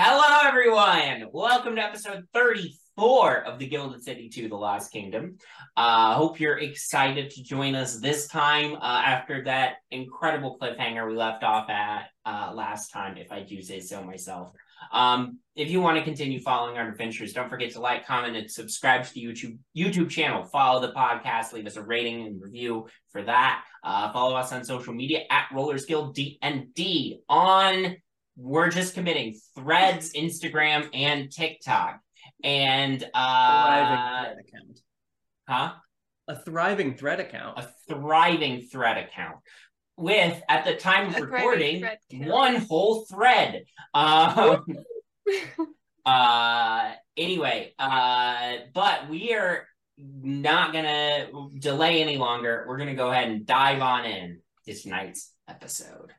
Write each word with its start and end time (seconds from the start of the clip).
Hello, 0.00 0.48
everyone. 0.48 1.28
Welcome 1.32 1.74
to 1.74 1.82
episode 1.82 2.22
34 2.32 3.42
of 3.42 3.58
the 3.58 3.66
Gilded 3.66 4.00
City 4.00 4.28
2 4.28 4.48
The 4.48 4.54
Lost 4.54 4.92
Kingdom. 4.92 5.38
Uh, 5.76 6.14
hope 6.14 6.38
you're 6.38 6.58
excited 6.58 7.30
to 7.30 7.42
join 7.42 7.74
us 7.74 7.98
this 7.98 8.28
time 8.28 8.74
uh, 8.74 9.02
after 9.04 9.42
that 9.42 9.78
incredible 9.90 10.56
cliffhanger 10.62 11.08
we 11.08 11.16
left 11.16 11.42
off 11.42 11.68
at 11.68 12.10
uh, 12.24 12.52
last 12.54 12.92
time, 12.92 13.16
if 13.16 13.32
I 13.32 13.42
do 13.42 13.60
say 13.60 13.80
so 13.80 14.00
myself. 14.04 14.52
Um, 14.92 15.40
if 15.56 15.68
you 15.68 15.80
want 15.80 15.98
to 15.98 16.04
continue 16.04 16.38
following 16.38 16.78
our 16.78 16.88
adventures, 16.88 17.32
don't 17.32 17.48
forget 17.48 17.72
to 17.72 17.80
like, 17.80 18.06
comment, 18.06 18.36
and 18.36 18.48
subscribe 18.48 19.04
to 19.04 19.12
the 19.12 19.24
YouTube 19.24 19.58
YouTube 19.76 20.10
channel. 20.10 20.44
Follow 20.44 20.80
the 20.80 20.92
podcast, 20.92 21.52
leave 21.52 21.66
us 21.66 21.74
a 21.74 21.82
rating 21.82 22.24
and 22.24 22.40
review 22.40 22.86
for 23.10 23.24
that. 23.24 23.64
Uh, 23.82 24.12
follow 24.12 24.36
us 24.36 24.52
on 24.52 24.62
social 24.62 24.94
media 24.94 25.22
at 25.28 25.48
Rollers 25.52 25.86
Guild 25.86 26.16
DND 26.16 27.18
on 27.28 27.96
we're 28.38 28.70
just 28.70 28.94
committing 28.94 29.38
threads, 29.56 30.12
Instagram, 30.16 30.88
and 30.94 31.30
TikTok. 31.30 32.00
And 32.44 33.00
thriving 33.00 33.12
uh 33.14 34.22
thread 34.22 34.38
account. 34.46 34.80
huh? 35.48 35.72
A 36.28 36.36
thriving 36.36 36.94
thread 36.94 37.20
account. 37.20 37.58
A 37.58 37.68
thriving 37.88 38.62
thread 38.62 38.98
account. 38.98 39.38
With 39.96 40.40
at 40.48 40.64
the 40.64 40.76
time 40.76 41.08
of 41.08 41.20
recording, 41.20 41.84
one 42.12 42.56
whole 42.56 43.06
thread. 43.06 43.64
Um 43.92 44.64
uh 46.06 46.92
anyway, 47.16 47.74
uh 47.78 48.56
but 48.72 49.08
we 49.08 49.34
are 49.34 49.66
not 49.98 50.72
gonna 50.72 51.26
delay 51.58 52.02
any 52.02 52.18
longer. 52.18 52.64
We're 52.68 52.78
gonna 52.78 52.94
go 52.94 53.10
ahead 53.10 53.28
and 53.28 53.44
dive 53.44 53.80
on 53.82 54.04
in 54.04 54.40
to 54.66 54.74
tonight's 54.74 55.32
episode. 55.48 56.12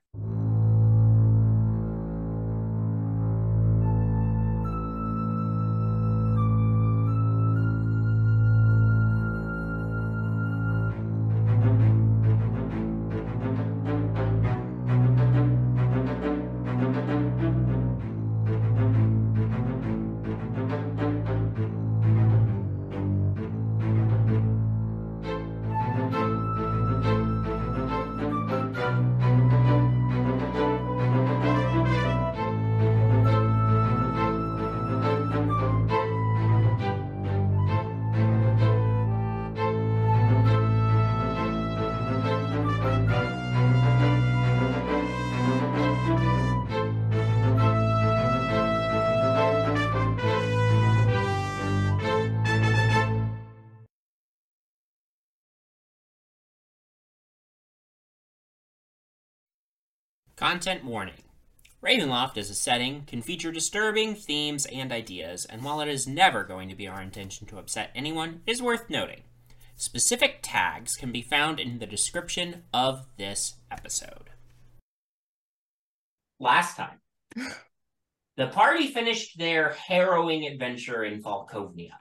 Content 60.49 60.83
warning. 60.83 61.21
Ravenloft 61.79 62.35
as 62.35 62.49
a 62.49 62.55
setting 62.55 63.03
can 63.05 63.21
feature 63.21 63.51
disturbing 63.51 64.15
themes 64.15 64.65
and 64.65 64.91
ideas, 64.91 65.45
and 65.45 65.63
while 65.63 65.79
it 65.79 65.87
is 65.87 66.07
never 66.07 66.43
going 66.43 66.69
to 66.69 66.75
be 66.75 66.87
our 66.87 67.03
intention 67.03 67.45
to 67.45 67.59
upset 67.59 67.91
anyone, 67.93 68.41
it 68.47 68.53
is 68.53 68.59
worth 68.59 68.89
noting. 68.89 69.21
Specific 69.75 70.39
tags 70.41 70.95
can 70.95 71.11
be 71.11 71.21
found 71.21 71.59
in 71.59 71.77
the 71.77 71.85
description 71.85 72.63
of 72.73 73.05
this 73.17 73.57
episode. 73.69 74.31
Last 76.39 76.75
time, 76.77 76.99
the 78.35 78.47
party 78.47 78.87
finished 78.87 79.37
their 79.37 79.73
harrowing 79.73 80.47
adventure 80.47 81.03
in 81.03 81.21
Falkovnia. 81.21 81.91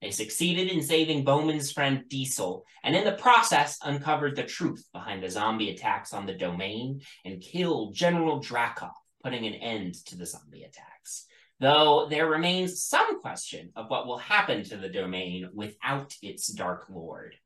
They 0.00 0.10
succeeded 0.10 0.68
in 0.68 0.82
saving 0.82 1.24
Bowmin's 1.24 1.70
friend 1.70 2.04
Diesel, 2.08 2.64
and 2.82 2.96
in 2.96 3.04
the 3.04 3.12
process 3.12 3.78
uncovered 3.82 4.34
the 4.34 4.44
truth 4.44 4.88
behind 4.94 5.22
the 5.22 5.28
zombie 5.28 5.70
attacks 5.70 6.14
on 6.14 6.24
the 6.24 6.32
domain 6.32 7.02
and 7.24 7.42
killed 7.42 7.94
General 7.94 8.40
Drakov, 8.40 8.94
putting 9.22 9.46
an 9.46 9.54
end 9.54 9.94
to 10.06 10.16
the 10.16 10.24
zombie 10.24 10.62
attacks. 10.62 11.26
Though 11.58 12.06
there 12.08 12.30
remains 12.30 12.82
some 12.82 13.20
question 13.20 13.72
of 13.76 13.90
what 13.90 14.06
will 14.06 14.16
happen 14.16 14.64
to 14.64 14.78
the 14.78 14.88
domain 14.88 15.50
without 15.52 16.16
its 16.22 16.46
Dark 16.48 16.86
Lord. 16.88 17.36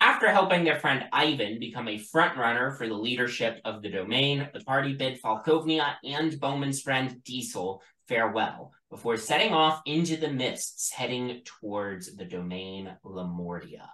After 0.00 0.30
helping 0.30 0.64
their 0.64 0.80
friend 0.80 1.04
Ivan 1.12 1.60
become 1.60 1.86
a 1.86 1.98
frontrunner 1.98 2.76
for 2.76 2.88
the 2.88 2.94
leadership 2.94 3.60
of 3.64 3.82
the 3.82 3.90
domain, 3.90 4.48
the 4.52 4.64
party 4.64 4.94
bid 4.94 5.22
Falkovnia 5.22 5.94
and 6.02 6.38
Bowmin's 6.40 6.82
friend 6.82 7.22
Diesel 7.22 7.80
farewell 8.08 8.72
before 8.90 9.16
setting 9.16 9.52
off 9.52 9.82
into 9.86 10.16
the 10.16 10.30
mists 10.30 10.92
heading 10.92 11.42
towards 11.44 12.14
the 12.16 12.24
domain 12.24 12.96
Lamordia. 13.04 13.88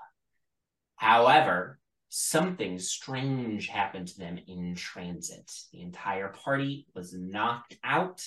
However, 0.97 1.81
something 2.09 2.79
strange 2.79 3.69
happened 3.69 4.09
to 4.09 4.19
them 4.19 4.39
in 4.47 4.75
transit. 4.75 5.51
The 5.73 5.81
entire 5.81 6.29
party 6.29 6.87
was 6.95 7.15
knocked 7.15 7.77
out, 7.83 8.23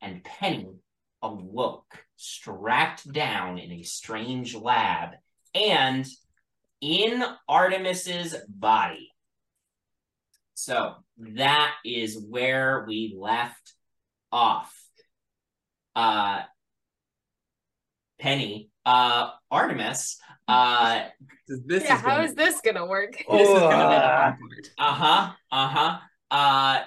and 0.00 0.22
Penny 0.22 0.68
awoke, 1.20 2.04
strapped 2.16 3.12
down 3.12 3.58
in 3.58 3.72
a 3.72 3.82
strange 3.82 4.54
lab, 4.54 5.10
and 5.54 6.06
in 6.80 7.24
Artemis's 7.48 8.36
body. 8.48 9.10
So 10.54 10.94
that 11.18 11.74
is 11.84 12.24
where 12.28 12.84
we 12.86 13.16
left 13.18 13.74
off. 14.30 14.72
Uh 15.94 16.42
Penny, 18.18 18.70
uh 18.86 19.30
Artemis, 19.50 20.18
uh 20.48 21.04
This 21.48 21.84
yeah, 21.84 21.94
is 21.96 22.00
how 22.00 22.16
gonna- 22.16 22.24
is 22.24 22.34
this 22.34 22.60
gonna 22.60 22.86
work? 22.86 23.12
This 23.30 23.48
is 23.48 23.58
gonna 23.60 23.88
be 23.88 23.94
the 23.94 24.04
Uh, 24.04 24.30
fun 24.30 24.38
part. 24.38 24.68
uh-huh, 24.78 25.32
uh-huh. 25.52 25.98
Uh 26.30 26.84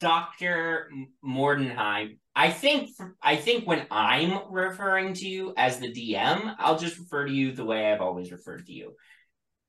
Dr. 0.00 0.90
Mordenheim. 1.22 2.18
I 2.34 2.50
think 2.50 2.90
I 3.22 3.36
think 3.36 3.66
when 3.66 3.86
I'm 3.90 4.50
referring 4.50 5.12
to 5.14 5.28
you 5.28 5.52
as 5.58 5.78
the 5.78 5.92
DM, 5.92 6.54
I'll 6.58 6.78
just 6.78 6.98
refer 6.98 7.26
to 7.26 7.32
you 7.32 7.52
the 7.52 7.64
way 7.66 7.92
I've 7.92 8.00
always 8.00 8.32
referred 8.32 8.64
to 8.66 8.72
you. 8.72 8.94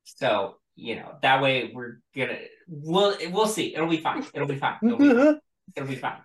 So, 0.06 0.56
you 0.76 0.96
know, 0.96 1.16
that 1.22 1.42
way 1.42 1.72
we're 1.74 2.00
gonna 2.16 2.38
we'll 2.68 3.18
we'll 3.32 3.48
see. 3.48 3.76
It'll 3.76 3.88
be 3.90 3.98
fine. 4.02 4.26
It'll 4.34 4.48
be 4.48 4.56
fine. 4.58 4.78
It'll 4.82 4.98
be 4.98 5.10
fine. 5.14 5.40
It'll 5.76 5.90
be 5.90 5.96
fine. 5.98 6.22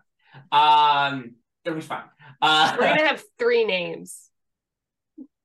Um 0.52 1.34
it'll 1.66 1.76
be 1.76 1.82
fine. 1.82 2.04
Uh 2.40 2.76
We're 2.78 2.88
gonna 2.88 3.06
have 3.06 3.22
three 3.38 3.64
names. 3.64 4.30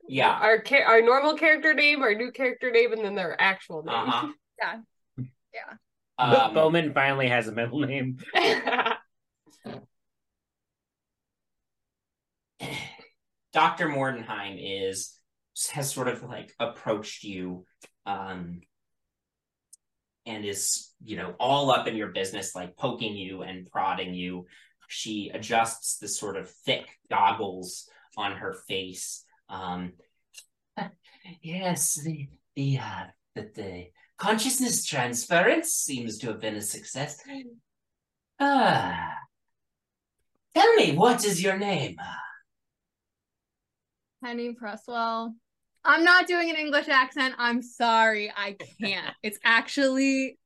yeah. 0.07 0.31
Our 0.31 0.61
cha- 0.61 0.83
our 0.87 1.01
normal 1.01 1.35
character 1.35 1.73
name, 1.73 2.01
our 2.01 2.13
new 2.15 2.31
character 2.31 2.71
name, 2.71 2.93
and 2.93 3.03
then 3.03 3.15
their 3.15 3.35
actual 3.41 3.83
name. 3.83 3.95
Uh-huh. 3.95 4.27
Yeah. 5.53 5.73
Um, 6.17 6.53
Bowman 6.53 6.93
finally 6.93 7.27
has 7.27 7.49
a 7.49 7.51
middle 7.51 7.79
name. 7.81 8.19
Dr. 13.53 13.89
Mordenheim 13.89 14.57
is 14.59 15.17
has 15.71 15.91
sort 15.91 16.07
of 16.07 16.23
like 16.23 16.53
approached 16.59 17.23
you 17.23 17.65
um 18.05 18.61
and 20.25 20.45
is, 20.45 20.93
you 21.03 21.17
know, 21.17 21.33
all 21.39 21.71
up 21.71 21.87
in 21.87 21.95
your 21.97 22.09
business, 22.09 22.55
like 22.55 22.77
poking 22.77 23.15
you 23.15 23.41
and 23.41 23.69
prodding 23.71 24.13
you. 24.13 24.45
She 24.91 25.31
adjusts 25.33 25.97
the 25.97 26.07
sort 26.07 26.35
of 26.35 26.49
thick 26.49 26.85
goggles 27.09 27.89
on 28.17 28.33
her 28.33 28.53
face. 28.67 29.23
Um 29.49 29.93
yes, 31.41 31.95
the 32.03 32.27
the 32.55 32.77
uh 32.79 33.05
the, 33.35 33.49
the 33.55 33.85
consciousness 34.17 34.85
transference 34.85 35.71
seems 35.73 36.17
to 36.19 36.27
have 36.27 36.41
been 36.41 36.55
a 36.55 36.61
success. 36.61 37.17
Ah, 38.39 39.13
tell 40.53 40.73
me, 40.75 40.93
what 40.93 41.23
is 41.23 41.41
your 41.41 41.57
name? 41.57 41.95
Penny 44.23 44.53
Presswell. 44.53 45.33
I'm 45.83 46.03
not 46.03 46.27
doing 46.27 46.49
an 46.49 46.55
English 46.55 46.89
accent. 46.89 47.35
I'm 47.37 47.61
sorry. 47.61 48.31
I 48.35 48.55
can't. 48.81 49.15
It's 49.23 49.39
actually, 49.43 50.37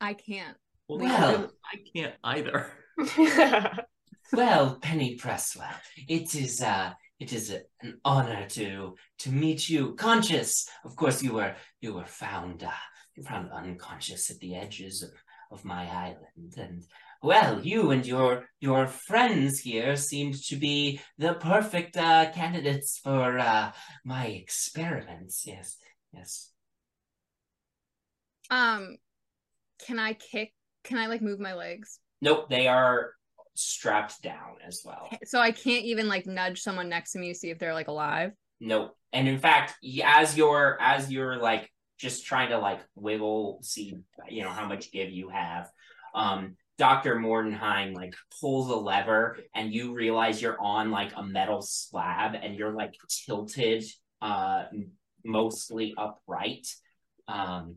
I 0.00 0.14
can't. 0.14 0.56
Well, 0.88 0.98
Well- 0.98 1.52
I 1.72 1.78
can't 1.94 2.14
either. 2.24 2.72
Well, 4.32 4.78
Penny 4.80 5.16
Presswell, 5.16 5.74
it 6.08 6.34
is 6.34 6.60
uh 6.60 6.92
it 7.20 7.32
is 7.32 7.50
an 7.50 8.00
honor 8.04 8.48
to 8.50 8.96
to 9.20 9.30
meet 9.30 9.68
you. 9.68 9.94
Conscious, 9.94 10.68
of 10.84 10.96
course, 10.96 11.22
you 11.22 11.34
were 11.34 11.54
you 11.80 11.94
were 11.94 12.06
found 12.06 12.64
uh, 12.64 12.70
found 13.24 13.52
unconscious 13.52 14.30
at 14.30 14.38
the 14.40 14.56
edges 14.56 15.02
of, 15.02 15.12
of 15.52 15.64
my 15.64 15.86
island, 15.86 16.54
and 16.56 16.84
well, 17.22 17.60
you 17.62 17.90
and 17.92 18.04
your 18.06 18.46
your 18.60 18.86
friends 18.86 19.60
here 19.60 19.94
seemed 19.96 20.42
to 20.44 20.56
be 20.56 21.00
the 21.18 21.34
perfect 21.34 21.96
uh, 21.96 22.30
candidates 22.32 22.98
for 22.98 23.38
uh, 23.38 23.72
my 24.04 24.26
experiments. 24.26 25.44
Yes, 25.46 25.76
yes. 26.12 26.50
Um, 28.50 28.96
can 29.86 29.98
I 29.98 30.14
kick? 30.14 30.52
Can 30.82 30.98
I 30.98 31.06
like 31.06 31.22
move 31.22 31.38
my 31.38 31.54
legs? 31.54 32.00
Nope, 32.24 32.48
they 32.48 32.68
are 32.68 33.10
strapped 33.54 34.22
down 34.22 34.56
as 34.66 34.80
well. 34.82 35.10
So 35.26 35.38
I 35.38 35.52
can't 35.52 35.84
even 35.84 36.08
like 36.08 36.24
nudge 36.24 36.62
someone 36.62 36.88
next 36.88 37.12
to 37.12 37.18
me 37.18 37.28
to 37.28 37.34
see 37.34 37.50
if 37.50 37.58
they're 37.58 37.74
like 37.74 37.88
alive. 37.88 38.32
Nope. 38.60 38.96
And 39.12 39.28
in 39.28 39.38
fact, 39.38 39.74
as 40.02 40.34
you're 40.34 40.78
as 40.80 41.12
you're 41.12 41.36
like 41.36 41.70
just 41.98 42.24
trying 42.24 42.48
to 42.48 42.58
like 42.58 42.80
wiggle, 42.94 43.58
see 43.62 43.98
you 44.30 44.42
know 44.42 44.48
how 44.48 44.66
much 44.66 44.90
give 44.90 45.10
you 45.10 45.28
have, 45.28 45.68
um, 46.14 46.56
Dr. 46.78 47.16
Mordenheim 47.16 47.94
like 47.94 48.14
pulls 48.40 48.70
a 48.70 48.74
lever 48.74 49.36
and 49.54 49.74
you 49.74 49.92
realize 49.92 50.40
you're 50.40 50.60
on 50.60 50.90
like 50.90 51.12
a 51.14 51.22
metal 51.22 51.60
slab 51.60 52.34
and 52.34 52.56
you're 52.56 52.72
like 52.72 52.94
tilted 53.26 53.84
uh 54.22 54.64
mostly 55.26 55.92
upright. 55.98 56.66
Um 57.28 57.76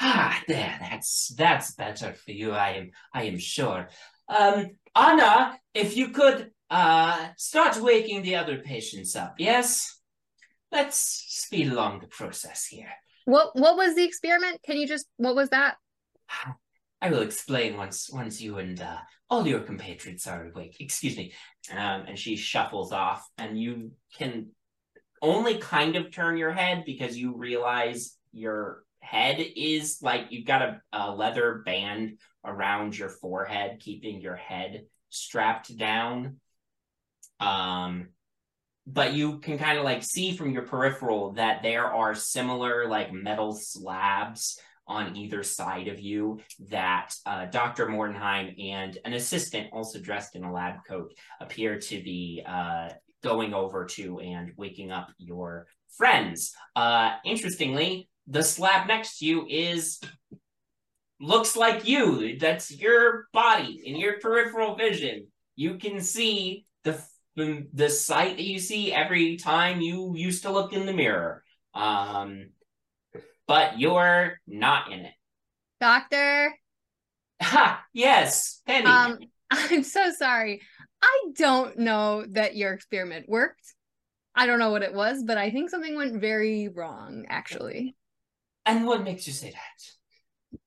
ah 0.00 0.42
there, 0.46 0.76
that's 0.80 1.34
that's 1.36 1.74
better 1.74 2.12
for 2.12 2.32
you, 2.32 2.52
I 2.52 2.70
am 2.70 2.90
I 3.12 3.24
am 3.24 3.38
sure. 3.38 3.88
Um 4.28 4.70
Anna, 4.94 5.58
if 5.74 5.96
you 5.96 6.10
could 6.10 6.50
uh 6.70 7.28
start 7.36 7.80
waking 7.80 8.22
the 8.22 8.36
other 8.36 8.58
patients 8.58 9.16
up, 9.16 9.34
yes? 9.38 9.98
Let's 10.70 11.24
speed 11.28 11.72
along 11.72 12.00
the 12.00 12.08
process 12.08 12.66
here. 12.66 12.92
What 13.24 13.54
What 13.54 13.76
was 13.76 13.94
the 13.94 14.04
experiment? 14.04 14.62
Can 14.64 14.76
you 14.76 14.86
just? 14.86 15.06
What 15.16 15.34
was 15.34 15.50
that? 15.50 15.76
I 17.00 17.10
will 17.10 17.22
explain 17.22 17.76
once 17.76 18.10
once 18.12 18.40
you 18.40 18.58
and 18.58 18.80
uh, 18.80 18.98
all 19.30 19.46
your 19.46 19.60
compatriots 19.60 20.26
are 20.26 20.48
awake. 20.48 20.76
Excuse 20.80 21.16
me. 21.16 21.32
Um, 21.70 22.04
and 22.08 22.18
she 22.18 22.36
shuffles 22.36 22.92
off, 22.92 23.28
and 23.38 23.60
you 23.60 23.92
can 24.16 24.48
only 25.22 25.58
kind 25.58 25.96
of 25.96 26.10
turn 26.10 26.36
your 26.36 26.52
head 26.52 26.84
because 26.86 27.16
you 27.16 27.36
realize 27.36 28.16
your 28.32 28.84
head 29.10 29.44
is 29.56 29.98
like 30.02 30.26
you've 30.30 30.46
got 30.46 30.62
a, 30.62 30.82
a 30.92 31.14
leather 31.14 31.62
band 31.64 32.18
around 32.44 32.96
your 32.96 33.08
forehead, 33.08 33.80
keeping 33.80 34.20
your 34.20 34.36
head 34.36 34.84
strapped 35.08 35.74
down. 35.76 36.36
Um, 37.40 38.08
but 38.86 39.14
you 39.14 39.38
can 39.38 39.58
kind 39.58 39.78
of 39.78 39.84
like 39.84 40.02
see 40.02 40.36
from 40.36 40.50
your 40.50 40.62
peripheral 40.62 41.32
that 41.32 41.62
there 41.62 41.86
are 41.86 42.14
similar 42.14 42.88
like 42.88 43.12
metal 43.12 43.54
slabs 43.54 44.58
on 44.86 45.16
either 45.16 45.42
side 45.42 45.88
of 45.88 46.00
you 46.00 46.40
that 46.70 47.14
uh, 47.26 47.46
Dr. 47.46 47.86
Mordenheim 47.86 48.54
and 48.72 48.98
an 49.04 49.12
assistant, 49.12 49.68
also 49.72 50.00
dressed 50.00 50.34
in 50.34 50.44
a 50.44 50.52
lab 50.52 50.76
coat, 50.86 51.12
appear 51.40 51.78
to 51.78 52.02
be 52.02 52.42
uh, 52.46 52.88
going 53.22 53.52
over 53.52 53.84
to 53.84 54.20
and 54.20 54.52
waking 54.56 54.90
up 54.90 55.10
your 55.18 55.66
friends. 55.96 56.54
Uh, 56.74 57.16
interestingly, 57.24 58.08
the 58.28 58.42
slab 58.42 58.86
next 58.86 59.18
to 59.18 59.26
you 59.26 59.46
is 59.48 60.00
looks 61.20 61.56
like 61.56 61.88
you. 61.88 62.38
That's 62.38 62.70
your 62.70 63.26
body 63.32 63.82
in 63.84 63.96
your 63.96 64.20
peripheral 64.20 64.76
vision. 64.76 65.28
You 65.56 65.78
can 65.78 66.00
see 66.00 66.66
the 66.84 67.02
the, 67.72 67.88
sight 67.88 68.36
that 68.36 68.44
you 68.44 68.58
see 68.58 68.92
every 68.92 69.36
time 69.36 69.80
you 69.80 70.14
used 70.16 70.42
to 70.42 70.50
look 70.50 70.72
in 70.72 70.86
the 70.86 70.92
mirror. 70.92 71.44
Um, 71.72 72.50
but 73.46 73.78
you're 73.78 74.40
not 74.46 74.90
in 74.92 75.00
it. 75.06 75.14
Doctor, 75.80 76.52
Ha! 77.42 77.84
Yes, 77.92 78.60
Penny. 78.66 78.86
um, 78.86 79.18
I'm 79.50 79.84
so 79.84 80.12
sorry. 80.12 80.60
I 81.00 81.26
don't 81.36 81.78
know 81.78 82.24
that 82.30 82.56
your 82.56 82.72
experiment 82.72 83.28
worked. 83.28 83.74
I 84.34 84.46
don't 84.46 84.58
know 84.58 84.70
what 84.70 84.82
it 84.82 84.92
was, 84.92 85.22
but 85.24 85.38
I 85.38 85.50
think 85.50 85.70
something 85.70 85.96
went 85.96 86.20
very 86.20 86.68
wrong, 86.68 87.24
actually. 87.28 87.94
And 88.68 88.86
what 88.86 89.02
makes 89.02 89.26
you 89.26 89.32
say 89.32 89.50
that? 89.50 90.58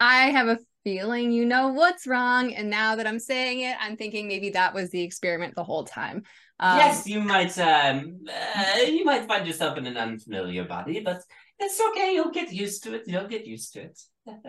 I 0.00 0.30
have 0.30 0.48
a 0.48 0.58
feeling 0.84 1.32
you 1.32 1.44
know 1.44 1.68
what's 1.68 2.06
wrong, 2.06 2.52
and 2.54 2.70
now 2.70 2.96
that 2.96 3.06
I'm 3.06 3.18
saying 3.18 3.60
it, 3.60 3.76
I'm 3.80 3.96
thinking 3.96 4.28
maybe 4.28 4.50
that 4.50 4.74
was 4.74 4.90
the 4.90 5.02
experiment 5.02 5.54
the 5.54 5.64
whole 5.64 5.84
time. 5.84 6.22
Um, 6.60 6.78
yes, 6.78 7.06
you 7.06 7.20
might. 7.20 7.58
Um, 7.58 8.20
uh, 8.28 8.80
you 8.82 9.04
might 9.04 9.26
find 9.26 9.46
yourself 9.46 9.78
in 9.78 9.86
an 9.86 9.96
unfamiliar 9.96 10.64
body, 10.64 11.00
but 11.00 11.22
it's 11.58 11.80
okay. 11.80 12.14
You'll 12.14 12.30
get 12.30 12.52
used 12.52 12.84
to 12.84 12.94
it. 12.94 13.02
You'll 13.06 13.28
get 13.28 13.46
used 13.46 13.72
to 13.74 13.80
it. 13.80 14.00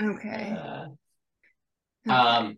Okay. 0.00 0.56
Uh, 0.56 0.86
okay. 2.06 2.16
um, 2.16 2.56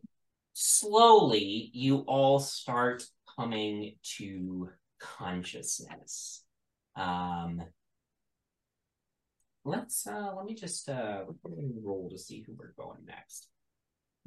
slowly, 0.53 1.71
you 1.73 1.99
all 2.07 2.39
start 2.39 3.03
coming 3.37 3.97
to 4.19 4.69
consciousness. 4.99 6.45
Um, 6.97 7.63
let's 9.65 10.07
uh, 10.07 10.33
let 10.37 10.47
me 10.47 10.55
just 10.55 10.89
uh, 10.89 11.23
roll 11.83 12.09
to 12.11 12.19
see 12.19 12.43
who 12.47 12.55
we're 12.59 12.75
going 12.77 13.05
next. 13.07 13.49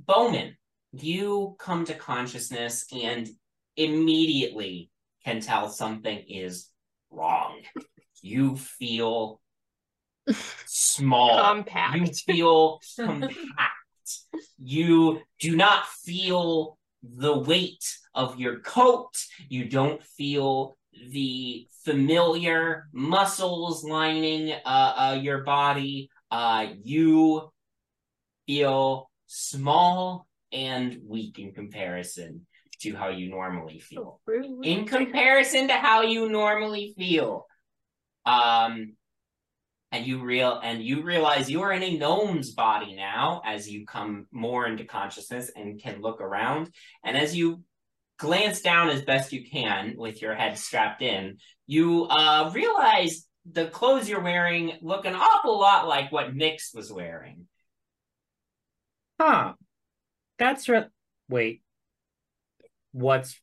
Bowmin, 0.04 0.56
you 0.92 1.56
come 1.60 1.86
to 1.86 1.94
consciousness 1.94 2.86
and 2.92 3.30
immediately 3.76 4.92
can 5.26 5.40
tell 5.40 5.70
something 5.70 6.24
is 6.28 6.70
wrong. 7.10 7.62
You 8.22 8.56
feel 8.56 9.42
small. 10.66 11.42
Compact. 11.42 11.98
You 11.98 12.06
feel 12.08 12.80
compact. 12.96 13.74
You 14.58 15.22
do 15.40 15.56
not 15.56 15.88
feel 15.88 16.78
the 17.04 17.38
weight 17.38 17.84
of 18.14 18.40
your 18.40 18.60
coat. 18.60 19.14
You 19.50 19.66
don't 19.66 20.02
feel 20.04 20.78
the 21.10 21.68
familiar 21.84 22.88
muscles 22.94 23.84
lining 23.84 24.54
uh, 24.66 24.94
uh, 24.98 25.20
your 25.22 25.44
body. 25.44 26.10
Uh, 26.32 26.68
you 26.82 27.52
feel 28.48 29.10
small 29.28 30.28
and 30.52 31.00
weak 31.06 31.40
in 31.40 31.54
comparison 31.54 32.46
to 32.82 32.96
how 32.96 33.10
you 33.10 33.30
normally 33.30 33.80
feel 33.80 34.20
in 34.64 34.86
comparison 34.86 35.68
to 35.70 35.74
how 35.74 36.02
you 36.02 36.30
normally 36.30 36.94
feel. 36.98 37.46
Um, 38.26 38.96
and 39.94 40.08
you 40.08 40.24
real 40.24 40.60
and 40.64 40.84
you 40.84 41.04
realize 41.04 41.52
you 41.52 41.62
are 41.62 41.72
in 41.72 41.84
a 41.84 41.98
gnome's 41.98 42.52
body 42.52 42.96
now 42.96 43.42
as 43.46 43.70
you 43.70 43.86
come 43.86 44.26
more 44.32 44.66
into 44.66 44.86
consciousness 44.86 45.52
and 45.56 45.82
can 45.82 46.02
look 46.02 46.20
around. 46.20 46.72
And 47.06 47.16
as 47.16 47.36
you 47.36 47.62
glance 48.24 48.62
down 48.62 48.90
as 48.90 49.02
best 49.02 49.34
you 49.34 49.44
can 49.46 49.96
with 49.98 50.22
your 50.22 50.34
head 50.34 50.58
strapped 50.58 51.02
in, 51.02 51.38
you 51.68 52.06
uh, 52.06 52.50
realize 52.54 53.28
the 53.52 53.68
clothes 53.68 54.08
you're 54.08 54.22
wearing 54.22 54.72
look 54.82 55.06
an 55.06 55.14
awful 55.14 55.60
lot 55.60 55.90
like 55.90 56.10
what 56.10 56.34
Nyx 56.34 56.74
was 56.74 56.90
wearing. 56.90 57.48
Huh. 59.20 59.54
That's 60.40 60.70
re- 60.70 60.88
wait. 61.28 61.64
What's 62.94 63.38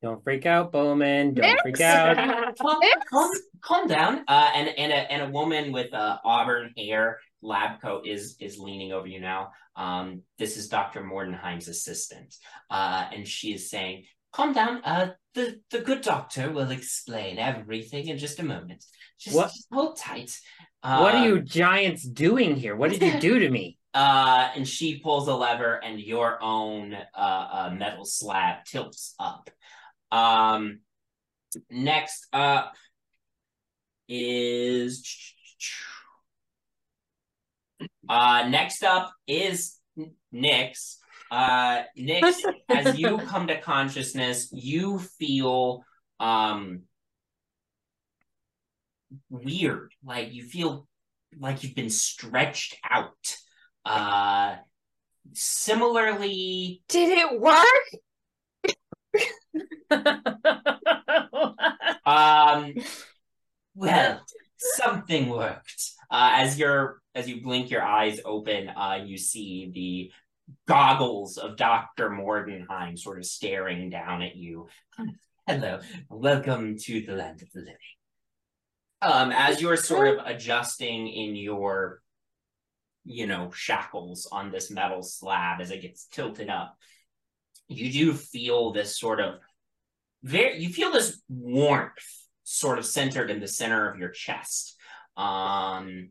Don't 0.00 0.22
freak 0.22 0.46
out, 0.46 0.72
Bowmin. 0.72 1.34
Don't 1.34 1.60
freak 1.62 1.80
out. 1.80 2.16
calm, 2.58 2.80
calm, 3.10 3.30
calm 3.60 3.88
down. 3.88 4.24
Uh, 4.28 4.50
and 4.54 4.68
and 4.68 4.92
a 4.92 5.12
and 5.12 5.22
a 5.22 5.30
woman 5.30 5.72
with 5.72 5.92
uh, 5.92 6.18
auburn 6.24 6.72
hair, 6.76 7.18
lab 7.46 7.80
coat 7.80 8.06
is 8.06 8.36
is 8.40 8.58
leaning 8.58 8.92
over 8.92 9.06
you 9.06 9.20
now. 9.20 9.52
Um, 9.76 10.22
this 10.38 10.56
is 10.56 10.68
Dr. 10.68 11.02
Mordenheim's 11.02 11.68
assistant, 11.68 12.34
uh, 12.70 13.08
and 13.14 13.26
she 13.26 13.54
is 13.54 13.70
saying, 13.70 14.04
"Calm 14.32 14.52
down. 14.52 14.82
Uh, 14.84 15.12
the 15.34 15.60
the 15.70 15.80
good 15.80 16.02
doctor 16.02 16.50
will 16.50 16.70
explain 16.70 17.38
everything 17.38 18.08
in 18.08 18.18
just 18.18 18.40
a 18.40 18.42
moment. 18.42 18.84
Just, 19.18 19.36
just 19.36 19.68
hold 19.72 19.96
tight." 19.96 20.36
what 20.82 21.14
are 21.14 21.18
Um, 21.18 21.24
you 21.24 21.40
giants 21.40 22.04
doing 22.04 22.54
here? 22.54 22.76
What 22.76 22.90
did 22.92 23.02
you 23.02 23.18
do 23.20 23.38
to 23.38 23.50
me? 23.50 23.78
Uh, 23.96 24.50
and 24.54 24.68
she 24.68 25.00
pulls 25.00 25.26
a 25.26 25.34
lever, 25.34 25.82
and 25.82 25.98
your 25.98 26.36
own 26.42 26.92
uh, 26.92 26.98
uh 27.16 27.74
metal 27.78 28.04
slab 28.04 28.62
tilts 28.66 29.14
up. 29.18 29.48
Um, 30.12 30.80
next 31.70 32.26
up 32.30 32.74
is 34.06 35.02
uh 38.08 38.48
next 38.48 38.82
up 38.82 39.12
is 39.26 39.78
N- 39.98 40.14
Nyx. 40.34 40.96
Uh, 41.30 41.82
Nyx, 41.98 42.34
as 42.68 42.98
you 42.98 43.18
come 43.18 43.48
to 43.48 43.60
consciousness, 43.60 44.48
you 44.52 44.98
feel 44.98 45.82
um 46.20 46.82
weird. 49.30 49.92
Like 50.04 50.32
you 50.32 50.44
feel 50.44 50.86
like 51.38 51.62
you've 51.62 51.74
been 51.74 51.90
stretched 51.90 52.76
out. 52.88 53.36
Uh, 53.84 54.56
similarly, 55.32 56.82
Did 56.88 57.18
it 57.18 57.40
work? 57.40 57.66
Um, 62.06 62.74
well, 63.74 64.20
something 64.56 65.28
worked. 65.28 65.90
Uh, 66.10 66.30
as 66.34 66.58
you're 66.58 67.00
as 67.14 67.28
you 67.28 67.42
blink 67.42 67.70
your 67.70 67.82
eyes 67.82 68.20
open, 68.24 68.68
uh, 68.68 69.00
you 69.04 69.18
see 69.18 69.70
the 69.74 70.12
goggles 70.66 71.38
of 71.38 71.56
Doctor 71.56 72.10
Mordenheim 72.10 72.98
sort 72.98 73.18
of 73.18 73.24
staring 73.24 73.90
down 73.90 74.22
at 74.22 74.36
you. 74.36 74.68
Hello, 75.46 75.80
welcome 76.08 76.76
to 76.78 77.00
the 77.00 77.14
land 77.14 77.42
of 77.42 77.50
the 77.52 77.60
living. 77.60 77.76
Um, 79.02 79.32
as 79.32 79.60
you're 79.60 79.76
sort 79.76 80.08
of 80.08 80.26
adjusting 80.26 81.08
in 81.08 81.36
your, 81.36 82.00
you 83.04 83.26
know, 83.26 83.50
shackles 83.52 84.28
on 84.30 84.50
this 84.50 84.70
metal 84.70 85.02
slab 85.02 85.60
as 85.60 85.70
it 85.70 85.82
gets 85.82 86.06
tilted 86.06 86.48
up, 86.48 86.76
you 87.68 87.92
do 87.92 88.12
feel 88.12 88.72
this 88.72 88.98
sort 88.98 89.20
of 89.20 89.40
very 90.22 90.58
you 90.58 90.68
feel 90.68 90.92
this 90.92 91.20
warmth 91.28 91.92
sort 92.44 92.78
of 92.78 92.86
centered 92.86 93.30
in 93.30 93.40
the 93.40 93.48
center 93.48 93.90
of 93.90 93.98
your 93.98 94.10
chest 94.10 94.75
um 95.16 96.10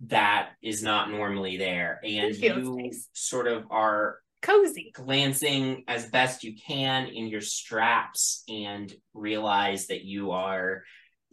that 0.00 0.50
is 0.62 0.82
not 0.82 1.10
normally 1.10 1.56
there 1.56 2.00
and 2.04 2.34
you 2.36 2.76
nice. 2.76 3.08
sort 3.12 3.46
of 3.46 3.64
are 3.70 4.18
Cozy. 4.40 4.92
glancing 4.94 5.82
as 5.88 6.06
best 6.06 6.44
you 6.44 6.54
can 6.54 7.06
in 7.06 7.26
your 7.26 7.40
straps 7.40 8.44
and 8.48 8.94
realize 9.12 9.88
that 9.88 10.04
you 10.04 10.30
are 10.30 10.84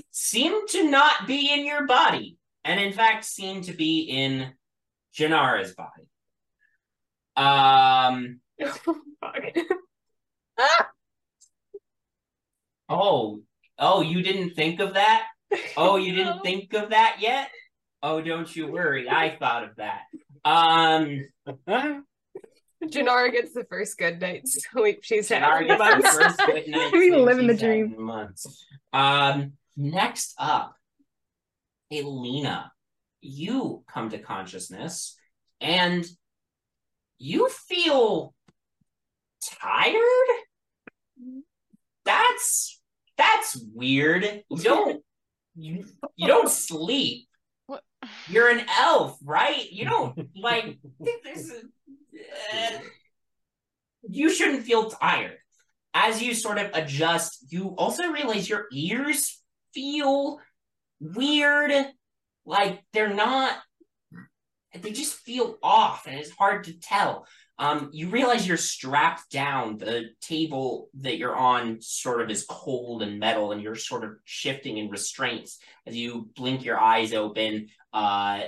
seem 0.10 0.68
to 0.70 0.90
not 0.90 1.28
be 1.28 1.54
in 1.54 1.66
your 1.66 1.86
body 1.86 2.38
and 2.64 2.80
in 2.80 2.92
fact 2.92 3.24
seem 3.24 3.62
to 3.62 3.74
be 3.74 4.02
in 4.02 4.52
Jinarra's 5.16 5.76
body 5.76 6.10
um 7.38 8.40
Ah! 10.58 10.90
Oh, 12.88 13.42
oh, 13.80 14.02
you 14.02 14.22
didn't 14.22 14.52
think 14.52 14.80
of 14.80 14.94
that? 14.94 15.26
Oh, 15.78 15.96
you 15.98 16.14
didn't 16.16 16.42
think 16.42 16.74
of 16.74 16.90
that 16.90 17.18
yet? 17.20 17.50
Oh, 18.04 18.22
don't 18.22 18.54
you 18.56 18.68
worry. 18.68 19.10
I 19.10 19.36
thought 19.38 19.64
of 19.64 19.76
that. 19.78 20.02
Um, 20.44 21.26
Jinarra 22.84 23.32
gets 23.32 23.54
the 23.54 23.64
first 23.70 23.98
good 23.98 24.20
night's 24.22 24.64
sleep 24.72 25.00
she's 25.04 25.30
had. 25.30 25.44
Jinarra 25.44 25.62
in 25.62 25.68
gets 25.68 25.80
the 26.04 26.24
first 26.24 26.38
good 26.46 26.68
night's 26.68 26.92
We 26.94 27.10
sleep 27.10 27.22
living 27.22 27.48
the 27.48 27.56
dream. 27.58 27.96
months. 28.02 28.66
Um, 28.94 29.54
next 29.78 30.36
up, 30.38 30.76
Elina, 31.92 32.72
you 33.22 33.84
come 33.88 34.10
to 34.10 34.18
consciousness 34.20 35.18
and 35.62 36.06
you 37.18 37.50
feel 37.50 38.34
tired. 39.42 40.04
That's 42.04 42.82
that's 43.18 43.58
weird. 43.74 44.44
Don't 44.62 45.02
you, 45.56 45.86
you 46.16 46.28
don't 46.28 46.50
sleep. 46.68 47.28
What? 47.68 47.84
You're 48.28 48.50
an 48.50 48.66
elf, 48.80 49.18
right? 49.24 49.72
You 49.72 49.86
don't 49.86 50.30
like 50.36 50.78
think 51.04 51.24
this 51.24 51.52
is, 51.52 51.64
uh, 52.54 52.80
you 54.08 54.30
shouldn't 54.30 54.64
feel 54.64 54.90
tired. 54.90 55.38
As 55.94 56.22
you 56.22 56.34
sort 56.34 56.58
of 56.58 56.72
adjust, 56.74 57.52
you 57.52 57.70
also 57.78 58.08
realize 58.12 58.50
your 58.50 58.66
ears 58.74 59.42
feel 59.74 60.40
weird. 61.00 61.72
Like 62.46 62.84
they're 62.94 63.14
not 63.14 63.58
they 64.82 64.92
just 64.92 65.16
feel 65.16 65.58
off 65.64 66.06
and 66.08 66.18
it's 66.20 66.32
hard 66.32 66.66
to 66.66 66.78
tell. 66.80 67.26
Um, 67.58 67.90
you 67.94 68.10
realize 68.10 68.46
you're 68.46 68.58
strapped 68.58 69.32
down. 69.32 69.78
The 69.78 70.10
table 70.22 70.90
that 71.00 71.18
you're 71.18 71.36
on 71.36 71.78
sort 71.82 72.22
of 72.22 72.30
is 72.30 72.46
cold 72.50 73.02
and 73.02 73.20
metal, 73.20 73.54
and 73.54 73.62
you're 73.62 73.76
sort 73.76 74.04
of 74.04 74.12
shifting 74.26 74.78
in 74.78 74.90
restraints 74.90 75.60
as 75.88 75.96
you 75.96 76.30
blink 76.36 76.66
your 76.66 76.80
eyes 76.80 77.14
open. 77.14 77.68
Uh, 77.94 78.42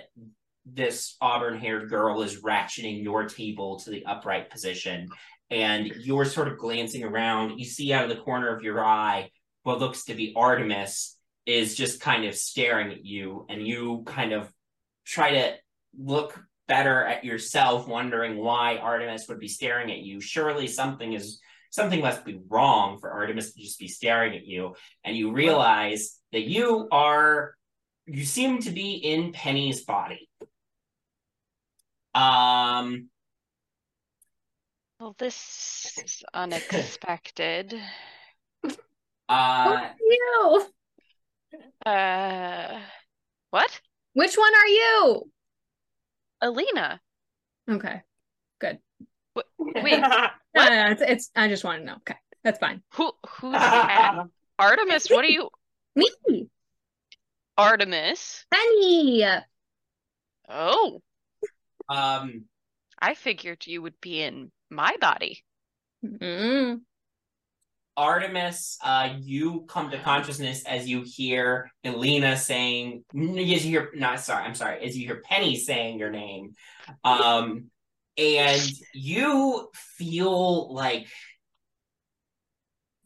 this 0.66 1.16
auburn-haired 1.22 1.90
girl 1.90 2.22
is 2.22 2.42
ratcheting 2.42 3.02
your 3.02 3.30
table 3.30 3.80
to 3.80 3.90
the 3.90 4.06
upright 4.06 4.50
position, 4.50 5.08
and 5.50 5.88
you're 5.88 6.26
sort 6.26 6.50
of 6.50 6.58
glancing 6.58 7.06
around. 7.06 7.58
You 7.58 7.66
see 7.66 7.94
out 7.94 8.04
of 8.04 8.10
the 8.10 8.22
corner 8.22 8.54
of 8.54 8.62
your 8.62 8.84
eye 8.84 9.32
what 9.64 9.80
looks 9.80 10.04
to 10.06 10.14
be 10.14 10.34
Artemis 10.36 11.18
is 11.46 11.76
just 11.76 12.02
kind 12.02 12.26
of 12.26 12.36
staring 12.36 12.92
at 12.92 13.06
you, 13.06 13.46
and 13.48 13.66
you 13.66 14.04
kind 14.06 14.34
of 14.34 14.52
try 15.06 15.32
to 15.32 15.54
look 15.98 16.38
better 16.68 17.04
at 17.06 17.24
yourself, 17.24 17.88
wondering 17.88 18.38
why 18.38 18.78
Artemis 18.78 19.28
would 19.28 19.40
be 19.40 19.48
staring 19.48 19.92
at 19.92 20.00
you. 20.00 20.20
Surely 20.20 20.68
something 20.68 21.14
is 21.14 21.40
something 21.70 22.02
must 22.02 22.26
be 22.26 22.40
wrong 22.48 23.00
for 23.00 23.12
Artemis 23.12 23.54
to 23.54 23.62
just 23.62 23.80
be 23.80 23.88
staring 23.88 24.36
at 24.36 24.46
you. 24.46 24.76
And 25.04 25.16
you 25.16 25.32
realize 25.32 26.20
that 26.32 26.44
you 26.44 26.88
are 26.92 27.56
you 28.06 28.24
seem 28.24 28.60
to 28.62 28.72
be 28.72 28.94
in 28.94 29.32
Penny's 29.34 29.84
body. 29.84 30.30
Um 32.14 33.10
Well, 35.00 35.16
this 35.18 35.98
is 36.04 36.24
unexpected. 36.34 37.74
uh 39.30 39.90
you. 40.00 40.68
Uh, 41.86 42.80
what? 43.52 43.80
Which 44.14 44.36
one 44.36 44.54
are 44.54 44.68
you? 44.68 45.32
Elina? 46.42 47.02
Okay. 47.70 48.02
Good. 48.60 48.80
Wait, 49.60 50.00
No, 50.00 50.30
no, 50.56 50.70
no, 50.70 50.92
it's, 50.92 51.02
it's 51.02 51.32
I 51.36 51.48
just 51.48 51.64
want 51.64 51.80
to 51.82 51.86
know. 51.86 51.96
Okay. 51.98 52.16
That's 52.44 52.60
fine. 52.60 52.82
who? 52.94 53.12
Who's 53.40 53.56
at 53.58 54.24
Artemis? 54.58 55.10
What 55.10 55.26
are 55.26 55.30
you? 55.30 55.50
Me. 55.96 56.48
Artemis? 57.58 58.46
Penny. 58.52 59.26
Oh, 60.50 61.02
um 61.90 62.46
I 63.00 63.14
figured 63.14 63.68
you 63.68 63.82
would 63.82 64.00
be 64.02 64.22
in 64.22 64.52
my 64.70 64.96
body. 65.00 65.44
Mm. 66.06 66.82
Artemis, 67.98 68.78
uh, 68.84 69.10
you 69.20 69.66
come 69.68 69.90
to 69.90 70.00
consciousness 70.00 70.64
as 70.66 70.88
you 70.88 71.04
hear 71.04 71.72
Elina 71.84 72.38
saying, 72.38 73.04
as 73.12 73.18
you 73.18 73.56
hear, 73.56 73.92
not 73.96 74.20
sorry, 74.20 74.44
I'm 74.44 74.54
sorry, 74.54 74.86
as 74.86 74.96
you 74.96 75.08
hear 75.08 75.22
Penny 75.26 75.56
saying 75.56 75.98
your 75.98 76.12
name, 76.12 76.54
um, 77.04 77.72
and 78.16 78.62
you 78.94 79.70
feel 79.74 80.74
like, 80.74 81.08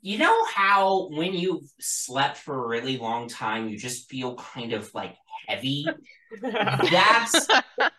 you 0.01 0.17
know 0.17 0.45
how 0.53 1.09
when 1.09 1.33
you've 1.33 1.69
slept 1.79 2.37
for 2.37 2.65
a 2.65 2.67
really 2.67 2.97
long 2.97 3.29
time, 3.29 3.69
you 3.69 3.77
just 3.77 4.09
feel 4.09 4.35
kind 4.35 4.73
of 4.73 4.93
like 4.93 5.15
heavy. 5.47 5.85
That's 6.41 7.47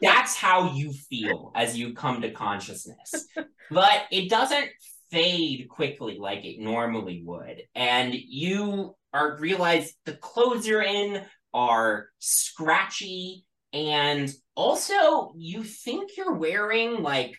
that's 0.01 0.35
how 0.35 0.73
you 0.73 0.93
feel 0.93 1.53
as 1.55 1.79
you 1.79 1.93
come 1.93 2.23
to 2.23 2.31
consciousness. 2.31 3.27
But 3.71 4.05
it 4.11 4.31
doesn't 4.31 4.71
fade 5.13 5.69
quickly 5.69 6.17
like 6.19 6.45
it 6.45 6.59
normally 6.59 7.23
would. 7.25 7.63
And 7.75 8.15
you 8.15 8.97
are 9.13 9.37
realize 9.39 9.93
the 10.07 10.15
clothes 10.15 10.67
you're 10.67 10.83
in 10.83 11.23
are 11.53 12.07
scratchy 12.19 13.45
and 13.75 14.33
also 14.55 15.35
you 15.37 15.63
think 15.63 16.17
you're 16.17 16.35
wearing 16.35 17.03
like 17.03 17.37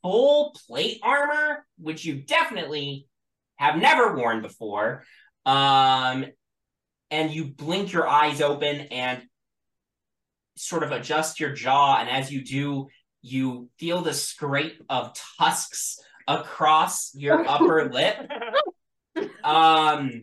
full 0.00 0.56
plate 0.66 1.00
armor, 1.02 1.66
which 1.78 2.04
you 2.04 2.22
definitely 2.22 3.08
have 3.56 3.76
never 3.76 4.16
worn 4.16 4.40
before. 4.40 5.02
Um 5.44 6.26
and 7.10 7.30
you 7.30 7.46
blink 7.46 7.92
your 7.92 8.08
eyes 8.08 8.40
open 8.40 8.80
and 8.90 9.22
sort 10.56 10.82
of 10.82 10.92
adjust 10.92 11.38
your 11.38 11.52
jaw 11.52 11.98
and 11.98 12.08
as 12.08 12.32
you 12.32 12.42
do 12.42 12.88
you 13.22 13.68
feel 13.78 14.00
the 14.00 14.14
scrape 14.14 14.82
of 14.88 15.16
tusks 15.38 15.98
across 16.28 17.14
your 17.14 17.46
upper 17.48 17.90
lip. 17.92 18.30
Um 19.44 20.22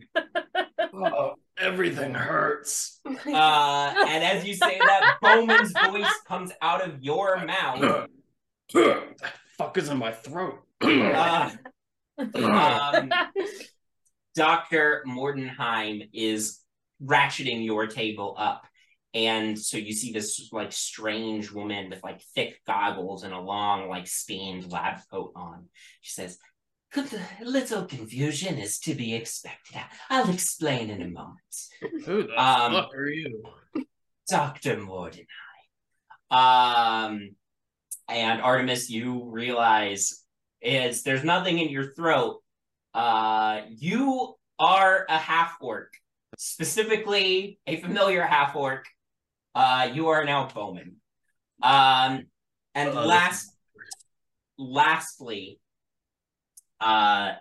Oh, 0.92 1.34
everything 1.58 2.14
hurts. 2.14 3.00
uh 3.06 3.94
and 4.08 4.22
as 4.24 4.44
you 4.44 4.54
say 4.54 4.78
that 4.78 5.16
Bowmin's 5.20 5.72
voice 5.86 6.20
comes 6.26 6.52
out 6.62 6.82
of 6.86 7.02
your 7.02 7.44
mouth. 7.44 8.08
The 8.72 9.02
fuck 9.58 9.76
is 9.78 9.88
in 9.88 9.98
my 9.98 10.12
throat? 10.12 10.60
uh, 10.82 11.50
um, 12.34 13.10
dr 14.34 15.04
mordenheim 15.06 16.08
is 16.12 16.60
ratcheting 17.02 17.64
your 17.64 17.86
table 17.86 18.34
up 18.38 18.66
and 19.14 19.56
so 19.58 19.76
you 19.76 19.92
see 19.92 20.12
this 20.12 20.48
like 20.52 20.72
strange 20.72 21.52
woman 21.52 21.88
with 21.90 22.02
like 22.02 22.20
thick 22.34 22.60
goggles 22.66 23.22
and 23.22 23.32
a 23.32 23.40
long 23.40 23.88
like 23.88 24.06
stained 24.08 24.70
lab 24.72 24.98
coat 25.10 25.32
on. 25.36 25.66
She 26.00 26.12
says, 26.12 26.38
"Good 26.92 27.10
little 27.42 27.84
confusion 27.86 28.58
is 28.58 28.78
to 28.80 28.94
be 28.94 29.14
expected. 29.14 29.80
I'll 30.10 30.30
explain 30.32 30.90
in 30.90 31.00
a 31.00 31.08
moment." 31.08 32.04
Who 32.06 32.26
the 32.26 32.34
Um, 32.42 32.72
fuck 32.72 32.94
are 32.94 33.06
you? 33.06 33.42
Dr. 34.28 34.76
Mordenheim. 34.78 35.26
Um, 36.30 37.36
and 38.08 38.40
Artemis, 38.42 38.90
you 38.90 39.30
realize 39.30 40.24
is 40.60 41.02
there's 41.02 41.22
nothing 41.24 41.58
in 41.58 41.68
your 41.68 41.92
throat. 41.94 42.42
Uh, 42.94 43.62
you 43.68 44.34
are 44.58 45.04
a 45.08 45.18
half 45.18 45.56
orc, 45.60 45.92
specifically 46.38 47.58
a 47.66 47.76
familiar 47.80 48.22
half 48.22 48.56
orc. 48.56 48.86
Uh, 49.54 49.90
you 49.92 50.08
are 50.08 50.24
now 50.24 50.48
Bowmin. 50.48 50.96
Um, 51.62 52.26
and 52.74 52.90
Uh, 52.90 53.06
last, 53.06 53.56
lastly, 54.58 55.60
uh, 56.80 57.34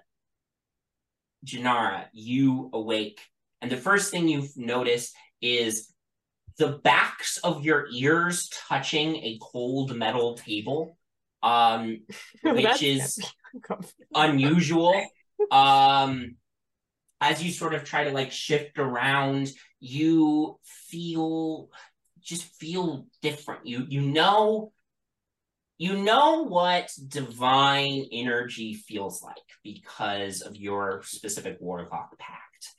Jinarra, 1.45 2.07
you 2.13 2.69
awake, 2.71 3.19
and 3.61 3.71
the 3.71 3.77
first 3.77 4.11
thing 4.11 4.27
you've 4.27 4.55
noticed 4.55 5.15
is 5.41 5.91
the 6.57 6.79
backs 6.83 7.37
of 7.37 7.65
your 7.65 7.87
ears 7.91 8.49
touching 8.67 9.15
a 9.17 9.39
cold 9.41 9.95
metal 9.95 10.35
table, 10.35 10.97
um, 11.41 12.01
which 12.43 12.83
is 12.83 13.19
unusual. 14.15 15.03
Um, 15.51 16.35
as 17.19 17.43
you 17.43 17.51
sort 17.51 17.73
of 17.73 17.83
try 17.83 18.03
to 18.03 18.11
like 18.11 18.31
shift 18.31 18.77
around, 18.77 19.49
you 19.79 20.59
feel 20.63 21.69
just 22.23 22.43
feel 22.43 23.07
different. 23.21 23.65
You 23.65 23.85
you 23.87 24.01
know 24.01 24.71
you 25.77 25.97
know 25.97 26.43
what 26.43 26.91
divine 27.07 28.05
energy 28.11 28.73
feels 28.73 29.21
like 29.21 29.35
because 29.63 30.41
of 30.41 30.55
your 30.55 31.01
specific 31.03 31.57
warlock 31.59 32.17
pact. 32.17 32.69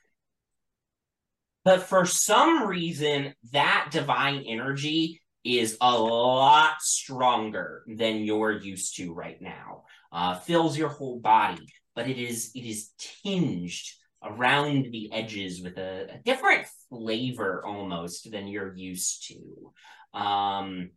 But 1.64 1.82
for 1.82 2.04
some 2.04 2.66
reason, 2.66 3.34
that 3.52 3.88
divine 3.90 4.44
energy 4.46 5.20
is 5.44 5.76
a 5.80 5.98
lot 5.98 6.80
stronger 6.80 7.84
than 7.86 8.24
you're 8.24 8.52
used 8.52 8.96
to 8.96 9.12
right 9.12 9.40
now. 9.40 9.84
Uh, 10.12 10.38
fills 10.38 10.78
your 10.78 10.88
whole 10.88 11.18
body, 11.18 11.66
but 11.94 12.08
it 12.08 12.18
is 12.18 12.52
it 12.54 12.64
is 12.64 12.90
tinged 12.98 13.82
around 14.22 14.86
the 14.92 15.12
edges 15.12 15.60
with 15.60 15.76
a, 15.76 16.08
a 16.14 16.18
different 16.24 16.66
flavor 16.94 17.64
almost 17.64 18.30
than 18.30 18.46
you're 18.46 18.74
used 18.74 19.28
to. 19.28 20.18
Um, 20.18 20.90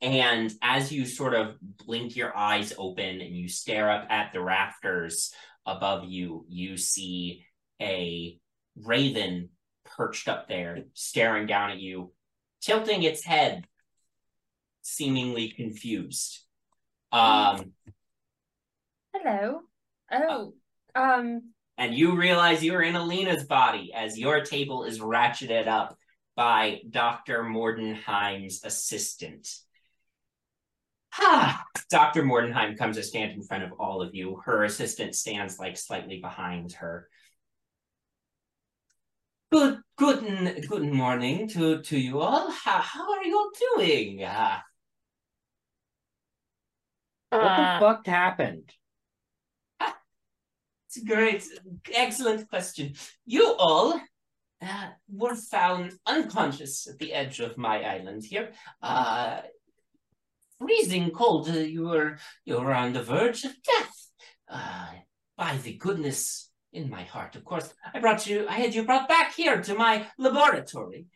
and 0.00 0.52
as 0.62 0.92
you 0.92 1.04
sort 1.04 1.34
of 1.34 1.56
blink 1.60 2.16
your 2.16 2.36
eyes 2.36 2.72
open 2.78 3.20
and 3.20 3.36
you 3.36 3.48
stare 3.48 3.90
up 3.90 4.06
at 4.10 4.32
the 4.32 4.40
rafters 4.40 5.32
above 5.66 6.04
you, 6.04 6.46
you 6.48 6.76
see 6.76 7.44
a 7.80 8.38
raven 8.76 9.50
perched 9.84 10.28
up 10.28 10.48
there, 10.48 10.84
staring 10.94 11.46
down 11.46 11.70
at 11.70 11.78
you, 11.78 12.12
tilting 12.60 13.02
its 13.02 13.24
head, 13.24 13.66
seemingly 14.82 15.50
confused. 15.50 16.44
Um, 17.10 17.72
Hello. 19.12 19.60
Oh, 20.10 20.54
um, 20.94 21.52
and 21.78 21.94
you 21.94 22.16
realize 22.16 22.62
you're 22.62 22.82
in 22.82 22.96
Elina's 22.96 23.44
body 23.44 23.92
as 23.94 24.18
your 24.18 24.40
table 24.42 24.84
is 24.84 24.98
ratcheted 24.98 25.68
up 25.68 25.96
by 26.36 26.80
Dr. 26.90 27.44
Mordenheim's 27.44 28.64
assistant. 28.64 29.48
Ah, 31.14 31.64
Dr. 31.90 32.22
Mordenheim 32.24 32.76
comes 32.76 32.96
to 32.96 33.02
stand 33.02 33.32
in 33.32 33.42
front 33.42 33.64
of 33.64 33.72
all 33.78 34.02
of 34.02 34.14
you. 34.14 34.40
Her 34.44 34.64
assistant 34.64 35.14
stands 35.14 35.58
like 35.58 35.76
slightly 35.76 36.20
behind 36.20 36.72
her. 36.74 37.08
Good, 39.50 39.78
good, 39.96 40.66
good 40.68 40.82
morning 40.92 41.48
to, 41.50 41.80
to 41.80 41.98
you 41.98 42.20
all. 42.20 42.50
How, 42.50 42.80
how 42.80 43.12
are 43.12 43.24
you 43.24 43.50
doing? 43.76 44.22
Ah, 44.26 44.62
What 47.30 47.42
Uh, 47.42 47.78
the 47.78 47.80
fuck 47.86 48.06
happened? 48.06 48.70
Great, 51.06 51.44
excellent 51.94 52.48
question. 52.48 52.94
You 53.26 53.54
all 53.58 54.00
uh, 54.62 54.88
were 55.10 55.34
found 55.34 55.92
unconscious 56.06 56.86
at 56.86 56.98
the 56.98 57.12
edge 57.12 57.40
of 57.40 57.56
my 57.56 57.82
island 57.82 58.24
here. 58.24 58.52
Uh, 58.82 59.40
freezing 60.58 61.10
cold. 61.10 61.48
Uh, 61.48 61.52
you 61.54 61.86
were 61.88 62.18
you 62.44 62.58
were 62.58 62.74
on 62.74 62.92
the 62.92 63.02
verge 63.02 63.44
of 63.44 63.52
death. 63.62 64.10
Uh, 64.48 64.88
by 65.36 65.56
the 65.58 65.74
goodness 65.74 66.50
in 66.72 66.90
my 66.90 67.04
heart, 67.04 67.36
of 67.36 67.44
course, 67.44 67.72
I 67.94 68.00
brought 68.00 68.26
you. 68.26 68.46
I 68.48 68.54
had 68.54 68.74
you 68.74 68.84
brought 68.84 69.08
back 69.08 69.34
here 69.34 69.62
to 69.62 69.74
my 69.74 70.06
laboratory, 70.18 71.06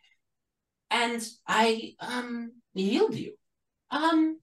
and 0.89 1.21
I 1.47 1.95
um 1.99 2.53
healed 2.73 3.15
you. 3.15 3.33
Um, 3.91 4.39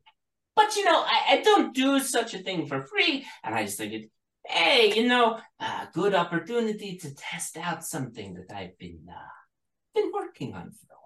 but 0.55 0.77
you 0.77 0.85
know, 0.85 1.01
I, 1.01 1.21
I 1.31 1.41
don't 1.43 1.75
do 1.75 2.01
such 2.01 2.35
a 2.35 2.39
thing 2.39 2.67
for 2.67 2.83
free, 2.83 3.27
and 3.43 3.55
I 3.55 3.65
just 3.65 3.79
figured 3.79 4.11
hey, 4.47 4.93
you 4.95 5.09
know, 5.09 5.39
a 5.59 5.89
good 5.93 6.15
opportunity 6.15 6.97
to 6.99 7.15
test 7.15 7.57
out 7.57 7.85
something 7.85 8.35
that 8.35 8.55
I've 8.55 8.79
been 8.79 9.07
uh, 9.09 9.95
been 9.95 10.11
working 10.13 10.55
on 10.55 10.71
for 10.71 10.87
a 10.87 11.01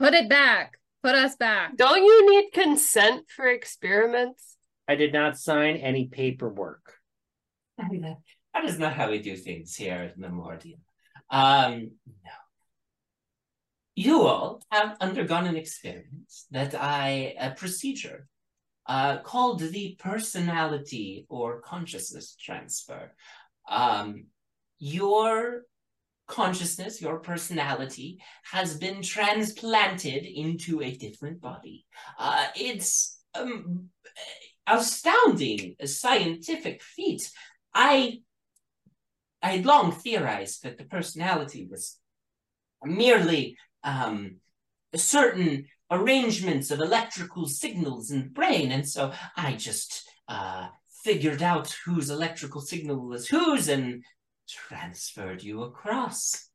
while. 0.00 0.10
Put 0.10 0.14
it 0.14 0.28
back. 0.28 0.78
Put 1.02 1.14
us 1.14 1.36
back. 1.36 1.76
don't 1.76 2.02
you 2.02 2.30
need 2.30 2.50
consent 2.52 3.26
for 3.28 3.46
experiments? 3.46 4.56
I 4.88 4.96
did 4.96 5.12
not 5.12 5.38
sign 5.38 5.76
any 5.76 6.06
paperwork. 6.06 6.94
that 7.78 8.64
is 8.64 8.78
not 8.78 8.94
how 8.94 9.10
we 9.10 9.20
do 9.20 9.36
things 9.36 9.76
here 9.76 9.94
at 9.94 10.18
Memorial. 10.18 10.78
Um, 11.30 11.92
no. 12.24 12.30
You 13.94 14.22
all 14.22 14.62
have 14.70 14.96
undergone 15.00 15.46
an 15.46 15.56
experiment 15.56 16.32
that 16.50 16.74
I, 16.74 17.34
a 17.38 17.52
procedure 17.52 18.28
uh, 18.88 19.18
called 19.18 19.60
the 19.60 19.96
personality 19.98 21.26
or 21.28 21.60
consciousness 21.60 22.36
transfer. 22.40 23.12
Um, 23.68 24.26
your 24.78 25.62
consciousness, 26.26 27.00
your 27.00 27.18
personality, 27.18 28.20
has 28.50 28.76
been 28.76 29.02
transplanted 29.02 30.24
into 30.24 30.82
a 30.82 30.96
different 30.96 31.40
body. 31.40 31.84
Uh, 32.18 32.46
it's 32.56 33.20
um, 33.34 33.88
astounding 34.66 35.76
scientific 35.84 36.82
feat. 36.82 37.30
I 37.74 38.20
I 39.42 39.50
had 39.50 39.66
long 39.66 39.92
theorized 39.92 40.62
that 40.64 40.78
the 40.78 40.84
personality 40.84 41.68
was 41.70 41.98
merely 42.82 43.56
um, 43.84 44.36
certain 44.94 45.66
arrangements 45.90 46.70
of 46.70 46.80
electrical 46.80 47.46
signals 47.46 48.10
in 48.10 48.22
the 48.22 48.28
brain, 48.28 48.72
and 48.72 48.88
so 48.88 49.12
I 49.36 49.54
just 49.54 50.08
uh, 50.28 50.68
figured 51.04 51.42
out 51.42 51.74
whose 51.84 52.10
electrical 52.10 52.60
signal 52.60 53.06
was 53.06 53.28
whose 53.28 53.68
and 53.68 54.04
transferred 54.48 55.42
you 55.42 55.62
across. 55.62 56.48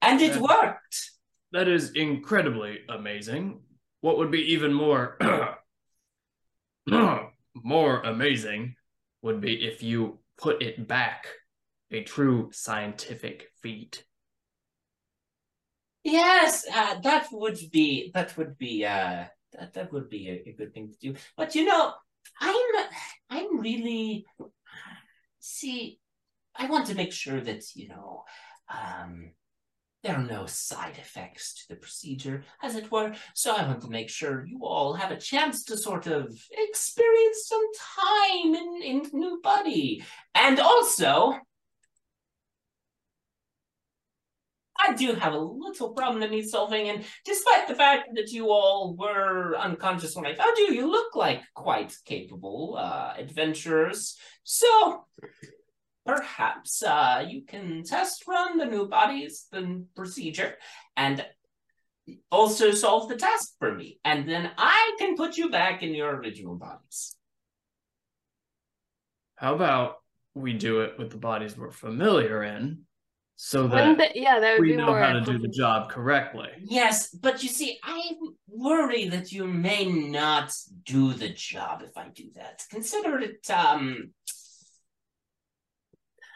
And 0.00 0.20
it 0.20 0.34
Yeah. 0.34 0.40
worked. 0.40 1.10
That 1.52 1.68
is 1.68 1.92
incredibly 1.92 2.80
amazing. 2.88 3.62
What 4.00 4.18
would 4.18 4.30
be 4.30 4.52
even 4.52 4.72
more 4.72 5.18
more 7.54 8.00
amazing 8.02 8.74
would 9.22 9.40
be 9.40 9.66
if 9.66 9.82
you 9.82 10.18
put 10.38 10.62
it 10.62 10.88
back. 10.88 11.26
A 11.90 12.02
true 12.02 12.50
scientific 12.52 13.48
feat. 13.62 14.04
Yes, 16.04 16.66
uh, 16.72 16.98
that 17.00 17.28
would 17.32 17.58
be 17.70 18.10
that 18.14 18.36
would 18.36 18.58
be 18.58 18.84
uh 18.84 19.24
that, 19.52 19.74
that 19.74 19.92
would 19.92 20.08
be 20.08 20.28
a, 20.28 20.50
a 20.50 20.52
good 20.52 20.74
thing 20.74 20.90
to 20.90 20.98
do. 20.98 21.18
But 21.36 21.54
you 21.54 21.64
know, 21.64 21.92
I'm 22.40 22.86
I'm 23.30 23.60
really 23.60 24.26
see 25.40 25.98
I 26.56 26.66
want 26.66 26.86
to 26.86 26.94
make 26.94 27.12
sure 27.12 27.40
that, 27.40 27.62
you 27.74 27.88
know, 27.88 28.24
um 28.72 29.30
there 30.02 30.16
are 30.16 30.22
no 30.24 30.46
side 30.46 30.98
effects 30.98 31.54
to 31.54 31.68
the 31.68 31.76
procedure, 31.76 32.42
as 32.60 32.74
it 32.74 32.90
were. 32.90 33.14
So 33.34 33.54
I 33.54 33.64
want 33.68 33.82
to 33.82 33.88
make 33.88 34.08
sure 34.08 34.44
you 34.44 34.60
all 34.64 34.94
have 34.94 35.12
a 35.12 35.16
chance 35.16 35.64
to 35.66 35.76
sort 35.76 36.08
of 36.08 36.36
experience 36.50 37.46
some 37.46 37.64
time 38.04 38.54
in, 38.56 38.80
in 38.82 39.10
new 39.12 39.40
body. 39.40 40.04
And 40.34 40.58
also, 40.58 41.38
I 44.84 44.94
do 44.94 45.14
have 45.14 45.34
a 45.34 45.38
little 45.38 45.90
problem 45.90 46.20
that 46.20 46.30
needs 46.30 46.50
solving, 46.50 46.88
and 46.88 47.04
despite 47.24 47.68
the 47.68 47.74
fact 47.74 48.08
that 48.14 48.30
you 48.32 48.50
all 48.50 48.96
were 48.96 49.56
unconscious 49.56 50.16
when 50.16 50.26
I 50.26 50.34
found 50.34 50.56
you, 50.58 50.72
you 50.72 50.90
look 50.90 51.14
like 51.14 51.42
quite 51.54 51.94
capable 52.04 52.76
uh, 52.78 53.14
adventurers. 53.16 54.16
So 54.42 55.04
perhaps 56.04 56.82
uh, 56.82 57.24
you 57.28 57.42
can 57.42 57.84
test 57.84 58.26
run 58.26 58.58
the 58.58 58.66
new 58.66 58.88
bodies, 58.88 59.46
the 59.52 59.84
procedure, 59.94 60.56
and 60.96 61.24
also 62.30 62.72
solve 62.72 63.08
the 63.08 63.16
task 63.16 63.54
for 63.58 63.74
me. 63.74 64.00
And 64.04 64.28
then 64.28 64.50
I 64.58 64.96
can 64.98 65.16
put 65.16 65.36
you 65.36 65.50
back 65.50 65.82
in 65.82 65.94
your 65.94 66.16
original 66.16 66.56
bodies. 66.56 67.16
How 69.36 69.54
about 69.54 69.96
we 70.34 70.52
do 70.54 70.80
it 70.80 70.98
with 70.98 71.10
the 71.10 71.18
bodies 71.18 71.56
we're 71.56 71.70
familiar 71.70 72.42
in 72.42 72.82
so 73.36 73.66
that 73.68 73.98
that- 73.98 74.16
yeah, 74.16 74.40
that 74.40 74.52
would 74.54 74.60
we 74.62 74.72
be 74.72 74.76
know 74.76 74.94
how 74.94 75.12
to 75.12 75.20
do 75.20 75.38
the 75.38 75.48
job 75.48 75.90
correctly? 75.90 76.48
Yes, 76.60 77.10
but 77.10 77.42
you 77.42 77.48
see, 77.48 77.78
I 77.82 78.12
worry 78.48 79.08
that 79.08 79.32
you 79.32 79.46
may 79.46 79.84
not 79.84 80.52
do 80.84 81.12
the 81.12 81.28
job 81.30 81.82
if 81.82 81.96
I 81.96 82.08
do 82.08 82.30
that. 82.36 82.64
Consider 82.70 83.18
it 83.18 83.50
um 83.50 84.12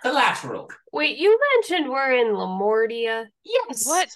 collateral. 0.02 0.68
Wait, 0.92 1.18
you 1.18 1.38
mentioned 1.54 1.90
we're 1.90 2.12
in 2.12 2.28
Lamordia. 2.35 3.26
Yes. 3.44 3.87
What 3.87 4.09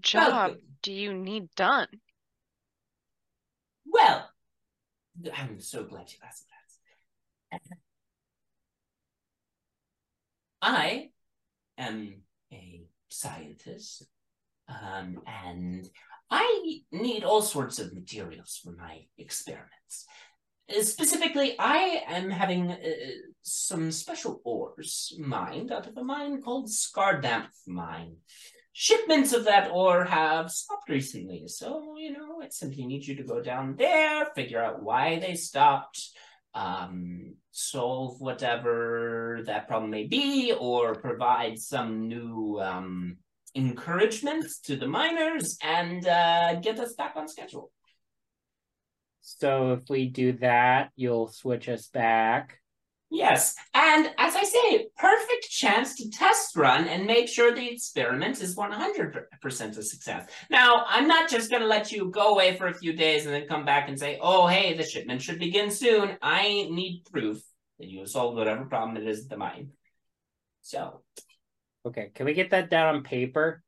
job 0.00 0.32
Well, 0.32 0.56
do 0.82 0.92
you 0.92 1.14
need 1.14 1.48
done? 1.56 1.88
Well, 3.86 4.30
I'm 5.36 5.60
so 5.60 5.84
glad 5.84 6.10
you 6.12 6.18
asked 6.24 6.46
that. 7.50 7.60
I 10.62 11.10
am 11.80 12.22
a 12.52 12.82
scientist, 13.08 14.06
um, 14.68 15.20
and 15.26 15.88
I 16.30 16.80
need 16.92 17.24
all 17.24 17.42
sorts 17.42 17.78
of 17.78 17.92
materials 17.92 18.60
for 18.62 18.72
my 18.72 19.06
experiments. 19.18 20.06
Uh, 20.70 20.82
Specifically, 20.82 21.56
I 21.58 22.02
am 22.06 22.30
having 22.30 22.70
uh, 22.70 22.76
some 23.42 23.90
special 23.90 24.40
ores 24.44 25.12
mined 25.18 25.72
out 25.72 25.86
of 25.88 25.96
a 25.96 26.04
mine 26.04 26.42
called 26.42 26.68
Scardamp 26.68 27.48
Mine. 27.66 28.16
Shipments 28.72 29.32
of 29.32 29.44
that 29.44 29.70
ore 29.72 30.04
have 30.04 30.50
stopped 30.50 30.88
recently, 30.88 31.48
so 31.48 31.96
you 31.98 32.12
know, 32.12 32.40
it 32.40 32.52
simply 32.52 32.86
needs 32.86 33.08
you 33.08 33.16
to 33.16 33.24
go 33.24 33.42
down 33.42 33.74
there, 33.76 34.26
figure 34.36 34.62
out 34.62 34.82
why 34.82 35.18
they 35.18 35.34
stopped, 35.34 36.10
um, 36.54 37.34
solve 37.50 38.20
whatever 38.20 39.40
that 39.46 39.68
problem 39.68 39.90
may 39.90 40.04
be, 40.04 40.52
or 40.58 40.94
provide 40.94 41.58
some 41.58 42.08
new 42.08 42.58
um, 42.60 43.16
encouragement 43.54 44.46
to 44.64 44.76
the 44.76 44.86
miners 44.86 45.58
and 45.62 46.06
uh, 46.06 46.54
get 46.60 46.78
us 46.78 46.94
back 46.94 47.14
on 47.16 47.28
schedule. 47.28 47.70
So 49.20 49.72
if 49.72 49.88
we 49.88 50.08
do 50.08 50.32
that, 50.34 50.90
you'll 50.96 51.28
switch 51.28 51.68
us 51.68 51.88
back. 51.88 52.59
Yes, 53.12 53.56
and 53.74 54.06
as 54.18 54.36
I 54.36 54.44
say, 54.44 54.86
perfect 54.96 55.50
chance 55.50 55.96
to 55.96 56.08
test 56.10 56.54
run 56.54 56.86
and 56.86 57.06
make 57.06 57.28
sure 57.28 57.52
the 57.52 57.68
experiment 57.68 58.40
is 58.40 58.54
100% 58.54 59.24
a 59.76 59.82
success. 59.82 60.30
Now, 60.48 60.84
I'm 60.86 61.08
not 61.08 61.28
just 61.28 61.50
going 61.50 61.62
to 61.62 61.66
let 61.68 61.90
you 61.90 62.08
go 62.10 62.32
away 62.32 62.56
for 62.56 62.68
a 62.68 62.74
few 62.74 62.92
days 62.92 63.26
and 63.26 63.34
then 63.34 63.48
come 63.48 63.64
back 63.64 63.88
and 63.88 63.98
say, 63.98 64.18
oh, 64.22 64.46
hey, 64.46 64.76
the 64.76 64.84
shipment 64.84 65.22
should 65.22 65.40
begin 65.40 65.72
soon. 65.72 66.16
I 66.22 66.68
need 66.70 67.02
proof 67.10 67.42
that 67.80 67.88
you 67.88 67.98
have 67.98 68.08
solved 68.08 68.36
whatever 68.36 68.64
problem 68.66 68.96
it 68.96 69.08
is 69.08 69.24
at 69.24 69.28
the 69.30 69.36
mine. 69.36 69.70
So, 70.62 71.02
Okay, 71.84 72.10
can 72.14 72.26
we 72.26 72.34
get 72.34 72.50
that 72.50 72.70
down 72.70 72.94
on 72.94 73.02
paper? 73.02 73.62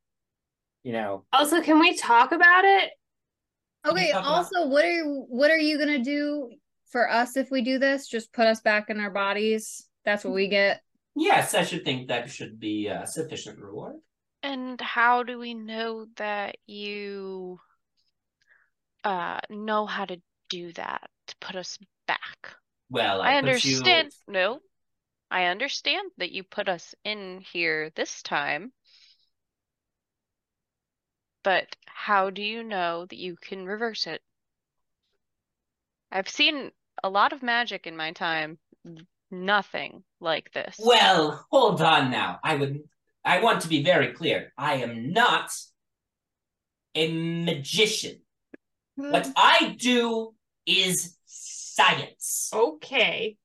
You 0.85 0.93
know, 0.93 1.25
Also, 1.33 1.63
can 1.63 1.81
we 1.81 1.97
talk 1.97 2.31
about 2.31 2.65
it? 2.65 2.91
Okay, 3.87 4.13
talk 4.13 4.21
about- 4.21 4.35
also, 4.37 4.67
what 4.67 4.85
are 4.85 4.91
you? 4.91 5.25
what 5.29 5.51
are 5.51 5.59
you 5.59 5.79
gonna 5.79 5.99
do 5.99 6.51
for 6.93 7.11
us 7.11 7.37
if 7.37 7.51
we 7.51 7.63
do 7.63 7.79
this? 7.79 8.07
Just 8.07 8.33
put 8.33 8.47
us 8.47 8.61
back 8.61 8.91
in 8.91 9.01
our 9.01 9.11
bodies. 9.11 9.89
That's 10.05 10.25
what 10.25 10.35
we 10.35 10.49
get. 10.49 10.83
yes, 11.17 11.55
I 11.55 11.65
should 11.65 11.85
think 11.85 12.09
that 12.09 12.31
should 12.31 12.61
be 12.61 12.87
a 12.87 13.07
sufficient 13.07 13.59
reward. 13.59 13.97
And 14.43 14.81
how 14.81 15.23
do 15.23 15.39
we 15.39 15.55
know 15.55 16.07
that 16.17 16.57
you 16.67 17.61
uh 19.05 19.41
know 19.51 19.87
how 19.87 20.05
to 20.05 20.21
do 20.49 20.73
that 20.75 21.09
to 21.29 21.37
put 21.41 21.57
us 21.57 21.79
back? 22.07 22.55
Well, 22.91 23.23
I, 23.23 23.37
I 23.39 23.41
put 23.41 23.65
you- 23.65 23.77
understand. 23.77 24.13
No, 24.29 24.61
I 25.31 25.45
understand 25.47 26.11
that 26.19 26.33
you 26.33 26.43
put 26.45 26.69
us 26.69 26.95
in 27.05 27.43
here 27.53 27.91
this 27.97 28.23
time. 28.23 28.73
But 31.45 31.75
how 31.87 32.31
do 32.31 32.43
you 32.43 32.63
know 32.63 33.07
that 33.07 33.19
you 33.19 33.37
can 33.37 33.65
reverse 33.67 34.07
it? 34.07 34.23
I've 36.11 36.29
seen 36.29 36.71
a 37.03 37.09
lot 37.11 37.33
of 37.33 37.43
magic 37.43 37.87
in 37.87 37.97
my 37.97 38.13
time. 38.13 38.59
Nothing 39.31 40.05
like 40.21 40.53
this. 40.53 40.79
Well, 40.79 41.47
hold 41.51 41.81
on 41.81 42.11
now. 42.11 42.39
I 42.45 42.55
would 42.57 42.81
I 43.25 43.41
want 43.41 43.63
to 43.63 43.69
be 43.69 43.83
very 43.83 44.13
clear. 44.13 44.53
I 44.59 44.75
am 44.77 45.13
not 45.13 45.51
a 46.95 47.11
magician. 47.45 48.21
What 48.97 49.29
I 49.37 49.77
do 49.79 50.35
is 50.67 51.17
science. 51.25 52.51
Okay. 52.53 53.37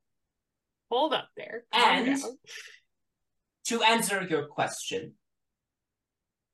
Hold 0.91 1.13
up 1.13 1.29
there. 1.37 1.63
Calm 1.73 1.83
And 2.07 2.21
down. 2.21 2.37
to 3.65 3.81
answer 3.83 4.25
your 4.29 4.47
question, 4.47 5.13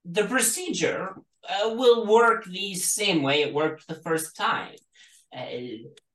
the 0.06 0.26
procedure 0.26 1.16
uh, 1.50 1.70
will 1.74 2.06
work 2.06 2.46
the 2.46 2.76
same 2.76 3.24
way 3.24 3.42
it 3.42 3.54
worked 3.54 3.88
the 3.88 3.96
first 3.96 4.36
time. 4.36 4.76
Uh, 5.36 5.46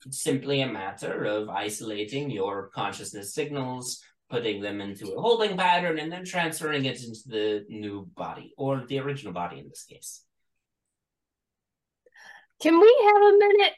it's 0.06 0.22
simply 0.22 0.60
a 0.60 0.72
matter 0.72 1.24
of 1.24 1.48
isolating 1.48 2.30
your 2.30 2.68
consciousness 2.68 3.34
signals, 3.34 4.00
putting 4.30 4.60
them 4.60 4.80
into 4.80 5.12
a 5.12 5.20
holding 5.20 5.56
pattern, 5.56 5.98
and 5.98 6.12
then 6.12 6.24
transferring 6.24 6.84
it 6.84 7.02
into 7.02 7.20
the 7.26 7.64
new 7.68 8.08
body, 8.14 8.54
or 8.56 8.84
the 8.86 8.98
original 9.00 9.32
body 9.32 9.58
in 9.58 9.68
this 9.68 9.84
case. 9.84 10.22
Can 12.60 12.78
we 12.80 12.96
have 13.06 13.22
a 13.22 13.38
minute? 13.38 13.74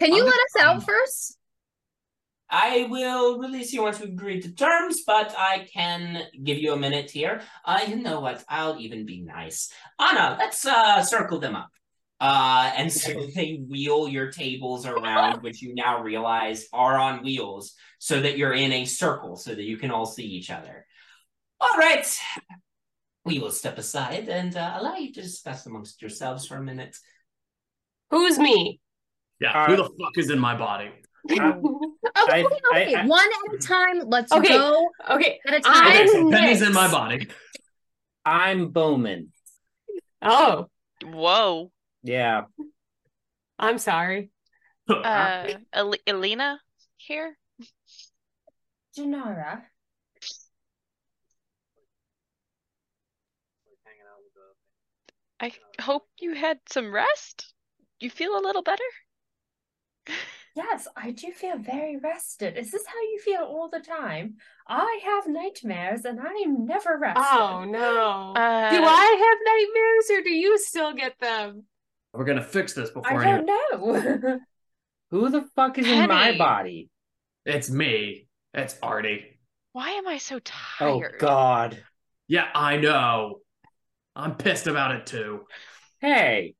Can 0.00 0.12
you 0.12 0.24
let 0.24 0.34
us 0.34 0.56
out 0.60 0.82
first? 0.84 1.38
I 2.48 2.86
will 2.88 3.38
release 3.38 3.72
you 3.72 3.82
once 3.82 3.98
we've 3.98 4.10
agreed 4.10 4.42
to 4.42 4.52
terms, 4.52 5.02
but 5.06 5.34
I 5.36 5.66
can 5.72 6.22
give 6.44 6.58
you 6.58 6.72
a 6.72 6.76
minute 6.76 7.10
here. 7.10 7.42
Uh, 7.64 7.80
you 7.88 7.96
know 7.96 8.20
what? 8.20 8.44
I'll 8.48 8.78
even 8.78 9.04
be 9.04 9.20
nice. 9.20 9.72
Anna, 9.98 10.36
let's 10.38 10.64
uh, 10.64 11.02
circle 11.02 11.40
them 11.40 11.56
up. 11.56 11.70
Uh, 12.18 12.72
and 12.76 12.90
so 12.92 13.26
they 13.34 13.62
wheel 13.68 14.08
your 14.08 14.30
tables 14.32 14.86
around, 14.86 15.42
which 15.42 15.60
you 15.60 15.74
now 15.74 16.02
realize 16.02 16.66
are 16.72 16.98
on 16.98 17.22
wheels, 17.22 17.74
so 17.98 18.20
that 18.20 18.38
you're 18.38 18.54
in 18.54 18.72
a 18.72 18.84
circle, 18.86 19.36
so 19.36 19.54
that 19.54 19.64
you 19.64 19.76
can 19.76 19.90
all 19.90 20.06
see 20.06 20.24
each 20.24 20.50
other. 20.50 20.86
All 21.60 21.76
right. 21.78 22.06
We 23.24 23.38
will 23.38 23.50
step 23.50 23.76
aside 23.76 24.28
and 24.28 24.56
uh, 24.56 24.74
allow 24.76 24.96
you 24.96 25.12
to 25.12 25.20
discuss 25.22 25.66
amongst 25.66 26.00
yourselves 26.00 26.46
for 26.46 26.56
a 26.56 26.62
minute. 26.62 26.96
Who's 28.10 28.38
me? 28.38 28.80
Yeah, 29.40 29.66
who 29.66 29.76
the 29.76 29.84
fuck 29.84 30.16
is 30.16 30.30
in 30.30 30.38
my 30.38 30.56
body? 30.56 30.90
Okay, 32.28 32.44
I- 32.44 32.44
okay, 32.72 32.94
I- 32.94 33.06
one 33.06 33.28
at 33.48 33.54
a 33.54 33.58
time. 33.58 34.00
Let's 34.08 34.32
Okay. 34.32 34.48
go 34.48 34.88
okay. 35.10 35.38
at 35.46 35.54
a 35.54 35.60
time. 35.60 35.86
Okay, 35.86 36.06
so 36.06 36.30
Penny's 36.30 36.62
in 36.62 36.72
my 36.72 36.90
body. 36.90 37.28
I'm 38.24 38.72
Bowmin. 38.72 39.28
Oh, 40.22 40.66
Whoa. 41.04 41.70
Yeah. 42.06 42.42
I'm 43.58 43.78
sorry. 43.78 44.30
Uh, 44.88 45.48
El 45.72 45.94
Elina 46.06 46.60
here? 46.96 47.36
Jinarra. 48.96 49.62
I 55.40 55.52
hope 55.80 56.06
you 56.20 56.34
had 56.34 56.60
some 56.68 56.94
rest. 56.94 57.52
You 57.98 58.10
feel 58.10 58.38
a 58.38 58.46
little 58.46 58.62
better? 58.62 58.84
Yes, 60.54 60.88
I 60.96 61.10
do 61.10 61.32
feel 61.32 61.58
very 61.58 61.98
rested. 61.98 62.56
Is 62.56 62.70
this 62.70 62.86
how 62.86 62.98
you 62.98 63.20
feel 63.24 63.42
all 63.42 63.68
the 63.68 63.80
time? 63.80 64.36
I 64.66 65.00
have 65.04 65.26
nightmares 65.26 66.04
and 66.04 66.18
I 66.18 66.32
am 66.44 66.64
never 66.64 66.96
rested. 66.96 67.22
Oh 67.22 67.64
no. 67.64 68.32
Uh, 68.34 68.70
do 68.70 68.82
I 68.82 69.26
have 69.26 69.38
nightmares 69.44 70.18
or 70.18 70.22
do 70.22 70.30
you 70.30 70.58
still 70.58 70.94
get 70.94 71.18
them? 71.20 71.64
We're 72.16 72.24
gonna 72.24 72.42
fix 72.42 72.72
this 72.72 72.90
before. 72.90 73.22
I 73.22 73.36
don't 73.36 73.48
anyone. 73.48 74.20
know. 74.20 74.40
Who 75.10 75.30
the 75.30 75.42
fuck 75.54 75.78
is 75.78 75.86
in 75.86 76.08
my 76.08 76.36
body? 76.36 76.90
It's 77.44 77.70
me. 77.70 78.26
It's 78.54 78.76
Artie. 78.82 79.38
Why 79.72 79.90
am 79.90 80.08
I 80.08 80.18
so 80.18 80.38
tired? 80.40 81.14
Oh? 81.14 81.18
God. 81.18 81.82
Yeah, 82.26 82.48
I 82.54 82.78
know. 82.78 83.40
I'm 84.16 84.34
pissed 84.36 84.66
about 84.66 84.96
it 84.96 85.06
too. 85.06 85.42
Hey. 86.00 86.54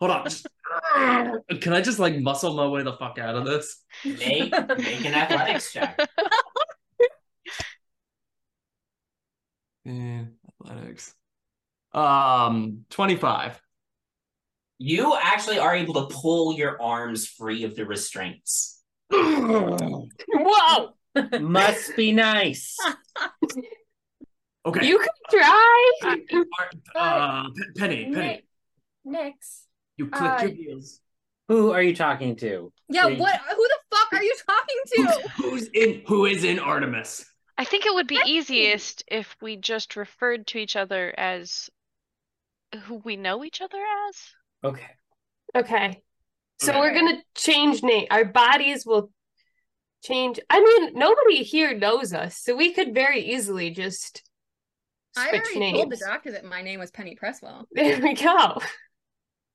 Hold 0.00 0.12
on. 0.12 0.24
Just, 0.24 0.46
can 1.60 1.72
I 1.72 1.80
just 1.80 1.98
like 1.98 2.18
muscle 2.18 2.54
my 2.54 2.66
way 2.68 2.84
the 2.84 2.92
fuck 2.94 3.18
out 3.18 3.34
of 3.34 3.44
this? 3.44 3.82
Make, 4.04 4.52
make 4.52 5.04
an 5.04 5.14
athletics 5.14 5.72
check. 5.74 5.98
Eh, 9.84 10.24
athletics. 10.62 11.14
Um, 11.92 12.84
25. 12.90 13.60
You 14.78 15.16
actually 15.20 15.58
are 15.58 15.74
able 15.74 15.94
to 15.94 16.14
pull 16.14 16.54
your 16.54 16.80
arms 16.80 17.26
free 17.26 17.64
of 17.64 17.74
the 17.74 17.84
restraints. 17.84 18.80
Whoa! 19.10 20.90
Must 21.40 21.96
be 21.96 22.12
nice. 22.12 22.76
Okay. 24.64 24.86
You 24.86 24.98
can 24.98 25.08
try. 25.30 25.90
uh, 26.94 27.44
P- 27.48 27.62
Penny, 27.76 28.04
Penny, 28.04 28.10
Nick, 28.10 28.44
Nyx. 29.06 29.32
you 29.96 30.08
click 30.08 30.30
uh, 30.30 30.38
your 30.42 30.50
heels. 30.54 31.00
Who 31.48 31.72
are 31.72 31.82
you 31.82 31.96
talking 31.96 32.36
to? 32.36 32.70
Yeah, 32.88 33.06
Wait. 33.06 33.18
what? 33.18 33.40
Who 33.56 33.68
the 33.68 33.78
fuck 33.96 34.12
are 34.12 34.22
you 34.22 34.34
talking 34.46 34.76
to? 34.86 35.28
Who's 35.36 35.68
in? 35.68 36.02
Who 36.06 36.26
is 36.26 36.44
in 36.44 36.58
Artemis? 36.58 37.24
I 37.56 37.64
think 37.64 37.86
it 37.86 37.94
would 37.94 38.06
be 38.06 38.20
easiest 38.26 39.02
if 39.08 39.34
we 39.40 39.56
just 39.56 39.96
referred 39.96 40.46
to 40.48 40.58
each 40.58 40.76
other 40.76 41.12
as 41.16 41.70
who 42.84 42.96
we 42.96 43.16
know 43.16 43.44
each 43.44 43.60
other 43.60 43.82
as. 44.08 44.16
Okay. 44.64 44.86
Okay. 45.56 46.02
So 46.60 46.72
Okay. 46.72 46.80
we're 46.80 46.94
gonna 46.94 47.22
change 47.34 47.82
name. 47.82 48.06
Our 48.10 48.24
bodies 48.24 48.84
will 48.84 49.10
change. 50.02 50.40
I 50.50 50.60
mean, 50.60 50.94
nobody 50.98 51.42
here 51.42 51.74
knows 51.74 52.12
us, 52.12 52.36
so 52.38 52.56
we 52.56 52.72
could 52.72 52.94
very 52.94 53.20
easily 53.32 53.70
just 53.70 54.22
I 55.16 55.28
switch 55.30 55.42
already 55.42 55.58
names. 55.60 55.78
told 55.78 55.92
the 55.92 55.96
doctor 56.06 56.32
that 56.32 56.44
my 56.44 56.62
name 56.62 56.80
was 56.80 56.90
Penny 56.90 57.16
Presswell. 57.20 57.64
There 57.72 58.00
we 58.00 58.14
go. 58.14 58.60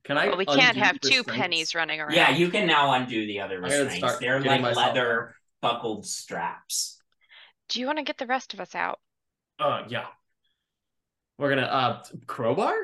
Can 0.06 0.18
I? 0.18 0.30
But 0.30 0.38
we 0.38 0.46
can't 0.46 0.76
have 0.78 1.00
two 1.00 1.20
restraints? 1.20 1.32
pennies 1.42 1.76
running 1.76 2.02
around. 2.02 2.14
Yeah, 2.16 2.32
you 2.32 2.50
can 2.50 2.68
now 2.68 2.92
undo 2.94 3.26
the 3.26 3.40
other 3.42 3.56
I 3.58 3.70
restraints. 3.70 4.20
They're 4.20 4.42
like 4.42 4.62
myself 4.62 4.88
leather 4.88 5.36
buckled 5.62 6.06
straps. 6.06 7.00
Do 7.70 7.80
you 7.80 7.86
want 7.86 8.00
to 8.00 8.04
get 8.04 8.18
the 8.18 8.28
rest 8.28 8.54
of 8.54 8.60
us 8.60 8.76
out? 8.76 9.00
Uh, 9.60 9.84
yeah. 9.88 10.08
We're 11.38 11.50
gonna 11.50 11.62
uh 11.64 12.04
crowbar. 12.28 12.76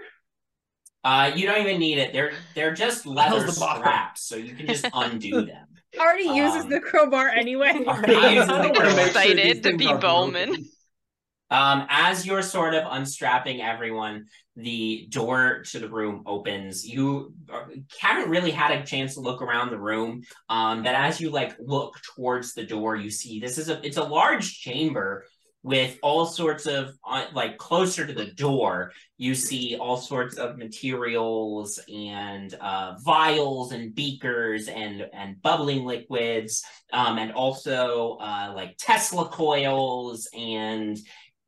Uh, 1.04 1.32
you 1.36 1.46
don't 1.48 1.62
even 1.62 1.80
need 1.80 1.98
it. 1.98 2.14
They're 2.14 2.34
they're 2.56 2.74
just 2.74 3.06
leather 3.06 3.46
How's 3.46 3.46
the 3.46 3.52
straps, 3.54 4.22
so 4.24 4.36
you 4.36 4.54
can 4.56 4.68
just 4.68 4.86
undo 4.94 5.46
them. 5.46 5.66
Already 5.98 6.26
uses 6.26 6.66
Um, 6.66 6.70
the 6.70 6.80
crowbar 6.80 7.30
anyway. 7.30 7.72
the 7.74 7.90
I 7.90 8.46
wanna 8.48 8.74
crowbar. 8.74 9.06
Excited 9.08 9.64
to 9.64 9.78
be 9.78 9.86
Bowmin. 9.86 10.48
broken. 10.48 10.66
Um, 11.52 11.88
as 11.90 12.28
you're 12.28 12.44
sort 12.44 12.76
of 12.76 12.84
unstrapping 12.84 13.60
everyone, 13.60 14.26
the 14.56 15.08
door 15.10 15.64
to 15.72 15.80
the 15.80 15.90
room 15.90 16.22
opens. 16.28 16.86
You 16.88 17.34
haven't 18.00 18.30
really 18.30 18.52
had 18.52 18.72
a 18.72 18.86
chance 18.86 19.16
to 19.16 19.22
look 19.22 19.42
around 19.42 19.72
the 19.72 19.80
room. 19.80 20.22
Um, 20.48 20.84
but 20.84 20.94
as 20.94 21.20
you 21.20 21.32
like 21.32 21.56
look 21.60 21.96
towards 22.16 22.54
the 22.54 22.66
door, 22.66 22.96
you 22.96 23.10
see 23.10 23.40
this 23.40 23.58
is 23.58 23.70
a 23.70 23.84
it's 23.86 23.98
a 23.98 24.04
large 24.04 24.60
chamber 24.60 25.26
with 25.64 25.98
all 26.02 26.26
sorts 26.26 26.66
of 26.66 26.94
uh, 27.08 27.26
like 27.34 27.58
closer 27.58 28.06
to 28.06 28.14
the 28.14 28.32
door. 28.32 28.92
You 29.18 29.36
see 29.36 29.78
all 29.80 29.98
sorts 29.98 30.38
of 30.38 30.58
materials 30.58 31.80
and 31.94 32.54
uh, 32.54 32.96
vials 33.04 33.72
and 33.72 33.94
beakers 33.94 34.68
and 34.68 35.06
and 35.14 35.42
bubbling 35.42 35.86
liquids, 35.86 36.64
um, 36.94 37.18
and 37.18 37.32
also 37.34 38.18
uh, 38.22 38.54
like 38.56 38.78
Tesla 38.78 39.28
coils 39.28 40.30
and 40.34 40.98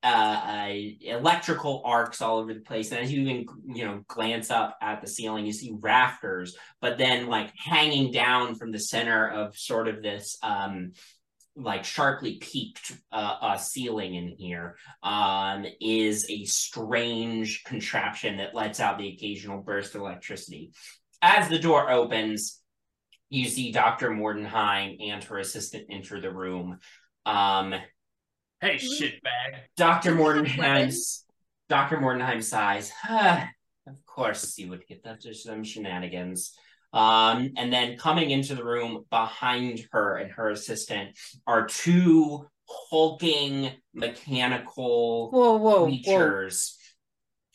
uh, 0.03 0.67
uh, 0.67 0.73
electrical 1.01 1.83
arcs 1.85 2.21
all 2.21 2.39
over 2.39 2.53
the 2.53 2.61
place. 2.61 2.91
And 2.91 3.01
as 3.01 3.13
you 3.13 3.21
even, 3.21 3.45
you 3.67 3.85
know, 3.85 4.03
glance 4.07 4.49
up 4.49 4.75
at 4.81 4.99
the 4.99 5.07
ceiling, 5.07 5.45
you 5.45 5.53
see 5.53 5.75
rafters, 5.79 6.55
but 6.81 6.97
then 6.97 7.27
like 7.27 7.51
hanging 7.55 8.11
down 8.11 8.55
from 8.55 8.71
the 8.71 8.79
center 8.79 9.29
of 9.29 9.55
sort 9.55 9.87
of 9.87 10.01
this, 10.01 10.39
um, 10.41 10.93
like 11.55 11.83
sharply 11.83 12.35
peaked 12.35 12.93
uh, 13.11 13.35
uh, 13.41 13.57
ceiling 13.57 14.15
in 14.15 14.29
here 14.29 14.77
um, 15.03 15.65
is 15.81 16.25
a 16.29 16.45
strange 16.45 17.63
contraption 17.65 18.37
that 18.37 18.55
lets 18.55 18.79
out 18.79 18.97
the 18.97 19.09
occasional 19.09 19.61
burst 19.61 19.95
of 19.95 20.01
electricity. 20.01 20.71
As 21.21 21.49
the 21.49 21.59
door 21.59 21.89
opens, 21.91 22.61
you 23.29 23.45
see 23.47 23.71
Dr. 23.71 24.09
Mordenheim 24.11 24.97
and 25.01 25.23
her 25.25 25.39
assistant 25.39 25.87
enter 25.89 26.19
the 26.21 26.31
room. 26.31 26.79
Um, 27.25 27.75
Hey, 28.61 28.75
shitbag. 28.75 29.57
Dr. 29.75 30.11
Do 30.11 30.17
we 30.17 30.23
have 30.23 30.35
Mordenheim's 30.35 31.25
Dr. 31.67 31.97
Mordenheim 31.97 32.43
sighs. 32.43 32.91
"Ah, 33.05 33.49
of 33.87 34.05
course 34.05 34.55
you 34.59 34.69
would 34.69 34.85
get 34.85 35.03
that 35.03 35.21
to 35.21 35.33
some 35.33 35.63
shenanigans. 35.63 36.55
Um, 36.93 37.51
and 37.55 37.71
then 37.71 37.97
coming 37.97 38.31
into 38.31 38.53
the 38.55 38.63
room 38.65 39.05
behind 39.09 39.87
her 39.91 40.17
and 40.17 40.31
her 40.33 40.49
assistant 40.49 41.17
are 41.47 41.65
two 41.67 42.45
hulking 42.67 43.71
mechanical 43.93 45.29
Whoa, 45.31 45.55
whoa, 45.57 45.57
whoa. 45.57 45.85
creatures 45.85 46.77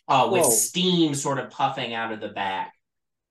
uh, 0.09 0.29
with 0.31 0.43
Whoa. 0.43 0.51
steam 0.51 1.15
sort 1.15 1.39
of 1.39 1.51
puffing 1.51 1.93
out 1.95 2.13
of 2.13 2.21
the 2.21 2.29
back. 2.29 2.73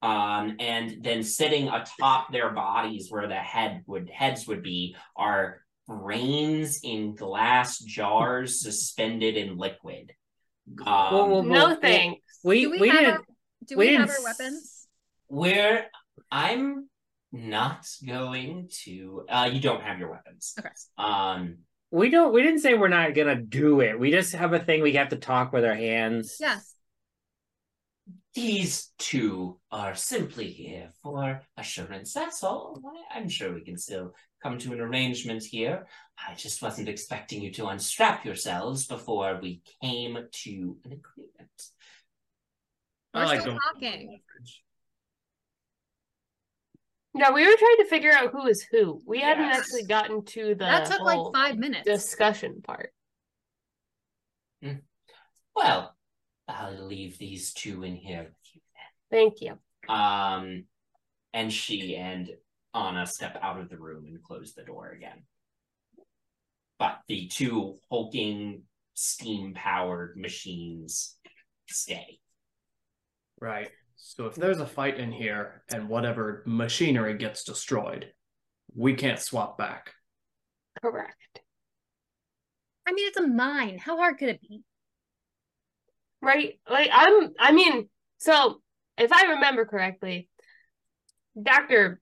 Um, 0.01 0.57
and 0.59 0.97
then 1.01 1.23
sitting 1.23 1.67
atop 1.69 2.31
their 2.31 2.51
bodies 2.51 3.07
where 3.09 3.27
the 3.27 3.35
head 3.35 3.81
would 3.87 4.07
heads 4.09 4.45
would 4.47 4.61
be 4.61 4.95
are 5.15 5.61
brains 5.87 6.81
in 6.83 7.15
glass 7.15 7.79
jars 7.79 8.61
suspended 8.61 9.35
in 9.35 9.57
liquid. 9.57 10.11
Um, 10.85 10.85
Whoa, 10.85 11.25
whoa, 11.27 11.41
No 11.41 11.69
whoa. 11.69 11.75
thanks. 11.81 12.21
We 12.43 12.61
do 12.61 12.71
we, 12.71 12.79
we 12.81 12.89
have 12.89 12.99
didn't. 12.99 13.13
our, 13.15 13.23
do 13.67 13.77
we 13.77 13.87
we, 13.87 13.93
have 13.95 14.07
didn't 14.07 14.19
our 14.19 14.23
weapons? 14.25 14.74
Where 15.27 15.87
I'm 16.31 16.89
not 17.31 17.85
going 18.07 18.69
to 18.83 19.25
uh 19.29 19.49
you 19.51 19.59
don't 19.59 19.81
have 19.81 19.99
your 19.99 20.11
weapons. 20.11 20.53
Okay. 20.57 20.69
Um 20.97 21.57
We 21.91 22.09
don't. 22.09 22.33
We 22.33 22.41
didn't 22.41 22.59
say 22.59 22.73
we're 22.73 22.87
not 22.87 23.13
gonna 23.15 23.35
do 23.41 23.81
it. 23.81 23.99
We 23.99 24.11
just 24.11 24.33
have 24.33 24.53
a 24.53 24.59
thing. 24.59 24.81
We 24.81 24.93
have 24.93 25.09
to 25.09 25.17
talk 25.17 25.51
with 25.53 25.65
our 25.65 25.75
hands. 25.75 26.37
Yes. 26.39 26.73
these 28.35 28.91
two 28.99 29.59
are 29.71 29.95
simply 29.95 30.49
here 30.51 30.91
for 31.01 31.41
assurance. 31.57 32.13
That's 32.13 32.43
all. 32.43 32.81
I- 32.85 33.17
I'm 33.17 33.29
sure 33.29 33.53
we 33.53 33.61
can 33.69 33.77
still 33.77 34.13
come 34.43 34.57
to 34.59 34.73
an 34.73 34.81
arrangement 34.81 35.43
here. 35.43 35.87
I 36.27 36.35
just 36.35 36.61
wasn't 36.61 36.89
expecting 36.89 37.41
you 37.41 37.51
to 37.53 37.67
unstrap 37.67 38.25
yourselves 38.25 38.85
before 38.87 39.39
we 39.41 39.61
came 39.81 40.13
to 40.43 40.77
an 40.85 40.91
agreement. 40.99 41.57
I 43.13 43.19
We're 43.19 43.25
like 43.25 43.41
still 43.41 43.53
going- 43.53 43.73
talking. 43.73 44.21
No, 47.17 47.31
we 47.31 47.47
were 47.47 47.55
trying 47.57 47.77
to 47.77 47.85
figure 47.85 48.11
out 48.11 48.31
who 48.31 48.45
is 48.45 48.67
who. 48.69 49.01
We 49.05 49.21
hadn't 49.21 49.45
actually 49.45 49.85
gotten 49.85 50.25
to 50.25 50.49
the 50.49 50.65
that 50.65 50.85
took 50.85 50.99
like 50.99 51.33
five 51.33 51.57
minutes. 51.57 51.85
discussion 51.85 52.61
part. 52.61 52.91
Well, 55.55 55.95
I'll 56.49 56.85
leave 56.85 57.17
these 57.17 57.53
two 57.53 57.83
in 57.83 57.95
here 57.95 58.23
with 58.23 58.53
you 58.53 58.61
then. 59.09 59.17
Thank 59.17 59.39
you. 59.39 59.57
Um, 59.87 60.65
and 61.33 61.53
she 61.53 61.95
and 61.95 62.29
Anna 62.73 63.07
step 63.07 63.39
out 63.41 63.61
of 63.61 63.69
the 63.69 63.77
room 63.77 64.03
and 64.07 64.21
close 64.21 64.53
the 64.53 64.63
door 64.63 64.89
again. 64.89 65.23
But 66.77 66.99
the 67.07 67.27
two 67.27 67.77
hulking, 67.89 68.63
steam-powered 68.93 70.17
machines 70.17 71.15
stay. 71.69 72.19
Right. 73.39 73.69
So 73.95 74.25
if 74.27 74.35
there's 74.35 74.59
a 74.59 74.65
fight 74.65 74.97
in 74.97 75.11
here 75.11 75.63
and 75.73 75.89
whatever 75.89 76.43
machinery 76.45 77.17
gets 77.17 77.43
destroyed, 77.43 78.11
we 78.73 78.93
can't 78.93 79.19
swap 79.19 79.57
back. 79.57 79.93
Correct. 80.81 81.41
I 82.87 82.93
mean, 82.93 83.07
it's 83.07 83.17
a 83.17 83.27
mine. 83.27 83.77
How 83.77 83.97
hard 83.97 84.17
could 84.17 84.29
it 84.29 84.41
be? 84.41 84.63
Right? 86.21 86.59
Like 86.69 86.89
I'm 86.93 87.31
I 87.39 87.51
mean, 87.51 87.89
so 88.17 88.61
if 88.97 89.11
I 89.11 89.33
remember 89.33 89.65
correctly, 89.65 90.29
Dr. 91.41 92.01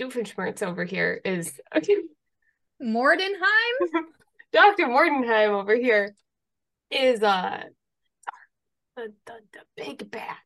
Doofenshmirtz 0.00 0.62
over 0.62 0.84
here 0.84 1.20
is 1.24 1.60
Mordenheim? 2.82 4.02
Dr. 4.52 4.86
Mordenheim 4.86 5.50
over 5.50 5.74
here 5.74 6.14
is 6.90 7.22
uh 7.22 7.62
the, 8.96 9.12
the, 9.26 9.34
the 9.52 9.60
big 9.76 10.10
bad 10.10 10.36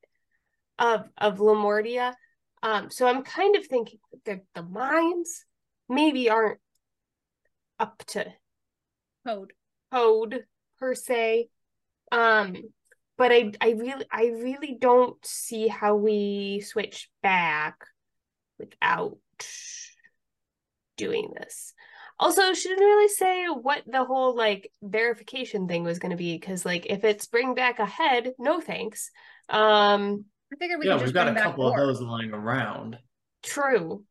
of 0.78 1.08
of 1.18 1.38
Lamordia. 1.38 2.14
Um, 2.62 2.90
so 2.90 3.06
I'm 3.06 3.22
kind 3.22 3.56
of 3.56 3.66
thinking 3.66 4.00
that 4.24 4.40
the 4.54 4.62
mines 4.62 5.44
maybe 5.88 6.28
aren't 6.30 6.58
up 7.78 8.02
to 8.08 8.26
Code. 9.26 9.52
code 9.92 10.44
per 10.78 10.94
se. 10.94 11.48
Um, 12.12 12.56
but 13.18 13.32
I 13.32 13.52
I 13.60 13.70
really 13.70 14.04
I 14.10 14.26
really 14.26 14.76
don't 14.80 15.24
see 15.24 15.68
how 15.68 15.96
we 15.96 16.60
switch 16.60 17.08
back 17.22 17.86
without 18.58 19.18
doing 20.96 21.32
this. 21.36 21.74
Also, 22.18 22.54
she 22.54 22.68
didn't 22.68 22.84
really 22.84 23.08
say 23.08 23.46
what 23.46 23.82
the 23.86 24.04
whole 24.04 24.34
like 24.34 24.72
verification 24.82 25.68
thing 25.68 25.84
was 25.84 25.98
going 25.98 26.10
to 26.10 26.16
be 26.16 26.34
because 26.38 26.64
like 26.64 26.86
if 26.86 27.04
it's 27.04 27.26
bring 27.26 27.54
back 27.54 27.78
a 27.78 27.86
head, 27.86 28.32
no 28.38 28.60
thanks. 28.60 29.10
Um, 29.50 30.24
I 30.52 30.56
figured 30.56 30.78
we 30.80 30.86
yeah, 30.86 30.96
could 30.96 31.04
we've 31.06 31.14
got 31.14 31.24
bring 31.24 31.32
a 31.36 31.38
back 31.38 31.44
couple 31.44 31.68
of 31.68 31.76
those 31.76 32.00
lying 32.00 32.32
around. 32.32 32.98
true. 33.42 34.04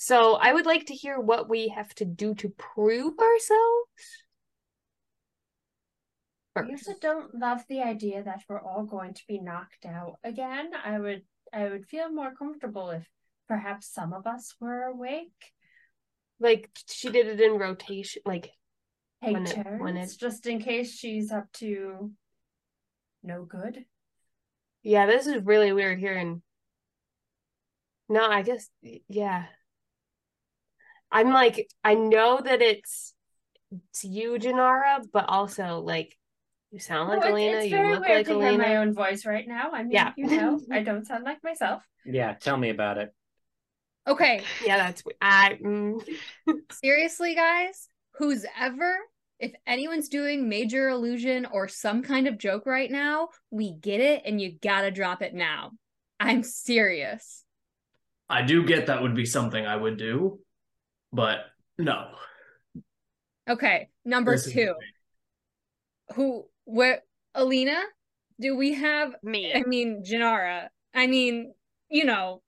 So 0.00 0.34
I 0.36 0.52
would 0.52 0.64
like 0.66 0.86
to 0.86 0.94
hear 0.94 1.18
what 1.18 1.48
we 1.48 1.68
have 1.68 1.92
to 1.96 2.04
do 2.04 2.34
to 2.36 2.48
prove 2.50 3.14
ourselves. 3.18 4.24
I 6.56 6.62
also 6.70 6.92
don't 7.00 7.34
love 7.34 7.62
the 7.68 7.82
idea 7.82 8.22
that 8.22 8.42
we're 8.48 8.60
all 8.60 8.84
going 8.84 9.14
to 9.14 9.22
be 9.28 9.40
knocked 9.40 9.84
out 9.86 10.14
again. 10.24 10.70
I 10.84 10.98
would 10.98 11.22
I 11.52 11.68
would 11.68 11.86
feel 11.86 12.10
more 12.10 12.32
comfortable 12.34 12.90
if 12.90 13.08
perhaps 13.48 13.92
some 13.92 14.12
of 14.12 14.26
us 14.26 14.54
were 14.60 14.82
awake. 14.82 15.52
Like 16.40 16.70
she 16.88 17.10
did 17.10 17.26
it 17.26 17.40
in 17.40 17.58
rotation, 17.58 18.22
like 18.24 18.50
Hey, 19.20 19.32
When 19.32 19.46
it- 19.46 19.80
when 19.80 19.96
it- 19.96 20.16
just 20.18 20.46
in 20.46 20.60
case 20.60 20.94
she's 20.94 21.32
up 21.32 21.50
to 21.54 22.12
no 23.22 23.44
good. 23.44 23.84
yeah, 24.82 25.06
this 25.06 25.26
is 25.26 25.42
really 25.44 25.72
weird 25.72 25.98
hearing. 25.98 26.42
No, 28.08 28.24
I 28.26 28.42
guess 28.42 28.68
yeah. 29.08 29.46
I'm 31.10 31.30
like, 31.30 31.68
I 31.84 31.94
know 31.94 32.40
that 32.42 32.60
it's 32.62 33.14
it's 33.70 34.04
you, 34.04 34.32
Jinarra, 34.38 35.04
but 35.12 35.26
also 35.28 35.80
like 35.80 36.16
you 36.70 36.78
sound 36.78 37.08
like 37.08 37.20
No, 37.24 37.30
Elina, 37.32 37.56
it's 37.58 37.64
you 37.66 37.70
very 37.76 37.90
look 37.94 38.00
weird 38.06 38.16
like 38.18 38.26
to 38.26 38.34
hear 38.34 38.48
Elina. 38.48 38.62
my 38.62 38.76
own 38.76 38.94
voice 38.94 39.24
right 39.26 39.46
now. 39.46 39.70
I 39.72 39.82
mean, 39.82 39.92
Yeah. 39.92 40.12
you 40.16 40.26
know, 40.26 40.60
I 40.72 40.82
don't 40.82 41.06
sound 41.06 41.24
like 41.24 41.42
myself. 41.42 41.82
Yeah, 42.04 42.34
tell 42.34 42.56
me 42.56 42.70
about 42.70 42.98
it. 42.98 43.14
Okay, 44.06 44.42
Yeah, 44.64 44.78
that's 44.78 45.04
we- 45.04 45.12
I 45.20 45.58
mm, 45.62 46.00
seriously, 46.72 47.34
guys, 47.34 47.88
who's 48.12 48.46
ever, 48.58 48.96
if 49.38 49.52
anyone's 49.66 50.08
doing 50.08 50.48
major 50.48 50.88
illusion 50.88 51.46
or 51.46 51.68
some 51.68 52.02
kind 52.02 52.26
of 52.26 52.38
joke 52.38 52.66
right 52.66 52.90
now, 52.90 53.28
we 53.50 53.72
get 53.72 54.00
it 54.00 54.22
and 54.24 54.40
you 54.40 54.58
gotta 54.60 54.90
drop 54.90 55.22
it 55.22 55.34
now. 55.34 55.72
I'm 56.20 56.42
serious. 56.42 57.44
I 58.28 58.42
do 58.42 58.64
get 58.66 58.86
that 58.86 59.00
would 59.02 59.14
be 59.14 59.24
something 59.24 59.64
I 59.64 59.76
would 59.76 59.96
do, 59.96 60.40
but 61.12 61.38
no. 61.78 62.08
Okay, 63.48 63.88
number 64.04 64.32
This 64.32 64.52
two. 64.52 64.74
Who, 66.14 66.46
where, 66.64 67.02
Elina? 67.34 67.80
Do 68.40 68.56
we 68.56 68.74
have, 68.74 69.14
Me. 69.22 69.52
I 69.54 69.62
mean, 69.66 70.02
Jinarra, 70.04 70.68
I 70.94 71.06
mean, 71.06 71.54
you 71.88 72.04
know, 72.04 72.42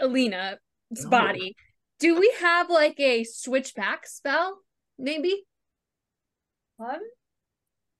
Elina's 0.00 0.58
No. 0.90 1.10
body. 1.10 1.54
Do 1.98 2.18
we 2.18 2.34
have 2.40 2.68
like 2.70 2.98
a 2.98 3.24
switchback 3.24 4.06
spell? 4.06 4.58
Maybe? 4.98 5.44
What? 6.80 7.00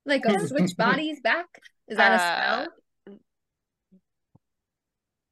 Like 0.06 0.24
a 0.24 0.40
switch 0.48 0.74
bodies 0.74 1.20
back? 1.20 1.44
Is 1.86 1.98
that 1.98 2.12
a 2.12 2.14
Uh, 2.14 2.64
spell? 2.64 3.18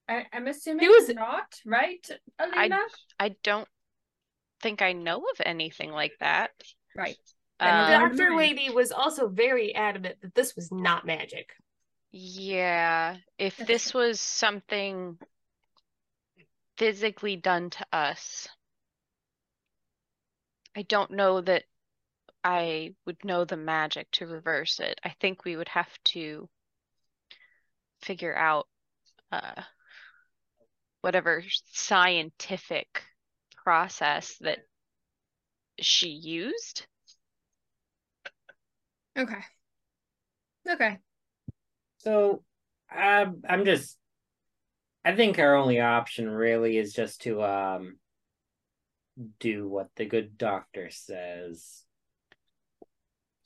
I, 0.06 0.26
I'm 0.34 0.46
assuming 0.48 0.84
it 0.84 0.88
was- 0.90 1.08
not, 1.08 1.58
right, 1.64 2.06
I 2.38 2.44
Elina? 2.44 2.80
I 3.18 3.30
don't 3.42 3.66
think 4.60 4.82
I 4.82 4.92
know 4.92 5.24
of 5.32 5.40
anything 5.46 5.90
like 5.92 6.12
that. 6.20 6.50
Right. 6.94 7.16
the 7.58 7.66
Um, 7.66 7.90
doctor 8.10 8.36
lady 8.36 8.68
was 8.68 8.92
also 8.92 9.28
very 9.28 9.74
adamant 9.74 10.20
that 10.20 10.34
this 10.34 10.54
was 10.54 10.70
not 10.70 11.06
magic. 11.06 11.54
Yeah, 12.10 13.16
if 13.38 13.56
That's 13.56 13.66
this 13.66 13.94
was 13.94 14.20
something 14.20 15.18
physically 16.76 17.36
done 17.36 17.70
to 17.70 17.86
us, 17.92 18.46
I 20.76 20.82
don't 20.82 21.12
know 21.12 21.40
that 21.40 21.64
I 22.44 22.94
would 23.06 23.24
know 23.24 23.44
the 23.44 23.56
magic 23.56 24.10
to 24.12 24.26
reverse 24.26 24.80
it. 24.80 25.00
I 25.04 25.14
think 25.20 25.44
we 25.44 25.56
would 25.56 25.68
have 25.68 25.90
to 26.06 26.48
figure 28.00 28.36
out 28.36 28.66
uh, 29.32 29.62
whatever 31.00 31.42
scientific 31.72 33.02
process 33.64 34.36
that 34.40 34.58
she 35.80 36.08
used. 36.08 36.86
Okay. 39.16 39.44
Okay. 40.68 40.98
So, 41.98 42.42
um, 42.94 43.42
I'm 43.48 43.64
just. 43.64 43.96
I 45.04 45.14
think 45.16 45.38
our 45.38 45.56
only 45.56 45.80
option 45.80 46.28
really 46.28 46.76
is 46.76 46.92
just 46.92 47.22
to 47.22 47.42
um 47.42 47.98
do 49.40 49.66
what 49.66 49.88
the 49.96 50.04
good 50.04 50.38
doctor 50.38 50.90
says. 50.90 51.84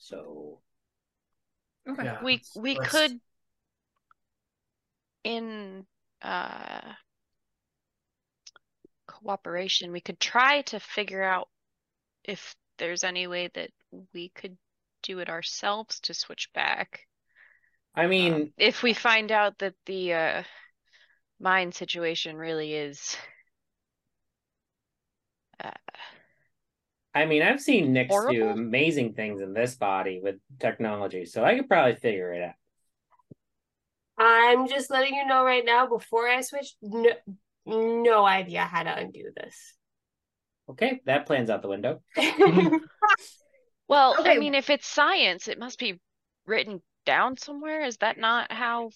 So, 0.03 0.59
Okay. 1.87 2.03
Yeah, 2.03 2.21
We 2.23 2.33
let's- 2.33 2.55
we 2.55 2.75
let's- 2.75 2.91
could 2.91 3.21
in 5.23 5.87
uh 6.21 6.93
cooperation, 9.07 9.91
we 9.93 10.01
could 10.01 10.19
try 10.19 10.61
to 10.63 10.79
figure 10.79 11.23
out 11.23 11.49
if 12.25 12.53
there's 12.77 13.03
any 13.05 13.27
way 13.27 13.47
that 13.53 13.71
we 14.13 14.29
could 14.29 14.57
do 15.03 15.19
it 15.19 15.29
ourselves 15.29 16.01
to 16.01 16.13
switch 16.13 16.51
back. 16.53 17.07
I 17.95 18.07
mean, 18.07 18.53
If 18.57 18.83
we 18.83 18.93
find 18.93 19.31
out 19.31 19.57
that 19.59 19.75
the 19.85 20.13
uh 20.13 20.43
mine 21.39 21.71
situation 21.71 22.35
really 22.37 22.73
is 22.73 23.15
uh, 25.59 25.71
I 27.15 27.25
mean, 27.25 27.43
I've 27.43 27.61
seen 27.61 27.93
Nyx 27.93 28.31
do 28.31 28.49
amazing 28.49 29.13
things 29.13 29.41
in 29.41 29.53
this 29.53 29.75
body 29.75 30.19
with 30.23 30.35
technology, 30.59 31.25
so 31.25 31.43
I 31.43 31.55
could 31.55 31.69
probably 31.69 31.95
figure 31.95 32.33
it 32.33 32.43
out. 32.43 32.55
I'm 34.17 34.67
just 34.67 34.89
letting 34.89 35.15
you 35.15 35.25
know 35.27 35.43
right 35.43 35.63
now 35.65 35.87
before 35.87 36.27
I 36.27 36.41
switch, 36.41 36.73
no, 36.81 37.11
no 37.65 38.25
idea 38.25 38.61
how 38.61 38.83
to 38.83 38.95
undo 38.95 39.29
this. 39.35 39.75
Okay, 40.69 41.01
that 41.05 41.25
plan's 41.25 41.49
out 41.49 41.61
the 41.61 41.67
window. 41.67 42.01
well, 43.87 44.15
I 44.17 44.37
mean, 44.37 44.55
if 44.55 44.69
it's 44.69 44.87
science, 44.87 45.47
it 45.47 45.59
must 45.59 45.77
be 45.77 45.99
written 46.45 46.81
down 47.05 47.37
somewhere. 47.37 47.83
Is 47.83 47.97
that 47.97 48.17
not 48.17 48.51
how? 48.51 48.89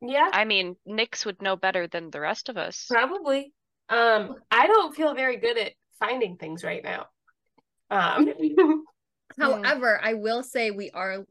yeah, 0.00 0.28
I 0.32 0.44
mean, 0.44 0.76
Nyx 0.86 1.24
would 1.24 1.40
know 1.40 1.56
better 1.56 1.86
than 1.86 2.10
the 2.10 2.20
rest 2.20 2.48
of 2.48 2.56
us. 2.56 2.86
probably. 2.88 3.52
Um, 3.88 4.36
I 4.50 4.66
don't 4.66 4.94
feel 4.94 5.14
very 5.14 5.36
good 5.36 5.58
at 5.58 5.72
finding 5.98 6.36
things 6.36 6.64
right 6.64 6.82
now. 6.82 7.06
Um, 7.90 8.32
However, 9.38 10.00
I 10.02 10.14
will 10.14 10.42
say 10.42 10.70
we 10.70 10.90
are 10.90 11.24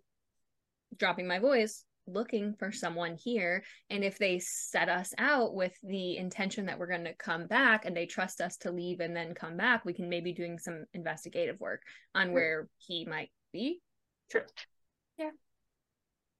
dropping 0.97 1.27
my 1.27 1.39
voice 1.39 1.83
looking 2.05 2.53
for 2.59 2.71
someone 2.71 3.15
here. 3.15 3.63
And 3.89 4.03
if 4.03 4.17
they 4.17 4.39
set 4.39 4.89
us 4.89 5.13
out 5.17 5.55
with 5.55 5.73
the 5.83 6.17
intention 6.17 6.65
that 6.65 6.77
we're 6.77 6.87
going 6.87 7.05
to 7.05 7.13
come 7.15 7.47
back 7.47 7.85
and 7.85 7.95
they 7.95 8.05
trust 8.05 8.41
us 8.41 8.57
to 8.57 8.71
leave 8.71 8.99
and 8.99 9.15
then 9.15 9.33
come 9.33 9.55
back 9.55 9.85
we 9.85 9.93
can 9.93 10.09
maybe 10.09 10.33
doing 10.33 10.59
some 10.59 10.83
investigative 10.93 11.59
work 11.59 11.81
on 12.13 12.27
Sure. 12.27 12.33
where 12.33 12.67
he 12.77 13.05
might 13.05 13.31
be. 13.53 13.79
Sure. 14.31 14.45
yeah. 15.17 15.29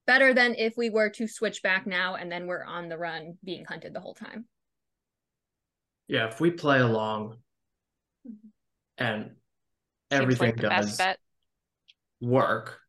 Better 0.06 0.34
than 0.34 0.54
if 0.58 0.76
we 0.76 0.90
were 0.90 1.08
to 1.10 1.26
switch 1.26 1.62
back 1.62 1.86
now 1.86 2.16
and 2.16 2.30
then 2.30 2.46
we're 2.46 2.64
on 2.64 2.88
the 2.90 2.98
run 2.98 3.38
being 3.42 3.64
hunted 3.64 3.94
the 3.94 4.00
whole 4.00 4.14
time. 4.14 4.44
Yeah, 6.08 6.28
if 6.28 6.40
we 6.40 6.50
play 6.50 6.80
along 6.80 7.38
and 8.98 9.22
Seems 9.22 9.36
everything 10.22 10.50
like 10.50 10.56
does 10.56 10.96
bet. 10.96 11.18
work, 12.20 12.80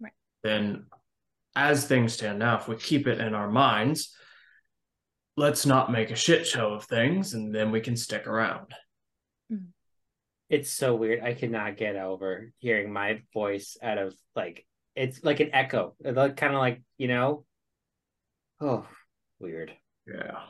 Right. 0.00 0.12
then 0.42 0.86
as 1.54 1.86
things 1.86 2.12
stand 2.12 2.38
now, 2.38 2.58
if 2.58 2.68
we 2.68 2.76
keep 2.76 3.06
it 3.06 3.20
in 3.20 3.34
our 3.34 3.50
minds, 3.50 4.14
let's 5.36 5.66
not 5.66 5.90
make 5.90 6.10
a 6.10 6.16
shit 6.16 6.46
show 6.46 6.72
of 6.74 6.84
things 6.84 7.34
and 7.34 7.54
then 7.54 7.70
we 7.70 7.80
can 7.80 7.96
stick 7.96 8.26
around. 8.26 8.74
Mm-hmm. 9.52 9.66
It's 10.50 10.70
so 10.70 10.94
weird. 10.94 11.22
I 11.22 11.34
cannot 11.34 11.76
get 11.76 11.96
over 11.96 12.52
hearing 12.58 12.92
my 12.92 13.22
voice 13.34 13.76
out 13.82 13.98
of 13.98 14.14
like 14.34 14.66
it's 14.94 15.22
like 15.22 15.40
an 15.40 15.50
echo. 15.52 15.94
It's 16.00 16.16
like 16.16 16.36
kind 16.36 16.54
of 16.54 16.58
like, 16.58 16.82
you 16.96 17.06
know. 17.08 17.44
Oh, 18.60 18.86
weird. 19.38 19.72
Yeah. 20.06 20.40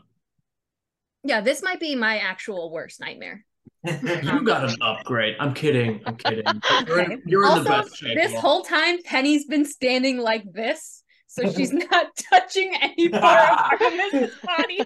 yeah 1.24 1.40
this 1.40 1.62
might 1.62 1.80
be 1.80 1.94
my 1.96 2.18
actual 2.18 2.70
worst 2.70 3.00
nightmare 3.00 3.44
You 3.85 4.42
got 4.44 4.64
an 4.70 4.76
upgrade. 4.81 5.37
I'm 5.40 5.54
kidding. 5.54 6.00
I'm 6.07 6.16
kidding. 6.16 6.44
You're 6.87 7.00
in, 7.00 7.22
you're 7.26 7.46
in 7.46 7.64
the 7.64 7.64
best 7.64 7.96
shape. 7.96 8.16
this 8.16 8.35
all. 8.35 8.40
whole 8.40 8.62
time, 8.62 9.02
Penny's 9.02 9.44
been 9.46 9.64
standing 9.64 10.18
like 10.18 10.44
this, 10.52 11.02
so 11.26 11.50
she's 11.57 11.72
not 11.72 12.07
touching 12.31 12.74
any 12.81 13.09
part 13.09 13.50
of 13.50 13.59
Artemis's 13.81 14.35
body. 14.44 14.81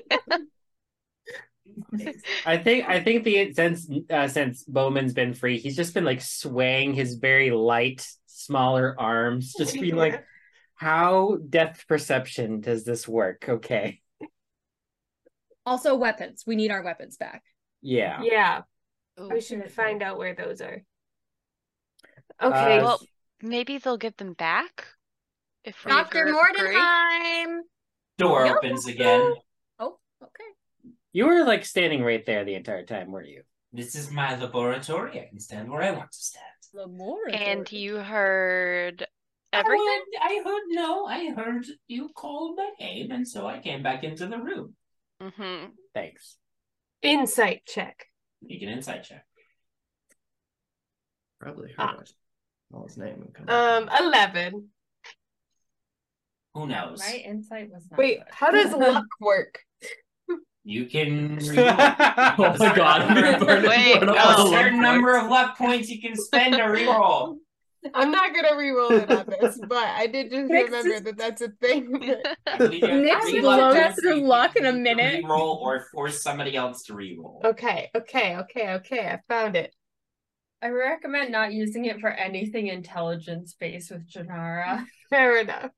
I 2.45 2.59
think 2.59 2.89
I 2.89 3.01
think 3.03 3.25
the 3.25 3.53
since 3.55 3.89
uh, 4.11 4.29
since 4.29 4.65
Bowmin's 4.65 5.15
been 5.15 5.33
free, 5.35 5.59
he's 5.59 5.77
just 5.77 5.95
been 5.95 6.05
like 6.05 6.21
swaying 6.21 6.95
his 6.95 7.15
very 7.15 7.51
light, 7.51 8.07
smaller 8.27 8.95
arms, 8.99 9.55
just 9.57 9.75
being 9.75 9.97
like, 9.97 10.25
"How 10.75 11.39
depth 11.49 11.87
perception 11.89 12.61
does 12.61 12.85
this 12.85 13.09
work?" 13.09 13.47
Okay, 13.49 14.01
Also, 15.65 15.95
weapons. 15.95 16.45
We 16.47 16.57
need 16.57 16.71
our 16.71 16.83
weapons 16.83 17.17
back. 17.17 17.43
yeah. 17.81 18.21
yeah, 18.23 18.63
Ooh. 19.21 19.29
we 19.29 19.41
should 19.41 19.71
find 19.71 20.03
out 20.03 20.19
where 20.19 20.35
those 20.35 20.61
are. 20.61 20.83
Okay, 22.43 22.79
Uh, 22.79 22.85
Well, 22.85 23.01
maybe 23.43 23.79
they'll 23.79 23.97
give 23.99 24.17
them 24.17 24.33
back 24.35 24.87
if 25.65 25.85
we 25.85 25.93
Dr. 25.93 26.27
agree- 26.27 26.33
agree. 26.33 26.75
Mordenheim. 26.75 27.61
Door 28.19 28.47
Yep. 28.47 28.57
opens 28.57 28.87
again. 28.87 29.35
Oh, 29.79 29.99
okay. 30.23 30.45
You 31.13 31.27
were 31.27 31.45
like 31.45 31.65
standing 31.65 32.03
right 32.03 32.25
there 32.25 32.45
the 32.45 32.55
entire 32.55 32.85
time, 32.87 33.11
weren't 33.13 33.29
you? 33.29 33.43
This 33.73 33.95
is 33.95 34.11
my 34.11 34.37
laboratory. 34.37 35.21
I 35.21 35.27
can 35.27 35.41
stand 35.41 35.71
where 35.71 35.83
I 35.83 35.91
want 35.93 36.13
to 36.13 36.19
stand. 36.19 36.47
And 37.35 37.71
you 37.71 37.97
heard 37.99 39.07
I 39.53 39.59
everything? 39.59 39.87
heard, 39.87 40.05
I 40.23 40.43
heard 40.45 40.63
no. 40.69 41.05
I 41.07 41.31
heard 41.31 41.67
you 41.87 42.09
called 42.15 42.57
my 42.57 42.71
name, 42.81 43.11
and 43.11 43.29
so 43.29 43.47
I 43.47 43.59
came 43.59 43.83
back 43.83 44.05
into 44.05 44.27
the 44.27 44.39
room. 44.39 44.77
Mm-hmm. 45.21 45.73
Thanks. 45.95 46.39
insight 47.03 47.67
check. 47.67 48.07
You 48.47 48.59
can 48.59 48.69
insight 48.69 49.05
check. 49.05 49.25
Probably 51.41 51.69
heard 51.69 51.75
Ah. 51.79 52.01
it. 52.01 52.13
All 52.73 52.85
his 52.87 52.97
name 52.97 53.21
would 53.21 53.35
come 53.35 53.49
Um, 53.49 53.89
eleven. 54.01 54.69
Who 56.55 56.67
knows? 56.67 56.99
My 57.01 57.15
insight 57.17 57.71
was 57.71 57.87
not 57.91 57.99
Wait, 57.99 58.19
good. 58.19 58.27
how 58.31 58.51
does 58.51 58.73
luck 58.75 59.07
work? 59.21 59.59
You 60.65 60.87
can 60.87 61.39
Oh 61.51 61.55
my 61.57 62.75
god, 62.77 63.03
I'm 63.03 63.15
gonna 63.15 63.45
burn 63.45 63.65
it- 63.65 63.69
Wait, 63.69 64.01
burn 64.01 64.09
up 64.11 64.15
no. 64.17 64.23
all 64.23 64.47
a 64.47 64.51
certain 64.51 64.81
luck 64.81 64.93
number 64.95 65.17
of 65.17 65.29
luck 65.29 65.59
points 65.59 65.89
you 65.91 66.01
can 66.01 66.15
spend 66.17 66.55
to 66.55 66.61
reroll. 66.63 67.39
I'm 67.95 68.11
not 68.13 68.35
gonna 68.35 68.57
re-roll 68.57 68.93
it 68.93 69.11
on 69.11 69.27
this, 69.41 69.59
but 69.69 69.77
I 69.89 70.07
did 70.07 70.31
just 70.31 70.49
Next 70.51 70.67
remember 70.71 70.91
is- 70.95 71.03
that 71.03 71.17
that's 71.19 71.43
a 71.43 71.49
thing. 71.61 72.15
I 72.47 72.57
believe 72.59 72.83
you 72.83 72.89
have 72.89 73.03
Nyx's 73.05 73.31
three 73.31 73.41
blown 73.41 73.59
luck 73.59 73.75
points 73.75 74.01
luck 74.29 74.57
in 74.57 74.65
a 74.65 74.69
use 74.69 74.75
to 74.77 74.81
minute. 74.83 75.25
Reroll 75.25 75.57
or 75.61 75.87
force 75.93 76.23
somebody 76.23 76.57
else 76.57 76.85
to 76.85 76.95
re-roll. 76.95 77.41
okay, 77.45 77.91
okay, 77.95 78.37
okay, 78.37 78.71
okay. 78.75 79.07
I 79.09 79.21
found 79.29 79.57
it. 79.57 79.75
I 80.63 80.69
recommend 80.69 81.33
not 81.33 81.53
using 81.53 81.87
it 81.87 81.99
for 82.01 82.09
anything 82.11 82.69
intelligence 82.69 83.57
based 83.59 83.91
with 83.91 84.09
Jinarra. 84.09 84.85
Fair 85.11 85.41
enough. 85.41 85.71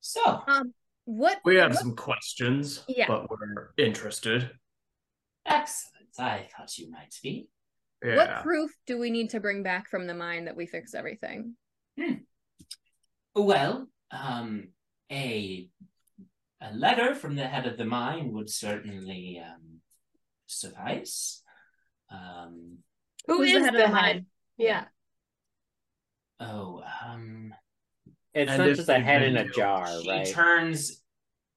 So, 0.00 0.42
Um, 0.46 0.72
what 1.04 1.40
We 1.44 1.56
have 1.56 1.72
what- 1.72 1.80
some 1.80 1.96
questions, 1.96 2.84
Yeah. 2.88 3.06
but 3.08 3.28
we're 3.28 3.70
interested. 3.76 4.50
excellent. 5.44 5.92
I 6.18 6.48
thought 6.56 6.78
you 6.78 6.88
might 6.90 7.14
be. 7.22 7.48
Yeah. 8.04 8.16
what 8.16 8.42
proof 8.42 8.70
do 8.86 8.98
we 8.98 9.10
need 9.10 9.30
to 9.30 9.40
bring 9.40 9.62
back 9.62 9.88
from 9.88 10.06
the 10.06 10.14
mine 10.14 10.44
that 10.44 10.56
we 10.56 10.66
fix 10.66 10.94
everything? 10.94 11.54
Well, 13.34 13.88
um, 14.10 14.68
a 15.10 15.68
a 16.60 16.72
letter 16.74 17.14
from 17.14 17.36
the 17.36 17.46
head 17.46 17.66
of 17.66 17.76
the 17.76 17.84
mine 17.84 18.32
would 18.32 18.50
certainly 18.50 19.42
um, 19.44 19.80
suffice. 20.46 21.42
Um, 22.10 22.78
Who's 23.26 23.52
the 23.52 23.60
head 23.60 23.74
of 23.74 23.80
the 23.82 23.88
mine? 23.88 24.26
Yeah. 24.56 24.84
oh, 26.40 26.82
um, 27.04 27.54
It's 28.32 28.56
not 28.56 28.68
just 28.68 28.88
a 28.88 28.98
head 28.98 29.22
in 29.22 29.36
a 29.36 29.42
killed, 29.42 29.54
jar, 29.54 30.00
she 30.02 30.10
right? 30.10 30.26
turns. 30.26 31.02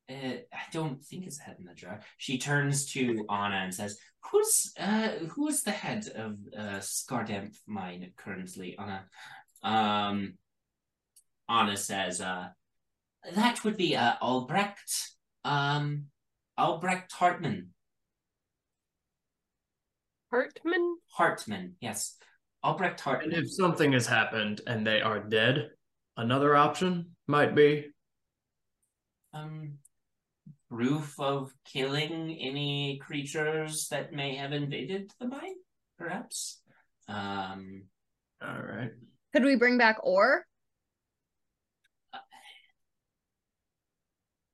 Uh, 0.10 0.14
I 0.52 0.62
don't 0.74 1.04
think 1.04 1.28
it's 1.28 1.40
a 1.40 1.44
head 1.44 1.58
in 1.60 1.66
the 1.66 1.76
jar. 1.76 2.02
She 2.18 2.40
turns 2.40 2.92
to 2.94 3.26
Anna 3.30 3.58
and 3.58 3.74
says, 3.74 4.00
"Who's 4.32 4.74
uh, 4.80 5.10
who 5.32 5.48
is 5.48 5.64
the 5.64 5.72
head 5.72 6.08
of 6.16 6.38
uh, 6.56 6.80
Skardamp 6.80 7.56
mine 7.66 8.12
currently?" 8.16 8.78
Anna, 8.78 9.06
um, 9.64 10.38
Anna 11.50 11.78
says, 11.78 12.22
uh, 12.22 12.50
"That 13.36 13.64
would 13.64 13.78
be 13.78 13.96
uh, 13.96 14.16
Albrecht, 14.22 15.12
um, 15.44 16.06
Albrecht 16.58 17.12
Hartman, 17.12 17.74
Hartman? 20.32 20.98
Hartman, 21.08 21.76
yes, 21.82 22.18
Albrecht 22.64 23.02
And 23.06 23.16
Hartman." 23.16 23.34
if 23.34 23.52
something 23.52 23.94
has 23.94 24.06
happened 24.06 24.62
and 24.68 24.86
they 24.86 25.02
are 25.02 25.20
dead, 25.20 25.72
another 26.18 26.56
option 26.56 27.16
might 27.28 27.56
be 27.56 27.88
um, 29.34 29.79
proof 30.70 31.20
of 31.20 31.52
killing 31.66 32.38
any 32.40 33.00
creatures 33.02 33.88
that 33.90 34.14
may 34.14 34.36
have 34.36 34.54
invaded 34.54 35.12
the 35.20 35.28
mine, 35.28 35.56
perhaps. 35.98 36.62
Um, 37.08 37.84
all 38.42 38.62
right. 38.62 38.92
Could 39.34 39.44
we 39.44 39.56
bring 39.56 39.78
back 39.78 39.98
ore? 40.04 40.46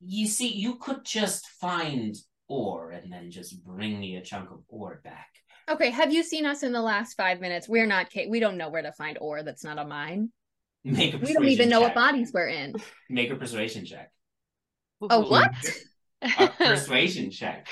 you 0.07 0.28
see, 0.28 0.53
you 0.53 0.76
could 0.76 1.03
just 1.03 1.47
find 1.47 2.16
ore 2.47 2.91
and 2.91 3.11
then 3.11 3.32
just 3.32 3.63
bring 3.63 3.99
me 3.99 4.16
a 4.16 4.22
chunk 4.22 4.51
of 4.51 4.59
ore 4.68 5.01
back. 5.03 5.30
Okay, 5.68 5.89
have 5.89 6.13
you 6.13 6.22
seen 6.22 6.45
us 6.45 6.61
in 6.61 6.72
the 6.74 6.82
last 6.82 7.16
five 7.16 7.41
minutes? 7.41 7.68
We're 7.68 7.88
not 7.88 8.11
ca- 8.13 8.30
we 8.30 8.39
don't 8.39 8.57
know 8.57 8.70
where 8.70 8.84
to 8.84 8.91
find 8.91 9.18
ore 9.20 9.41
that's 9.41 9.63
not 9.63 9.80
a 9.80 9.86
mine. 9.86 10.30
Make 10.84 11.16
a 11.16 11.18
We 11.18 11.34
don't 11.34 11.45
even 11.45 11.70
persuasion 11.70 11.70
know 11.70 11.82
what 11.82 11.95
bodies 11.95 12.32
we're 12.32 12.47
in. 12.47 12.76
Make 13.09 13.32
a 13.32 13.36
persuasion 13.36 13.86
check. 13.86 14.11
Oh 15.01 15.28
what? 15.28 15.51
A 16.39 16.47
persuasion 16.57 17.32
check. 17.32 17.67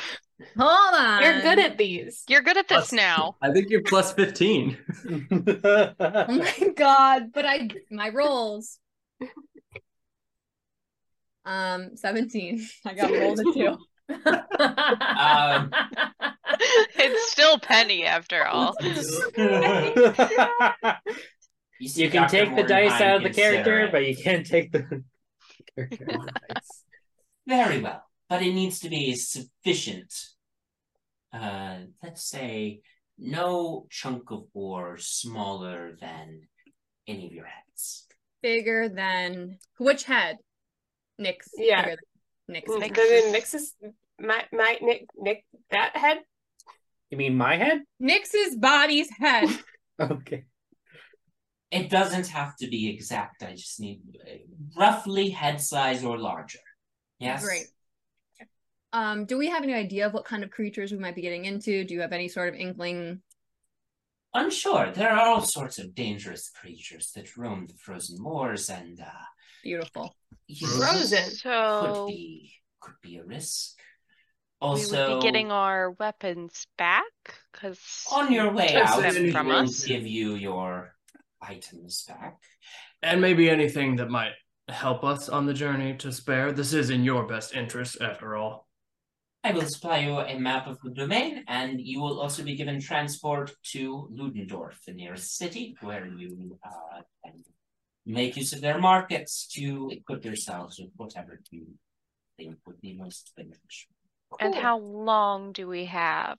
Hold 0.58 0.96
on. 0.96 1.22
You're 1.24 1.42
good 1.42 1.60
at 1.60 1.78
these. 1.78 2.24
You're 2.28 2.42
good 2.42 2.58
at 2.58 2.68
this 2.68 2.90
Plus- 2.90 2.94
now. 2.94 3.36
I 3.42 3.52
think 3.52 3.70
you're 3.70 3.84
plus 3.84 4.14
15. 4.14 4.78
Oh 6.00 6.26
my 6.28 6.74
god, 6.76 7.32
but 7.34 7.46
I 7.46 7.70
my 7.92 8.10
rolls. 8.10 8.80
Um, 11.46 11.96
17. 11.96 12.66
I 12.86 12.94
got 12.94 13.12
rolled 13.12 13.40
a 13.40 13.44
two. 13.44 13.78
Um, 14.60 15.72
it's 16.96 17.32
still 17.32 17.58
Penny 17.60 18.06
after 18.06 18.46
all. 18.46 18.76
You, 21.80 21.90
see 21.90 22.04
you 22.04 22.10
can 22.10 22.24
Dr. 22.24 22.32
take 22.32 22.56
the 22.56 22.64
dice 22.64 23.02
out 23.02 23.18
of 23.18 23.24
the 23.24 23.30
character, 23.30 23.82
it. 23.82 23.92
but 23.92 24.06
you 24.06 24.16
can't 24.16 24.46
take 24.46 24.72
the 24.72 25.04
character 25.76 26.06
out 26.12 26.16
of 26.20 26.26
the 26.28 26.32
dice. 26.54 26.84
Very 27.48 27.82
well, 27.82 28.04
but 28.30 28.42
it 28.42 28.54
needs 28.54 28.80
to 28.80 28.90
be 28.90 29.16
sufficient. 29.16 30.14
Uh, 31.32 31.78
let's 32.02 32.24
say 32.24 32.82
no 33.18 33.88
chunk 33.90 34.32
of 34.32 34.46
ore 34.54 34.98
smaller 34.98 35.98
than 36.00 36.42
any 37.08 37.26
of 37.28 37.34
your 37.34 37.46
heads. 37.46 38.06
Bigger 38.42 38.90
than 38.90 39.58
which 39.78 40.04
head? 40.04 40.38
Nyx's. 41.20 41.54
Yeah. 41.58 41.86
bigger 41.86 41.98
than 42.48 43.34
Nyx's. 43.34 43.74
Nick- 43.82 43.94
my 44.20 44.44
my 44.52 44.78
Nick 44.82 45.06
Nick 45.18 45.44
that 45.72 45.96
head? 45.98 46.20
You 47.10 47.18
mean 47.18 47.36
my 47.36 47.58
head? 47.58 47.82
Nyx's 48.02 48.56
body's 48.56 49.10
head. 49.12 49.50
Okay. 50.00 50.46
It 51.70 51.92
doesn't 51.92 52.28
have 52.30 52.56
to 52.58 52.68
be 52.68 52.90
exact. 52.90 53.44
I 53.44 53.52
just 53.52 53.80
need 53.80 54.02
uh, 54.20 54.38
roughly 54.76 55.30
head 55.30 55.62
size 55.62 56.04
or 56.04 56.18
larger. 56.18 56.60
Yes. 57.20 57.46
Great. 57.46 57.68
Um, 58.94 59.26
do 59.26 59.38
we 59.38 59.50
have 59.50 59.64
any 59.64 59.74
idea 59.74 60.06
of 60.06 60.14
what 60.14 60.24
kind 60.26 60.44
of 60.44 60.52
creatures 60.52 60.92
we 60.92 61.00
might 61.00 61.16
be 61.16 61.22
getting 61.22 61.46
into? 61.46 61.84
Do 61.84 61.94
you 61.96 62.02
have 62.02 62.14
any 62.14 62.28
sort 62.28 62.50
of 62.50 62.56
inkling? 62.56 63.22
Unsure. 64.36 64.92
There 64.92 65.12
are 65.12 65.28
all 65.28 65.42
sorts 65.42 65.80
of 65.80 65.94
dangerous 65.96 66.50
creatures 66.50 67.12
that 67.16 67.36
roam 67.36 67.66
the 67.68 67.74
frozen 67.76 68.22
moors, 68.22 68.70
and 68.70 69.00
uh, 69.00 69.06
Beautiful. 69.64 70.16
you 70.48 70.68
Frozen. 70.68 71.38
could 71.44 72.08
be 72.08 72.54
could 72.80 72.96
be 73.02 73.18
a 73.18 73.24
risk. 73.24 73.78
we 74.62 74.68
Also, 74.68 75.10
would 75.16 75.22
be 75.22 75.28
getting 75.28 75.52
our 75.52 75.92
weapons 75.92 76.68
back 76.78 77.04
because 77.52 77.80
on 78.12 78.32
your 78.32 78.52
way 78.52 78.76
out, 78.76 79.02
them 79.02 79.48
we'll 79.48 79.58
us. 79.64 79.84
give 79.86 80.06
you 80.06 80.36
your 80.36 80.94
items 81.42 82.04
back. 82.08 82.38
And 83.02 83.22
maybe 83.22 83.50
anything 83.50 83.98
that 83.98 84.10
might 84.10 84.34
help 84.70 85.04
us 85.04 85.30
on 85.30 85.46
the 85.46 85.54
journey 85.54 85.96
to 85.98 86.12
spare. 86.12 86.52
This 86.52 86.74
is 86.74 86.90
in 86.90 87.04
your 87.04 87.28
best 87.28 87.54
interest, 87.54 87.98
after 88.02 88.36
all. 88.36 88.68
I 89.46 89.52
will 89.52 89.68
supply 89.68 89.98
you 90.00 90.20
a 90.20 90.40
map 90.40 90.68
of 90.68 90.80
the 90.82 90.92
domain, 90.92 91.44
and 91.48 91.82
you 91.82 92.00
will 92.00 92.22
also 92.22 92.44
be 92.44 92.56
given 92.56 92.80
transport 92.80 93.52
to 93.74 94.08
Ludendorff, 94.10 94.80
the 94.86 94.94
nearest 94.94 95.36
city, 95.36 95.76
where 95.82 96.06
you 96.08 96.58
uh, 96.66 97.02
can 97.26 97.44
make 98.06 98.38
use 98.38 98.54
of 98.54 98.62
their 98.62 98.80
markets 98.80 99.48
to 99.56 99.90
equip 99.92 100.24
yourselves 100.24 100.80
with 100.80 100.92
whatever 100.96 101.42
you 101.52 101.68
think 102.38 102.58
would 102.66 102.80
be 102.80 102.94
most 102.94 103.34
beneficial. 103.36 103.92
And 104.40 104.56
how 104.56 104.78
long 104.80 105.52
do 105.52 105.68
we 105.68 105.86
have? 105.86 106.38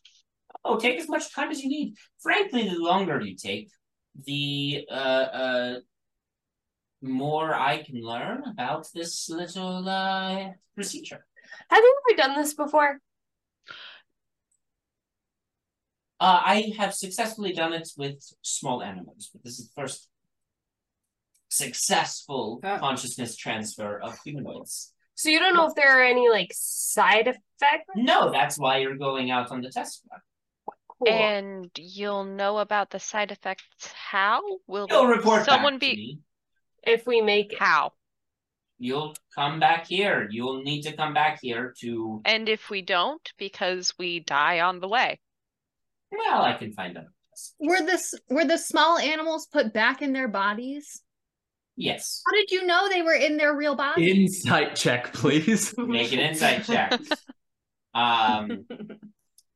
Oh, 0.65 0.79
take 0.79 0.99
as 0.99 1.09
much 1.09 1.35
time 1.35 1.51
as 1.51 1.63
you 1.63 1.69
need. 1.69 1.97
Frankly, 2.23 2.69
the 2.69 2.79
longer 2.79 3.21
you 3.21 3.37
take, 3.37 3.69
the 4.25 4.87
uh, 4.91 4.95
uh, 4.95 5.75
more 7.03 7.55
I 7.55 7.83
can 7.83 8.01
learn 8.01 8.45
about 8.47 8.89
this 8.95 9.29
little 9.29 9.87
uh, 9.87 10.53
procedure. 10.75 11.27
Have 11.71 11.83
you 11.83 11.97
ever 12.11 12.17
done 12.17 12.37
this 12.41 12.55
before? 12.55 13.01
Uh, 16.21 16.41
I 16.45 16.73
have 16.79 16.95
successfully 16.95 17.53
done 17.53 17.73
it 17.73 17.89
with 17.99 18.23
small 18.43 18.83
animals, 18.83 19.29
but 19.33 19.43
this 19.43 19.59
is 19.59 19.69
the 19.69 19.73
first 19.81 20.09
successful 21.49 22.61
Ah. 22.65 22.79
consciousness 22.79 23.37
transfer 23.37 24.01
of 24.01 24.19
humanoids. 24.25 24.93
So 25.17 25.29
you 25.29 25.39
don't 25.39 25.55
know 25.55 25.67
if 25.67 25.75
there 25.75 25.99
are 26.01 26.05
any 26.05 26.29
like 26.29 26.51
side 26.53 27.29
effects? 27.29 27.91
No, 27.95 28.31
that's 28.33 28.59
why 28.59 28.79
you're 28.79 28.97
going 28.97 29.31
out 29.31 29.51
on 29.53 29.61
the 29.61 29.71
test 29.71 30.03
run. 30.11 30.21
Cool. 30.89 31.09
And 31.09 31.71
you'll 31.77 32.25
know 32.25 32.59
about 32.59 32.91
the 32.91 32.99
side 33.01 33.31
effects 33.31 33.65
how? 33.95 34.41
Will 34.67 34.87
You'll 34.91 35.07
report 35.07 35.45
someone 35.45 35.75
back 35.75 35.81
be 35.81 35.91
to 35.91 35.97
me. 35.97 36.19
if 36.85 37.07
we 37.07 37.21
make 37.21 37.53
it. 37.53 37.59
how? 37.61 37.93
You'll 38.79 39.15
come 39.35 39.61
back 39.61 39.87
here. 39.87 40.29
You'll 40.31 40.63
need 40.63 40.83
to 40.83 40.93
come 40.93 41.15
back 41.15 41.39
here 41.41 41.75
to. 41.81 42.21
And 42.25 42.49
if 42.49 42.71
we 42.71 42.83
don't, 42.83 43.23
because 43.39 43.95
we 43.99 44.21
die 44.21 44.61
on 44.61 44.81
the 44.81 44.89
way. 44.89 45.21
Well, 46.11 46.43
I 46.43 46.55
can 46.55 46.73
find 46.73 46.97
out. 46.99 47.05
Were 47.59 47.81
this 47.81 48.15
were 48.29 48.45
the 48.45 48.59
small 48.59 48.99
animals 48.99 49.49
put 49.53 49.73
back 49.73 50.03
in 50.03 50.13
their 50.13 50.29
bodies? 50.29 51.03
Yes. 51.77 52.23
How 52.27 52.33
did 52.33 52.51
you 52.51 52.67
know 52.67 52.89
they 52.89 53.03
were 53.03 53.15
in 53.15 53.37
their 53.37 53.57
real 53.57 53.75
bodies? 53.75 54.17
Insight 54.17 54.77
check, 54.77 55.13
please. 55.13 55.75
Make 55.79 56.13
an 56.13 56.21
insight 56.21 56.65
check. 56.65 57.01
Um, 57.97 58.67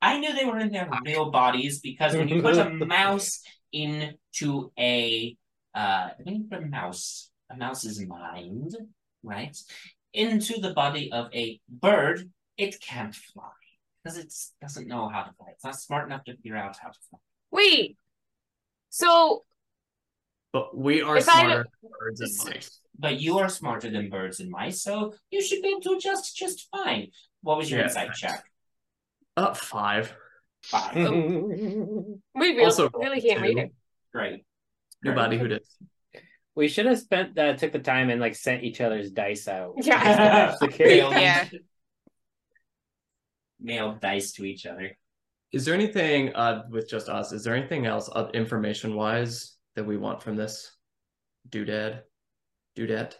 I 0.00 0.20
knew 0.20 0.32
they 0.32 0.44
were 0.44 0.60
in 0.60 0.70
their 0.70 0.88
real 1.04 1.32
bodies 1.32 1.80
because 1.80 2.14
when 2.14 2.28
you 2.28 2.40
put 2.40 2.56
a 2.56 2.70
mouse 2.86 3.40
into 3.72 4.70
a 4.78 5.36
uh 5.74 6.10
when 6.22 6.36
you 6.36 6.44
put 6.48 6.62
a 6.62 6.66
mouse, 6.66 7.30
a 7.50 7.56
mouse's 7.56 8.00
mind, 8.06 8.76
right, 9.28 9.56
into 10.12 10.60
the 10.60 10.72
body 10.72 11.12
of 11.12 11.28
a 11.34 11.60
bird, 11.68 12.30
it 12.56 12.80
can't 12.80 13.14
fly 13.14 13.44
because 14.02 14.18
it 14.18 14.32
doesn't 14.60 14.88
know 14.88 15.08
how 15.08 15.22
to 15.22 15.32
fly. 15.34 15.48
It's 15.52 15.64
not 15.64 15.78
smart 15.78 16.06
enough 16.06 16.24
to 16.24 16.36
figure 16.36 16.56
out 16.56 16.76
how 16.82 16.88
to 16.88 16.98
fly. 17.10 17.18
Wait. 17.50 17.96
So 18.90 19.44
But 20.52 20.76
we 20.76 21.02
are 21.02 21.20
smarter 21.20 21.66
than 21.82 21.90
birds 22.00 22.20
and 22.20 22.54
mice. 22.54 22.80
But 22.98 23.20
you 23.20 23.38
are 23.38 23.48
smarter 23.48 23.90
than 23.90 24.08
birds 24.10 24.40
and 24.40 24.50
mice, 24.50 24.82
so 24.82 25.14
you 25.30 25.40
should 25.42 25.62
be 25.62 25.68
able 25.68 25.80
to 25.82 25.92
adjust 25.92 26.36
just 26.36 26.68
fine. 26.70 27.08
What 27.42 27.58
was 27.58 27.70
your 27.70 27.80
Yeah, 27.80 27.86
insight 27.86 28.06
thanks. 28.06 28.20
check? 28.20 28.44
Up 29.36 29.56
five. 29.56 30.12
Five. 30.62 30.94
we 30.96 32.16
really, 32.34 32.64
Also 32.64 32.90
really 32.94 33.20
can't 33.20 33.40
read 33.40 33.54
two. 33.56 33.62
it. 33.62 33.72
Great. 34.12 34.44
Nobody 35.04 35.38
who 35.38 35.46
did. 35.48 35.62
We 36.58 36.66
should 36.66 36.86
have 36.86 36.98
spent 36.98 37.38
uh, 37.38 37.54
took 37.54 37.70
the 37.70 37.78
time 37.78 38.10
and 38.10 38.20
like 38.20 38.34
sent 38.34 38.64
each 38.64 38.80
other's 38.80 39.12
dice 39.12 39.46
out. 39.46 39.74
Yeah. 39.80 40.56
Mailed- 40.80 41.12
Yeah. 41.12 41.48
Mailed 43.60 44.00
dice 44.00 44.32
to 44.32 44.44
each 44.44 44.66
other. 44.66 44.98
Is 45.52 45.64
there 45.64 45.74
anything 45.74 46.34
uh 46.34 46.64
with 46.68 46.90
just 46.90 47.08
us? 47.08 47.30
Is 47.30 47.44
there 47.44 47.54
anything 47.54 47.86
else 47.86 48.10
uh, 48.12 48.26
information 48.34 48.96
wise 48.96 49.56
that 49.76 49.86
we 49.86 49.96
want 49.96 50.20
from 50.20 50.34
this 50.34 50.72
doodad? 51.48 52.00
Doodad? 52.76 53.14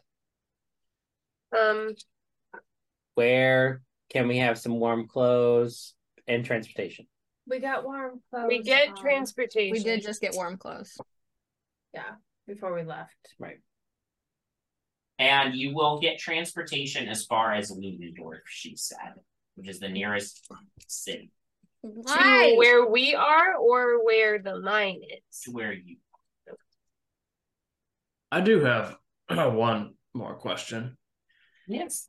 Um, 1.57 1.95
Where 3.15 3.83
can 4.11 4.27
we 4.27 4.39
have 4.39 4.59
some 4.59 4.81
warm 4.81 5.07
clothes 5.07 5.95
and 6.27 6.45
transportation? 6.45 7.07
We 7.47 7.61
got 7.61 7.85
warm 7.85 8.21
clothes. 8.31 8.49
we 8.49 8.63
get 8.63 8.91
on 8.91 8.97
transportation. 8.97 9.73
We 9.73 9.83
did 9.83 10.03
just 10.03 10.21
get 10.21 10.35
warm 10.35 10.57
clothes. 10.57 10.99
Before 12.49 12.75
we 12.75 12.83
left. 12.83 13.15
Right. 13.39 13.59
And 15.21 15.55
you 15.55 15.75
will 15.75 16.01
get 16.01 16.19
transportation 16.19 17.09
as 17.09 17.25
far 17.27 17.53
as 17.53 17.71
Ludendorff, 17.71 18.43
she 18.47 18.75
said, 18.77 19.15
which 19.55 19.69
is 19.69 19.79
the 19.81 19.89
nearest 19.89 20.49
city 20.87 21.31
Why? 21.83 22.51
to 22.51 22.57
where 22.57 22.87
we 22.87 23.15
are 23.15 23.55
or 23.57 24.05
where 24.05 24.39
the 24.41 24.61
mine 24.61 25.01
is. 25.09 25.41
to 25.43 25.51
where 25.53 25.73
you. 25.73 25.97
are. 26.49 26.57
I 28.31 28.41
do 28.41 28.61
have 28.61 28.97
one 29.29 29.95
more 30.15 30.35
question. 30.37 30.97
Yes. 31.67 32.07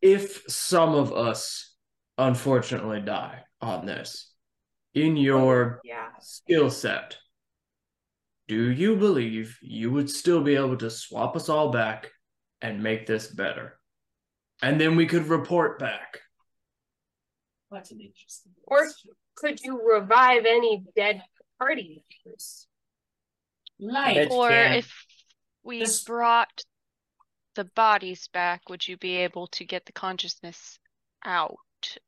If 0.00 0.44
some 0.48 0.94
of 0.94 1.12
us 1.12 1.74
unfortunately 2.16 3.00
die 3.00 3.40
on 3.60 3.86
this, 3.86 4.30
in 4.94 5.16
your 5.16 5.80
Yeah. 5.84 6.08
skill 6.20 6.70
set, 6.70 7.16
do 8.48 8.70
you 8.70 8.96
believe 8.96 9.56
you 9.62 9.90
would 9.90 10.10
still 10.10 10.42
be 10.42 10.56
able 10.56 10.76
to 10.78 10.90
swap 10.90 11.36
us 11.36 11.48
all 11.48 11.70
back 11.70 12.10
and 12.60 12.82
make 12.82 13.06
this 13.06 13.28
better? 13.28 13.78
And 14.62 14.80
then 14.80 14.96
we 14.96 15.06
could 15.06 15.26
report 15.26 15.78
back. 15.78 16.20
That's 17.70 17.90
an 17.90 18.00
interesting. 18.00 18.52
Or- 18.64 18.78
question. 18.78 19.10
Could 19.34 19.60
you 19.62 19.80
revive 19.90 20.44
any 20.44 20.84
dead 20.94 21.22
party 21.58 22.04
members? 22.26 22.66
Like, 23.78 24.30
Or 24.30 24.50
can. 24.50 24.74
if 24.74 25.06
we 25.62 25.80
This- 25.80 26.04
brought 26.04 26.62
the 27.54 27.64
bodies 27.64 28.28
back, 28.28 28.68
would 28.68 28.86
you 28.86 28.96
be 28.98 29.16
able 29.16 29.46
to 29.48 29.64
get 29.64 29.86
the 29.86 29.92
consciousness 29.92 30.78
out 31.24 31.56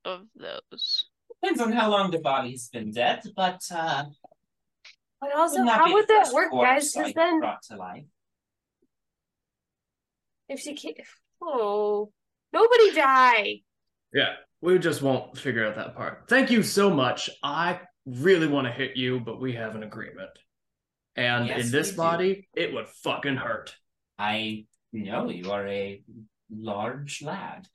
of 0.04 0.26
those? 0.34 1.06
depends 1.42 1.60
on 1.60 1.72
how 1.72 1.90
long 1.90 2.10
the 2.10 2.20
body's 2.20 2.68
been 2.68 2.90
dead, 2.90 3.20
but 3.36 3.60
uh, 3.70 4.04
But 5.32 5.38
also, 5.38 5.58
would 5.58 5.64
not 5.66 5.78
how 5.78 5.92
would 5.92 6.08
that 6.08 6.30
work, 6.32 6.52
guys? 6.52 6.92
Because 6.92 7.06
like, 7.08 7.14
then 7.14 7.40
brought 7.40 7.62
to 7.64 7.76
life. 7.76 8.04
if 10.48 10.60
she 10.60 10.74
can't, 10.74 10.96
oh, 11.42 12.10
nobody 12.52 12.94
die. 12.94 13.60
Yeah, 14.12 14.34
we 14.60 14.78
just 14.78 15.02
won't 15.02 15.36
figure 15.38 15.66
out 15.66 15.76
that 15.76 15.96
part. 15.96 16.24
Thank 16.28 16.50
you 16.50 16.62
so 16.62 16.90
much. 16.90 17.30
I 17.42 17.80
really 18.06 18.46
want 18.46 18.66
to 18.66 18.72
hit 18.72 18.96
you, 18.96 19.20
but 19.20 19.40
we 19.40 19.54
have 19.54 19.74
an 19.74 19.82
agreement. 19.82 20.30
And 21.16 21.46
Yes, 21.46 21.66
in 21.66 21.72
this 21.72 21.88
we 21.88 21.92
do. 21.92 21.96
body, 21.96 22.48
it 22.54 22.72
would 22.74 22.88
fucking 22.88 23.36
hurt. 23.36 23.74
I 24.18 24.66
know 24.92 25.28
you 25.30 25.50
are 25.50 25.66
a 25.66 26.02
large 26.50 27.22
lad. 27.22 27.66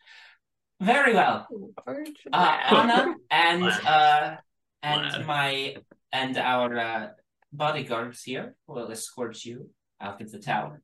Very 0.81 1.13
well. 1.13 1.47
Large 1.85 2.27
Uh. 2.31 2.57
Anna 2.69 3.15
and 3.29 3.63
uh 3.85 4.35
and 4.81 5.01
Lad. 5.11 5.25
my 5.27 5.75
and 6.13 6.37
our 6.37 6.77
uh, 6.77 7.07
bodyguards 7.51 8.23
here 8.23 8.55
will 8.67 8.91
escort 8.91 9.43
you 9.43 9.69
out 10.01 10.21
of 10.21 10.31
the 10.31 10.39
tower, 10.39 10.81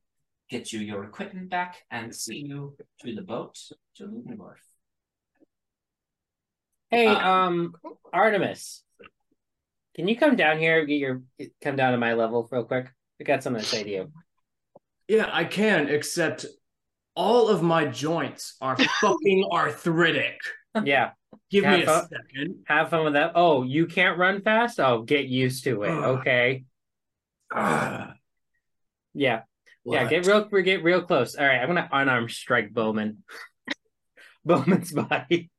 get 0.49 0.72
you 0.74 0.80
your 0.80 1.03
equipment 1.03 1.49
back, 1.49 1.78
and 1.91 2.13
see 2.13 2.38
you 2.38 2.76
to 3.01 3.16
the 3.16 3.22
boat 3.22 3.57
to 3.95 4.05
Ludendorff. 4.05 4.59
Hey, 6.89 7.07
Uh, 7.07 7.30
um, 7.30 7.74
Artemis, 8.13 8.84
can 9.95 10.07
you 10.07 10.16
come 10.18 10.36
down 10.36 10.59
here? 10.59 10.86
Get 10.86 10.95
your 10.99 11.22
come 11.61 11.76
down 11.76 11.91
to 11.93 11.97
my 11.97 12.13
level 12.13 12.47
real 12.51 12.63
quick. 12.63 12.88
I 13.20 13.24
got 13.24 13.43
something 13.43 13.61
to 13.61 13.68
say 13.68 13.84
to 13.84 13.89
you. 13.89 14.11
Yeah, 15.07 15.30
I 15.32 15.45
can, 15.45 15.88
except 15.88 16.45
all 17.16 17.47
of 17.47 17.61
my 17.61 17.86
joints 17.86 18.57
are 18.61 18.76
fucking 19.01 19.47
arthritic. 19.51 20.39
Yeah, 20.84 21.11
Give 21.52 21.64
me 21.64 21.70
a 21.70 21.78
Have 21.78 21.86
fun. 21.86 22.08
second. 22.10 22.56
have 22.68 22.89
fun 22.89 23.04
with 23.06 23.14
that. 23.14 23.34
Oh, 23.36 23.64
you 23.64 23.86
can't 23.86 24.18
run 24.18 24.41
fast? 24.41 24.80
Oh, 24.80 25.04
get 25.04 25.26
used 25.26 25.64
to 25.66 25.84
it. 25.84 25.89
Ugh. 25.91 26.04
Okay. 26.20 26.66
Ah, 27.54 28.14
Yeah, 29.14 29.41
yeah. 29.86 30.08
Get 30.10 30.26
real, 30.26 30.43
get 30.46 30.84
real 30.84 31.04
close. 31.04 31.36
All 31.36 31.46
right, 31.46 31.60
I'm 31.60 31.68
gonna 31.68 31.88
unarm 31.93 32.30
strike 32.32 32.74
Bowmin. 32.74 33.18
Bowmin's 34.46 34.91
body. 34.91 35.50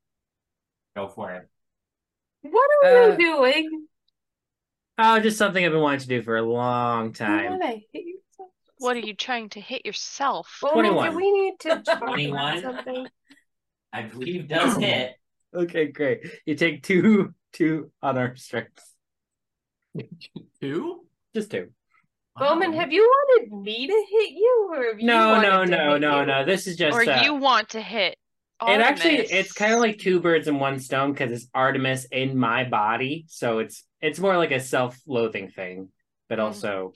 Go 0.96 1.08
for 1.08 1.30
it. 1.32 1.48
What 2.42 2.70
are 2.84 3.02
Uh, 3.12 3.16
we 3.16 3.24
doing? 3.24 3.86
Oh, 4.98 5.20
just 5.20 5.36
something 5.38 5.64
I've 5.64 5.72
been 5.72 5.80
wanting 5.80 6.00
to 6.00 6.06
do 6.08 6.22
for 6.22 6.36
a 6.36 6.42
long 6.42 7.12
time. 7.12 7.50
wanna 7.50 7.66
hit 7.92 8.04
yourself? 8.04 8.50
What 8.78 8.96
are 8.96 9.00
you 9.00 9.14
trying 9.14 9.50
to 9.50 9.60
hit 9.60 9.86
yourself? 9.86 10.58
Well, 10.62 10.72
21. 10.72 11.10
Do 11.10 11.16
we 11.16 11.30
need 11.32 11.54
to 11.60 11.68
talk 11.68 11.98
about 11.98 12.08
21? 12.08 12.62
something? 12.62 13.06
I 13.92 14.02
believe 14.02 14.48
does 14.48 14.76
hit. 14.78 15.14
Okay, 15.56 15.86
great. 15.86 16.20
You 16.44 16.54
take 16.54 16.82
two, 16.82 17.34
two 17.52 17.90
unarmed 18.02 18.38
strikes. 18.38 18.84
Two? 20.60 21.06
Just 21.34 21.50
two. 21.50 21.70
Bowmin, 22.38 22.74
have 22.74 22.92
you 22.92 23.00
wanted 23.02 23.52
me 23.52 23.86
to 23.86 24.06
hit 24.10 24.30
you, 24.32 24.68
or 24.70 24.84
have 24.88 25.00
you 25.00 25.06
No, 25.06 25.40
no, 25.40 25.64
no, 25.64 25.96
no, 25.96 26.20
you? 26.20 26.26
no. 26.26 26.44
This 26.44 26.66
is 26.66 26.76
just 26.76 26.96
or 26.98 27.10
uh, 27.10 27.22
you 27.22 27.34
want 27.34 27.70
to 27.70 27.80
hit 27.80 28.18
It 28.68 28.80
actually 28.80 29.16
it's 29.16 29.52
kind 29.52 29.72
of 29.72 29.80
like 29.80 29.98
two 29.98 30.20
birds 30.20 30.48
in 30.48 30.58
one 30.58 30.78
stone 30.78 31.12
because 31.12 31.32
it's 31.32 31.46
Artemis 31.54 32.04
in 32.06 32.36
my 32.36 32.64
body, 32.64 33.24
so 33.28 33.58
it's 33.60 33.84
it's 34.02 34.18
more 34.18 34.36
like 34.36 34.50
a 34.50 34.60
self-loathing 34.60 35.48
thing, 35.48 35.88
but 36.28 36.38
Mm. 36.38 36.42
also 36.42 36.92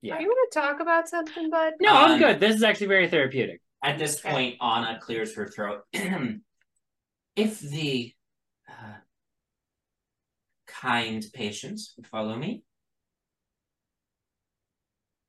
yeah. 0.00 0.16
Do 0.16 0.22
you 0.22 0.28
want 0.28 0.52
to 0.52 0.60
talk 0.60 0.80
about 0.80 1.08
something, 1.08 1.50
bud? 1.50 1.74
No, 1.80 1.92
I'm 1.92 2.12
Um, 2.12 2.18
good. 2.18 2.40
This 2.40 2.56
is 2.56 2.62
actually 2.62 2.86
very 2.88 3.08
therapeutic. 3.08 3.60
At 3.82 3.98
this 3.98 4.18
Okay. 4.18 4.30
point, 4.30 4.56
Anna 4.62 4.98
clears 5.00 5.34
her 5.34 5.46
throat. 5.48 5.82
if 7.36 7.60
the 7.60 8.12
uh, 8.68 8.98
kind 10.66 11.24
patients 11.32 11.94
would 11.96 12.06
follow 12.06 12.36
me, 12.36 12.62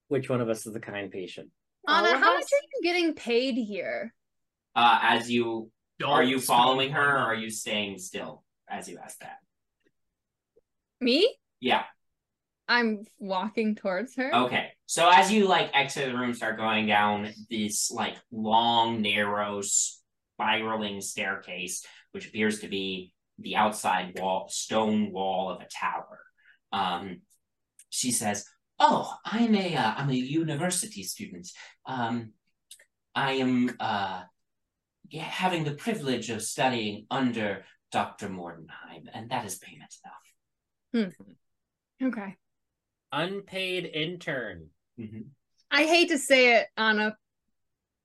Which 0.08 0.30
one 0.30 0.39
of 0.41 0.49
us 0.49 0.66
is 0.68 0.74
the 0.74 0.80
kind 0.80 1.12
patient? 1.12 1.49
Anna, 1.88 2.08
All 2.10 2.14
how 2.18 2.34
much 2.36 2.43
are 2.43 2.66
you 2.76 2.82
getting 2.84 3.14
paid 3.16 3.56
here? 3.56 4.14
uh, 4.76 4.99
as 5.01 5.32
you 5.32 5.72
Don't 5.99 6.12
are 6.12 6.24
you 6.24 6.39
following 6.39 6.91
her 6.91 7.01
or 7.18 7.18
are 7.20 7.36
you 7.36 7.49
staying 7.49 7.97
still 7.97 8.43
as 8.70 8.88
you 8.88 8.97
ask 9.03 9.18
that? 9.20 9.38
Me? 11.01 11.36
Yeah. 11.60 11.84
I'm 12.68 13.06
walking 13.20 13.76
towards 13.76 14.16
her. 14.16 14.34
Okay. 14.34 14.70
So 14.86 15.10
as 15.10 15.32
you 15.32 15.47
like 15.47 15.72
exit 15.74 16.12
the 16.12 16.18
room, 16.18 16.34
start 16.34 16.58
going 16.58 16.88
down 16.88 17.32
this 17.49 17.91
like 17.91 18.16
long, 18.32 19.01
narrow, 19.01 19.62
spiraling 19.62 21.01
staircase, 21.01 21.86
which 22.16 22.30
appears 22.30 22.61
to 22.61 22.70
be 22.70 23.11
the 23.39 23.57
outside 23.57 24.18
wall, 24.18 24.47
stone 24.49 25.11
wall 25.11 25.49
of 25.49 25.59
a 25.59 25.68
tower. 25.68 26.22
Um, 26.72 27.24
she 27.89 28.13
says, 28.13 28.45
"Oh, 28.80 29.13
I'm 29.26 29.53
a 29.53 29.76
uh, 29.76 29.93
I'm 29.97 30.09
a 30.09 30.13
university 30.13 31.03
student. 31.03 31.49
Um, 31.86 32.32
I 33.13 33.34
am 33.34 33.76
uh, 33.82 34.24
having 35.13 35.66
the 35.66 35.74
privilege 35.74 36.30
of 36.30 36.41
studying 36.41 37.05
under 37.11 37.66
Dr. 37.91 38.30
Mordenheim, 38.30 39.09
and 39.13 39.30
that 39.32 39.45
is 39.45 39.57
payment 39.57 39.93
enough." 40.01 41.07
Okay. 42.01 42.38
Unpaid 43.11 43.91
intern. 43.93 44.70
Mhm. 44.97 45.26
I 45.70 45.84
hate 45.84 46.07
to 46.09 46.18
say 46.18 46.55
it, 46.55 46.68
Anna, 46.78 47.18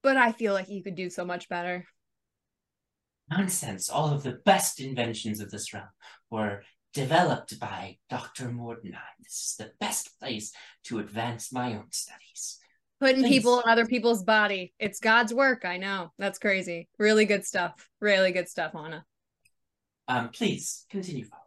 but 0.02 0.16
I 0.16 0.32
feel 0.32 0.52
like 0.52 0.68
you 0.68 0.82
could 0.82 0.96
do 0.96 1.10
so 1.10 1.24
much 1.24 1.48
better. 1.48 1.86
Nonsense. 3.30 3.88
All 3.88 4.12
of 4.12 4.22
the 4.22 4.40
best 4.44 4.80
inventions 4.80 5.40
of 5.40 5.50
this 5.50 5.72
realm 5.72 5.86
were 6.30 6.62
developed 6.92 7.58
by 7.60 7.98
Dr. 8.08 8.48
Mordenheim. 8.48 9.18
This 9.22 9.50
is 9.50 9.54
the 9.58 9.72
best 9.78 10.18
place 10.18 10.52
to 10.84 10.98
advance 10.98 11.52
my 11.52 11.74
own 11.74 11.90
studies. 11.92 12.58
Putting 13.00 13.22
Thanks. 13.22 13.30
people 13.30 13.60
in 13.60 13.68
other 13.68 13.86
people's 13.86 14.24
body. 14.24 14.74
It's 14.78 15.00
God's 15.00 15.32
work. 15.32 15.64
I 15.64 15.78
know. 15.78 16.12
That's 16.18 16.38
crazy. 16.38 16.88
Really 16.98 17.24
good 17.24 17.46
stuff. 17.46 17.88
Really 18.00 18.32
good 18.32 18.48
stuff, 18.48 18.74
Anna. 18.74 19.04
Um, 20.08 20.30
please 20.30 20.84
continue 20.90 21.24
following. 21.24 21.46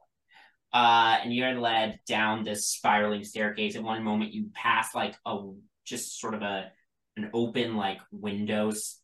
Uh, 0.73 1.19
and 1.21 1.33
you're 1.33 1.53
led 1.53 1.99
down 2.07 2.43
this 2.43 2.67
spiraling 2.67 3.23
staircase. 3.23 3.75
At 3.75 3.83
one 3.83 4.03
moment, 4.03 4.33
you 4.33 4.49
pass 4.53 4.95
like 4.95 5.15
a 5.25 5.37
just 5.85 6.19
sort 6.19 6.33
of 6.33 6.41
a 6.41 6.71
an 7.15 7.29
open 7.33 7.75
like 7.75 7.99
windows 8.11 8.99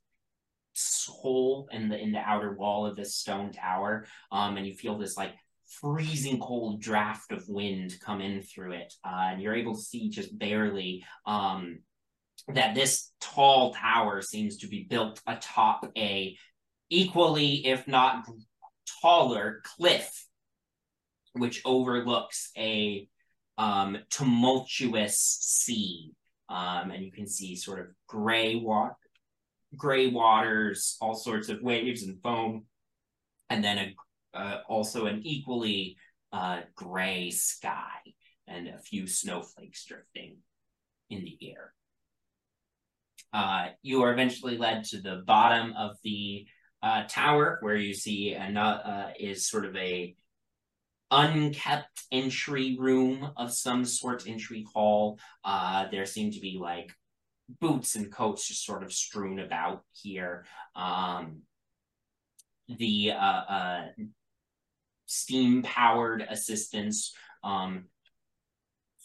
hole 1.07 1.67
in 1.71 1.89
the 1.89 1.97
in 1.97 2.11
the 2.11 2.19
outer 2.19 2.53
wall 2.53 2.85
of 2.85 2.95
this 2.95 3.15
stone 3.15 3.51
tower. 3.51 4.05
Um, 4.31 4.57
and 4.57 4.65
you 4.65 4.73
feel 4.73 4.97
this 4.97 5.17
like 5.17 5.33
freezing 5.81 6.39
cold 6.39 6.81
draft 6.81 7.31
of 7.31 7.47
wind 7.47 7.93
come 8.03 8.21
in 8.21 8.41
through 8.41 8.73
it. 8.73 8.93
Uh, 9.05 9.29
and 9.31 9.41
you're 9.41 9.55
able 9.55 9.75
to 9.75 9.81
see 9.81 10.09
just 10.09 10.37
barely 10.37 11.05
um 11.25 11.79
that 12.53 12.73
this 12.73 13.11
tall 13.19 13.73
tower 13.73 14.21
seems 14.21 14.57
to 14.57 14.67
be 14.67 14.87
built 14.89 15.21
atop 15.27 15.91
a 15.97 16.35
equally, 16.89 17.67
if 17.67 17.87
not 17.87 18.25
taller, 19.01 19.61
cliff, 19.63 20.25
which 21.33 21.61
overlooks 21.65 22.51
a 22.57 23.07
um, 23.57 23.97
tumultuous 24.09 25.17
sea. 25.19 26.11
Um, 26.49 26.91
and 26.91 27.03
you 27.05 27.11
can 27.11 27.27
see 27.27 27.55
sort 27.55 27.79
of 27.79 27.87
gray 28.07 28.55
water, 28.55 28.95
gray 29.75 30.07
waters, 30.07 30.97
all 31.01 31.15
sorts 31.15 31.49
of 31.49 31.61
waves 31.61 32.03
and 32.03 32.21
foam, 32.21 32.65
and 33.49 33.63
then 33.63 33.77
a 33.77 33.95
uh, 34.33 34.61
also 34.67 35.05
an 35.05 35.21
equally 35.23 35.97
uh, 36.31 36.59
gray 36.75 37.31
sky 37.31 37.97
and 38.47 38.67
a 38.67 38.77
few 38.77 39.07
snowflakes 39.07 39.85
drifting 39.85 40.37
in 41.09 41.23
the 41.23 41.37
air. 41.41 41.73
Uh, 43.33 43.69
you 43.81 44.03
are 44.03 44.13
eventually 44.13 44.57
led 44.57 44.83
to 44.83 45.01
the 45.01 45.23
bottom 45.25 45.73
of 45.77 45.97
the 46.03 46.45
uh, 46.81 47.03
tower, 47.07 47.57
where 47.61 47.75
you 47.75 47.93
see 47.93 48.33
another 48.33 48.81
uh, 48.85 49.09
is 49.19 49.47
sort 49.47 49.65
of 49.65 49.75
a 49.75 50.15
unkept 51.11 52.03
entry 52.11 52.77
room 52.79 53.31
of 53.35 53.51
some 53.51 53.83
sort, 53.83 54.27
entry 54.27 54.65
hall. 54.73 55.19
Uh, 55.43 55.87
there 55.91 56.05
seem 56.05 56.31
to 56.31 56.39
be 56.39 56.57
like 56.59 56.91
boots 57.59 57.95
and 57.95 58.11
coats 58.11 58.47
just 58.47 58.65
sort 58.65 58.83
of 58.83 58.93
strewn 58.93 59.39
about 59.39 59.83
here. 59.91 60.45
Um, 60.75 61.41
the 62.67 63.11
uh, 63.11 63.15
uh, 63.15 63.85
steam 65.05 65.63
powered 65.63 66.21
assistants 66.29 67.15
um, 67.43 67.85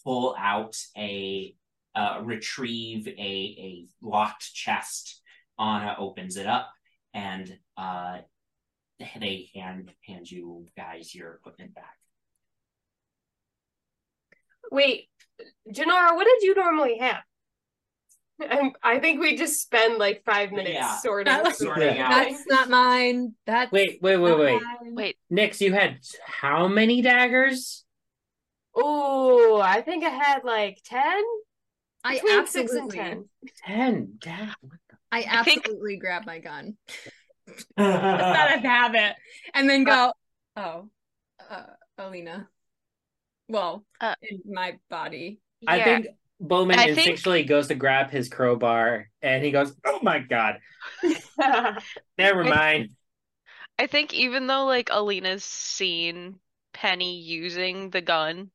pull 0.04 0.36
out 0.38 0.76
a 0.96 1.54
uh, 1.94 2.20
retrieve 2.22 3.06
a, 3.06 3.10
a 3.10 3.86
locked 4.02 4.52
chest. 4.52 5.22
Anna 5.58 5.94
opens 5.98 6.36
it 6.36 6.46
up 6.46 6.70
and 7.14 7.56
uh, 7.76 8.18
they 8.98 9.48
hand 9.54 9.92
hand 10.06 10.30
you 10.30 10.66
guys 10.76 11.14
your 11.14 11.34
equipment 11.34 11.74
back. 11.74 11.96
Wait, 14.70 15.08
Jinarra, 15.68 16.16
what 16.16 16.26
did 16.26 16.42
you 16.42 16.54
normally 16.54 16.98
have? 16.98 17.22
I'm, 18.50 18.72
I 18.82 18.98
think 18.98 19.20
we 19.20 19.36
just 19.36 19.60
spend 19.60 19.98
like 19.98 20.22
five 20.24 20.50
minutes 20.52 20.70
Yeah. 20.74 20.96
sorting. 20.98 21.32
That 21.32 21.44
was- 21.44 21.58
through 21.58 21.68
Sorting 21.68 21.98
out. 21.98 22.10
That's 22.10 22.46
not 22.46 22.68
mine. 22.70 23.34
That's 23.46 23.70
Wait, 23.72 23.98
wait, 24.02 24.16
wait, 24.16 24.38
wait. 24.38 24.62
mine. 24.62 24.94
Wait, 24.94 25.18
Nyx, 25.32 25.60
you 25.60 25.72
had 25.72 25.98
how 26.26 26.68
many 26.68 27.02
daggers? 27.02 27.84
Oh, 28.74 29.60
I 29.60 29.80
think 29.82 30.04
I 30.04 30.08
had 30.10 30.44
like 30.44 30.78
ten. 30.84 31.22
I 32.02 32.14
Between 32.14 32.46
six 32.46 32.72
and 32.72 32.80
absolutely, 32.92 32.98
ten. 32.98 33.28
Ten. 33.64 34.12
Dang. 34.20 34.48
I 35.12 35.18
I 35.30 35.42
think- 35.44 35.64
absolutely 35.64 35.96
grab 35.96 36.26
my 36.26 36.38
gun. 36.38 36.76
Out 37.78 38.56
of 38.56 38.60
habit, 38.62 39.16
and 39.54 39.68
then 39.68 39.84
go. 39.84 40.12
Oh, 40.56 40.88
uh, 41.50 41.62
Elina. 41.98 42.48
Well, 43.48 43.84
Uh, 44.00 44.14
in 44.22 44.40
my 44.50 44.78
body. 44.88 45.40
I 45.66 45.76
yeah. 45.76 45.84
think 45.84 46.06
Bowmin 46.46 46.78
I 46.78 46.94
think- 46.94 47.18
instinctually 47.18 47.46
goes 47.46 47.68
to 47.68 47.74
grab 47.74 48.10
his 48.10 48.28
crowbar 48.28 49.08
and 49.22 49.44
he 49.44 49.50
goes, 49.50 49.74
Oh 49.84 49.98
my 50.02 50.18
god. 50.20 50.58
Never 52.18 52.44
mind. 52.44 52.90
I 53.78 53.86
think 53.86 54.14
even 54.14 54.46
though 54.46 54.66
like 54.66 54.90
Elina's 54.90 55.44
seen 55.44 56.36
Penny 56.72 57.20
using 57.20 57.90
the 57.90 58.00
gun, 58.00 58.50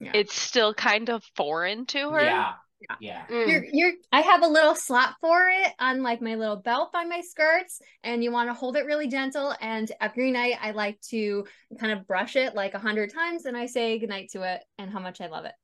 Yeah. 0.00 0.12
it's 0.14 0.34
still 0.40 0.72
kind 0.74 1.10
of 1.10 1.24
foreign 1.34 1.86
to 1.86 2.10
her. 2.10 2.20
Yeah, 2.22 2.52
Yeah. 2.80 2.96
yeah. 3.00 3.26
Mm. 3.26 3.48
You're, 3.50 3.64
you're. 3.72 3.92
I 4.12 4.20
have 4.20 4.42
a 4.42 4.46
little 4.48 4.74
slot 4.74 5.16
for 5.20 5.48
it 5.50 5.72
on 5.78 6.02
like 6.02 6.20
my 6.22 6.34
little 6.36 6.56
belt 6.56 6.92
by 6.92 7.04
my 7.04 7.20
skirts, 7.22 7.80
and 8.04 8.22
you 8.22 8.30
want 8.32 8.48
to 8.48 8.54
hold 8.54 8.76
it 8.76 8.86
really 8.86 9.08
gentle. 9.08 9.54
And 9.60 9.90
every 10.00 10.30
night, 10.30 10.56
I 10.60 10.70
like 10.70 11.00
to 11.10 11.46
kind 11.80 11.92
of 11.92 12.06
brush 12.06 12.36
it 12.36 12.54
like 12.54 12.74
a 12.74 12.78
hundred 12.78 13.12
times, 13.12 13.44
and 13.46 13.56
I 13.56 13.66
say 13.66 13.98
goodnight 13.98 14.30
to 14.32 14.42
it 14.42 14.62
and 14.78 14.90
how 14.90 15.00
much 15.00 15.20
I 15.20 15.26
love 15.26 15.44
it. 15.46 15.54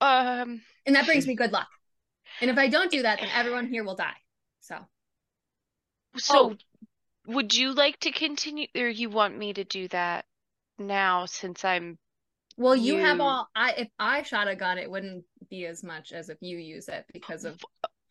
Um, 0.00 0.60
And 0.86 0.94
that 0.96 1.06
brings 1.06 1.26
me 1.26 1.34
good 1.34 1.52
luck. 1.52 1.68
And 2.40 2.50
if 2.50 2.58
I 2.58 2.68
don't 2.68 2.90
do 2.90 3.02
that, 3.02 3.20
then 3.20 3.28
everyone 3.34 3.66
here 3.66 3.84
will 3.84 3.96
die. 3.96 4.16
So 4.60 4.78
so 6.16 6.56
would 7.26 7.54
you 7.54 7.72
like 7.74 7.98
to 8.00 8.10
continue 8.12 8.66
or 8.76 8.88
you 8.88 9.10
want 9.10 9.36
me 9.36 9.52
to 9.52 9.64
do 9.64 9.88
that 9.88 10.24
now 10.78 11.26
since 11.26 11.64
I'm 11.64 11.98
Well, 12.56 12.76
you, 12.76 12.96
have 12.96 13.20
all. 13.20 13.48
I 13.54 13.72
if 13.72 13.88
I 13.98 14.22
shot 14.22 14.48
a 14.48 14.56
gun, 14.56 14.78
it 14.78 14.90
wouldn't 14.90 15.24
be 15.50 15.66
as 15.66 15.82
much 15.82 16.12
as 16.12 16.28
if 16.28 16.38
you 16.40 16.58
use 16.58 16.88
it 16.88 17.04
because 17.12 17.44
of 17.44 17.58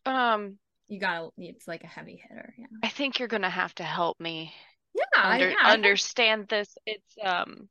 um 0.06 0.58
you 0.88 1.00
gotta. 1.00 1.30
It's 1.38 1.68
like 1.68 1.84
a 1.84 1.88
heavy 1.88 2.22
hitter. 2.28 2.54
Yeah. 2.58 2.68
I 2.84 2.90
think 2.90 3.18
you're 3.20 3.28
gonna 3.28 3.50
have 3.50 3.74
to 3.76 3.84
help 3.84 4.20
me 4.20 4.54
Yeah. 4.94 5.24
under, 5.24 5.50
yeah, 5.50 5.56
I- 5.64 5.74
understand 5.74 6.48
this. 6.48 6.78
It's 6.86 7.16
um 7.24 7.70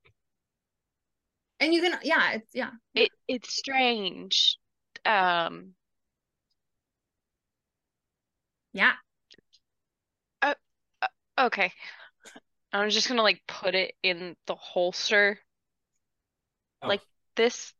and 1.64 1.74
you 1.74 1.80
can. 1.80 1.98
Yeah. 2.02 2.32
It's 2.32 2.50
yeah. 2.54 2.70
it 2.94 3.10
it's 3.26 3.54
strange. 3.54 4.58
Um 5.04 5.74
Yeah. 8.72 8.94
okay. 11.38 11.72
I'm 12.72 12.90
just 12.90 13.08
gonna 13.08 13.22
like 13.22 13.42
put 13.46 13.74
it 13.74 13.94
in 14.02 14.36
the 14.46 14.54
holster 14.54 15.38
Oh. 16.82 16.88
like 16.88 17.02
this. 17.36 17.72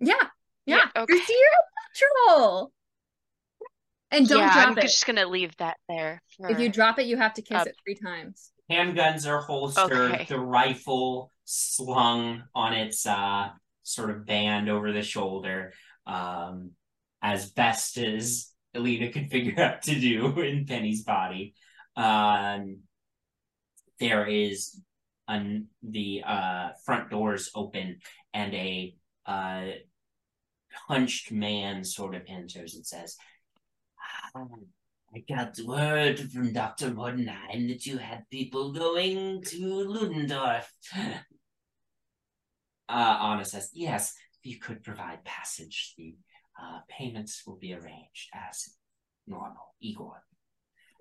Yeah. 0.00 0.14
Yeah. 0.66 0.76
Yeah, 0.94 1.02
okay. 1.02 1.18
Pursue 1.18 1.32
your 1.32 2.20
natural. 2.20 2.72
And 4.10 4.28
don't 4.28 4.38
yeah, 4.40 4.52
drop 4.52 4.68
I'm 4.70 4.78
it. 4.78 4.82
just 4.82 5.06
gonna 5.06 5.26
leave 5.26 5.56
that 5.58 5.76
there 5.88 6.22
If 6.40 6.60
you 6.60 6.68
drop 6.70 6.98
it, 6.98 7.06
you 7.06 7.16
have 7.16 7.34
to 7.34 7.42
kiss 7.42 7.58
Uh, 7.58 7.64
it 7.66 7.76
three 7.84 7.94
times. 7.94 8.52
Handguns 8.70 9.26
are 9.26 9.40
holstered, 9.40 9.92
Okay. 10.12 10.26
the 10.28 10.38
rifle 10.38 11.30
slung 11.48 12.42
on 12.54 12.74
its 12.74 13.06
uh 13.06 13.48
sort 13.82 14.10
of 14.10 14.26
band 14.26 14.68
over 14.68 14.92
the 14.92 15.02
shoulder, 15.02 15.72
um, 16.06 16.72
as 17.22 17.50
best 17.50 17.96
as 17.96 18.52
Elina 18.74 19.10
could 19.10 19.30
figure 19.30 19.58
out 19.62 19.82
to 19.82 19.98
do 19.98 20.40
in 20.40 20.66
Penny's 20.66 21.04
body. 21.04 21.54
Um, 21.96 22.80
there 23.98 24.26
is 24.26 24.80
an 25.26 25.68
the 25.82 26.22
uh 26.26 26.68
front 26.84 27.10
doors 27.10 27.50
open 27.54 27.98
and 28.34 28.54
a 28.54 28.94
uh 29.26 29.66
hunched 30.86 31.32
man 31.32 31.82
sort 31.82 32.14
of 32.14 32.22
enters 32.28 32.74
and 32.74 32.86
says, 32.86 33.16
"Ah, 34.34 34.44
I 35.14 35.24
got 35.26 35.58
word 35.64 36.18
from 36.30 36.52
Dr. 36.52 36.90
Mordenheim 36.90 37.68
that 37.68 37.86
you 37.86 37.96
had 37.96 38.28
people 38.30 38.72
going 38.72 39.42
to 39.42 39.84
Ludendorff. 39.84 40.70
Uh, 42.88 43.18
Anna 43.20 43.44
says, 43.44 43.70
yes, 43.74 44.14
if 44.42 44.50
you 44.50 44.58
could 44.58 44.82
provide 44.82 45.24
passage, 45.24 45.94
the 45.96 46.16
uh, 46.60 46.80
payments 46.88 47.42
will 47.46 47.56
be 47.56 47.74
arranged 47.74 48.28
as 48.34 48.70
normal. 49.26 49.74
Igor. 49.80 50.22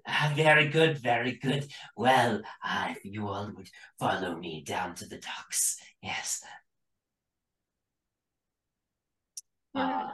Ah, 0.07 0.31
very 0.35 0.69
good, 0.69 0.97
very 0.97 1.33
good. 1.33 1.67
Well, 1.95 2.41
uh, 2.63 2.87
if 2.91 3.03
you 3.03 3.27
all 3.27 3.51
would 3.55 3.69
follow 3.99 4.35
me 4.37 4.63
down 4.65 4.95
to 4.95 5.05
the 5.05 5.17
docks. 5.17 5.77
Yes. 6.01 6.41
Uh, 9.75 10.09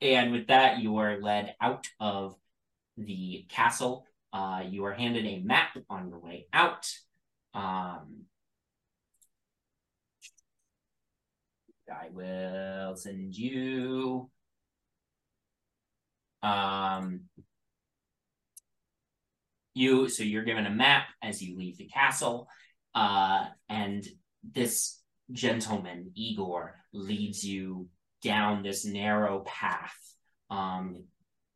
and 0.00 0.32
with 0.32 0.48
that, 0.48 0.80
you 0.80 0.96
are 0.96 1.20
led 1.20 1.54
out 1.60 1.86
of 2.00 2.34
the 2.96 3.46
castle. 3.48 4.04
Uh, 4.32 4.62
you 4.68 4.84
are 4.84 4.92
handed 4.92 5.26
a 5.26 5.40
map 5.40 5.76
on 5.88 6.08
your 6.08 6.18
way 6.18 6.46
out. 6.52 6.90
Um, 7.54 8.24
I 11.90 12.08
will 12.12 12.96
send 12.96 13.36
you. 13.36 14.30
Um, 16.42 17.22
you 19.74 20.08
so 20.08 20.22
you're 20.22 20.44
given 20.44 20.66
a 20.66 20.70
map 20.70 21.08
as 21.22 21.42
you 21.42 21.56
leave 21.56 21.78
the 21.78 21.88
castle. 21.88 22.48
Uh, 22.94 23.46
and 23.68 24.06
this 24.42 25.00
gentleman, 25.32 26.12
Igor, 26.14 26.76
leads 26.92 27.44
you 27.44 27.88
down 28.22 28.62
this 28.62 28.84
narrow 28.84 29.40
path. 29.40 29.94
Um, 30.50 31.04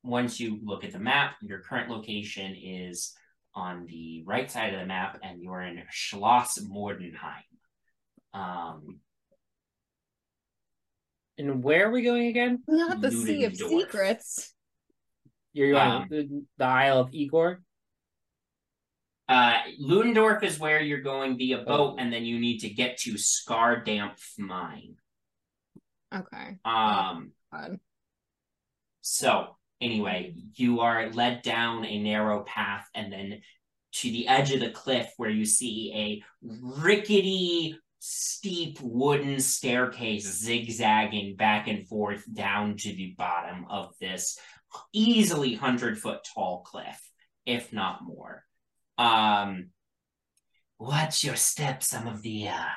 once 0.02 0.40
you 0.40 0.58
look 0.62 0.84
at 0.84 0.92
the 0.92 0.98
map, 0.98 1.34
your 1.42 1.60
current 1.60 1.90
location 1.90 2.56
is 2.60 3.14
on 3.54 3.86
the 3.86 4.22
right 4.26 4.50
side 4.50 4.74
of 4.74 4.80
the 4.80 4.86
map, 4.86 5.18
and 5.22 5.42
you're 5.42 5.62
in 5.62 5.82
Schloss 5.90 6.58
Mordenheim. 6.58 7.42
Um, 8.32 9.00
And 11.40 11.64
where 11.64 11.88
are 11.88 11.90
we 11.90 12.02
going 12.02 12.26
again? 12.26 12.62
Not 12.68 13.00
the 13.00 13.10
Sea 13.10 13.44
of 13.44 13.56
Secrets. 13.56 14.54
You're 15.54 15.72
going 15.72 15.90
Um, 15.90 16.08
to 16.10 16.14
the, 16.16 16.44
the 16.58 16.64
Isle 16.64 17.00
of 17.00 17.14
Igor. 17.14 17.62
Uh, 19.26 19.54
Ludendorff 19.78 20.42
is 20.42 20.58
where 20.58 20.80
you're 20.82 21.00
going 21.00 21.38
via 21.38 21.58
boat, 21.58 21.96
and 21.98 22.12
then 22.12 22.24
you 22.24 22.38
need 22.38 22.58
to 22.58 22.68
get 22.68 22.98
to 22.98 23.14
Scardampf 23.14 24.20
Mine. 24.38 24.96
Okay. 26.14 26.58
Um, 26.64 27.32
God. 27.52 27.78
so 29.00 29.56
anyway, 29.80 30.34
you 30.56 30.80
are 30.80 31.10
led 31.10 31.42
down 31.42 31.86
a 31.86 32.02
narrow 32.02 32.42
path, 32.42 32.86
and 32.94 33.10
then 33.12 33.40
to 33.92 34.10
the 34.10 34.28
edge 34.28 34.52
of 34.52 34.60
the 34.60 34.70
cliff 34.70 35.12
where 35.16 35.30
you 35.30 35.44
see 35.46 35.92
a 35.94 36.22
rickety, 36.42 37.78
steep 38.00 38.78
wooden 38.80 39.38
staircase 39.38 40.26
zigzagging 40.26 41.36
back 41.36 41.68
and 41.68 41.86
forth 41.86 42.24
down 42.32 42.76
to 42.78 42.88
the 42.94 43.14
bottom 43.16 43.66
of 43.68 43.92
this 44.00 44.38
easily 44.92 45.54
hundred 45.54 45.98
foot 45.98 46.20
tall 46.34 46.62
cliff, 46.62 47.00
if 47.44 47.72
not 47.72 48.02
more. 48.02 48.44
Um, 48.96 49.70
watch 50.78 51.22
your 51.24 51.36
step. 51.36 51.82
Some 51.82 52.06
of 52.06 52.22
the 52.22 52.48
uh, 52.48 52.74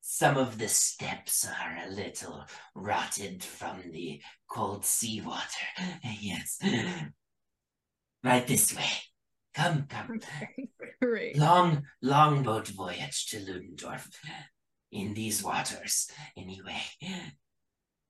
some 0.00 0.36
of 0.36 0.58
the 0.58 0.68
steps 0.68 1.46
are 1.46 1.78
a 1.86 1.90
little 1.90 2.44
rotted 2.74 3.44
from 3.44 3.82
the 3.92 4.20
cold 4.50 4.84
seawater. 4.84 5.42
Yes, 6.20 6.58
right 8.24 8.46
this 8.46 8.74
way. 8.74 8.90
Come, 9.54 9.86
come. 9.88 10.20
Great. 11.02 11.38
Long, 11.38 11.84
long 12.02 12.42
boat 12.42 12.68
voyage 12.68 13.26
to 13.28 13.38
Ludendorff 13.38 14.08
in 14.96 15.12
these 15.14 15.42
waters. 15.42 16.08
Anyway, 16.36 16.80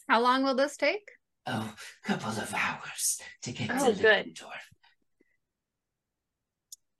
How 0.08 0.20
long 0.20 0.44
will 0.44 0.54
this 0.54 0.76
take? 0.76 1.08
oh, 1.46 1.74
couple 2.04 2.30
of 2.30 2.52
hours 2.54 3.20
to 3.42 3.52
get 3.52 3.70
Oh, 3.72 3.92
to 3.92 4.00
good. 4.00 4.04
Ludendorff. 4.26 4.70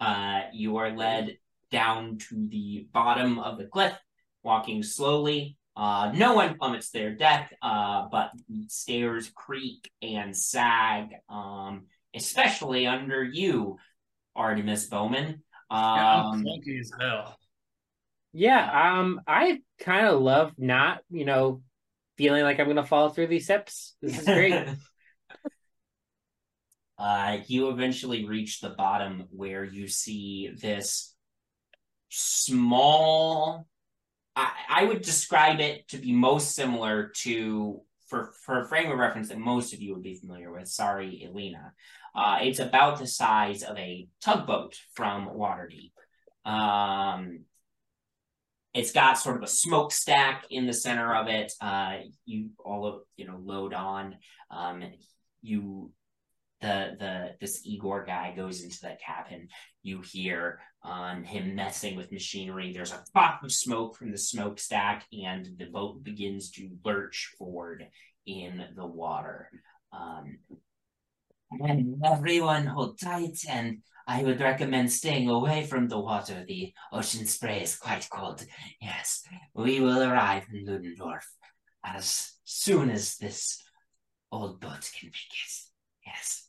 Uh, 0.01 0.43
you 0.53 0.76
are 0.76 0.91
led 0.91 1.39
down 1.70 2.18
to 2.18 2.49
the 2.49 2.87
bottom 2.93 3.39
of 3.39 3.59
the 3.59 3.66
cliff, 3.66 3.95
walking 4.43 4.82
slowly. 4.82 5.57
Uh, 5.76 6.11
no 6.14 6.34
one 6.34 6.57
plummets 6.59 6.91
their 6.91 7.14
deck, 7.14 7.53
uh, 7.62 8.07
but 8.11 8.30
the 8.49 8.64
stairs 8.68 9.30
creak 9.34 9.91
and 10.03 10.37
sag, 10.37 11.09
um, 11.28 11.87
especially 12.14 12.87
under 12.87 13.22
you, 13.22 13.76
Artemis 14.34 14.89
Bowmin. 14.89 15.41
Yeah, 15.70 16.22
I'm 16.22 16.26
Um, 16.26 16.45
clunky 16.45 16.80
as 16.80 16.91
hell. 17.01 17.39
Yeah, 18.39 18.99
um, 18.99 19.22
I 19.26 19.62
kind 19.80 20.07
of 20.09 20.20
love 20.20 20.53
not, 20.59 21.01
you 21.09 21.24
know, 21.24 21.62
feeling 22.18 22.43
like 22.43 22.61
I'm 22.61 22.66
gonna 22.66 22.84
fall 22.84 23.09
through 23.09 23.28
these 23.28 23.45
steps. 23.45 23.97
This 24.03 24.18
is 24.18 24.26
great. 24.26 24.68
uh, 26.99 27.39
you 27.47 27.70
eventually 27.70 28.26
reach 28.26 28.61
the 28.61 28.68
bottom 28.68 29.24
where 29.30 29.64
you 29.64 29.89
see 29.89 30.51
this 30.55 31.14
small. 32.11 33.66
I, 34.37 34.51
I 34.68 34.84
would 34.84 35.01
describe 35.01 35.61
it 35.61 35.89
to 35.89 35.97
be 35.97 36.12
most 36.12 36.55
similar 36.55 37.12
to, 37.22 37.80
for, 38.09 38.34
for 38.45 38.61
a 38.61 38.68
frame 38.68 38.93
of 38.93 38.99
reference 38.99 39.30
that 39.30 39.39
most 39.39 39.72
of 39.72 39.80
you 39.80 39.95
would 39.95 40.03
be 40.03 40.16
familiar 40.16 40.53
with. 40.53 40.68
Sorry, 40.68 41.26
Elina. 41.26 41.72
Uh, 42.14 42.41
it's 42.43 42.59
about 42.59 42.99
the 42.99 43.07
size 43.07 43.62
of 43.62 43.78
a 43.78 44.09
tugboat 44.20 44.76
from 44.93 45.26
Waterdeep. 45.28 45.93
Um, 46.45 47.47
it's 48.77 48.93
got 48.93 49.18
sort 49.18 49.39
of 49.39 49.43
a 49.43 49.49
smokestack 49.49 50.45
in 50.51 50.66
the 50.66 50.72
center 50.74 51.14
of 51.14 51.29
it. 51.29 51.53
Uh, 51.61 51.97
you 52.27 52.51
all 52.64 53.03
you 53.16 53.27
know 53.27 53.41
load 53.43 53.72
on. 53.72 54.16
Um, 54.51 54.85
you 55.43 55.91
the 56.61 56.97
the 56.99 57.31
this 57.41 57.62
Igor 57.64 58.05
guy 58.05 58.35
goes 58.37 58.62
into 58.62 58.79
the 58.83 58.97
cabin. 59.05 59.49
You 59.83 60.03
hear 60.03 60.61
um 60.83 61.24
him 61.24 61.55
messing 61.55 61.97
with 61.97 62.12
machinery. 62.12 62.72
There's 62.72 62.93
a 62.93 63.03
puff 63.14 63.43
of 63.43 63.51
smoke 63.51 63.97
from 63.97 64.11
the 64.12 64.18
smokestack, 64.18 65.07
and 65.11 65.49
the 65.59 65.66
boat 65.66 66.05
begins 66.05 66.51
to 66.53 66.68
lurch 66.85 67.33
forward 67.39 67.87
in 68.27 68.62
the 68.77 68.87
water. 68.87 69.51
Um, 69.93 70.39
and 71.51 72.03
everyone 72.05 72.66
hold 72.66 73.01
tight, 73.01 73.39
and 73.49 73.79
I 74.07 74.23
would 74.23 74.41
recommend 74.41 74.93
staying 74.93 75.29
away 75.29 75.65
from 75.65 75.89
the 75.89 75.99
water. 75.99 76.45
The 76.47 76.73
ocean 76.93 77.27
spray 77.27 77.63
is 77.63 77.77
quite 77.77 78.09
cold. 78.11 78.45
Yes, 78.81 79.25
we 79.55 79.81
will 79.81 80.03
arrive 80.03 80.47
in 80.53 80.65
Ludendorff 80.65 81.27
as 81.85 82.33
soon 82.45 82.91
as 82.91 83.17
this 83.17 83.63
old 84.31 84.61
boat 84.61 84.91
can 84.99 85.09
make 85.09 85.15
it. 85.15 85.53
Yes. 86.07 86.49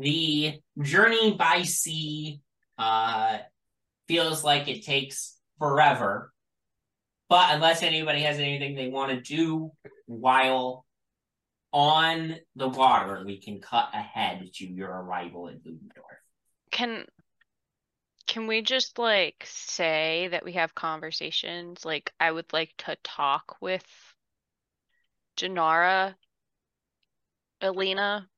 The 0.00 0.60
journey 0.80 1.34
by 1.34 1.62
sea 1.62 2.40
uh, 2.78 3.38
feels 4.08 4.42
like 4.42 4.66
it 4.66 4.84
takes 4.84 5.36
forever. 5.58 6.32
But 7.28 7.54
unless 7.54 7.82
anybody 7.82 8.22
has 8.22 8.38
anything 8.38 8.74
they 8.74 8.88
want 8.88 9.12
to 9.12 9.20
do 9.20 9.72
while 10.06 10.86
on 11.72 12.36
the 12.56 12.68
water, 12.68 13.22
we 13.24 13.40
can 13.40 13.60
cut 13.60 13.90
ahead 13.92 14.50
to 14.54 14.66
your 14.66 14.90
arrival 14.90 15.48
at 15.48 15.56
Ludendorff. 15.64 16.18
Can 16.70 17.04
can 18.26 18.46
we 18.46 18.62
just 18.62 18.98
like 18.98 19.44
say 19.44 20.28
that 20.30 20.44
we 20.44 20.52
have 20.52 20.74
conversations? 20.74 21.84
Like 21.84 22.12
I 22.18 22.30
would 22.30 22.52
like 22.52 22.72
to 22.78 22.96
talk 23.02 23.56
with 23.60 23.84
Jinarra, 25.36 26.14
Elina, 27.60 28.22
t- 28.22 28.29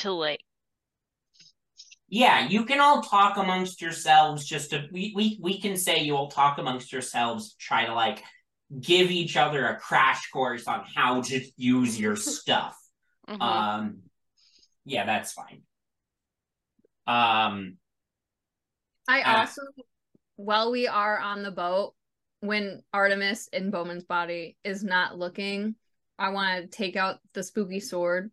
to 0.00 0.12
like 0.12 0.40
Yeah, 2.08 2.48
you 2.48 2.64
can 2.64 2.80
all 2.80 3.02
talk 3.02 3.36
amongst 3.36 3.80
yourselves. 3.80 4.44
Just 4.44 4.70
to 4.70 4.88
we 4.92 5.12
we 5.14 5.38
we 5.40 5.60
can 5.60 5.76
say 5.76 6.00
you 6.00 6.16
all 6.16 6.28
talk 6.28 6.58
amongst 6.58 6.92
yourselves. 6.92 7.54
Try 7.54 7.86
to 7.86 7.94
like 7.94 8.22
give 8.80 9.10
each 9.10 9.36
other 9.36 9.66
a 9.66 9.78
crash 9.78 10.28
course 10.30 10.66
on 10.66 10.84
how 10.94 11.22
to 11.22 11.40
use 11.56 11.98
your 12.00 12.16
stuff. 12.16 12.76
mhm. 13.28 13.40
Um, 13.40 14.02
yeah, 14.84 15.06
that's 15.06 15.32
fine. 15.32 15.62
Um, 17.06 17.78
I 19.08 19.22
Ah. 19.24 19.40
also, 19.40 19.62
while 20.36 20.70
we 20.70 20.86
are 20.88 21.18
on 21.18 21.42
the 21.42 21.50
boat, 21.50 21.94
when 22.40 22.82
Artemis 22.92 23.48
in 23.48 23.70
Bowmin's 23.70 24.04
body 24.04 24.56
is 24.64 24.82
not 24.82 25.18
looking, 25.18 25.74
I 26.18 26.30
want 26.30 26.62
to 26.62 26.76
take 26.76 26.96
out 26.96 27.20
the 27.34 27.42
spooky 27.42 27.80
sword, 27.80 28.30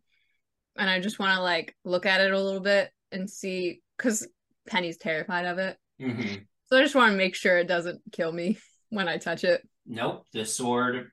and 0.78 0.88
I 0.88 1.00
just 1.00 1.18
want 1.18 1.36
to 1.36 1.42
like 1.42 1.74
look 1.84 2.06
at 2.06 2.20
it 2.20 2.32
a 2.32 2.40
little 2.40 2.60
bit 2.60 2.90
and 3.12 3.28
see 3.28 3.82
because 3.96 4.26
Penny's 4.66 4.96
terrified 4.96 5.46
of 5.46 5.58
it. 5.58 5.76
hmm 6.00 6.22
So 6.66 6.78
I 6.78 6.82
just 6.82 6.94
want 6.94 7.12
to 7.12 7.16
make 7.16 7.34
sure 7.34 7.58
it 7.58 7.68
doesn't 7.68 8.00
kill 8.12 8.32
me 8.32 8.58
when 8.90 9.08
I 9.08 9.18
touch 9.18 9.44
it. 9.44 9.66
Nope. 9.86 10.26
The 10.32 10.44
sword 10.44 11.10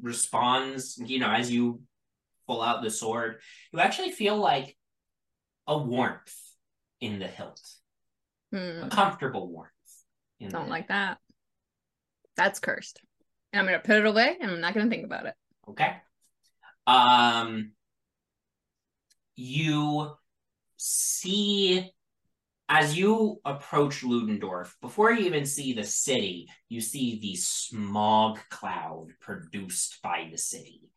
responds, 0.00 0.98
you 0.98 1.18
know, 1.18 1.30
as 1.30 1.50
you 1.50 1.82
pull 2.46 2.62
out 2.62 2.82
the 2.82 2.90
sword, 2.90 3.40
you 3.72 3.80
actually 3.80 4.10
feel 4.12 4.36
like 4.36 4.76
a 5.66 5.76
warmth 5.78 6.34
in 7.00 7.18
the 7.18 7.26
hilt, 7.26 7.60
Hmm, 8.52 8.84
a 8.84 8.88
comfortable 8.90 9.48
warmth. 9.48 9.70
in 10.40 10.48
don't 10.50 10.68
like 10.68 10.88
that. 10.88 11.18
That's 12.36 12.60
cursed. 12.60 13.00
And 13.52 13.60
I'm 13.60 13.66
gonna 13.66 13.78
put 13.80 13.96
it 13.96 14.06
away 14.06 14.36
and 14.40 14.50
I'm 14.50 14.60
not 14.60 14.74
gonna 14.74 14.90
think 14.90 15.04
about 15.04 15.26
it. 15.26 15.34
Okay. 15.68 15.96
Um 16.86 17.72
you 19.36 20.12
see 20.76 21.90
as 22.68 22.96
you 22.96 23.40
approach 23.44 24.02
Ludendorff, 24.02 24.76
before 24.80 25.12
you 25.12 25.26
even 25.26 25.44
see 25.44 25.74
the 25.74 25.84
city, 25.84 26.48
you 26.68 26.80
see 26.80 27.20
the 27.20 27.36
smog 27.36 28.38
cloud 28.48 29.08
produced 29.20 30.00
by 30.02 30.28
the 30.30 30.38
city. 30.38 30.88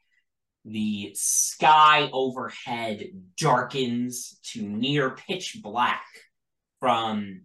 The 0.64 1.12
sky 1.14 2.10
overhead 2.12 3.04
darkens 3.38 4.40
to 4.52 4.62
near 4.62 5.12
pitch 5.12 5.58
black 5.62 6.06
from 6.80 7.42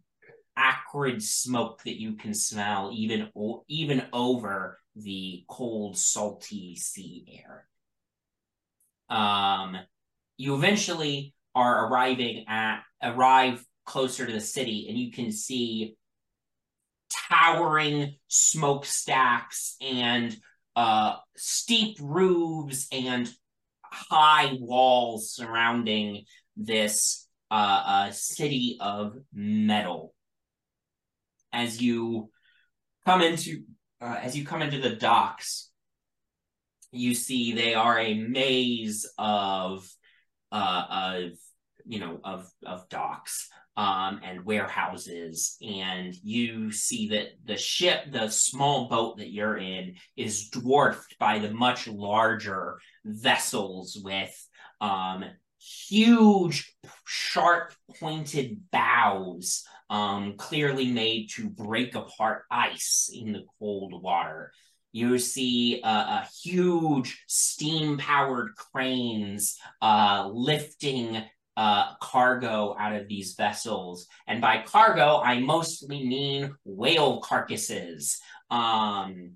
acrid 0.57 1.23
smoke 1.23 1.83
that 1.85 2.01
you 2.01 2.15
can 2.15 2.35
smell 2.35 2.91
even 2.93 3.31
even 3.69 4.07
over 4.13 4.79
the 4.95 5.45
cold 5.49 5.97
salty 5.97 6.77
sea 6.77 7.43
air 7.43 7.67
um 9.09 9.79
you 10.37 10.55
eventually 10.55 11.35
are 11.55 11.87
arriving 11.87 12.45
at 12.49 12.81
arrive 13.03 13.65
closer 13.85 14.27
to 14.27 14.33
the 14.33 14.41
city 14.41 14.87
and 14.89 14.97
you 14.97 15.13
can 15.13 15.31
see 15.33 15.97
towering 17.29 18.15
smokestacks 18.29 19.77
and 19.81 20.37
uh 20.77 21.17
steep 21.37 21.99
roofs 22.01 22.87
and 22.93 23.31
high 23.85 24.57
walls 24.59 25.33
surrounding 25.35 26.25
this 26.57 27.29
uh, 27.51 27.83
uh 27.87 28.11
city 28.11 28.79
of 28.81 29.17
metal. 29.35 30.15
As 31.53 31.83
you 31.83 32.31
come 33.05 33.21
into 33.21 33.65
uh, 34.01 34.19
as 34.23 34.37
you 34.37 34.45
come 34.45 34.63
into 34.63 34.79
the 34.79 34.97
docks 34.97 35.71
you 36.93 37.15
see 37.15 37.53
they 37.53 37.75
are 37.75 37.99
a 37.99 38.15
maze 38.15 39.11
of 39.19 39.89
uh 40.53 40.85
of 40.91 41.33
you 41.85 41.99
know 41.99 42.21
of 42.23 42.49
of 42.65 42.89
docks 42.89 43.49
um 43.77 44.21
and 44.23 44.45
warehouses. 44.45 45.57
And 45.67 46.15
you 46.23 46.71
see 46.71 47.09
that 47.09 47.29
the 47.45 47.57
ship 47.57 48.13
the 48.13 48.29
small 48.29 48.89
boat 48.89 49.19
that 49.19 49.33
you're 49.33 49.57
in 49.57 49.97
is 50.17 50.51
dwarfed 50.51 51.17
by 51.19 51.39
the 51.39 51.51
much 51.51 51.89
larger 51.89 52.79
vessels 53.05 53.99
with 54.03 54.33
um 54.81 55.25
huge 55.59 56.75
sharp 57.07 57.73
pointed 58.01 58.61
bows 58.73 59.65
um 59.91 60.35
clearly 60.37 60.91
made 60.91 61.29
to 61.31 61.49
break 61.49 61.95
apart 61.95 62.43
ice 62.51 63.11
in 63.15 63.33
the 63.33 63.45
cold 63.59 64.03
water 64.03 64.53
you 64.93 65.19
see 65.19 65.81
uh, 65.83 65.89
uh, 65.89 66.25
huge 66.43 67.25
steam 67.27 67.99
powered 67.99 68.55
cranes 68.57 69.59
uh, 69.81 70.29
lifting 70.33 71.23
uh, 71.57 71.95
cargo 71.97 72.77
out 72.79 72.95
of 72.95 73.09
these 73.09 73.35
vessels. 73.35 74.07
And 74.27 74.41
by 74.41 74.63
cargo, 74.67 75.21
I 75.21 75.41
mostly 75.41 76.07
mean 76.07 76.55
whale 76.65 77.21
carcasses. 77.21 78.21
Um, 78.51 79.33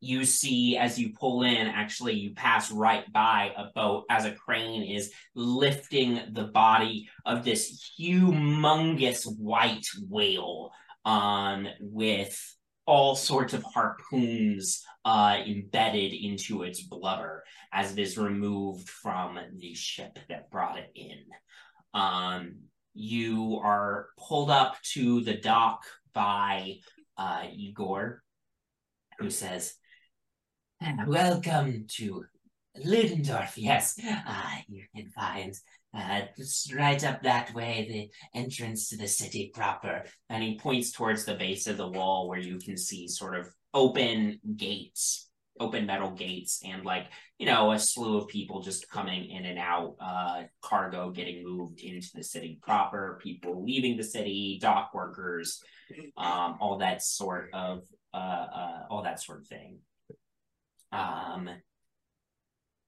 you 0.00 0.24
see 0.24 0.76
as 0.76 0.98
you 0.98 1.12
pull 1.12 1.42
in, 1.42 1.66
actually, 1.66 2.14
you 2.14 2.34
pass 2.34 2.70
right 2.70 3.10
by 3.12 3.52
a 3.56 3.66
boat 3.74 4.04
as 4.08 4.24
a 4.24 4.32
crane 4.32 4.82
is 4.82 5.12
lifting 5.34 6.20
the 6.32 6.44
body 6.44 7.08
of 7.26 7.44
this 7.44 7.92
humongous 7.98 9.24
white 9.38 9.86
whale 10.08 10.72
um, 11.04 11.68
with 11.80 12.56
all 12.90 13.14
sorts 13.14 13.54
of 13.54 13.62
harpoons 13.62 14.84
uh, 15.04 15.38
embedded 15.46 16.12
into 16.12 16.64
its 16.64 16.82
blubber 16.82 17.44
as 17.72 17.92
it 17.92 18.00
is 18.00 18.18
removed 18.18 18.90
from 18.90 19.38
the 19.58 19.72
ship 19.74 20.18
that 20.28 20.50
brought 20.50 20.76
it 20.76 20.90
in. 20.96 21.22
Um, 21.94 22.56
you 22.92 23.60
are 23.62 24.08
pulled 24.18 24.50
up 24.50 24.76
to 24.94 25.20
the 25.20 25.34
dock 25.34 25.84
by 26.12 26.78
uh, 27.16 27.44
Igor, 27.54 28.24
who 29.20 29.30
says, 29.30 29.74
Welcome 31.06 31.86
to 31.96 32.24
Ludendorff. 32.76 33.56
Yes, 33.56 34.00
uh, 34.04 34.56
you 34.66 34.82
can 34.96 35.10
find 35.10 35.54
uh, 35.92 36.22
just 36.36 36.72
right 36.74 37.02
up 37.04 37.22
that 37.22 37.52
way, 37.54 37.86
the 38.34 38.40
entrance 38.40 38.88
to 38.88 38.96
the 38.96 39.08
city 39.08 39.50
proper. 39.52 40.04
And 40.28 40.42
he 40.42 40.58
points 40.58 40.92
towards 40.92 41.24
the 41.24 41.34
base 41.34 41.66
of 41.66 41.76
the 41.76 41.88
wall 41.88 42.28
where 42.28 42.38
you 42.38 42.58
can 42.58 42.76
see 42.76 43.08
sort 43.08 43.36
of 43.36 43.48
open 43.74 44.38
gates, 44.56 45.28
open 45.58 45.86
metal 45.86 46.12
gates, 46.12 46.62
and 46.64 46.84
like, 46.84 47.06
you 47.38 47.46
know, 47.46 47.72
a 47.72 47.78
slew 47.78 48.18
of 48.18 48.28
people 48.28 48.62
just 48.62 48.88
coming 48.88 49.30
in 49.30 49.44
and 49.44 49.58
out, 49.58 49.96
uh, 50.00 50.42
cargo 50.62 51.10
getting 51.10 51.42
moved 51.44 51.80
into 51.80 52.08
the 52.14 52.22
city 52.22 52.58
proper, 52.62 53.18
people 53.22 53.64
leaving 53.64 53.96
the 53.96 54.04
city, 54.04 54.58
dock 54.60 54.90
workers, 54.94 55.60
um, 56.16 56.56
all 56.60 56.78
that 56.78 57.02
sort 57.02 57.50
of, 57.52 57.82
uh, 58.14 58.16
uh, 58.16 58.82
all 58.90 59.02
that 59.02 59.20
sort 59.20 59.40
of 59.40 59.46
thing. 59.48 59.78
Um, 60.92 61.48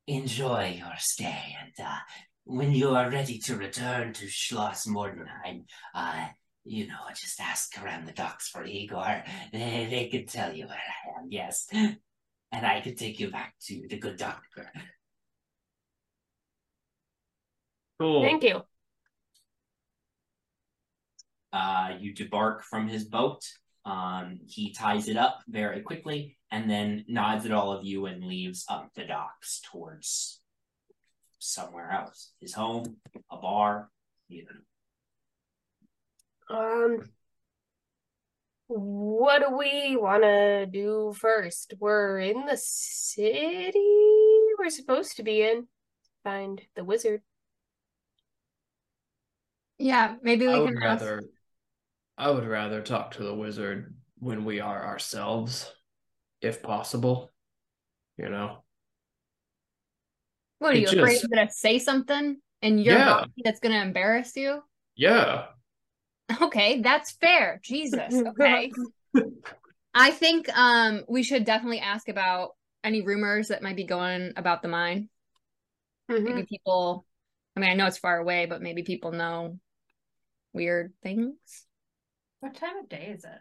enjoy 0.06 0.76
your 0.78 0.94
stay 0.98 1.56
and, 1.60 1.86
uh, 1.86 1.98
when 2.44 2.72
you 2.72 2.90
are 2.90 3.10
ready 3.10 3.38
to 3.38 3.56
return 3.56 4.12
to 4.14 4.26
Schloss 4.26 4.86
Mordenheim, 4.86 5.64
uh, 5.94 6.26
you 6.64 6.86
know, 6.86 6.94
just 7.14 7.40
ask 7.40 7.80
around 7.82 8.06
the 8.06 8.12
docks 8.12 8.48
for 8.48 8.64
Igor. 8.64 9.22
They, 9.52 9.86
they 9.90 10.08
could 10.10 10.28
tell 10.28 10.52
you 10.52 10.66
where 10.66 10.76
I 10.76 11.20
am, 11.20 11.28
yes. 11.30 11.66
And 11.72 12.66
I 12.66 12.82
could 12.82 12.98
take 12.98 13.18
you 13.18 13.30
back 13.30 13.54
to 13.62 13.86
the 13.88 13.98
good 13.98 14.18
doctor. 14.18 14.70
Cool. 17.98 18.22
Thank 18.22 18.42
you. 18.42 18.60
Uh, 21.50 21.92
you 21.98 22.12
debark 22.14 22.62
from 22.62 22.88
his 22.88 23.04
boat. 23.04 23.42
Um, 23.86 24.40
he 24.46 24.72
ties 24.72 25.08
it 25.08 25.16
up 25.16 25.40
very 25.48 25.80
quickly 25.80 26.36
and 26.50 26.68
then 26.68 27.06
nods 27.08 27.46
at 27.46 27.52
all 27.52 27.72
of 27.72 27.86
you 27.86 28.04
and 28.04 28.22
leaves 28.22 28.66
up 28.68 28.90
the 28.94 29.04
docks 29.04 29.62
towards 29.72 30.41
somewhere 31.42 31.90
else. 31.90 32.32
His 32.40 32.54
home, 32.54 32.96
a 33.30 33.36
bar, 33.36 33.90
you 34.28 34.44
know. 36.48 36.56
Um, 36.56 36.98
what 38.68 39.40
do 39.40 39.56
we 39.56 39.96
want 39.96 40.22
to 40.22 40.66
do 40.66 41.14
first? 41.18 41.74
We're 41.78 42.18
in 42.20 42.46
the 42.46 42.56
city 42.56 43.80
we're 44.58 44.70
supposed 44.70 45.16
to 45.16 45.22
be 45.22 45.42
in. 45.42 45.66
Find 46.24 46.60
the 46.76 46.84
wizard. 46.84 47.22
Yeah, 49.78 50.14
maybe 50.22 50.46
we 50.46 50.52
I 50.54 50.58
would 50.60 50.74
can 50.74 50.82
ask- 50.82 51.02
rather 51.02 51.22
I 52.16 52.30
would 52.30 52.46
rather 52.46 52.82
talk 52.82 53.12
to 53.12 53.24
the 53.24 53.34
wizard 53.34 53.96
when 54.18 54.44
we 54.44 54.60
are 54.60 54.84
ourselves, 54.84 55.72
if 56.40 56.62
possible. 56.62 57.32
You 58.16 58.28
know? 58.28 58.61
What 60.62 60.74
are 60.74 60.78
you 60.78 60.86
It 60.86 60.96
afraid 60.98 61.12
just- 61.14 61.24
I'm 61.24 61.30
gonna 61.30 61.50
say 61.50 61.78
something 61.78 62.36
in 62.62 62.78
your 62.78 62.94
Yeah. 62.96 63.14
body 63.14 63.32
that's 63.44 63.60
gonna 63.60 63.82
embarrass 63.82 64.36
you? 64.36 64.62
Yeah. 64.94 65.46
Okay, 66.40 66.80
that's 66.80 67.10
fair. 67.12 67.60
Jesus. 67.62 68.14
Okay. 68.28 68.70
I 69.92 70.10
think 70.12 70.48
um 70.56 71.04
we 71.08 71.22
should 71.24 71.44
definitely 71.44 71.80
ask 71.80 72.08
about 72.08 72.52
any 72.82 73.02
rumors 73.02 73.48
that 73.48 73.62
might 73.62 73.76
be 73.76 73.84
going 73.84 74.32
about 74.36 74.62
the 74.62 74.68
mine. 74.68 75.10
Mhm. 76.10 76.22
Maybe 76.22 76.46
people 76.46 77.04
I 77.56 77.60
mean 77.60 77.70
I 77.70 77.74
know 77.74 77.86
it's 77.86 77.98
far 77.98 78.18
away, 78.18 78.46
but 78.46 78.62
maybe 78.62 78.82
people 78.84 79.12
know 79.12 79.58
weird 80.54 80.94
things. 81.02 81.36
What 82.40 82.54
time 82.54 82.78
of 82.78 82.88
day 82.88 83.12
is 83.14 83.24
it? 83.24 83.40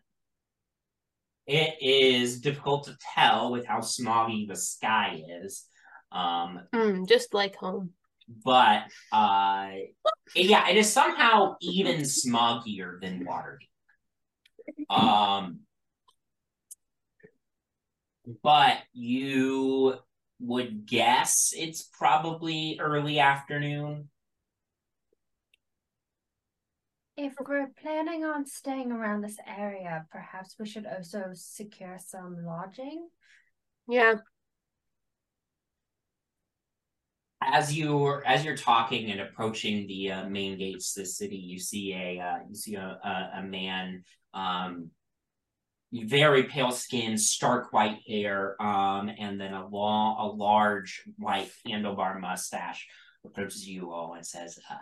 It 1.47 1.75
is 1.81 2.41
difficult 2.41 2.85
to 2.85 2.97
tell 3.15 3.51
with 3.51 3.65
how 3.65 3.79
smoggy 3.79 4.47
the 4.47 4.55
sky 4.55 5.21
is. 5.43 5.65
Um, 6.11 6.61
Mm, 6.73 7.07
just 7.07 7.33
like 7.33 7.55
home. 7.55 7.91
but 8.45 8.83
uh 9.11 9.71
yeah, 10.35 10.69
it 10.69 10.77
is 10.77 10.91
somehow 10.91 11.55
even 11.61 12.01
smoggier 12.01 12.99
than 13.01 13.25
Waterdeep. 13.25 13.67
Um 14.89 15.59
but 18.43 18.77
you 18.93 19.95
would 20.39 20.85
guess 20.85 21.53
it's 21.55 21.83
probably 21.83 22.77
early 22.79 23.19
afternoon. 23.19 24.09
If 27.17 27.33
we're 27.45 27.69
planning 27.81 28.23
on 28.23 28.45
staying 28.45 28.91
around 28.91 29.21
this 29.21 29.37
area, 29.45 30.05
perhaps 30.11 30.55
we 30.57 30.65
should 30.65 30.85
also 30.85 31.31
secure 31.33 31.97
some 31.99 32.43
lodging. 32.45 33.07
Yeah. 33.87 34.15
As 37.41 37.75
you're 37.75 38.23
as 38.25 38.45
you're 38.45 38.55
talking 38.55 39.09
and 39.09 39.19
approaching 39.19 39.87
the 39.87 40.11
uh, 40.11 40.29
main 40.29 40.57
gates 40.57 40.93
the 40.93 41.05
city, 41.05 41.37
you 41.37 41.59
see 41.59 41.93
a 41.93 42.19
uh, 42.19 42.37
you 42.47 42.55
see 42.55 42.75
a 42.75 42.99
a, 43.03 43.39
a 43.39 43.43
man, 43.43 44.03
um, 44.33 44.91
very 45.91 46.43
pale 46.43 46.71
skin, 46.71 47.17
stark 47.17 47.73
white 47.73 47.97
hair, 48.07 48.61
um, 48.61 49.09
and 49.17 49.41
then 49.41 49.53
a 49.53 49.67
long 49.67 50.17
a 50.19 50.27
large 50.27 51.03
white 51.17 51.49
handlebar 51.67 52.19
mustache 52.19 52.87
approaches 53.25 53.67
you 53.67 53.91
all 53.91 54.13
and 54.13 54.25
says, 54.25 54.57
uh, 54.69 54.75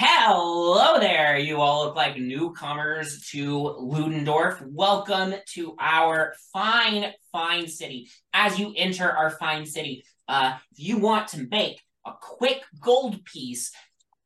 Hello 0.00 1.00
there. 1.00 1.38
You 1.38 1.60
all 1.60 1.86
look 1.86 1.96
like 1.96 2.16
newcomers 2.16 3.28
to 3.32 3.74
Ludendorff. 3.80 4.62
Welcome 4.64 5.34
to 5.54 5.74
our 5.80 6.34
fine, 6.52 7.12
fine 7.32 7.66
city. 7.66 8.08
As 8.32 8.60
you 8.60 8.72
enter 8.76 9.10
our 9.10 9.30
fine 9.30 9.66
city, 9.66 10.04
uh, 10.28 10.56
if 10.72 10.78
you 10.78 10.98
want 10.98 11.28
to 11.28 11.46
make 11.50 11.80
a 12.06 12.12
quick 12.20 12.62
gold 12.80 13.24
piece, 13.24 13.72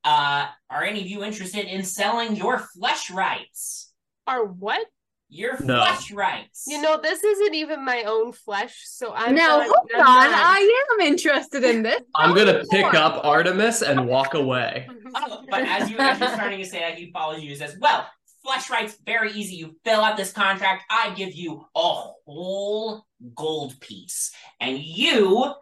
uh, 0.05 0.47
are 0.71 0.85
any 0.85 1.01
of 1.01 1.07
you 1.07 1.23
interested 1.25 1.67
in 1.67 1.83
selling 1.85 2.37
your 2.37 2.59
flesh 2.59 3.11
rights? 3.11 3.93
Are 4.27 4.45
what? 4.45 4.85
Your 5.29 5.59
No. 5.63 5.77
flesh 5.77 6.11
rights. 6.13 6.65
You 6.67 6.83
know, 6.83 7.01
this 7.01 7.25
isn't 7.25 7.55
even 7.55 7.85
my 7.85 8.03
own 8.03 8.33
flesh, 8.33 8.83
so 8.85 9.15
I'm 9.15 9.35
now 9.35 9.59
not- 9.59 9.67
hold 9.69 9.91
I'm 9.95 10.01
on, 10.01 10.31
not. 10.31 10.41
I 10.45 10.87
am 11.01 11.07
interested 11.07 11.65
in 11.65 11.83
this. 11.83 12.03
I'm 12.15 12.35
gonna 12.35 12.63
pick 12.71 12.83
more. 12.83 12.97
up 12.97 13.25
Artemis 13.25 13.81
and 13.83 14.07
walk 14.07 14.35
away. 14.35 14.89
Oh, 15.15 15.45
but 15.51 15.61
as 15.63 15.91
you 15.91 15.99
as 15.99 16.19
you're 16.19 16.29
starting 16.31 16.59
to 16.59 16.65
say 16.65 16.79
that, 16.81 16.97
he 16.99 17.11
follows 17.13 17.43
you 17.43 17.51
and 17.51 17.59
says, 17.59 17.77
"Well, 17.79 18.07
flesh 18.43 18.71
rights 18.71 18.97
very 19.05 19.31
easy. 19.33 19.57
You 19.57 19.77
fill 19.85 20.01
out 20.01 20.17
this 20.17 20.33
contract. 20.33 20.85
I 20.91 21.11
give 21.15 21.35
you 21.35 21.67
a 21.75 21.81
whole 22.27 23.05
gold 23.35 23.79
piece, 23.81 24.33
and 24.61 24.79
you 24.79 25.55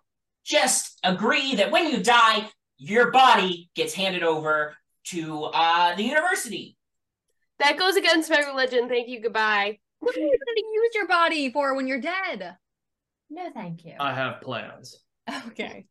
just 0.51 0.99
agree 1.05 1.55
that 1.57 1.71
when 1.71 1.89
you 1.91 2.03
die, 2.03 2.49
your 2.77 3.11
body 3.11 3.71
gets 3.75 3.95
handed 3.95 4.23
over 4.23 4.75
to 5.07 5.45
uh, 5.45 5.95
the 5.95 6.03
university." 6.03 6.77
That 7.61 7.79
goes 7.79 7.97
against 7.97 8.31
my 8.31 8.41
religion. 8.41 8.89
Thank 8.89 9.09
you. 9.09 9.21
Goodbye. 9.21 9.79
What 10.01 10.17
are 10.17 10.21
you 10.21 10.27
going 10.27 10.57
to 10.57 10.65
use 10.73 10.95
your 10.95 11.07
body 11.07 11.53
for 11.53 11.77
when 11.77 11.87
you're 11.87 12.01
dead? 12.01 12.57
No, 13.29 13.51
thank 13.55 13.85
you. 13.85 13.95
I 14.01 14.15
have 14.15 14.41
plans. 14.41 14.97
Okay. 15.49 15.87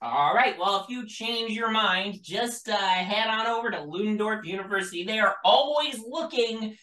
All 0.00 0.32
right. 0.32 0.56
Well, 0.58 0.82
if 0.82 0.88
you 0.88 1.06
change 1.06 1.50
your 1.52 1.70
mind, 1.70 2.22
just 2.22 2.68
uh, 2.68 2.76
head 2.76 3.28
on 3.28 3.46
over 3.48 3.70
to 3.70 3.82
Ludendorff 3.82 4.46
University. 4.46 5.04
They 5.04 5.18
are 5.18 5.34
always 5.44 5.98
looking, 5.98 6.76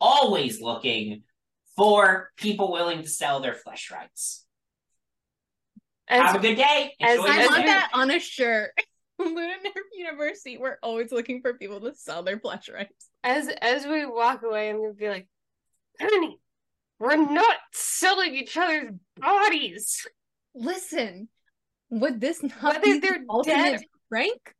always 0.00 0.60
looking 0.60 1.24
for 1.76 2.30
people 2.36 2.72
willing 2.72 3.02
to 3.02 3.08
sell 3.08 3.40
their 3.40 3.54
flesh 3.54 3.90
rights. 3.90 4.45
As, 6.08 6.20
Have 6.22 6.36
a 6.36 6.38
good 6.38 6.56
day. 6.56 6.92
as- 7.00 7.18
I 7.20 7.40
your 7.40 7.50
want 7.50 7.66
that 7.66 7.90
on 7.92 8.10
a 8.10 8.18
shirt. 8.20 8.70
Ludendorff 9.18 9.74
University, 9.94 10.58
we're 10.58 10.76
always 10.82 11.10
looking 11.10 11.40
for 11.40 11.54
people 11.54 11.80
to 11.80 11.94
sell 11.94 12.22
their 12.22 12.38
flesh 12.38 12.68
rights. 12.68 13.08
as 13.24 13.48
as 13.62 13.86
we 13.86 14.04
walk 14.06 14.42
away, 14.42 14.68
I'm 14.70 14.76
gonna 14.80 14.92
be 14.92 15.08
like, 15.08 15.26
Penny, 15.98 16.38
we're 16.98 17.16
not 17.16 17.56
selling 17.72 18.34
each 18.34 18.56
other's 18.56 18.90
bodies. 19.18 20.06
Listen, 20.54 21.28
would 21.90 22.20
this 22.20 22.42
not 22.42 22.62
Whether 22.62 22.80
be 22.82 22.98
they're 23.00 23.12
the 23.18 23.26
ultimate 23.30 23.54
dead- 23.56 23.84
prank? 24.10 24.52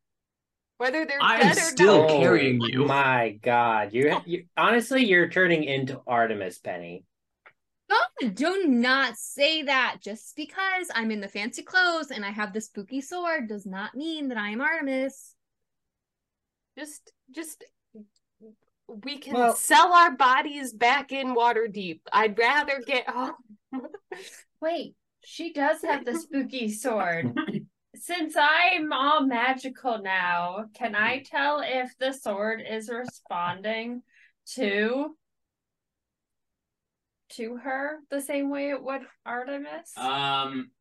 Whether 0.79 1.05
they're 1.05 1.17
I'm 1.21 1.39
dead 1.41 1.57
or 1.57 1.61
still 1.61 2.01
not. 2.07 2.09
carrying 2.19 2.59
you. 2.61 2.83
Oh 2.83 2.87
My 2.87 3.37
God, 3.41 3.93
you, 3.93 4.15
you 4.25 4.45
honestly, 4.57 5.05
you're 5.05 5.29
turning 5.29 5.63
into 5.63 6.01
Artemis, 6.07 6.59
Penny. 6.59 7.03
God, 7.89 8.35
do 8.35 8.65
not 8.67 9.17
say 9.17 9.63
that. 9.63 9.97
Just 10.01 10.35
because 10.35 10.87
I'm 10.93 11.11
in 11.11 11.21
the 11.21 11.27
fancy 11.27 11.63
clothes 11.63 12.11
and 12.11 12.25
I 12.25 12.31
have 12.31 12.53
the 12.53 12.61
spooky 12.61 13.01
sword 13.01 13.47
does 13.47 13.65
not 13.65 13.95
mean 13.95 14.27
that 14.29 14.37
I 14.37 14.49
am 14.49 14.61
Artemis. 14.61 15.35
Just 16.77 17.11
just 17.33 17.63
we 18.87 19.17
can 19.17 19.33
Well- 19.33 19.55
sell 19.55 19.93
our 19.93 20.11
bodies 20.11 20.73
back 20.73 21.11
in 21.11 21.35
Waterdeep. 21.35 22.01
I'd 22.11 22.37
rather 22.37 22.81
get 22.85 23.09
home. 23.09 23.35
Wait, 24.61 24.95
she 25.23 25.53
does 25.53 25.81
have 25.81 26.05
the 26.05 26.17
spooky 26.19 26.69
sword. 26.69 27.37
Since 27.95 28.35
I'm 28.37 28.93
all 28.93 29.25
magical 29.25 29.97
now, 30.01 30.65
can 30.75 30.93
I 30.95 31.23
tell 31.23 31.61
if 31.65 31.97
the 31.97 32.13
sword 32.13 32.61
is 32.67 32.89
responding 32.89 34.03
to 34.53 35.15
to 37.29 37.57
her 37.57 37.99
the 38.09 38.21
same 38.21 38.49
way 38.49 38.69
it 38.69 38.83
would 38.83 39.01
Artemis? 39.25 39.95
Um, 39.97 40.71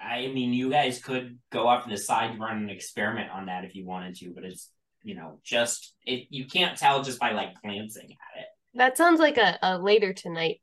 I 0.00 0.28
mean, 0.28 0.52
you 0.52 0.70
guys 0.70 1.02
could 1.02 1.38
go 1.50 1.66
off 1.66 1.84
to 1.84 1.90
the 1.90 1.96
side 1.96 2.30
and 2.30 2.40
run 2.40 2.58
an 2.58 2.70
experiment 2.70 3.30
on 3.30 3.46
that 3.46 3.64
if 3.64 3.74
you 3.74 3.84
wanted 3.84 4.16
to, 4.16 4.32
but 4.34 4.44
it's 4.44 4.70
you 5.02 5.14
know 5.14 5.40
just 5.44 5.94
it. 6.04 6.26
You 6.30 6.46
can't 6.46 6.76
tell 6.78 7.02
just 7.02 7.18
by 7.18 7.32
like 7.32 7.60
glancing 7.62 8.10
at 8.10 8.40
it. 8.42 8.46
That 8.74 8.96
sounds 8.96 9.18
like 9.20 9.38
a, 9.38 9.58
a 9.62 9.78
later 9.78 10.12
tonight 10.12 10.60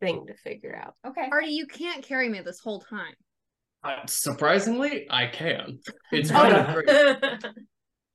thing 0.00 0.26
to 0.26 0.34
figure 0.34 0.76
out. 0.76 0.94
okay. 1.06 1.28
Artie, 1.30 1.52
you 1.52 1.66
can't 1.66 2.02
carry 2.04 2.28
me 2.28 2.40
this 2.40 2.60
whole 2.60 2.80
time. 2.80 3.14
Uh, 3.84 4.06
surprisingly, 4.06 5.06
I 5.10 5.26
can. 5.26 5.80
It's 6.10 6.30
kind 6.32 6.54
of 6.54 6.74
great. 6.74 7.44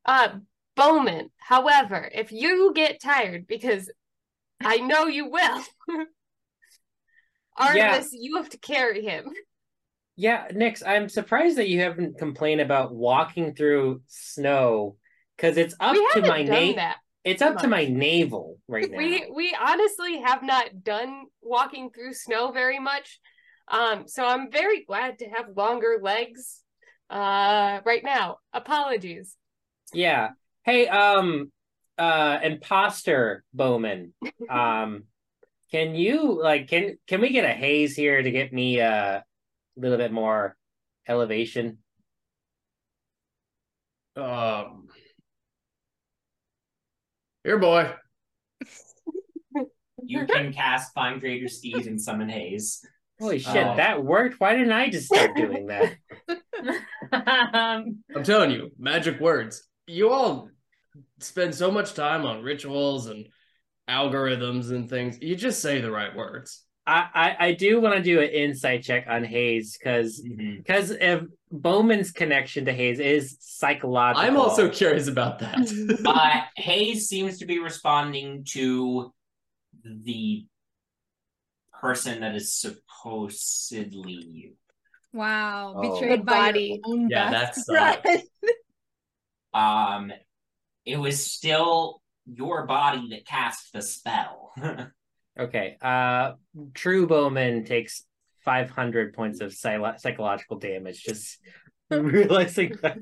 Uh 0.06 0.30
Bowmin, 0.78 1.32
however, 1.38 2.10
if 2.14 2.32
you 2.32 2.72
get 2.74 3.02
tired, 3.02 3.48
because 3.48 3.92
I 4.62 4.78
know 4.78 5.06
you 5.08 5.30
will, 5.30 5.64
Artemis, 7.58 8.10
you 8.12 8.38
have 8.38 8.50
to 8.50 8.58
carry 8.58 9.04
him. 9.04 9.26
Yeah, 10.16 10.48
Nyx, 10.50 10.82
I'm 10.86 11.10
surprised 11.10 11.58
that 11.58 11.70
you 11.70 11.82
haven't 11.82 12.18
complained 12.18 12.62
about 12.62 12.94
walking 12.94 13.54
through 13.54 14.02
snow 14.08 14.96
because 15.36 15.58
it's 15.58 15.76
up 15.80 15.94
we 15.94 16.10
to 16.14 16.28
my 16.28 16.44
done 16.44 16.70
na- 16.70 16.76
that. 16.76 16.98
It's 17.24 17.42
up 17.42 17.58
to 17.60 17.68
my 17.68 17.86
navel 17.86 18.58
right 18.70 18.90
now. 18.90 18.98
We 18.98 19.30
we 19.34 19.56
honestly 19.60 20.22
have 20.22 20.44
not 20.44 20.84
done 20.84 21.26
walking 21.42 21.92
through 21.92 22.14
snow 22.14 22.52
very 22.52 22.80
much. 22.80 23.20
Um, 23.68 24.08
so 24.08 24.26
I'm 24.26 24.50
very 24.50 24.86
glad 24.86 25.20
to 25.20 25.26
have 25.26 25.58
longer 25.58 26.00
legs 26.02 26.64
uh 27.10 27.82
right 27.86 28.04
now. 28.04 28.38
Apologies. 28.54 29.36
Yeah. 29.94 30.30
Hey, 30.64 30.88
um, 30.88 31.52
uh, 31.98 32.40
imposter 32.44 33.44
Bowmin. 33.56 34.12
Um, 34.50 35.04
can 35.72 35.96
you 35.96 36.42
like 36.42 36.70
can 36.70 36.98
can 37.08 37.20
we 37.20 37.30
get 37.30 37.44
a 37.44 37.52
haze 37.54 37.96
here 37.96 38.22
to 38.22 38.32
get 38.32 38.54
me 38.54 38.80
uh, 38.80 39.20
a 39.20 39.24
little 39.76 39.98
bit 39.98 40.14
more 40.14 40.56
elevation? 41.08 41.80
Um, 44.16 44.88
here, 47.44 47.58
boy. 47.60 47.94
You 50.04 50.26
can 50.26 50.54
cast 50.54 50.94
Find 50.94 51.20
Greater 51.20 51.50
Steed 51.50 51.86
and 51.88 52.02
Summon 52.02 52.30
Haze. 52.30 52.86
Holy 53.20 53.40
shit, 53.40 53.66
Oh. 53.66 53.76
that 53.76 54.04
worked. 54.04 54.40
Why 54.40 54.56
didn't 54.56 54.72
I 54.72 54.90
just 54.90 55.08
start 55.08 55.36
doing 55.36 55.68
that? 55.68 55.96
um, 57.12 58.04
I'm 58.16 58.24
telling 58.24 58.52
you, 58.52 58.72
magic 58.80 59.20
words. 59.20 59.68
You 59.88 60.10
all 60.10 60.50
spend 61.20 61.56
so 61.56 61.72
much 61.72 61.94
time 61.94 62.26
on 62.26 62.42
rituals 62.44 63.08
and 63.08 63.28
algorithms 63.90 64.72
and 64.72 64.90
things. 64.90 65.18
You 65.22 65.36
just 65.36 65.62
say 65.62 65.82
the 65.82 65.92
right 65.92 66.16
words. 66.16 66.64
I, 66.86 67.08
I, 67.14 67.48
I 67.48 67.52
do 67.54 67.82
want 67.82 67.96
to 67.96 68.02
do 68.02 68.22
an 68.22 68.30
insight 68.30 68.84
check 68.84 69.08
on 69.10 69.24
Hayes 69.26 69.78
because 69.78 70.22
because 70.58 70.92
if 70.92 71.24
Bowmin's 71.52 72.12
connection 72.12 72.66
to 72.66 72.74
Hayes 72.74 73.00
is 73.00 73.38
psychological. 73.42 74.26
I'm 74.26 74.38
also 74.38 74.70
curious 74.70 75.08
about 75.08 75.40
that. 75.40 75.58
uh, 76.06 76.42
Hayes 76.56 77.08
seems 77.10 77.40
to 77.40 77.46
be 77.46 77.60
responding 77.60 78.46
to 78.52 79.14
the 79.84 80.46
person 81.82 82.22
that 82.22 82.36
is 82.36 82.54
supposedly 82.54 84.14
you. 84.14 84.54
Wow, 85.14 85.74
Oh. 85.78 85.82
betrayed 85.82 86.22
The 86.22 86.24
by 86.24 86.34
body. 86.52 86.82
your 86.86 86.94
own 86.94 87.10
Yeah, 87.10 87.32
best 87.32 87.68
that 87.68 88.02
friend. 88.04 88.22
Um, 89.54 90.12
it 90.88 90.98
was 90.98 91.26
still 91.26 92.02
your 92.26 92.66
body 92.66 93.10
that 93.12 93.26
cast 93.26 93.74
the 93.74 93.82
spell. 93.82 94.54
Okay. 95.40 95.78
Uh, 95.84 96.32
True 96.74 97.06
Bowmin 97.06 97.68
takes 97.68 98.04
500 98.44 99.14
points 99.14 99.40
of 99.40 99.54
psy- 99.54 99.98
psychological 99.98 100.58
damage. 100.58 101.04
Just 101.04 101.38
realizing 101.92 102.76
that. 102.82 102.98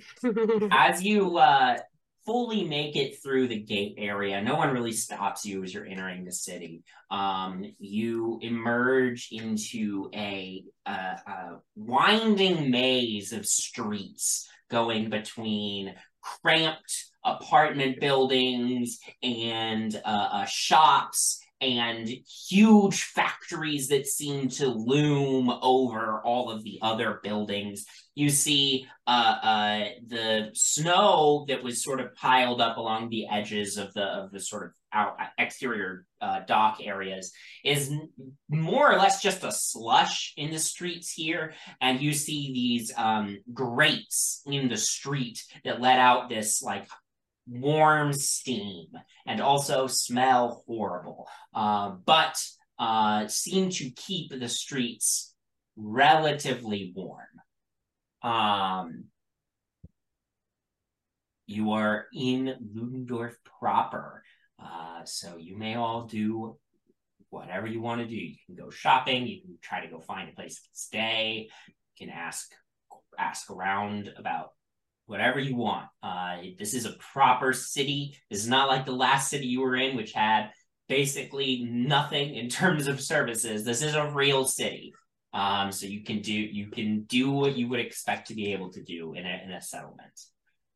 As 0.70 1.02
you 1.02 1.38
uh, 1.38 1.78
fully 2.26 2.64
make 2.64 2.96
it 2.96 3.22
through 3.22 3.48
the 3.48 3.60
gate 3.60 3.96
area. 3.98 4.42
No 4.42 4.56
one 4.56 4.74
really 4.74 4.92
stops 4.92 5.46
you 5.46 5.64
as 5.64 5.74
you're 5.74 5.86
entering 5.86 6.26
the 6.26 6.32
city. 6.32 6.84
Um, 7.12 7.64
you 7.78 8.40
emerge 8.42 9.30
into 9.32 10.10
a, 10.14 10.64
a, 10.86 10.92
a 10.92 11.60
winding 11.76 12.72
maze 12.72 13.32
of 13.32 13.46
streets 13.46 14.50
going 14.70 15.10
between 15.10 15.94
cramped 16.42 17.06
apartment 17.24 18.00
buildings 18.00 19.00
and 19.24 20.00
uh, 20.06 20.30
uh, 20.32 20.46
shops 20.46 21.42
and 21.62 22.08
huge 22.48 23.04
factories 23.04 23.88
that 23.88 24.06
seem 24.06 24.50
to 24.50 24.68
loom 24.68 25.50
over 25.50 26.22
all 26.24 26.52
of 26.52 26.64
the 26.64 26.78
other 26.82 27.20
buildings. 27.24 27.86
You 28.14 28.30
see 28.30 28.88
uh, 29.08 29.38
uh, 29.42 29.86
the 30.08 30.50
snow 30.54 31.46
that 31.48 31.64
was 31.64 31.84
sort 31.84 32.02
of 32.02 32.14
piled 32.16 32.62
up 32.62 32.78
along 32.78 33.10
the 33.10 33.28
edges 33.28 33.78
of 33.78 33.94
the 33.94 34.04
of 34.04 34.32
the 34.32 34.40
sort 34.40 34.66
of 34.66 34.74
out 34.96 35.18
exterior 35.38 36.06
uh, 36.22 36.40
dock 36.48 36.80
areas 36.82 37.34
is 37.64 37.92
more 38.50 38.92
or 38.92 38.98
less 38.98 39.22
just 39.22 39.44
a 39.44 39.52
slush 39.52 40.34
in 40.38 40.50
the 40.52 40.60
streets 40.60 41.12
here, 41.12 41.54
and 41.82 42.02
you 42.02 42.14
see 42.14 42.54
these 42.54 42.92
um, 42.98 43.38
grates 43.54 44.42
in 44.46 44.70
the 44.70 44.78
street 44.78 45.44
that 45.66 45.82
let 45.82 46.00
out 46.00 46.30
this 46.30 46.64
like 46.64 46.88
warm 47.48 48.14
steam 48.14 48.88
and 49.28 49.42
also 49.42 49.86
smell 49.88 50.64
horrible, 50.66 51.28
uh, 51.54 51.90
but 52.06 52.42
uh, 52.80 53.28
seem 53.28 53.70
to 53.70 53.90
keep 53.92 54.32
the 54.32 54.50
streets 54.50 55.34
relatively 55.76 56.94
warm. 56.96 57.28
Um, 58.22 59.06
you 61.48 61.74
are 61.74 62.08
in 62.14 62.56
Ludendorff 62.74 63.38
proper, 63.60 64.24
uh, 64.62 65.04
so 65.06 65.38
you 65.38 65.58
may 65.58 65.76
all 65.76 66.04
do 66.04 66.58
whatever 67.30 67.68
you 67.68 67.82
want 67.82 68.02
to 68.02 68.08
do. 68.08 68.16
You 68.16 68.36
can 68.46 68.56
go 68.56 68.70
shopping. 68.70 69.28
You 69.28 69.42
can 69.42 69.58
try 69.62 69.82
to 69.82 69.92
go 69.92 70.00
find 70.00 70.30
a 70.30 70.34
place 70.34 70.56
to 70.56 70.70
stay. 70.74 71.50
You 71.68 72.08
can 72.08 72.10
ask 72.10 72.52
ask 73.18 73.50
around 73.50 74.12
about 74.18 74.50
whatever 75.06 75.40
you 75.40 75.56
want. 75.56 75.86
Uh, 76.02 76.38
this 76.58 76.74
is 76.74 76.86
a 76.86 76.96
proper 77.14 77.54
city. 77.54 78.18
This 78.30 78.42
is 78.42 78.50
not 78.50 78.68
like 78.68 78.86
the 78.86 78.92
last 78.92 79.30
city 79.30 79.48
you 79.48 79.62
were 79.62 79.76
in, 79.76 79.96
which 79.96 80.14
had 80.14 80.52
basically 80.88 81.68
nothing 81.70 82.36
in 82.36 82.50
terms 82.50 82.88
of 82.88 83.02
services. 83.02 83.64
This 83.64 83.82
is 83.82 83.96
a 83.96 84.12
real 84.12 84.46
city. 84.46 84.94
Um, 85.34 85.72
so 85.72 85.86
you 85.86 86.04
can 86.04 86.22
do 86.22 86.34
you 86.34 86.70
can 86.70 87.02
do 87.04 87.30
what 87.30 87.58
you 87.58 87.68
would 87.68 87.82
expect 87.82 88.28
to 88.28 88.36
be 88.36 88.54
able 88.54 88.72
to 88.72 88.82
do 88.82 89.14
in 89.14 89.26
a 89.26 89.42
in 89.44 89.52
a 89.52 89.62
settlement. 89.62 90.18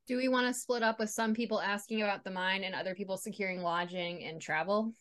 Do 0.10 0.18
we 0.18 0.28
want 0.28 0.48
to 0.48 0.60
split 0.60 0.82
up 0.82 0.98
with 0.98 1.12
some 1.12 1.36
people 1.36 1.62
asking 1.62 2.02
about 2.02 2.24
the 2.24 2.32
mine 2.32 2.64
and 2.64 2.74
other 2.74 2.96
people 2.96 3.16
securing 3.16 3.62
lodging 3.62 4.24
and 4.24 4.42
travel? 4.42 4.92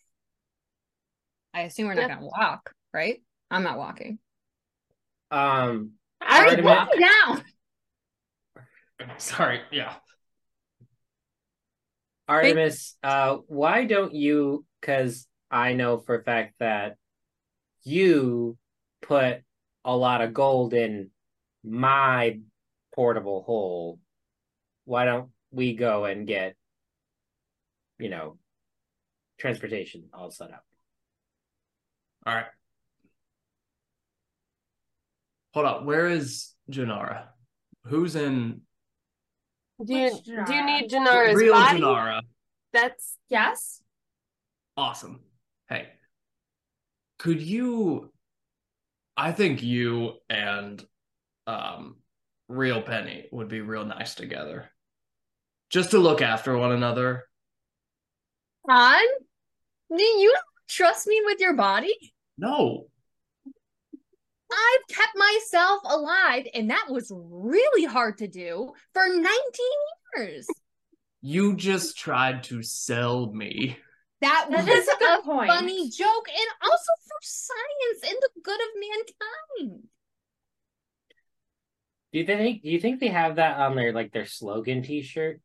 I 1.54 1.62
assume 1.62 1.86
we're 1.86 1.94
not 1.94 2.08
going 2.08 2.20
to 2.20 2.26
walk, 2.26 2.74
right? 2.92 3.22
I'm 3.50 3.62
not 3.62 3.78
walking. 3.78 4.18
Um, 5.30 5.92
I'm 6.20 6.44
Artemis- 6.50 6.64
walking 6.66 7.00
down. 7.00 7.44
Sorry, 9.16 9.62
yeah. 9.72 9.94
Artemis, 12.28 12.94
uh, 13.02 13.38
why 13.46 13.86
don't 13.86 14.12
you? 14.12 14.66
Because 14.78 15.26
I 15.50 15.72
know 15.72 16.00
for 16.00 16.18
a 16.18 16.22
fact 16.22 16.56
that 16.60 16.96
you 17.82 18.58
put 19.00 19.38
a 19.86 19.96
lot 19.96 20.20
of 20.20 20.34
gold 20.34 20.74
in 20.74 21.08
my 21.64 22.40
portable 22.94 23.42
hole. 23.42 23.98
Why 24.88 25.04
don't 25.04 25.28
we 25.50 25.74
go 25.74 26.06
and 26.06 26.26
get, 26.26 26.56
you 27.98 28.08
know, 28.08 28.38
transportation 29.38 30.04
all 30.14 30.30
set 30.30 30.50
up? 30.50 30.64
All 32.24 32.34
right. 32.34 32.46
Hold 35.52 35.66
up. 35.66 35.84
Where 35.84 36.06
is 36.08 36.54
Jinarra? 36.72 37.24
Who's 37.84 38.16
in 38.16 38.62
Do 39.84 39.94
you 39.94 40.10
do 40.24 40.54
you 40.54 40.64
need 40.64 40.90
Jinarra's 40.90 41.36
real 41.36 41.52
body? 41.52 41.80
Jinarra? 41.80 42.22
That's 42.72 43.18
Yes. 43.28 43.82
Awesome. 44.74 45.20
Hey, 45.68 45.88
could 47.18 47.42
you? 47.42 48.10
I 49.18 49.32
think 49.32 49.62
you 49.62 50.14
and 50.30 50.82
um, 51.46 51.96
real 52.48 52.80
Penny 52.80 53.26
would 53.32 53.48
be 53.48 53.60
real 53.60 53.84
nice 53.84 54.14
together. 54.14 54.70
Just 55.70 55.90
to 55.90 55.98
look 55.98 56.22
after 56.22 56.56
one 56.56 56.72
another. 56.72 57.24
Han, 58.68 59.04
do 59.94 60.02
you 60.02 60.34
trust 60.68 61.06
me 61.06 61.20
with 61.24 61.40
your 61.40 61.54
body? 61.54 61.94
No, 62.38 62.86
I've 64.50 64.94
kept 64.96 65.16
myself 65.16 65.80
alive, 65.84 66.46
and 66.54 66.70
that 66.70 66.86
was 66.88 67.12
really 67.14 67.84
hard 67.84 68.18
to 68.18 68.28
do 68.28 68.72
for 68.94 69.06
19 69.08 69.24
years. 70.16 70.46
you 71.20 71.54
just 71.56 71.98
tried 71.98 72.44
to 72.44 72.62
sell 72.62 73.30
me. 73.32 73.76
That 74.20 74.46
was 74.50 74.64
That 74.64 74.68
is 74.76 74.88
a 74.88 74.98
good 74.98 75.22
point. 75.24 75.50
funny 75.50 75.90
joke, 75.90 76.28
and 76.28 76.48
also 76.62 76.92
for 77.06 77.18
science 77.22 78.10
and 78.10 78.16
the 78.20 78.30
good 78.42 78.60
of 78.60 78.68
mankind. 79.68 79.82
Do 82.12 82.18
you 82.18 82.24
think? 82.26 82.62
Do 82.62 82.70
you 82.70 82.80
think 82.80 83.00
they 83.00 83.08
have 83.08 83.36
that 83.36 83.58
on 83.58 83.76
their 83.76 83.92
like 83.92 84.12
their 84.12 84.24
slogan 84.26 84.82
T-shirt, 84.82 85.40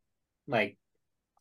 like 0.47 0.77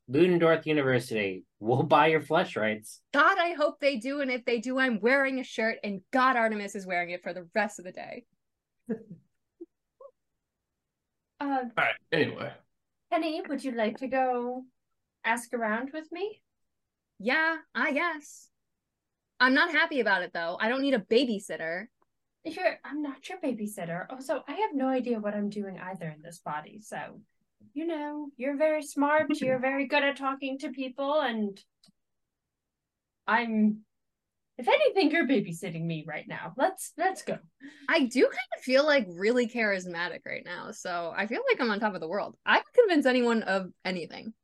Ludendorff 0.08 0.66
University? 0.66 1.44
We'll 1.60 1.82
buy 1.82 2.08
your 2.08 2.22
flesh 2.22 2.56
rights. 2.56 3.00
God, 3.12 3.38
I 3.38 3.52
hope 3.52 3.80
they 3.80 3.96
do, 3.96 4.20
and 4.20 4.30
if 4.30 4.44
they 4.44 4.58
do, 4.58 4.78
I'm 4.78 5.00
wearing 5.00 5.38
a 5.38 5.44
shirt, 5.44 5.78
and 5.84 6.00
God, 6.12 6.36
Artemis 6.36 6.74
is 6.74 6.86
wearing 6.86 7.10
it 7.10 7.22
for 7.22 7.32
the 7.32 7.48
rest 7.54 7.78
of 7.78 7.84
the 7.84 7.92
day. 7.92 8.24
Uh, 11.42 11.64
All 11.76 11.84
right. 11.84 11.94
Anyway, 12.12 12.52
Penny, 13.10 13.42
would 13.48 13.64
you 13.64 13.72
like 13.72 13.98
to 13.98 14.06
go 14.06 14.62
ask 15.24 15.52
around 15.52 15.90
with 15.92 16.10
me? 16.12 16.40
Yeah, 17.18 17.56
I 17.74 17.92
guess. 17.92 18.48
I'm 19.40 19.54
not 19.54 19.72
happy 19.72 19.98
about 19.98 20.22
it 20.22 20.32
though. 20.32 20.56
I 20.60 20.68
don't 20.68 20.82
need 20.82 20.94
a 20.94 21.00
babysitter. 21.00 21.86
You're, 22.44 22.78
I'm 22.84 23.02
not 23.02 23.28
your 23.28 23.38
babysitter. 23.38 24.06
Also, 24.08 24.42
I 24.46 24.52
have 24.52 24.74
no 24.74 24.86
idea 24.86 25.18
what 25.18 25.34
I'm 25.34 25.48
doing 25.48 25.80
either 25.80 26.08
in 26.08 26.22
this 26.22 26.38
body. 26.38 26.80
So, 26.80 27.20
you 27.74 27.86
know, 27.86 28.28
you're 28.36 28.56
very 28.56 28.82
smart. 28.82 29.28
You're 29.40 29.58
very 29.58 29.86
good 29.86 30.02
at 30.02 30.16
talking 30.16 30.58
to 30.58 30.70
people, 30.70 31.20
and 31.20 31.60
I'm, 33.26 33.78
if 34.58 34.68
anything, 34.68 35.10
you're 35.10 35.26
babysitting 35.26 35.84
me 35.84 36.04
right 36.06 36.26
now. 36.28 36.52
Let's 36.56 36.92
let's 36.98 37.22
go. 37.22 37.38
I 37.88 38.00
do 38.06 38.22
kind 38.22 38.50
of 38.56 38.62
feel 38.62 38.84
like 38.86 39.06
really 39.08 39.48
charismatic 39.48 40.20
right 40.26 40.44
now, 40.44 40.70
so 40.72 41.12
I 41.16 41.26
feel 41.26 41.42
like 41.50 41.60
I'm 41.60 41.70
on 41.70 41.80
top 41.80 41.94
of 41.94 42.00
the 42.00 42.08
world. 42.08 42.36
I 42.46 42.56
can 42.56 42.64
convince 42.74 43.06
anyone 43.06 43.42
of 43.44 43.70
anything. 43.84 44.34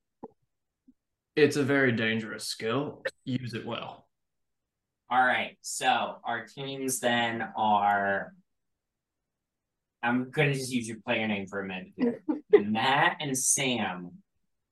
it's 1.36 1.56
a 1.56 1.62
very 1.62 1.92
dangerous 1.92 2.44
skill. 2.44 3.02
Use 3.24 3.54
it 3.54 3.64
well. 3.66 4.08
All 5.10 5.24
right, 5.24 5.56
so 5.62 6.16
our 6.24 6.46
teams 6.46 7.00
then 7.00 7.48
are. 7.56 8.32
I'm 10.02 10.30
gonna 10.30 10.54
just 10.54 10.70
use 10.72 10.88
your 10.88 10.98
player 11.04 11.26
name 11.26 11.46
for 11.46 11.60
a 11.60 11.66
minute. 11.66 11.92
here. 11.96 12.22
Matt 12.52 13.16
and 13.20 13.36
Sam 13.36 14.10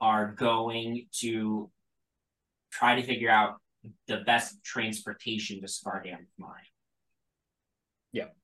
are 0.00 0.32
going 0.32 1.06
to 1.20 1.70
try 2.70 2.96
to 2.96 3.02
figure 3.02 3.30
out 3.30 3.56
the 4.06 4.18
best 4.18 4.62
transportation 4.64 5.60
to 5.60 5.66
Scardam's 5.66 6.28
mine. 6.38 6.50
Yep. 8.12 8.36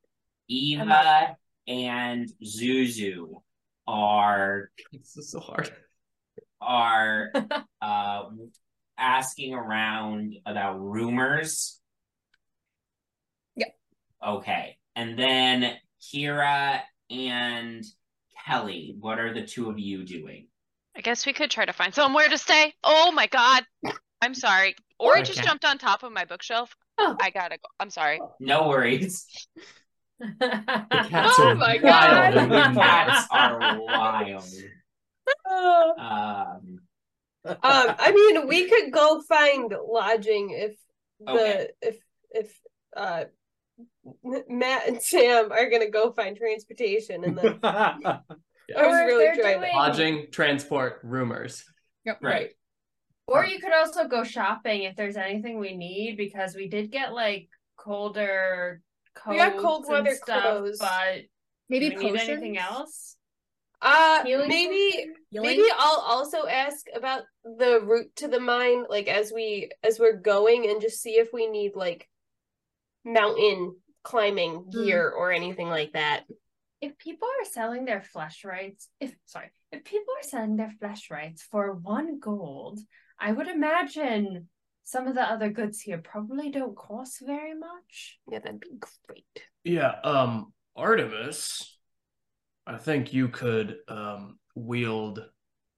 Eva 0.48 1.36
and 1.66 2.30
Zuzu 2.44 3.42
are 3.86 4.70
This 4.92 5.16
is 5.16 5.30
so 5.30 5.40
hard. 5.40 5.70
are 6.60 7.32
uh 7.82 8.24
asking 8.98 9.54
around 9.54 10.34
about 10.46 10.80
rumors. 10.80 11.80
Yep. 13.56 13.74
Okay. 14.26 14.76
And 14.94 15.18
then 15.18 15.74
Kyra 16.02 16.80
and 17.10 17.84
Kelly, 18.46 18.96
what 18.98 19.18
are 19.18 19.32
the 19.32 19.46
two 19.46 19.70
of 19.70 19.78
you 19.78 20.04
doing? 20.04 20.48
I 20.96 21.00
guess 21.00 21.24
we 21.26 21.32
could 21.32 21.50
try 21.50 21.64
to 21.64 21.72
find 21.72 21.94
somewhere 21.94 22.28
to 22.28 22.36
stay. 22.38 22.74
Oh 22.84 23.12
my 23.12 23.26
god. 23.26 23.64
I'm 24.20 24.34
sorry. 24.34 24.74
Ori 24.98 25.20
I 25.20 25.22
just 25.22 25.36
can't. 25.38 25.48
jumped 25.48 25.64
on 25.64 25.78
top 25.78 26.02
of 26.02 26.12
my 26.12 26.24
bookshelf. 26.24 26.74
Oh. 26.98 27.16
I 27.20 27.30
gotta 27.30 27.56
go. 27.56 27.68
I'm 27.80 27.90
sorry. 27.90 28.20
No 28.40 28.68
worries. 28.68 29.26
The 30.20 30.28
cats 31.08 31.34
Oh 31.38 31.48
are 31.48 31.54
my 31.54 31.78
wild. 31.82 32.34
God. 32.34 32.50
The 32.74 32.80
cats 32.80 33.26
are 33.30 33.80
wild. 33.80 34.44
Um 35.50 36.80
Um, 37.44 37.56
I 37.64 38.12
mean, 38.14 38.46
we 38.46 38.68
could 38.68 38.92
go 38.92 39.20
find 39.22 39.74
lodging 39.88 40.50
if 40.50 40.76
the 41.20 41.32
Okay. 41.32 41.68
if 41.82 41.96
if 42.30 42.60
uh 42.96 43.24
M- 43.24 43.30
Matt 44.48 44.88
and 44.88 45.00
Sam 45.02 45.52
are 45.52 45.70
gonna 45.70 45.90
go 45.90 46.12
find 46.12 46.36
transportation, 46.36 47.24
and 47.24 47.38
then 47.38 47.58
I 47.62 48.18
was 48.68 48.76
Or 48.76 49.06
really 49.06 49.24
they're 49.24 49.36
trying. 49.36 49.60
doing- 49.60 49.72
Lodging, 49.74 50.26
transport, 50.30 51.00
rumors. 51.02 51.64
Yep. 52.04 52.18
Right. 52.22 52.50
Or 53.28 53.44
you 53.44 53.60
could 53.60 53.72
also 53.72 54.08
go 54.08 54.24
shopping 54.24 54.82
if 54.82 54.96
there's 54.96 55.16
anything 55.16 55.58
we 55.58 55.76
need 55.76 56.16
because 56.16 56.54
we 56.56 56.68
did 56.68 56.90
get 56.90 57.12
like 57.12 57.48
colder 57.76 58.82
coats 59.14 59.30
We 59.32 59.36
got 59.38 59.56
cold 59.58 59.84
and 59.84 59.92
weather 60.04 60.16
stuff, 60.16 60.42
clothes. 60.42 60.78
but 60.80 61.20
Maybe 61.68 61.90
do 61.90 61.96
we 61.98 62.10
need 62.10 62.20
anything 62.20 62.58
else? 62.58 63.16
Uh, 63.80 64.24
Healing 64.24 64.48
maybe 64.48 65.10
Healing? 65.30 65.48
maybe 65.58 65.68
I'll 65.76 66.00
also 66.00 66.46
ask 66.46 66.86
about 66.94 67.22
the 67.44 67.80
route 67.82 68.10
to 68.16 68.28
the 68.28 68.40
mine, 68.40 68.84
like 68.88 69.08
as 69.08 69.32
we 69.32 69.70
as 69.82 69.98
we're 69.98 70.16
going, 70.16 70.68
and 70.68 70.80
just 70.80 71.00
see 71.00 71.12
if 71.12 71.28
we 71.32 71.48
need 71.48 71.72
like 71.76 72.08
mountain 73.04 73.76
climbing 74.02 74.70
gear 74.70 75.08
or 75.08 75.32
anything 75.32 75.68
like 75.68 75.92
that. 75.92 76.24
If 76.80 76.98
people 76.98 77.28
are 77.28 77.44
selling 77.44 77.84
their 77.84 78.02
flesh 78.02 78.44
rights, 78.44 78.88
if 79.00 79.14
sorry, 79.26 79.50
if 79.70 79.84
people 79.84 80.14
are 80.18 80.28
selling 80.28 80.56
their 80.56 80.72
flesh 80.80 81.10
rights 81.10 81.42
for 81.42 81.72
one 81.72 82.18
gold, 82.18 82.80
I 83.18 83.32
would 83.32 83.48
imagine 83.48 84.48
some 84.84 85.06
of 85.06 85.14
the 85.14 85.22
other 85.22 85.50
goods 85.50 85.80
here 85.80 85.98
probably 85.98 86.50
don't 86.50 86.76
cost 86.76 87.22
very 87.24 87.54
much. 87.54 88.18
Yeah, 88.30 88.40
that'd 88.40 88.60
be 88.60 88.78
great. 89.06 89.24
Yeah, 89.62 89.94
um, 90.02 90.52
Artemis, 90.74 91.78
I 92.66 92.78
think 92.78 93.12
you 93.12 93.28
could 93.28 93.76
um 93.86 94.38
wield 94.56 95.24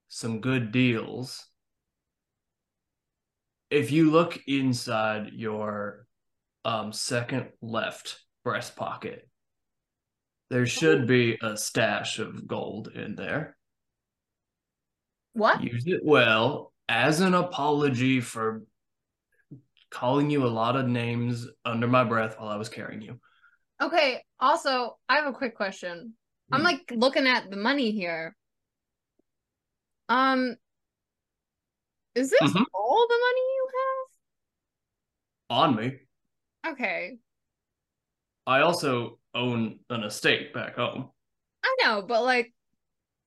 some 0.08 0.40
good 0.40 0.72
deals. 0.72 1.46
If 3.70 3.90
you 3.90 4.10
look 4.10 4.38
inside 4.46 5.32
your 5.32 6.03
um 6.64 6.92
second 6.92 7.50
left 7.60 8.20
breast 8.44 8.76
pocket, 8.76 9.28
there 10.50 10.66
should 10.66 11.06
be 11.06 11.38
a 11.42 11.56
stash 11.56 12.18
of 12.18 12.46
gold 12.46 12.88
in 12.88 13.14
there. 13.14 13.56
What? 15.32 15.62
Use 15.62 15.86
it 15.86 16.00
well 16.04 16.72
as 16.88 17.20
an 17.20 17.34
apology 17.34 18.20
for 18.20 18.62
calling 19.90 20.30
you 20.30 20.44
a 20.44 20.48
lot 20.48 20.76
of 20.76 20.86
names 20.86 21.46
under 21.64 21.86
my 21.86 22.04
breath 22.04 22.38
while 22.38 22.48
I 22.48 22.56
was 22.56 22.68
carrying 22.68 23.00
you. 23.00 23.20
Okay. 23.80 24.24
Also, 24.40 24.98
I 25.08 25.16
have 25.16 25.26
a 25.26 25.32
quick 25.32 25.56
question. 25.56 26.14
I'm 26.52 26.60
Hmm. 26.60 26.64
like 26.64 26.92
looking 26.94 27.26
at 27.26 27.50
the 27.50 27.56
money 27.56 27.90
here. 27.92 28.36
Um, 30.08 30.56
is 32.14 32.30
this 32.30 32.40
Mhm. 32.40 32.64
all 32.72 33.06
the 33.08 33.18
money 33.18 33.40
you 33.40 33.68
have? 35.50 35.58
On 35.58 35.76
me. 35.76 35.98
Have? 36.64 36.74
Okay. 36.74 37.18
I 38.46 38.60
also 38.60 39.18
own 39.34 39.80
an 39.90 40.04
estate 40.04 40.52
back 40.52 40.76
home. 40.76 41.10
I 41.64 41.76
know, 41.82 42.02
but 42.02 42.22
like, 42.24 42.52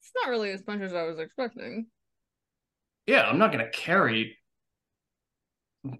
it's 0.01 0.11
not 0.15 0.29
really 0.29 0.51
as 0.51 0.65
much 0.67 0.81
as 0.81 0.93
I 0.93 1.03
was 1.03 1.19
expecting. 1.19 1.87
Yeah, 3.07 3.23
I'm 3.23 3.39
not 3.39 3.51
gonna 3.51 3.69
carry 3.69 4.37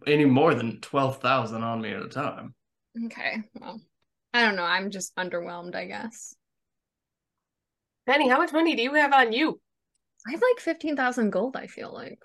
any 0.05 0.25
more 0.25 0.53
than 0.53 0.81
twelve 0.81 1.21
thousand 1.21 1.63
on 1.63 1.81
me 1.81 1.93
at 1.93 2.03
a 2.03 2.09
time. 2.09 2.53
Okay. 3.05 3.43
Well, 3.59 3.81
I 4.33 4.43
don't 4.43 4.55
know. 4.55 4.63
I'm 4.63 4.91
just 4.91 5.15
underwhelmed, 5.15 5.75
I 5.75 5.85
guess. 5.85 6.35
Penny, 8.05 8.29
how 8.29 8.37
much 8.37 8.53
money 8.53 8.75
do 8.75 8.81
you 8.81 8.93
have 8.93 9.13
on 9.13 9.33
you? 9.33 9.59
I 10.27 10.31
have 10.31 10.41
like 10.41 10.59
15,000 10.59 11.29
gold, 11.29 11.55
I 11.55 11.67
feel 11.67 11.93
like. 11.93 12.19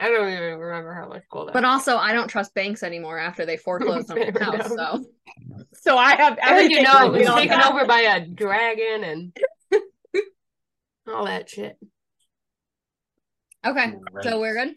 I 0.00 0.08
don't 0.08 0.28
even 0.32 0.58
remember 0.58 0.94
how 0.94 1.08
much 1.08 1.22
gold. 1.30 1.50
I 1.50 1.52
But 1.52 1.62
have. 1.64 1.72
also, 1.72 1.96
I 1.98 2.12
don't 2.14 2.28
trust 2.28 2.54
banks 2.54 2.82
anymore 2.82 3.18
after 3.18 3.44
they 3.44 3.56
foreclosed 3.58 4.10
on 4.10 4.18
my 4.18 4.32
house, 4.40 4.68
so. 4.68 5.04
So 5.74 5.96
I 5.98 6.14
have 6.16 6.38
I 6.42 6.56
think 6.56 6.72
everything. 6.72 6.76
you 6.78 6.82
know 6.82 7.14
it 7.14 7.18
was 7.18 7.28
taken 7.34 7.58
got. 7.58 7.72
over 7.74 7.86
by 7.86 8.00
a 8.00 8.26
dragon 8.26 9.04
and 9.04 9.36
all 11.08 11.26
that 11.26 11.48
shit. 11.50 11.76
Okay, 13.66 13.92
Right. 14.12 14.24
so 14.24 14.40
we're 14.40 14.54
good? 14.54 14.74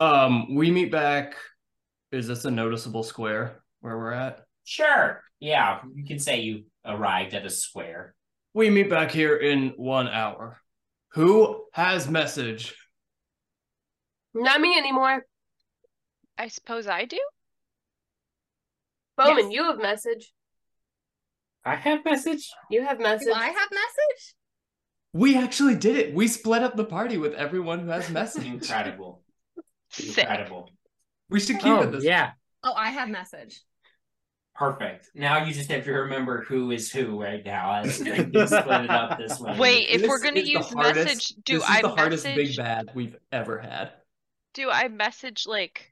Um, 0.00 0.54
we 0.56 0.70
meet 0.70 0.90
back. 0.90 1.36
Is 2.10 2.26
this 2.26 2.44
a 2.44 2.50
noticeable 2.50 3.04
square 3.04 3.62
where 3.80 3.96
we're 3.96 4.12
at? 4.12 4.40
Sure. 4.64 5.22
Yeah, 5.38 5.80
you 5.94 6.04
can 6.04 6.18
say 6.18 6.40
you 6.40 6.64
arrived 6.84 7.34
at 7.34 7.46
a 7.46 7.50
square. 7.50 8.14
We 8.52 8.68
meet 8.68 8.90
back 8.90 9.12
here 9.12 9.36
in 9.36 9.74
one 9.76 10.08
hour. 10.08 10.60
Who 11.12 11.64
has 11.72 12.08
message? 12.08 12.74
Not 14.34 14.60
me 14.60 14.76
anymore. 14.76 15.24
I 16.38 16.48
suppose 16.48 16.86
I 16.86 17.04
do. 17.04 17.18
Bowmin, 19.18 19.44
Yes. 19.44 19.52
you 19.52 19.64
have 19.64 19.78
message. 19.78 20.32
I 21.64 21.74
have 21.76 22.04
message. 22.04 22.48
You 22.70 22.82
have 22.82 22.98
message. 23.00 23.26
Do 23.26 23.34
I 23.34 23.46
have 23.48 23.68
message? 23.70 24.34
We 25.12 25.36
actually 25.36 25.74
did 25.74 25.96
it. 25.96 26.14
We 26.14 26.28
split 26.28 26.62
up 26.62 26.76
the 26.76 26.84
party 26.84 27.18
with 27.18 27.34
everyone 27.34 27.80
who 27.80 27.88
has 27.90 28.08
message. 28.08 28.46
Incredible. 28.46 29.22
Sick. 29.90 30.18
Incredible. 30.18 30.70
we 31.28 31.40
should 31.40 31.56
keep 31.56 31.66
Oh 31.66 31.82
it 31.82 31.90
this 31.92 32.04
yeah. 32.04 32.30
Oh, 32.62 32.72
I 32.72 32.90
have 32.90 33.08
message. 33.08 33.60
Perfect. 34.54 35.08
Now 35.14 35.44
you 35.44 35.52
just 35.52 35.70
have 35.70 35.84
to 35.84 35.92
remember 35.92 36.42
who 36.44 36.70
is 36.70 36.90
who 36.92 37.20
right 37.20 37.44
now. 37.44 37.80
As 37.80 38.00
like, 38.00 38.32
you 38.32 38.46
split 38.46 38.82
it 38.84 38.90
up 38.90 39.18
this 39.18 39.38
way. 39.40 39.56
Wait, 39.58 39.88
if 39.90 40.02
we're 40.08 40.18
This 40.18 40.22
gonna 40.22 40.40
is 40.40 40.44
the 40.46 40.50
use 40.50 40.72
hardest- 40.72 41.04
message, 41.06 41.28
do 41.44 41.54
this 41.54 41.62
is 41.64 41.70
I 41.70 41.82
the 41.82 41.88
hardest 41.88 42.24
message? 42.24 42.46
big 42.48 42.56
bad 42.56 42.90
we've 42.94 43.16
ever 43.32 43.58
had. 43.58 43.92
Do 44.60 44.68
I 44.68 44.88
message 44.88 45.46
like 45.46 45.90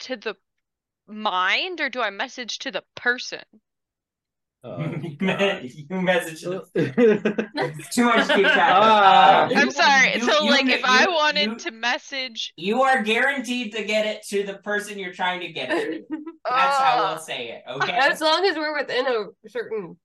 to 0.00 0.16
the 0.16 0.34
mind 1.06 1.80
or 1.80 1.88
do 1.88 2.00
I 2.00 2.10
message 2.10 2.58
to 2.60 2.72
the 2.72 2.82
person? 2.96 3.38
Oh, 4.64 4.80
you 5.20 5.86
message. 6.00 6.40
Too 6.42 6.58
much 6.58 6.74
keep 6.74 8.46
track. 8.46 8.72
Ah. 8.74 9.44
Uh, 9.46 9.50
I'm 9.54 9.70
sorry. 9.70 10.14
you- 10.16 10.22
so 10.22 10.42
you- 10.42 10.50
like 10.50 10.66
if 10.66 10.84
I 10.84 11.06
wanted 11.06 11.50
you- 11.50 11.56
to 11.58 11.70
message 11.70 12.52
You 12.56 12.82
are 12.82 13.00
guaranteed 13.00 13.72
to 13.76 13.84
get 13.84 14.06
it 14.06 14.24
to 14.30 14.42
the 14.42 14.54
person 14.54 14.98
you're 14.98 15.12
trying 15.14 15.38
to 15.42 15.52
get 15.52 15.70
it. 15.70 16.08
to. 16.10 16.16
That's 16.50 16.78
how 16.78 17.04
Uh, 17.04 17.10
we'll 17.12 17.20
say 17.20 17.50
it. 17.50 17.62
Okay. 17.76 17.92
As 17.92 18.20
long 18.20 18.44
as 18.44 18.56
we're 18.56 18.76
within 18.76 19.06
a 19.06 19.48
certain 19.48 19.96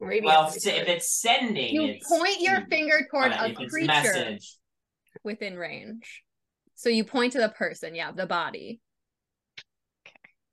radius. 0.00 0.24
well, 0.32 0.44
I 0.44 0.46
s- 0.46 0.64
if 0.66 0.88
it's 0.88 1.10
sending, 1.20 1.74
You 1.74 1.84
it's 1.84 2.08
point 2.08 2.40
your 2.40 2.64
finger 2.70 3.06
toward 3.10 3.32
but 3.32 3.50
a 3.50 3.54
creature 3.68 3.86
message, 3.88 4.54
within 5.22 5.58
range. 5.58 6.22
So 6.74 6.88
you 6.88 7.04
point 7.04 7.32
to 7.32 7.38
the 7.40 7.48
person, 7.48 7.94
yeah, 7.94 8.12
the 8.12 8.26
body. 8.26 8.80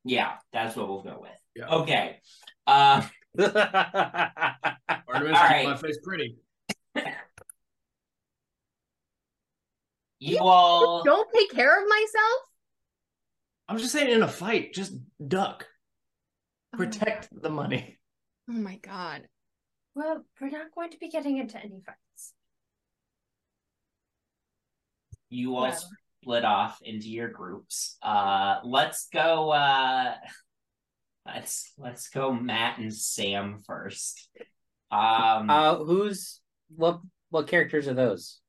yeah, 0.04 0.34
that's 0.54 0.76
what 0.76 0.88
we'll 0.88 1.02
go 1.04 1.20
with. 1.22 1.32
Yeah. 1.56 1.70
Okay. 1.70 2.20
Uh, 2.68 3.02
Artemis, 3.40 4.68
All 5.08 5.32
right. 5.32 5.66
my 5.66 5.76
face 5.78 5.98
pretty. 6.04 6.38
you 10.20 10.38
all. 10.40 11.04
Don't 11.06 11.28
take 11.34 11.52
care 11.52 11.82
of 11.82 11.88
myself? 11.90 12.42
I'm 13.68 13.78
just 13.78 13.92
saying, 13.92 14.12
in 14.12 14.22
a 14.22 14.28
fight, 14.28 14.74
just 14.74 14.94
duck. 15.26 15.66
Oh. 16.74 16.78
Protect 16.78 17.30
the 17.32 17.50
money. 17.50 17.98
Oh 18.50 18.54
my 18.54 18.78
god. 18.78 19.28
Well, 19.96 20.24
we're 20.40 20.50
not 20.50 20.74
going 20.76 20.92
to 20.92 20.98
be 20.98 21.10
getting 21.10 21.38
into 21.38 21.58
any 21.58 21.82
fights. 21.86 22.34
you 25.30 25.56
all 25.56 25.64
Well. 25.64 25.80
Split 26.22 26.46
off 26.46 26.80
into 26.84 27.10
your 27.10 27.30
groups. 27.30 27.98
Uh, 28.02 28.60
let's 28.64 29.08
go. 29.12 29.50
Uh, 29.52 30.14
let's 31.26 31.74
let's 31.78 32.10
go. 32.10 32.32
Matt 32.32 32.78
and 32.78 32.94
Sam 32.94 33.58
first. 33.66 34.30
Um, 34.92 35.50
Uh, 35.50 35.78
who's 35.78 36.40
what? 36.76 37.00
What 37.32 37.48
characters 37.48 37.88
are 37.88 37.94
those? 37.96 38.40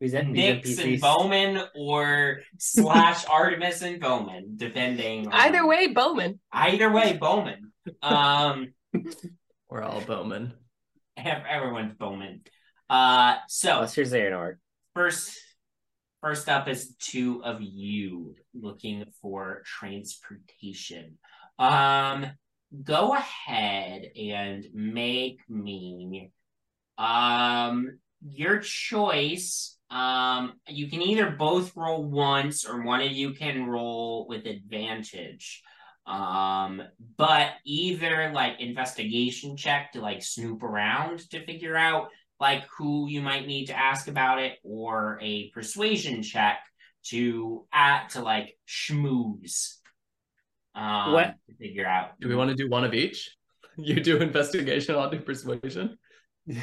Is 0.00 0.12
that 0.12 0.24
Nyx 0.26 0.82
and 0.82 1.00
Bowmin 1.00 1.64
or 1.76 2.40
slash 2.58 3.24
Artemis 3.30 3.80
and 3.82 4.00
Bowmin, 4.00 4.56
depending. 4.56 5.26
on- 5.28 5.32
Either 5.32 5.66
way, 5.66 5.94
Bowmin. 5.94 6.38
Either 6.52 6.90
way, 6.90 7.16
Bowmin. 7.16 7.60
Um, 8.02 8.72
We're 9.70 9.82
all 9.82 10.00
Bowmin. 10.02 10.52
everyone's 11.16 11.94
Bowmin. 11.94 12.40
Uh, 12.90 13.36
so 13.48 13.80
What's 13.80 13.96
your 13.96 14.04
Xehanort? 14.06 14.56
first, 14.94 15.38
first 16.26 16.48
up 16.48 16.66
is 16.66 16.92
two 16.98 17.40
of 17.44 17.58
you 17.60 18.34
looking 18.52 19.04
for 19.22 19.62
transportation. 19.64 21.16
Um, 21.56 22.26
go 22.82 23.14
ahead 23.14 24.10
and 24.20 24.64
make 24.74 25.38
me 25.48 26.32
um 26.98 28.00
your 28.28 28.58
choice. 28.58 29.78
Um, 29.88 30.54
you 30.66 30.88
can 30.88 31.00
either 31.00 31.30
both 31.30 31.76
roll 31.76 32.02
once 32.02 32.64
or 32.64 32.82
one 32.82 33.02
of 33.02 33.12
you 33.12 33.34
can 33.34 33.68
roll 33.68 34.26
with 34.28 34.46
advantage. 34.46 35.62
Um, 36.08 36.82
but 37.16 37.50
either 37.64 38.32
like 38.34 38.60
investigation 38.60 39.56
check 39.56 39.92
to 39.92 40.00
like 40.00 40.24
snoop 40.24 40.64
around 40.64 41.20
to 41.30 41.46
figure 41.46 41.76
out 41.76 42.08
like 42.38 42.64
who 42.76 43.08
you 43.08 43.22
might 43.22 43.46
need 43.46 43.66
to 43.66 43.76
ask 43.78 44.08
about 44.08 44.38
it, 44.40 44.58
or 44.62 45.18
a 45.22 45.50
persuasion 45.50 46.22
check 46.22 46.58
to 47.06 47.66
act 47.72 48.12
to 48.12 48.20
like 48.22 48.56
schmooze. 48.68 49.76
Um, 50.74 51.12
What- 51.12 51.34
to 51.48 51.54
figure 51.56 51.86
out? 51.86 52.18
Do 52.20 52.28
we 52.28 52.34
want 52.34 52.50
to 52.50 52.56
do 52.56 52.68
one 52.68 52.84
of 52.84 52.94
each? 52.94 53.30
You 53.78 54.00
do 54.00 54.16
investigation, 54.18 54.94
I'll 54.94 55.10
do 55.10 55.20
persuasion. 55.20 55.98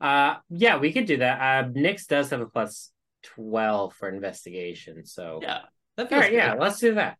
Uh, 0.00 0.34
yeah, 0.50 0.78
we 0.78 0.92
could 0.92 1.06
do 1.06 1.18
that. 1.18 1.38
Uh, 1.40 1.68
Nyx 1.68 2.08
does 2.08 2.30
have 2.30 2.40
a 2.40 2.46
plus 2.46 2.90
twelve 3.22 3.94
for 3.94 4.08
investigation, 4.08 5.06
so 5.06 5.38
Yeah. 5.40 5.60
That 5.96 6.02
All 6.04 6.08
feels 6.08 6.20
right, 6.22 6.32
yeah, 6.32 6.54
let's 6.54 6.80
do 6.80 6.94
that. 6.94 7.18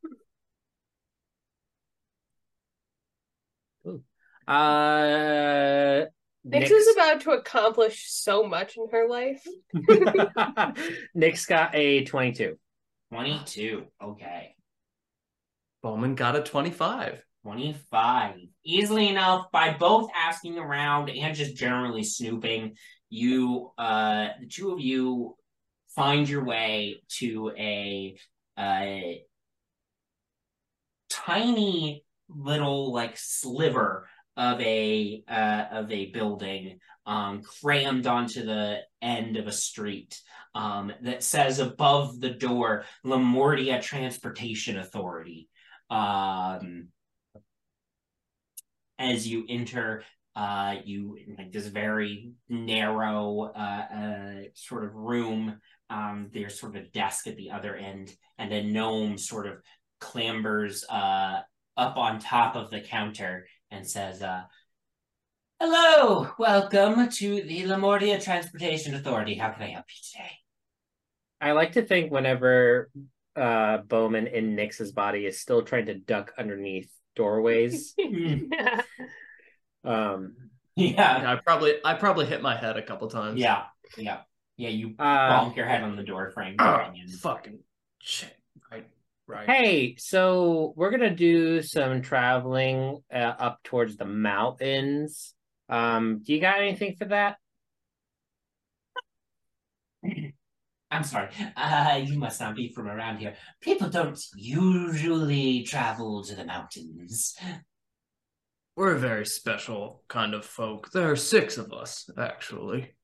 Ooh. 3.86 4.02
Uh, 4.48 6.06
Nyx 6.06 6.08
Nyx- 6.46 6.70
is 6.70 6.88
about 6.96 7.20
to 7.22 7.30
accomplish 7.30 8.10
so 8.10 8.42
much 8.48 8.76
in 8.76 8.88
her 8.90 9.08
life. 9.08 9.46
Nyx's 11.14 11.46
got 11.46 11.74
a 11.74 12.04
twenty-two. 12.04 12.58
22. 13.12 13.84
Okay. 14.02 14.56
Bowmin 15.84 16.14
got 16.14 16.34
a 16.34 16.42
25. 16.42 17.22
25. 17.42 18.36
Easily 18.64 19.08
enough, 19.08 19.50
by 19.52 19.74
both 19.74 20.08
asking 20.16 20.58
around 20.58 21.10
and 21.10 21.34
just 21.36 21.54
generally 21.54 22.04
snooping, 22.04 22.74
you, 23.10 23.72
uh, 23.76 24.28
the 24.40 24.46
two 24.46 24.72
of 24.72 24.80
you 24.80 25.36
find 25.94 26.26
your 26.26 26.42
way 26.44 27.02
to 27.18 27.52
a, 27.58 28.16
uh, 28.56 29.18
tiny 31.10 32.02
little, 32.30 32.94
like, 32.94 33.18
sliver 33.18 34.08
of 34.36 34.60
a, 34.60 35.22
uh, 35.28 35.64
of 35.72 35.90
a 35.90 36.10
building, 36.10 36.78
um, 37.06 37.42
crammed 37.42 38.06
onto 38.06 38.44
the 38.44 38.78
end 39.00 39.36
of 39.36 39.46
a 39.46 39.52
street, 39.52 40.20
um, 40.54 40.92
that 41.02 41.22
says 41.22 41.58
above 41.58 42.20
the 42.20 42.30
door, 42.30 42.84
Lamordia 43.04 43.80
Transportation 43.82 44.78
Authority. 44.78 45.48
Um, 45.90 46.88
as 48.98 49.26
you 49.26 49.44
enter 49.48 50.04
uh 50.34 50.76
you 50.84 51.18
like 51.36 51.52
this 51.52 51.66
very 51.66 52.32
narrow 52.48 53.52
uh, 53.54 53.58
uh 53.58 54.34
sort 54.54 54.84
of 54.84 54.94
room 54.94 55.58
um 55.90 56.30
there's 56.32 56.58
sort 56.58 56.74
of 56.74 56.82
a 56.82 56.88
desk 56.88 57.26
at 57.26 57.36
the 57.36 57.50
other 57.50 57.76
end 57.76 58.10
and 58.38 58.52
a 58.52 58.62
gnome 58.62 59.18
sort 59.18 59.46
of 59.46 59.60
clambers 60.00 60.84
uh 60.88 61.40
up 61.76 61.96
on 61.96 62.18
top 62.18 62.54
of 62.56 62.70
the 62.70 62.80
counter 62.80 63.46
and 63.72 63.88
says 63.88 64.22
uh 64.22 64.42
hello 65.58 66.28
welcome 66.38 67.08
to 67.08 67.42
the 67.42 67.62
Lamordia 67.62 68.22
transportation 68.22 68.94
authority 68.94 69.34
how 69.34 69.48
can 69.50 69.62
i 69.62 69.70
help 69.70 69.86
you 69.88 70.02
today 70.12 70.30
I 71.40 71.52
like 71.52 71.72
to 71.72 71.82
think 71.82 72.12
whenever 72.12 72.88
uh 73.34 73.78
Bowmin 73.78 74.32
in 74.32 74.54
Nyx's 74.54 74.92
body 74.92 75.26
is 75.26 75.40
still 75.40 75.62
trying 75.62 75.86
to 75.86 75.94
duck 75.94 76.32
underneath 76.38 76.88
doorways. 77.16 77.96
um 79.84 80.34
yeah 80.76 81.32
I 81.32 81.40
probably 81.44 81.74
I 81.84 81.94
probably 81.94 82.26
hit 82.26 82.42
my 82.42 82.54
head 82.56 82.76
a 82.76 82.82
couple 82.82 83.08
times. 83.08 83.40
yeah 83.40 83.64
yeah 83.96 84.20
yeah 84.56 84.68
you 84.68 84.94
Uh, 84.98 85.30
bonk 85.30 85.56
your 85.56 85.66
head 85.66 85.82
on 85.82 85.96
the 85.96 86.04
door 86.04 86.30
frame 86.30 86.56
Oh, 86.60 86.84
fucking 87.18 87.58
shit. 88.00 88.36
Right. 89.32 89.48
Right. 89.48 89.56
Hey, 89.56 89.96
so 89.98 90.74
we're 90.76 90.90
gonna 90.90 91.14
do 91.14 91.62
some 91.62 92.02
traveling 92.02 93.00
uh, 93.12 93.16
up 93.38 93.62
towards 93.64 93.96
the 93.96 94.04
mountains. 94.04 95.32
Um, 95.70 96.20
do 96.22 96.34
you 96.34 96.40
got 96.40 96.60
anything 96.60 96.96
for 96.96 97.06
that? 97.06 97.36
I'm 100.90 101.04
sorry. 101.04 101.30
Uh, 101.56 102.02
you 102.04 102.18
must 102.18 102.40
not 102.40 102.54
be 102.54 102.68
from 102.74 102.88
around 102.88 103.16
here. 103.18 103.34
People 103.62 103.88
don't 103.88 104.22
usually 104.36 105.62
travel 105.62 106.22
to 106.24 106.34
the 106.34 106.44
mountains. 106.44 107.34
We're 108.76 108.96
a 108.96 108.98
very 108.98 109.24
special 109.24 110.02
kind 110.08 110.34
of 110.34 110.44
folk. 110.44 110.90
There 110.92 111.10
are 111.10 111.16
six 111.16 111.56
of 111.56 111.72
us, 111.72 112.10
actually. 112.18 112.94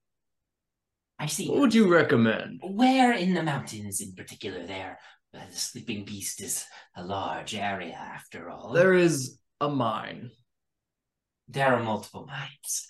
I 1.18 1.24
see. 1.26 1.48
What 1.48 1.60
would 1.60 1.74
you 1.74 1.88
recommend? 1.90 2.60
Where 2.62 3.12
in 3.14 3.32
the 3.32 3.42
mountains, 3.42 4.02
in 4.02 4.14
particular, 4.14 4.66
there? 4.66 4.98
Uh, 5.34 5.40
the 5.50 5.56
Sleeping 5.56 6.04
Beast 6.04 6.40
is 6.42 6.64
a 6.96 7.04
large 7.04 7.54
area, 7.54 7.94
after 7.94 8.50
all. 8.50 8.72
There 8.72 8.94
is 8.94 9.38
a 9.60 9.68
mine. 9.68 10.30
There 11.48 11.74
are 11.74 11.82
multiple 11.82 12.26
mines. 12.26 12.86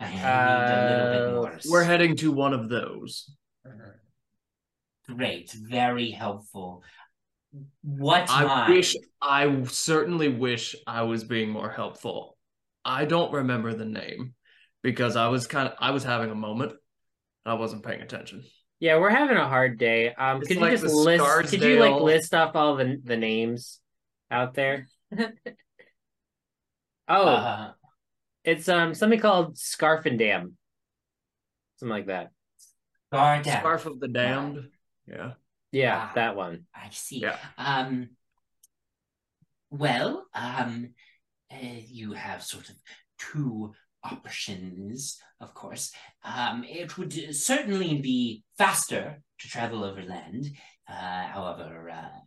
I 0.00 0.10
need 0.10 0.18
a 0.20 0.88
little 0.90 1.12
bit 1.12 1.28
Uh, 1.28 1.40
more. 1.40 1.58
We're 1.70 1.84
heading 1.84 2.16
to 2.16 2.32
one 2.32 2.54
of 2.54 2.68
those. 2.68 3.30
Great, 5.06 5.50
very 5.52 6.10
helpful. 6.10 6.82
What 7.82 8.30
I 8.30 8.44
mine? 8.44 8.70
wish 8.70 8.96
I 9.20 9.62
certainly 9.64 10.28
wish 10.28 10.74
I 10.86 11.02
was 11.02 11.24
being 11.24 11.50
more 11.50 11.70
helpful. 11.70 12.38
I 12.84 13.04
don't 13.04 13.32
remember 13.32 13.74
the 13.74 13.84
name 13.84 14.34
because 14.82 15.16
I 15.16 15.28
was 15.28 15.46
kind 15.46 15.68
of 15.68 15.74
I 15.78 15.90
was 15.90 16.02
having 16.04 16.30
a 16.30 16.34
moment. 16.34 16.72
I 17.44 17.54
wasn't 17.54 17.84
paying 17.84 18.00
attention. 18.00 18.44
Yeah, 18.82 18.98
we're 18.98 19.10
having 19.10 19.36
a 19.36 19.48
hard 19.48 19.78
day. 19.78 20.12
Um, 20.12 20.38
It's 20.38 20.48
could 20.48 20.56
like 20.56 20.72
you 20.72 20.78
just 20.78 20.92
the 20.92 20.98
list? 21.00 21.50
Could 21.52 21.62
you 21.62 21.78
like 21.78 22.02
list 22.02 22.34
off 22.34 22.56
all 22.56 22.74
the 22.74 23.00
the 23.04 23.16
names 23.16 23.78
out 24.28 24.54
there? 24.54 24.88
oh, 27.08 27.28
Uh, 27.28 27.72
it's 28.42 28.68
um 28.68 28.92
something 28.92 29.20
called 29.20 29.56
Scarf 29.56 30.04
and 30.06 30.18
Dam, 30.18 30.56
something 31.76 31.92
like 31.92 32.06
that. 32.06 32.32
Gardem. 33.14 33.60
Scarf 33.60 33.86
of 33.86 34.00
the 34.00 34.08
Damned. 34.08 34.68
Yeah. 35.06 35.34
Yeah, 35.70 36.08
Ah. 36.08 36.12
that 36.16 36.34
one. 36.34 36.66
I 36.74 36.88
see. 36.90 37.20
Yeah. 37.20 37.36
Um. 37.56 38.16
Well, 39.70 40.26
um, 40.34 40.94
uh, 41.52 41.56
you 41.60 42.14
have 42.14 42.42
sort 42.42 42.68
of 42.68 42.74
two 43.16 43.74
options, 44.02 45.20
of 45.42 45.54
course. 45.54 45.92
Um, 46.24 46.64
it 46.64 46.96
would 46.96 47.12
certainly 47.34 48.00
be 48.00 48.44
faster 48.56 49.22
to 49.40 49.48
travel 49.48 49.84
overland. 49.84 50.46
Uh, 50.88 51.26
however, 51.26 51.90
uh, 51.90 52.20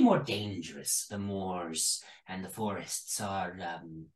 more 0.00 0.18
dangerous. 0.18 1.06
The 1.08 1.18
moors 1.18 2.02
and 2.28 2.44
the 2.44 2.48
forests 2.48 3.20
are, 3.20 3.56
um, 3.60 4.06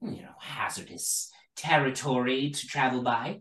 you 0.00 0.22
know, 0.22 0.34
hazardous 0.40 1.30
territory 1.56 2.50
to 2.50 2.66
travel 2.66 3.02
by. 3.02 3.40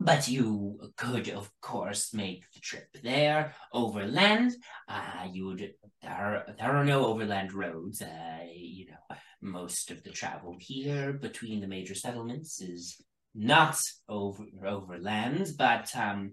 But 0.00 0.28
you 0.28 0.78
could, 0.96 1.28
of 1.28 1.50
course, 1.60 2.12
make 2.12 2.42
the 2.52 2.60
trip 2.60 2.88
there 3.02 3.54
overland. 3.72 4.52
Uh, 4.88 5.28
you 5.32 5.46
would 5.46 5.74
there 6.02 6.12
are, 6.12 6.54
there 6.58 6.76
are 6.76 6.84
no 6.84 7.06
overland 7.06 7.52
roads. 7.52 8.02
Uh, 8.02 8.44
you 8.54 8.86
know, 8.86 9.16
most 9.40 9.90
of 9.90 10.02
the 10.02 10.10
travel 10.10 10.56
here 10.58 11.12
between 11.12 11.60
the 11.60 11.68
major 11.68 11.94
settlements 11.94 12.60
is 12.60 13.00
not 13.34 13.78
over 14.08 14.44
overland, 14.66 15.48
but 15.56 15.94
um, 15.96 16.32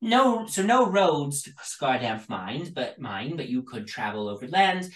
no, 0.00 0.46
so 0.46 0.62
no 0.62 0.90
roads 0.90 1.42
to 1.42 1.52
Skardamp 1.62 2.28
mine, 2.28 2.72
but 2.74 2.98
mine, 2.98 3.36
but 3.36 3.48
you 3.48 3.62
could 3.62 3.86
travel 3.86 4.28
overland. 4.28 4.90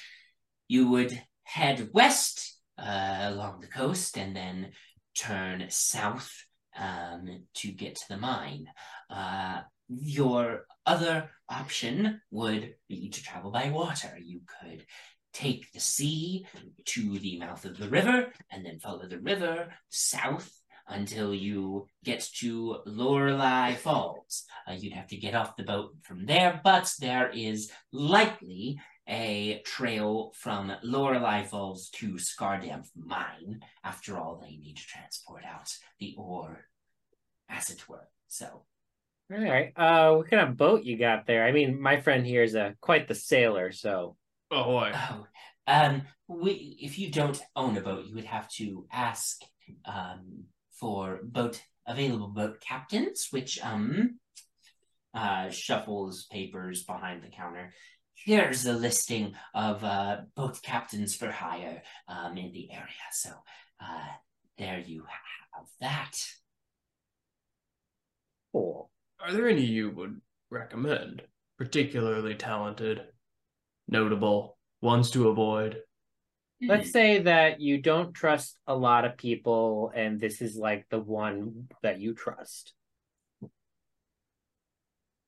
You 0.69 0.89
would 0.89 1.21
head 1.45 1.89
west 1.93 2.59
uh, 2.79 3.21
along 3.23 3.61
the 3.61 3.69
coast 3.69 4.19
and 4.19 4.37
then 4.37 4.73
turn 5.17 5.65
south 5.69 6.31
um, 6.79 7.45
to 7.55 7.73
get 7.73 7.97
to 7.97 8.05
the 8.11 8.17
mine. 8.19 8.67
Uh, 9.11 9.63
your 9.89 10.67
other 10.89 11.31
option 11.49 12.21
would 12.31 12.75
be 12.89 13.11
to 13.11 13.23
travel 13.23 13.51
by 13.51 13.71
water. 13.71 14.19
You 14.21 14.41
could 14.61 14.85
take 15.33 15.71
the 15.73 15.81
sea 15.81 16.47
to 16.85 17.19
the 17.19 17.39
mouth 17.39 17.65
of 17.65 17.79
the 17.79 17.89
river 17.89 18.33
and 18.51 18.65
then 18.65 18.81
follow 18.81 19.07
the 19.07 19.21
river 19.21 19.69
south 19.89 20.51
until 20.89 21.35
you 21.35 21.87
get 22.05 22.29
to 22.41 22.79
Lorelei 22.87 23.75
Falls. 23.75 24.45
Uh, 24.67 24.73
you'd 24.73 24.95
have 24.95 25.09
to 25.09 25.17
get 25.17 25.35
off 25.35 25.57
the 25.57 25.63
boat 25.63 25.95
from 26.03 26.27
there, 26.27 26.61
but 26.65 26.91
there 26.99 27.31
is 27.31 27.71
likely 27.93 28.81
a 29.07 29.63
trail 29.65 30.33
from 30.35 30.73
Lorelei 30.83 31.45
Falls 31.45 31.89
to 31.91 32.19
Skardamp 32.19 32.87
Mine. 32.97 33.61
After 33.85 34.19
all, 34.19 34.41
they 34.43 34.57
need 34.57 34.77
to 34.77 34.87
transport 34.87 35.45
out 35.45 35.73
the 35.99 36.15
ore, 36.17 36.65
as 37.49 37.71
it 37.71 37.89
were. 37.89 38.09
So, 38.27 38.65
All 39.31 39.39
right. 39.39 39.73
Uh, 39.77 40.15
what 40.15 40.31
kind 40.31 40.49
of 40.49 40.57
boat 40.57 40.85
you 40.85 40.97
got 40.97 41.27
there? 41.27 41.45
I 41.45 41.53
mean, 41.53 41.81
my 41.81 42.01
friend 42.01 42.27
here 42.27 42.43
is 42.43 42.55
a 42.55 42.75
quite 42.81 43.09
the 43.09 43.15
sailor, 43.15 43.73
so 43.73 44.17
Ahoy. 44.51 44.93
oh, 44.95 45.27
um, 45.67 46.03
we, 46.29 46.79
if 46.81 46.99
you 46.99 47.11
don't 47.11 47.39
own 47.55 47.77
a 47.77 47.83
boat, 47.83 48.07
you 48.07 48.15
would 48.15 48.25
have 48.25 48.49
to 48.53 48.87
ask 48.91 49.43
um, 49.85 50.45
for 50.81 51.21
boat 51.23 51.63
available 51.87 52.29
boat 52.29 52.61
captains, 52.61 53.29
which 53.31 53.59
um 53.63 54.19
uh, 55.15 55.51
shuffles 55.51 56.27
papers 56.31 56.85
behind 56.85 57.23
the 57.23 57.29
counter. 57.29 57.75
Here's 58.15 58.67
a 58.67 58.73
listing 58.73 59.35
of 59.55 59.85
uh, 59.85 60.19
boat 60.37 60.61
captains 60.63 61.15
for 61.15 61.31
hire 61.31 61.83
um, 62.09 62.37
in 62.37 62.53
the 62.53 62.71
area. 62.73 63.09
So 63.13 63.31
uh, 63.81 64.09
there 64.57 64.79
you 64.79 65.03
have 65.03 65.67
that. 65.81 66.13
cool. 68.53 68.91
Are 69.21 69.33
there 69.33 69.49
any 69.49 69.65
you 69.65 69.91
would 69.91 70.21
recommend? 70.51 71.23
Particularly 71.59 72.35
talented, 72.35 73.03
notable, 73.89 74.59
ones 74.81 75.11
to 75.11 75.29
avoid? 75.29 75.83
let's 76.61 76.91
say 76.91 77.23
that 77.23 77.61
you 77.61 77.81
don't 77.81 78.13
trust 78.13 78.57
a 78.67 78.75
lot 78.75 79.05
of 79.05 79.17
people 79.17 79.93
and 79.95 80.19
this 80.19 80.43
is 80.43 80.57
like 80.57 80.87
the 80.91 80.99
one 80.99 81.69
that 81.83 82.01
you 82.01 82.15
trust. 82.15 82.75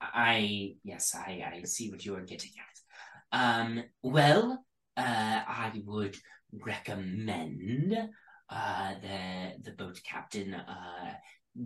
I 0.01 0.75
yes, 0.83 1.15
I 1.15 1.61
I 1.61 1.63
see 1.65 1.91
what 1.91 2.05
you 2.05 2.17
are 2.17 2.23
getting 2.23 2.53
at. 2.59 3.39
Um, 3.39 3.85
well, 4.03 4.65
uh, 4.97 5.41
I 5.47 5.83
would 5.85 6.17
recommend 6.53 7.95
uh 8.49 8.95
the 9.01 9.53
the 9.63 9.73
boat 9.73 10.01
captain 10.03 10.55
uh 10.55 11.15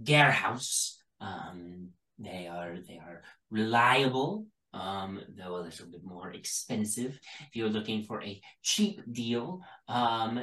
Garehouse. 0.02 0.96
Um, 1.20 1.90
they 2.18 2.46
are 2.46 2.76
they 2.86 2.98
are 2.98 3.22
reliable. 3.50 4.46
Um, 4.72 5.20
though 5.38 5.56
a 5.56 5.62
little 5.62 5.86
bit 5.86 6.02
more 6.02 6.32
expensive. 6.32 7.20
If 7.42 7.54
you're 7.54 7.68
looking 7.68 8.02
for 8.02 8.20
a 8.24 8.40
cheap 8.60 9.00
deal, 9.12 9.60
um, 9.86 10.42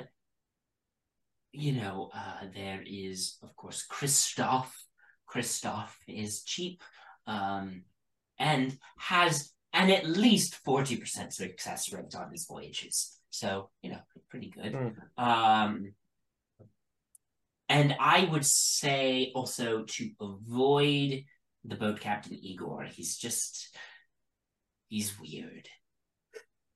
you 1.52 1.74
know, 1.74 2.12
uh, 2.16 2.46
there 2.56 2.82
is 2.86 3.38
of 3.44 3.56
course 3.56 3.84
Christoph. 3.84 4.74
Christoph 5.26 5.98
is 6.08 6.44
cheap 6.44 6.82
um, 7.26 7.84
and 8.38 8.78
has 8.98 9.54
an 9.74 9.90
at 9.90 10.06
least 10.06 10.60
40% 10.66 11.32
success 11.32 11.94
rate 11.94 12.14
on 12.16 12.32
his 12.32 12.46
voyages. 12.46 13.18
So, 13.30 13.70
you 13.82 13.92
know, 13.92 14.00
pretty 14.30 14.50
good. 14.50 14.74
Mm. 14.74 14.94
Um, 15.24 15.94
and 17.70 17.96
I 18.00 18.26
would 18.26 18.46
say 18.46 19.32
also 19.34 19.84
to 19.84 20.10
avoid 20.20 21.24
the 21.64 21.76
boat 21.76 22.00
captain 22.00 22.34
Igor. 22.42 22.84
He's 22.84 23.18
just, 23.18 23.76
he's 24.88 25.20
weird. 25.20 25.70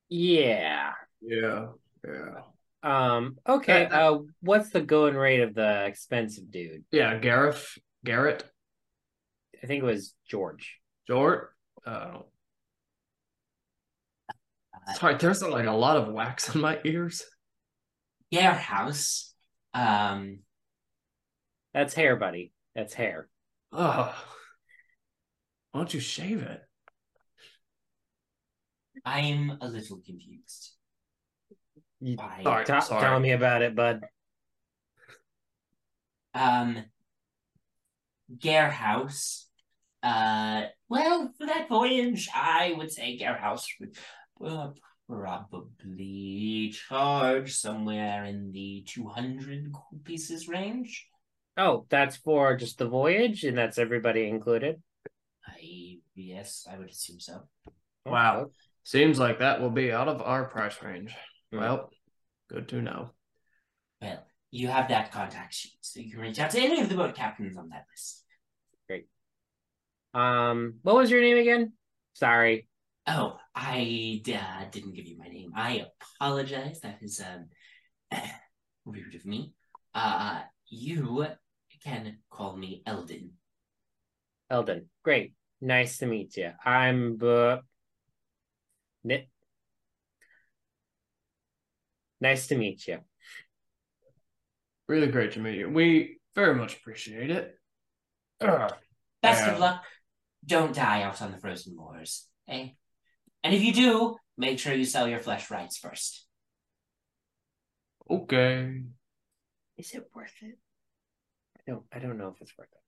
Yeah. 0.10 0.92
Yeah. 1.22 1.68
Yeah. 2.08 2.42
Um, 2.84 3.38
okay. 3.48 3.86
Uh, 3.86 4.14
Uh, 4.14 4.20
what's 4.42 4.70
the 4.70 4.82
going 4.82 5.16
rate 5.16 5.42
of 5.42 5.56
the 5.56 5.86
expensive 5.86 6.52
dude? 6.52 6.84
Yeah, 6.92 7.18
Gareth, 7.18 7.78
Garrett, 8.04 8.44
I 9.64 9.68
think 9.68 9.82
it 9.82 9.86
was 9.88 10.14
George. 10.30 10.80
George? 11.08 11.48
Uh, 11.84 12.20
sorry, 14.98 15.16
there's 15.16 15.42
like 15.42 15.66
a 15.66 15.72
lot 15.72 15.98
of 15.98 16.14
wax 16.14 16.54
in 16.54 16.62
my 16.62 16.80
ears. 16.84 17.24
Garehouse, 18.32 19.34
um, 19.74 20.40
That's 21.74 21.94
hair, 21.94 22.16
buddy. 22.16 22.52
That's 22.76 22.94
hair. 22.94 23.28
Oh, 23.72 24.14
why 25.76 25.82
don't 25.82 25.94
you 25.94 26.00
shave 26.00 26.42
it? 26.42 26.62
I'm 29.04 29.58
a 29.60 29.68
little 29.68 29.98
confused. 29.98 30.72
You- 32.00 32.16
Why? 32.16 32.40
Sorry, 32.44 32.64
Ta- 32.66 32.80
sorry. 32.80 33.02
Tell 33.02 33.20
me 33.20 33.32
about 33.32 33.62
it, 33.62 33.76
bud. 33.76 34.06
Um, 36.34 36.86
Garehouse. 38.38 39.48
Uh, 40.02 40.68
well, 40.88 41.34
for 41.38 41.46
that 41.46 41.68
voyage, 41.68 42.30
I 42.34 42.74
would 42.78 42.90
say 42.94 43.18
Garehouse 43.20 43.66
would 43.82 43.98
uh, 44.42 44.70
probably 45.10 46.74
charge 46.88 47.52
somewhere 47.54 48.24
in 48.24 48.54
the 48.54 48.86
200 48.88 49.74
gold 49.74 50.06
pieces 50.06 50.48
range. 50.48 51.06
Oh, 51.58 51.86
that's 51.90 52.16
for 52.16 52.56
just 52.56 52.78
the 52.78 52.88
voyage, 52.88 53.44
and 53.44 53.58
that's 53.58 53.78
everybody 53.78 54.30
included. 54.30 54.82
I, 56.18 56.22
yes, 56.22 56.68
I 56.72 56.78
would 56.78 56.90
assume 56.90 57.20
so. 57.20 57.42
Wow. 58.06 58.52
Seems 58.84 59.18
like 59.20 59.40
that 59.40 59.62
will 59.62 59.72
be 59.72 59.92
out 59.92 60.08
of 60.08 60.22
our 60.22 60.46
price 60.46 60.82
range. 60.84 61.16
Hmm. 61.52 61.60
Well, 61.60 61.90
good 62.50 62.70
to 62.70 62.82
know. 62.82 63.12
Well, 64.02 64.26
you 64.52 64.68
have 64.68 64.90
that 64.90 65.12
contact 65.12 65.54
sheet, 65.54 65.78
so 65.82 66.00
you 66.00 66.12
can 66.12 66.20
reach 66.20 66.40
out 66.40 66.52
to 66.52 66.60
any 66.60 66.82
of 66.82 66.90
the 66.90 66.96
boat 66.96 67.16
captains 67.16 67.58
on 67.58 67.70
that 67.70 67.86
list. 67.92 68.24
Great. 68.88 69.08
Um, 70.14 70.76
what 70.84 70.96
was 70.96 71.10
your 71.10 71.22
name 71.22 71.38
again? 71.38 71.74
Sorry. 72.14 72.68
Oh, 73.08 73.38
I 73.54 74.22
uh, 74.28 74.66
didn't 74.72 74.94
give 74.94 75.08
you 75.08 75.18
my 75.18 75.28
name. 75.28 75.52
I 75.56 75.86
apologize. 76.20 76.80
That 76.82 77.00
is 77.02 77.22
um 77.22 77.50
rude 78.86 79.16
of 79.16 79.26
me. 79.26 79.54
Uh, 79.94 80.42
you 80.68 81.28
can 81.84 82.18
call 82.30 82.56
me 82.56 82.82
Eldon. 82.86 83.32
Eldon. 84.50 84.90
Great. 85.04 85.34
Nice 85.62 85.98
to 86.00 86.06
meet 86.06 86.38
you. 86.38 86.52
I'm 86.64 87.18
uh, 87.24 87.58
Ni- 89.04 89.30
Nice 92.22 92.48
to 92.48 92.56
meet 92.56 92.88
you. 92.88 93.00
Really 94.88 95.08
great 95.08 95.34
to 95.34 95.40
meet 95.40 95.56
you. 95.58 95.70
We 95.70 96.20
very 96.36 96.56
much 96.56 96.76
appreciate 96.78 97.30
it. 97.32 97.58
Ugh. 98.42 98.72
Best 99.22 99.46
Yeah. 99.46 99.54
of 99.54 99.60
luck. 99.60 99.84
Don't 100.46 100.76
die 100.76 101.02
out 101.02 101.22
on 101.22 101.32
the 101.32 101.38
frozen 101.40 101.76
moors, 101.76 102.28
eh? 102.48 102.70
And 103.44 103.54
if 103.56 103.64
you 103.64 103.74
do, 103.74 104.16
make 104.38 104.60
sure 104.60 104.74
you 104.74 104.86
sell 104.86 105.08
your 105.08 105.20
flesh 105.20 105.50
rights 105.50 105.78
first. 105.78 106.28
Okay. 108.10 108.84
Is 109.78 109.94
it 109.96 110.06
worth 110.14 110.34
it? 110.42 110.58
I 111.58 111.62
don't 111.72 111.84
I 111.92 112.00
don't 112.00 112.18
know 112.20 112.28
if 112.30 112.42
it's 112.42 112.54
worth 112.58 112.70
it. 112.72 112.85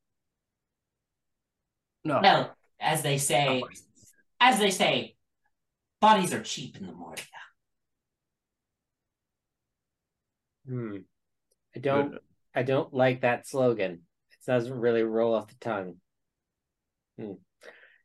No. 2.07 2.21
Well, 2.23 2.55
as 2.79 3.01
they 3.01 3.17
say, 3.17 3.63
as 4.39 4.59
they 4.59 4.71
say, 4.71 5.15
bodies 5.99 6.33
are 6.33 6.41
cheap 6.41 6.77
in 6.77 6.87
Lamordia. 6.87 7.25
Hmm. 10.65 10.97
I 11.75 11.79
don't 11.79 12.11
Good. 12.11 12.19
I 12.55 12.63
don't 12.63 12.93
like 12.93 13.21
that 13.21 13.45
slogan. 13.45 14.03
It 14.31 14.45
doesn't 14.45 14.79
really 14.79 15.03
roll 15.03 15.35
off 15.35 15.49
the 15.49 15.55
tongue. 15.59 15.95
Hmm. 17.19 17.33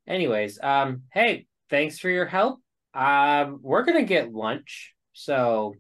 Anyways, 0.09 0.59
um, 0.61 1.03
hey, 1.13 1.47
thanks 1.71 2.01
for 2.01 2.11
your 2.11 2.27
help. 2.27 2.61
Um, 2.93 3.61
we're 3.63 3.85
gonna 3.85 4.03
get 4.03 4.33
lunch, 4.33 4.95
so 5.13 5.75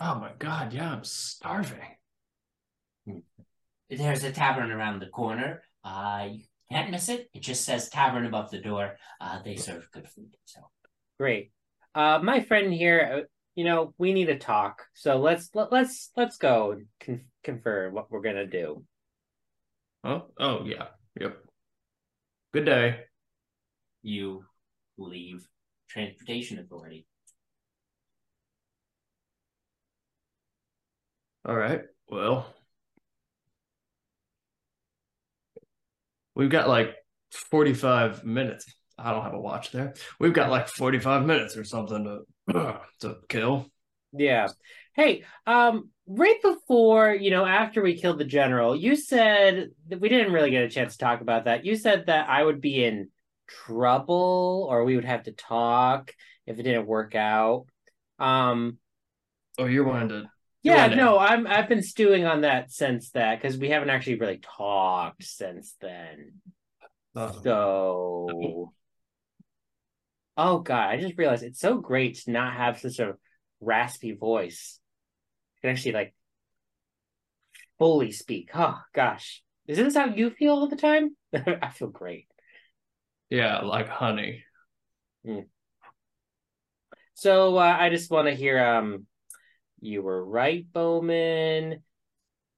Oh 0.00 0.14
my 0.18 0.30
god, 0.38 0.72
yeah, 0.72 0.90
I'm 0.90 1.04
starving. 1.04 1.78
There's 3.90 4.24
a 4.24 4.32
tavern 4.32 4.72
around 4.72 5.00
the 5.00 5.06
corner. 5.08 5.62
Uh, 5.84 6.28
you 6.30 6.44
can't 6.72 6.90
miss 6.90 7.08
it. 7.08 7.28
It 7.34 7.42
just 7.42 7.64
says 7.64 7.88
tavern 7.88 8.26
above 8.26 8.50
the 8.50 8.58
door. 8.58 8.96
Uh, 9.20 9.40
they 9.42 9.56
serve 9.56 9.90
good 9.92 10.08
food. 10.08 10.36
So 10.44 10.60
great. 11.18 11.52
Uh, 11.94 12.18
my 12.22 12.40
friend 12.40 12.72
here, 12.72 13.22
uh, 13.24 13.26
you 13.54 13.64
know, 13.64 13.94
we 13.98 14.12
need 14.14 14.26
to 14.26 14.38
talk. 14.38 14.82
So 14.94 15.18
let's 15.18 15.50
let, 15.54 15.70
let's 15.72 16.10
let's 16.16 16.38
go 16.38 16.72
and 16.72 16.86
con- 17.00 17.24
confer 17.44 17.90
what 17.90 18.10
we're 18.10 18.22
gonna 18.22 18.46
do. 18.46 18.84
Oh, 20.04 20.26
oh 20.38 20.64
yeah. 20.64 20.86
Yep. 21.20 21.36
Good 22.52 22.64
day. 22.66 23.00
you 24.02 24.44
leave 24.98 25.46
transportation 25.88 26.58
authority. 26.58 27.06
All 31.44 31.56
right. 31.56 31.82
Well, 32.08 32.52
we've 36.34 36.50
got 36.50 36.68
like 36.68 36.94
45 37.32 38.24
minutes. 38.24 38.66
I 38.98 39.12
don't 39.12 39.22
have 39.24 39.34
a 39.34 39.40
watch 39.40 39.72
there. 39.72 39.94
We've 40.20 40.32
got 40.32 40.50
like 40.50 40.68
45 40.68 41.24
minutes 41.24 41.56
or 41.56 41.64
something 41.64 42.04
to 42.48 42.78
to 43.00 43.16
kill. 43.28 43.66
Yeah. 44.12 44.48
Hey, 44.94 45.24
um, 45.46 45.90
right 46.06 46.40
before, 46.42 47.14
you 47.14 47.30
know, 47.30 47.46
after 47.46 47.82
we 47.82 47.98
killed 47.98 48.18
the 48.18 48.24
general, 48.24 48.76
you 48.76 48.94
said 48.94 49.70
that 49.88 50.00
we 50.00 50.08
didn't 50.08 50.32
really 50.32 50.50
get 50.50 50.64
a 50.64 50.68
chance 50.68 50.92
to 50.92 51.04
talk 51.04 51.22
about 51.22 51.44
that. 51.46 51.64
You 51.64 51.76
said 51.76 52.06
that 52.06 52.28
I 52.28 52.42
would 52.44 52.60
be 52.60 52.84
in 52.84 53.08
trouble 53.48 54.66
or 54.70 54.84
we 54.84 54.96
would 54.96 55.04
have 55.04 55.24
to 55.24 55.32
talk 55.32 56.12
if 56.46 56.58
it 56.58 56.62
didn't 56.62 56.86
work 56.86 57.14
out. 57.14 57.66
Um, 58.18 58.78
Oh, 59.58 59.66
you're 59.66 59.84
wanting 59.84 60.08
to 60.08 60.31
yeah, 60.62 60.88
no, 60.88 61.18
I'm 61.18 61.46
I've 61.46 61.68
been 61.68 61.82
stewing 61.82 62.24
on 62.24 62.42
that 62.42 62.70
since 62.70 63.10
that 63.10 63.40
because 63.40 63.58
we 63.58 63.70
haven't 63.70 63.90
actually 63.90 64.18
really 64.18 64.38
talked 64.38 65.24
since 65.24 65.74
then. 65.80 66.40
uh, 67.14 67.32
So, 67.42 68.72
oh 70.36 70.58
god, 70.60 70.90
I 70.90 71.00
just 71.00 71.18
realized 71.18 71.42
it's 71.42 71.60
so 71.60 71.78
great 71.78 72.16
to 72.20 72.30
not 72.30 72.54
have 72.54 72.78
such 72.78 72.98
a 72.98 73.14
raspy 73.60 74.12
voice. 74.12 74.78
You 75.56 75.60
can 75.62 75.70
actually 75.76 75.92
like 75.92 76.14
fully 77.78 78.12
speak. 78.12 78.50
Oh 78.54 78.80
gosh, 78.94 79.42
is 79.66 79.78
this 79.78 79.96
how 79.96 80.06
you 80.06 80.30
feel 80.30 80.52
all 80.54 80.68
the 80.68 80.76
time? 80.76 81.16
I 81.34 81.70
feel 81.70 81.88
great. 81.88 82.28
yeah, 83.30 83.60
like 83.60 83.88
honey. 83.88 84.44
So 87.14 87.56
uh, 87.56 87.76
I 87.78 87.90
just 87.90 88.10
want 88.10 88.28
to 88.28 88.34
hear 88.34 88.62
um, 88.62 89.06
you 89.82 90.02
were 90.02 90.24
right, 90.24 90.64
Bowmin. 90.72 91.82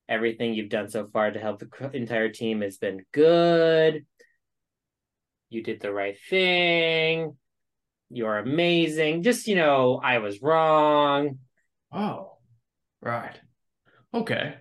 Everything 0.08 0.54
you've 0.54 0.68
done 0.68 0.90
so 0.90 1.08
far 1.12 1.30
to 1.30 1.40
help 1.40 1.60
the 1.60 1.90
entire 1.92 2.28
team 2.28 2.60
has 2.60 2.76
been 2.76 3.04
good. 3.12 4.04
You 5.48 5.62
did 5.62 5.80
the 5.80 5.92
right 5.92 6.16
thing. 6.28 7.36
You're 8.10 8.38
amazing. 8.38 9.22
Just, 9.22 9.48
you 9.48 9.56
know, 9.56 10.00
I 10.02 10.18
was 10.18 10.42
wrong. 10.42 11.38
Oh, 11.90 12.32
Right. 13.00 13.38
Okay. 14.14 14.54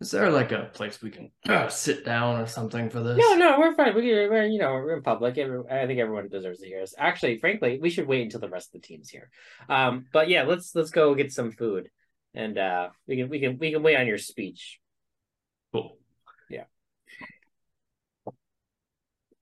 Is 0.00 0.10
there 0.12 0.30
like 0.30 0.50
a 0.50 0.70
place 0.72 1.02
we 1.02 1.10
can 1.10 1.30
uh, 1.46 1.68
sit 1.68 2.06
down 2.06 2.40
or 2.40 2.46
something 2.46 2.88
for 2.88 3.02
this? 3.02 3.18
No, 3.18 3.34
no, 3.34 3.58
we're 3.58 3.74
fine. 3.74 3.94
We, 3.94 4.02
we're, 4.28 4.46
you 4.46 4.58
know, 4.58 4.72
we're 4.72 4.96
in 4.96 5.02
public. 5.02 5.36
Every, 5.36 5.60
I 5.70 5.86
think 5.86 6.00
everyone 6.00 6.28
deserves 6.28 6.60
to 6.60 6.66
hear 6.66 6.80
us. 6.80 6.94
Actually, 6.96 7.36
frankly, 7.38 7.78
we 7.80 7.90
should 7.90 8.06
wait 8.06 8.22
until 8.22 8.40
the 8.40 8.48
rest 8.48 8.74
of 8.74 8.80
the 8.80 8.86
team's 8.86 9.10
here. 9.10 9.28
Um, 9.68 10.06
but 10.10 10.30
yeah, 10.30 10.44
let's 10.44 10.74
let's 10.74 10.90
go 10.90 11.14
get 11.14 11.32
some 11.32 11.50
food, 11.50 11.90
and 12.34 12.56
uh, 12.56 12.88
we 13.06 13.16
can 13.18 13.28
we 13.28 13.40
can 13.40 13.58
we 13.58 13.72
can 13.72 13.82
wait 13.82 13.96
on 13.96 14.06
your 14.06 14.16
speech. 14.16 14.80
Cool. 15.74 15.98
Yeah. 16.48 16.64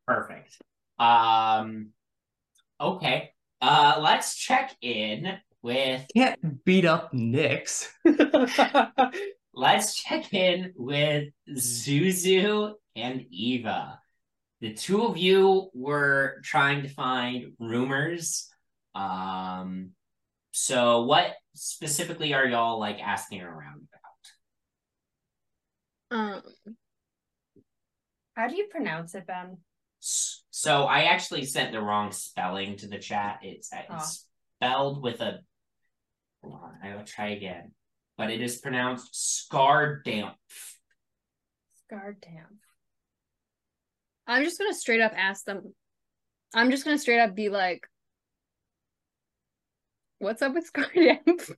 Perfect. 0.09 0.61
Um. 0.99 1.91
Okay. 2.81 3.31
Uh, 3.63 4.01
let's 4.01 4.35
check 4.35 4.75
in 4.83 5.39
with. 5.63 6.05
Can't 6.17 6.65
beat 6.65 6.85
up 6.85 7.13
Nyx. 7.13 7.87
Let's 9.59 9.97
check 9.97 10.33
in 10.33 10.73
with 10.77 11.31
Zuzu 11.51 12.75
and 12.95 13.25
Eva. 13.29 13.99
The 14.61 14.73
two 14.73 15.03
of 15.03 15.17
you 15.17 15.71
were 15.75 16.41
trying 16.45 16.83
to 16.83 16.89
find 16.89 17.55
rumors. 17.59 18.49
Um, 18.95 19.91
so 20.53 21.03
what 21.07 21.35
specifically 21.55 22.35
are 22.35 22.47
y'all 22.47 22.79
like 22.79 23.01
asking 23.01 23.43
around 23.43 23.89
about? 26.11 26.17
Um, 26.17 26.43
how 28.37 28.47
do 28.47 28.55
you 28.55 28.69
pronounce 28.71 29.17
it, 29.17 29.27
Ben? 29.27 29.57
So 29.99 30.85
I 30.85 31.07
actually 31.07 31.47
sent 31.47 31.73
the 31.73 31.83
wrong 31.83 32.13
spelling 32.13 32.77
to 32.77 32.87
the 32.87 33.01
chat. 33.01 33.41
It's, 33.43 33.71
it's 33.73 33.89
oh. 33.91 34.07
spelled 34.57 35.03
with 35.03 35.21
a. 35.21 35.41
Hold 36.45 36.61
on, 36.63 36.75
I 36.81 36.95
will 36.95 37.03
try 37.03 37.31
again 37.31 37.73
but 38.19 38.31
it 38.31 38.43
is 38.43 38.59
pronounced 38.59 39.15
Skardamp. 39.15 40.35
Skardamp. 41.90 42.59
I'm 44.27 44.45
just 44.45 44.59
gonna 44.59 44.74
straight 44.74 45.01
up 45.01 45.12
ask 45.16 45.45
them. 45.45 45.74
I'm 46.55 46.70
just 46.70 46.85
gonna 46.85 46.99
straight 46.99 47.20
up 47.20 47.35
be 47.35 47.49
like, 47.49 47.86
"What's 50.19 50.43
up 50.43 50.53
with 50.53 50.70
Skardamp?" 50.70 51.24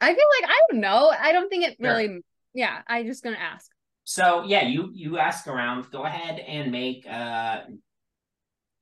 I 0.00 0.14
feel 0.14 0.26
like 0.40 0.50
I 0.50 0.60
don't 0.70 0.80
know. 0.80 1.10
I 1.18 1.32
don't 1.32 1.48
think 1.48 1.64
it 1.64 1.76
really. 1.78 2.06
Sure. 2.06 2.20
Yeah, 2.54 2.82
I'm 2.86 3.06
just 3.06 3.22
gonna 3.22 3.36
ask. 3.36 3.70
So 4.04 4.42
yeah, 4.44 4.64
you 4.64 4.90
you 4.92 5.18
ask 5.18 5.46
around. 5.46 5.90
Go 5.90 6.02
ahead 6.04 6.40
and 6.40 6.72
make 6.72 7.06
uh 7.08 7.60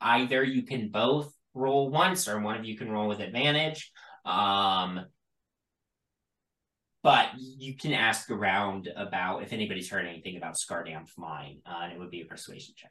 either 0.01 0.43
you 0.43 0.62
can 0.62 0.88
both 0.88 1.32
roll 1.55 1.90
once 1.90 2.26
or 2.26 2.40
one 2.40 2.59
of 2.59 2.64
you 2.64 2.76
can 2.76 2.90
roll 2.90 3.06
with 3.06 3.20
advantage. 3.20 3.93
Um 4.24 5.06
but 7.07 7.28
you 7.39 7.77
can 7.77 7.93
ask 7.93 8.33
around 8.33 8.89
about 8.97 9.45
if 9.45 9.53
anybody's 9.53 9.89
heard 9.89 10.05
anything 10.07 10.37
about 10.37 10.57
Skardamp 10.57 11.07
Mine, 11.16 11.61
uh, 11.65 11.83
and 11.85 11.93
it 11.93 12.01
would 12.01 12.11
be 12.11 12.23
a 12.23 12.24
persuasion 12.24 12.74
check. 12.77 12.91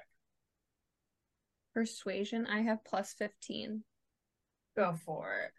Persuasion, 1.74 2.48
I 2.48 2.62
have 2.62 2.86
plus 2.86 3.14
15. 3.18 3.84
Go 4.78 4.96
for 5.06 5.42
it. 5.44 5.52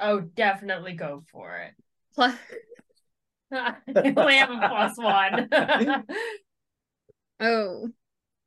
Oh, 0.00 0.18
definitely 0.18 0.94
go 0.94 1.22
for 1.30 1.58
it. 1.58 1.74
Plus. 2.16 2.34
I 3.52 3.76
only 4.16 4.38
have 4.38 4.50
a 4.50 4.68
plus 4.68 4.98
one. 4.98 5.48
oh. 7.38 7.88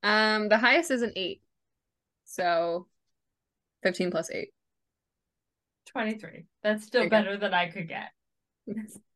Um, 0.03 0.49
the 0.49 0.57
highest 0.57 0.91
is 0.91 1.03
an 1.03 1.14
eight. 1.15 1.41
So 2.26 2.88
15 3.84 4.11
plus 4.11 4.30
eight. 4.30 4.49
23. 5.86 6.48
That's 6.64 6.86
still 6.86 7.07
better 7.07 7.38
than 7.38 7.53
I 7.53 7.69
could 7.69 7.88
get. 7.88 8.10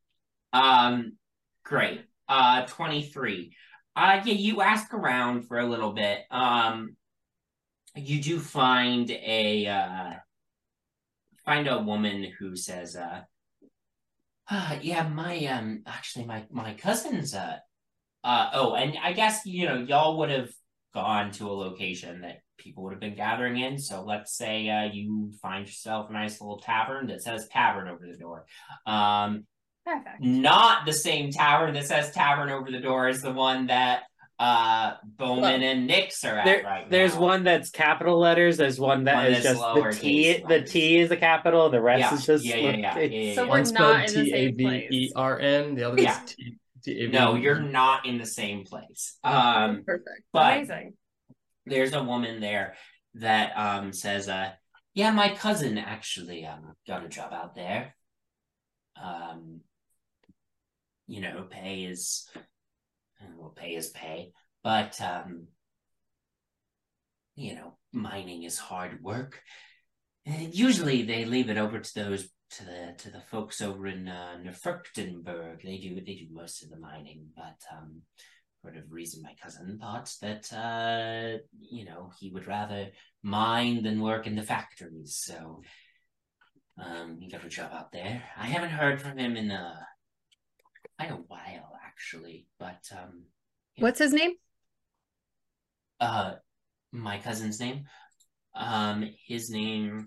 Um, 0.53 1.17
great. 1.63 2.01
Uh, 2.27 2.65
23. 2.65 3.55
Uh, 3.95 4.21
yeah, 4.23 4.33
you 4.33 4.61
ask 4.61 4.93
around 4.93 5.47
for 5.47 5.59
a 5.59 5.67
little 5.67 5.91
bit. 5.91 6.19
Um, 6.31 6.95
you 7.95 8.21
do 8.21 8.39
find 8.39 9.11
a, 9.11 9.67
uh, 9.67 10.13
find 11.45 11.67
a 11.67 11.79
woman 11.79 12.31
who 12.39 12.55
says, 12.55 12.95
uh, 12.95 13.21
uh 14.49 14.79
yeah, 14.81 15.07
my, 15.07 15.45
um, 15.47 15.83
actually, 15.85 16.25
my, 16.25 16.45
my 16.49 16.73
cousin's, 16.75 17.35
uh, 17.35 17.57
uh, 18.23 18.49
oh, 18.53 18.75
and 18.75 18.97
I 19.01 19.13
guess, 19.13 19.45
you 19.45 19.65
know, 19.65 19.77
y'all 19.77 20.19
would 20.19 20.29
have 20.29 20.51
gone 20.93 21.31
to 21.31 21.49
a 21.49 21.51
location 21.51 22.21
that 22.21 22.41
people 22.57 22.83
would 22.83 22.93
have 22.93 22.99
been 22.99 23.15
gathering 23.15 23.57
in. 23.57 23.77
So 23.77 24.03
let's 24.03 24.35
say 24.35 24.69
uh, 24.69 24.89
you 24.91 25.31
find 25.41 25.65
yourself 25.65 26.09
a 26.09 26.13
nice 26.13 26.39
little 26.39 26.59
tavern 26.59 27.07
that 27.07 27.23
says 27.23 27.47
tavern 27.47 27.87
over 27.87 28.05
the 28.09 28.17
door. 28.17 28.45
Um, 28.85 29.45
Perfect. 29.85 30.21
Not 30.21 30.85
the 30.85 30.93
same 30.93 31.31
tavern 31.31 31.73
that 31.73 31.85
says 31.85 32.11
tavern 32.11 32.49
over 32.49 32.69
the 32.69 32.79
door 32.79 33.09
is 33.09 33.21
the 33.21 33.31
one 33.31 33.67
that 33.67 34.03
uh 34.39 34.95
Bowmin 35.17 35.61
and 35.61 35.89
Nyx 35.89 36.23
are 36.25 36.39
at 36.39 36.45
there, 36.45 36.63
right 36.63 36.89
There's 36.89 37.13
now. 37.13 37.21
one 37.21 37.43
that's 37.43 37.69
capital 37.69 38.19
letters. 38.19 38.57
There's 38.57 38.79
one 38.79 39.03
that 39.03 39.15
one 39.15 39.25
is 39.27 39.43
just 39.43 39.59
the 39.59 39.97
T. 39.99 40.43
The 40.47 40.61
T 40.61 40.97
is 40.97 41.09
the 41.09 41.17
capital. 41.17 41.69
The 41.69 41.81
rest 41.81 41.99
yeah. 41.99 42.13
is 42.13 42.25
just 42.25 42.45
yeah, 42.45 42.55
yeah, 42.55 42.97
yeah, 42.97 42.99
yeah, 42.99 43.35
So 43.35 43.47
we're 43.47 43.63
not 43.63 44.09
in 44.09 44.23
the 44.23 44.31
same 44.31 44.57
place. 44.57 44.87
E 44.91 45.11
R 45.15 45.39
N. 45.39 45.75
The 45.75 45.83
other 45.83 46.01
yeah. 46.01 46.23
is 46.23 46.35
T. 46.35 46.57
T-A-V-E. 46.83 47.11
No, 47.11 47.35
you're 47.35 47.59
not 47.59 48.07
in 48.07 48.17
the 48.17 48.25
same 48.25 48.63
place. 48.65 49.17
Um, 49.23 49.83
perfect. 49.85 50.23
But 50.33 50.57
Amazing. 50.57 50.93
There's 51.67 51.93
a 51.93 52.03
woman 52.03 52.41
there 52.41 52.73
that 53.15 53.51
um 53.55 53.93
says, 53.93 54.27
uh, 54.27 54.51
yeah, 54.93 55.11
my 55.11 55.35
cousin 55.35 55.77
actually 55.77 56.45
um 56.45 56.73
got 56.87 57.05
a 57.05 57.09
job 57.09 57.33
out 57.33 57.55
there. 57.55 57.95
Um, 59.01 59.61
you 61.11 61.19
know, 61.19 61.45
pay 61.49 61.81
is 61.83 62.25
well, 63.37 63.49
pay 63.49 63.75
is 63.75 63.89
pay, 63.89 64.31
but 64.63 64.99
um, 65.01 65.47
you 67.35 67.53
know, 67.55 67.77
mining 67.91 68.43
is 68.43 68.57
hard 68.57 69.03
work. 69.03 69.41
And 70.25 70.55
usually, 70.55 71.01
they 71.03 71.25
leave 71.25 71.49
it 71.49 71.57
over 71.57 71.79
to 71.79 71.95
those 71.95 72.29
to 72.51 72.63
the 72.63 72.95
to 72.99 73.11
the 73.11 73.19
folks 73.29 73.61
over 73.61 73.87
in 73.87 74.07
uh. 74.07 74.37
They 75.61 75.77
do 75.79 75.95
they 75.95 76.15
do 76.15 76.27
most 76.31 76.63
of 76.63 76.69
the 76.69 76.79
mining, 76.79 77.27
but 77.35 77.59
um, 77.75 78.03
for 78.61 78.69
whatever 78.69 78.87
reason, 78.89 79.21
my 79.21 79.35
cousin 79.43 79.79
thought 79.81 80.13
that 80.21 80.53
uh, 80.53 81.39
you 81.59 81.83
know 81.83 82.13
he 82.21 82.29
would 82.29 82.47
rather 82.47 82.87
mine 83.21 83.83
than 83.83 84.01
work 84.01 84.27
in 84.27 84.37
the 84.37 84.43
factories. 84.43 85.19
So 85.21 85.61
um, 86.81 87.17
he 87.19 87.29
got 87.29 87.43
a 87.43 87.49
job 87.49 87.71
out 87.73 87.91
there. 87.91 88.23
I 88.37 88.45
haven't 88.45 88.69
heard 88.69 89.01
from 89.01 89.17
him 89.17 89.35
in 89.35 89.51
uh, 89.51 89.75
quite 91.01 91.17
a 91.17 91.21
while 91.27 91.77
actually. 91.85 92.47
But 92.59 92.83
um, 92.91 93.23
what's 93.77 93.99
his 93.99 94.13
name? 94.13 94.31
Uh, 95.99 96.33
my 96.91 97.17
cousin's 97.19 97.59
name. 97.59 97.85
Um, 98.55 99.09
his 99.27 99.49
name 99.49 100.05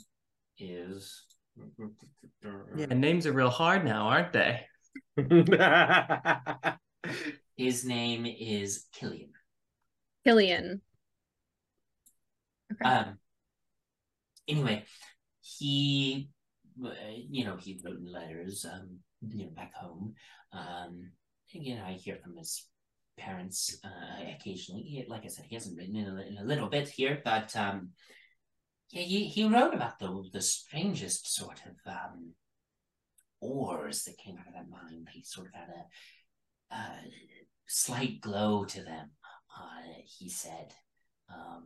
is. 0.58 1.24
Yeah, 2.76 2.86
names 2.86 3.26
are 3.26 3.32
real 3.32 3.48
hard 3.48 3.86
now, 3.86 4.08
aren't 4.08 4.34
they? 4.34 4.66
his 7.56 7.86
name 7.86 8.26
is 8.26 8.84
Killian. 8.92 9.30
Killian. 10.24 10.82
Okay. 12.70 12.84
Um. 12.86 13.18
Anyway, 14.46 14.84
he, 15.40 16.28
uh, 16.84 16.90
you 17.16 17.46
know, 17.46 17.56
he 17.56 17.80
wrote 17.82 18.02
letters. 18.02 18.66
Um, 18.70 18.98
you 19.32 19.46
know, 19.46 19.52
back 19.52 19.74
home. 19.74 20.14
Um, 20.52 21.10
you 21.50 21.76
know, 21.76 21.84
I 21.84 21.92
hear 21.92 22.16
from 22.16 22.36
his 22.36 22.66
parents 23.16 23.78
uh, 23.84 24.30
occasionally. 24.36 24.82
He, 24.82 25.04
like 25.08 25.24
I 25.24 25.28
said, 25.28 25.46
he 25.48 25.54
hasn't 25.54 25.76
written 25.76 25.96
in 25.96 26.06
a, 26.06 26.22
in 26.22 26.38
a 26.38 26.44
little 26.44 26.68
bit 26.68 26.88
here, 26.88 27.20
but 27.24 27.54
um, 27.56 27.90
yeah, 28.90 29.02
he, 29.02 29.24
he 29.24 29.44
wrote 29.44 29.74
about 29.74 29.98
the 29.98 30.24
the 30.32 30.40
strangest 30.40 31.34
sort 31.34 31.60
of 31.66 31.92
um, 31.92 32.32
ores 33.40 34.04
that 34.04 34.18
came 34.18 34.36
out 34.38 34.48
of 34.48 34.54
that 34.54 34.68
mine. 34.68 35.06
He 35.12 35.22
sort 35.22 35.48
of 35.48 35.54
had 35.54 35.68
a, 35.68 36.74
a 36.74 36.88
slight 37.66 38.20
glow 38.20 38.64
to 38.64 38.82
them. 38.82 39.10
Uh, 39.56 40.02
he 40.04 40.28
said. 40.28 40.72
Um, 41.32 41.64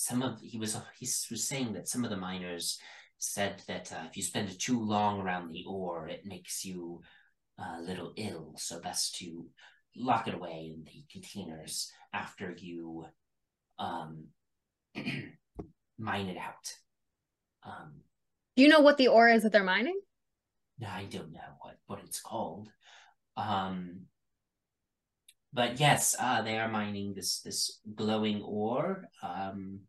some 0.00 0.22
of 0.22 0.40
he 0.40 0.56
was 0.56 0.74
he 0.98 1.06
was 1.30 1.46
saying 1.46 1.74
that 1.74 1.86
some 1.86 2.04
of 2.04 2.10
the 2.10 2.16
miners 2.16 2.78
said 3.20 3.62
that 3.68 3.92
uh, 3.92 4.06
if 4.08 4.16
you 4.16 4.22
spend 4.22 4.58
too 4.58 4.82
long 4.82 5.20
around 5.20 5.52
the 5.52 5.64
ore, 5.68 6.08
it 6.08 6.24
makes 6.24 6.64
you 6.64 7.02
uh, 7.58 7.78
a 7.78 7.82
little 7.82 8.12
ill. 8.16 8.54
So 8.56 8.80
best 8.80 9.16
to 9.16 9.46
lock 9.96 10.26
it 10.26 10.34
away 10.34 10.72
in 10.74 10.84
the 10.84 11.04
containers 11.12 11.92
after 12.12 12.54
you 12.58 13.06
um, 13.78 14.28
mine 15.98 16.28
it 16.28 16.38
out. 16.38 16.74
Um, 17.64 18.00
Do 18.56 18.62
you 18.62 18.68
know 18.68 18.80
what 18.80 18.96
the 18.96 19.08
ore 19.08 19.28
is 19.28 19.42
that 19.42 19.52
they're 19.52 19.62
mining? 19.62 20.00
I 20.86 21.04
don't 21.04 21.32
know 21.32 21.40
what, 21.60 21.76
what 21.86 22.00
it's 22.04 22.20
called. 22.20 22.70
Um, 23.36 24.06
but 25.52 25.78
yes, 25.78 26.16
uh, 26.18 26.40
they 26.40 26.58
are 26.58 26.70
mining 26.70 27.12
this 27.14 27.40
this 27.40 27.80
glowing 27.94 28.40
ore. 28.42 29.04
Um, 29.22 29.80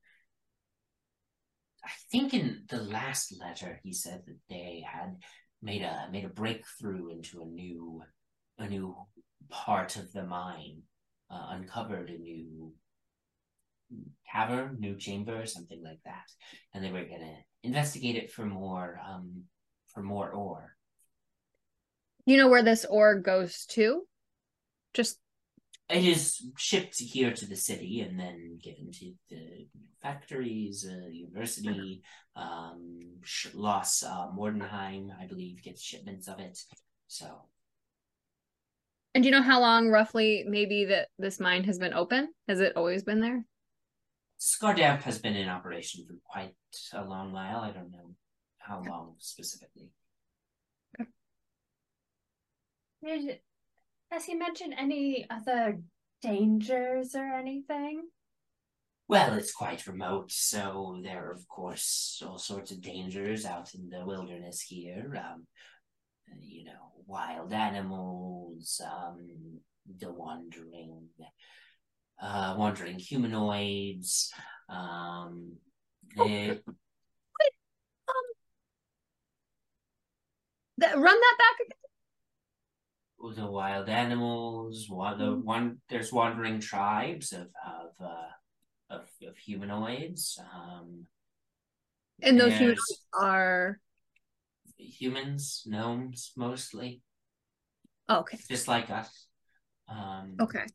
I 1.91 1.93
think 2.11 2.34
in 2.34 2.63
the 2.69 2.81
last 2.81 3.38
letter 3.39 3.80
he 3.84 3.93
said 3.93 4.23
that 4.26 4.39
they 4.49 4.84
had 4.89 5.18
made 5.61 5.81
a 5.81 6.07
made 6.11 6.26
a 6.26 6.30
breakthrough 6.30 7.09
into 7.09 7.41
a 7.41 7.45
new 7.45 8.01
a 8.57 8.68
new 8.68 8.95
part 9.49 9.97
of 9.97 10.11
the 10.13 10.23
mine, 10.23 10.84
uh, 11.30 11.47
uncovered 11.49 12.09
a 12.09 12.18
new 12.18 12.73
cavern, 14.31 14.77
new 14.80 14.95
chamber, 14.97 15.45
something 15.45 15.84
like 15.84 15.99
that, 16.05 16.26
and 16.73 16.84
they 16.84 16.91
were 16.91 17.03
gonna 17.03 17.38
investigate 17.63 18.15
it 18.15 18.31
for 18.31 18.45
more 18.45 18.99
um 19.05 19.43
for 19.93 20.01
more 20.01 20.31
ore. 20.31 20.77
You 22.26 22.38
know 22.38 22.47
where 22.47 22.63
this 22.63 22.85
ore 22.85 23.19
goes 23.19 23.65
to? 23.72 24.03
Just 24.93 25.19
It 25.91 26.05
is 26.05 26.41
shipped 26.57 26.99
here 26.99 27.31
to 27.34 27.45
the 27.45 27.55
city 27.55 28.01
and 28.01 28.19
then 28.19 28.59
given 28.63 28.91
to 28.91 29.13
the 29.30 29.68
factories, 30.01 30.88
uh, 30.89 31.07
university. 31.09 32.01
Um, 32.35 32.99
Schloss 33.23 34.03
uh, 34.03 34.27
Mordenheim, 34.35 35.09
I 35.19 35.27
believe, 35.27 35.61
gets 35.61 35.81
shipments 35.81 36.27
of 36.27 36.39
it. 36.39 36.57
So 37.07 37.27
and 39.13 39.23
do 39.23 39.27
you 39.27 39.35
know 39.35 39.41
how 39.41 39.59
long 39.59 39.89
roughly 39.89 40.45
maybe 40.47 40.85
that 40.85 41.09
this 41.19 41.39
mine 41.39 41.65
has 41.65 41.77
been 41.77 41.93
open? 41.93 42.30
Has 42.47 42.61
it 42.61 42.77
always 42.77 43.03
been 43.03 43.19
there? 43.19 43.43
Scardamp 44.39 45.01
has 45.01 45.19
been 45.19 45.35
in 45.35 45.49
operation 45.49 46.05
for 46.07 46.15
quite 46.23 46.55
a 46.93 47.03
long 47.03 47.34
while. 47.34 47.57
I 47.57 47.72
don't 47.72 47.91
know 47.91 48.15
how 48.57 48.81
long 48.88 49.15
specifically. 49.18 49.89
Did, 53.03 53.39
has 54.11 54.25
he 54.25 54.35
mentioned 54.35 54.75
any 54.77 55.25
other 55.29 55.79
dangers 56.21 57.15
or 57.15 57.33
anything? 57.33 58.03
Well, 59.07 59.33
it's 59.33 59.53
quite 59.53 59.88
remote, 59.88 60.31
so 60.31 60.99
there 61.03 61.27
are, 61.27 61.31
of 61.31 61.47
course, 61.47 62.21
all 62.25 62.38
sorts 62.38 62.71
of 62.71 62.81
dangers 62.81 63.45
out 63.45 63.73
in 63.73 63.89
the 63.89 64.05
wilderness 64.05 64.61
here. 64.61 65.21
Um, 65.21 65.47
you 66.39 66.63
know, 66.63 66.93
wild 67.07 67.51
animals, 67.51 68.81
um, 68.85 69.59
the 69.99 70.11
wandering, 70.11 71.09
uh, 72.21 72.55
wandering 72.57 72.99
humanoids. 72.99 74.31
Um, 74.69 75.57
That 80.77 80.95
run 80.95 81.03
that 81.03 81.35
back 81.38 81.65
again. 81.65 81.81
The 83.35 83.45
wild 83.45 83.89
animals. 83.89 84.88
One, 84.89 85.18
the 85.18 85.35
one 85.35 85.77
there's 85.89 86.11
wandering 86.11 86.60
tribes 86.60 87.31
of 87.34 87.48
of 87.65 87.91
uh, 87.99 88.31
of, 88.89 89.02
of 89.27 89.38
humanoids. 89.38 90.39
Um, 90.53 91.07
And 92.22 92.39
those 92.39 92.53
humans 92.53 92.81
are 93.14 93.80
humans, 94.77 95.64
gnomes 95.65 96.34
mostly, 96.35 97.02
oh, 98.10 98.19
okay. 98.19 98.38
just 98.49 98.68
like 98.68 98.89
us. 98.89 99.27
Um, 99.88 100.35
Okay. 100.39 100.65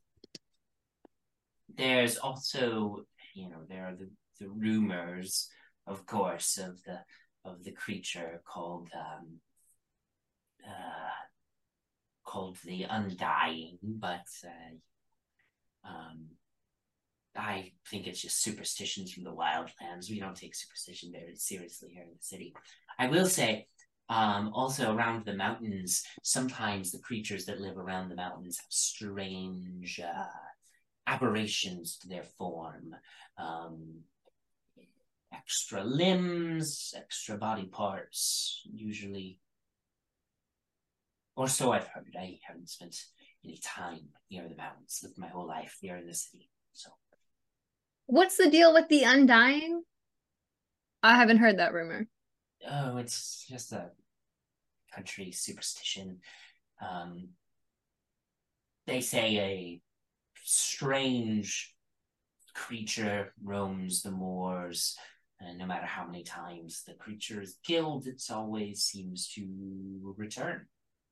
There's 1.77 2.17
also, 2.17 3.05
you 3.35 3.49
know, 3.49 3.61
there 3.69 3.85
are 3.85 3.95
the, 3.95 4.09
the 4.39 4.49
rumors, 4.49 5.47
of 5.85 6.05
course, 6.05 6.57
of 6.57 6.81
the 6.83 7.03
of 7.45 7.63
the 7.63 7.71
creature 7.71 8.41
called 8.43 8.89
um, 8.95 9.39
uh, 10.67 11.26
called 12.27 12.57
the 12.63 12.83
Undying, 12.83 13.79
but 13.81 14.27
uh, 14.45 15.89
um, 15.89 16.25
I 17.35 17.71
think 17.89 18.05
it's 18.05 18.21
just 18.21 18.43
superstitions 18.43 19.13
from 19.13 19.23
the 19.23 19.33
wildlands. 19.33 20.09
We 20.09 20.19
don't 20.19 20.35
take 20.35 20.55
superstition 20.55 21.11
very 21.11 21.35
seriously 21.35 21.89
here 21.93 22.03
in 22.03 22.09
the 22.09 22.23
city. 22.23 22.53
I 22.99 23.07
will 23.07 23.25
say, 23.25 23.67
um, 24.09 24.51
also 24.53 24.93
around 24.93 25.25
the 25.25 25.35
mountains, 25.35 26.03
sometimes 26.23 26.91
the 26.91 26.99
creatures 26.99 27.45
that 27.45 27.61
live 27.61 27.77
around 27.77 28.09
the 28.09 28.15
mountains 28.15 28.57
have 28.59 28.71
strange 28.71 29.99
uh, 29.99 30.25
aberrations 31.07 31.97
to 31.99 32.07
their 32.07 32.23
form. 32.37 32.95
Um, 33.37 34.01
extra 35.33 35.83
limbs, 35.83 36.93
extra 36.95 37.37
body 37.37 37.65
parts, 37.65 38.61
usually. 38.73 39.39
Or 41.37 41.47
so 41.47 41.71
I've 41.71 41.87
heard. 41.87 42.15
I 42.19 42.39
haven't 42.47 42.67
spent 42.67 42.95
any 43.45 43.59
time 43.63 43.99
near 44.31 44.49
the 44.49 44.55
mountains, 44.55 45.01
lived 45.03 45.19
my 45.19 45.27
whole 45.27 45.47
life 45.47 45.77
here 45.79 45.95
in 45.95 46.07
the 46.07 46.13
city. 46.15 46.49
So 46.73 46.89
What's 48.07 48.37
the 48.37 48.49
deal 48.49 48.73
with 48.73 48.89
the 48.89 49.03
undying? 49.03 49.83
I 51.03 51.15
haven't 51.15 51.37
heard 51.37 51.59
that 51.59 51.73
rumor. 51.73 52.07
Oh, 52.67 52.97
it's 52.97 53.45
just 53.47 53.71
a 53.71 53.91
country 54.95 55.31
superstition. 55.31 56.21
Um, 56.81 57.29
they 58.87 59.01
say 59.01 59.37
a 59.37 59.81
strange 60.43 61.75
creature 62.55 63.31
roams 63.43 64.01
the 64.01 64.09
moors, 64.09 64.97
and 65.39 65.59
no 65.59 65.67
matter 65.67 65.85
how 65.85 66.07
many 66.07 66.23
times 66.23 66.81
the 66.87 66.95
creature 66.95 67.43
is 67.43 67.59
killed, 67.63 68.07
it 68.07 68.23
always 68.31 68.81
seems 68.81 69.27
to 69.33 70.15
return. 70.17 70.65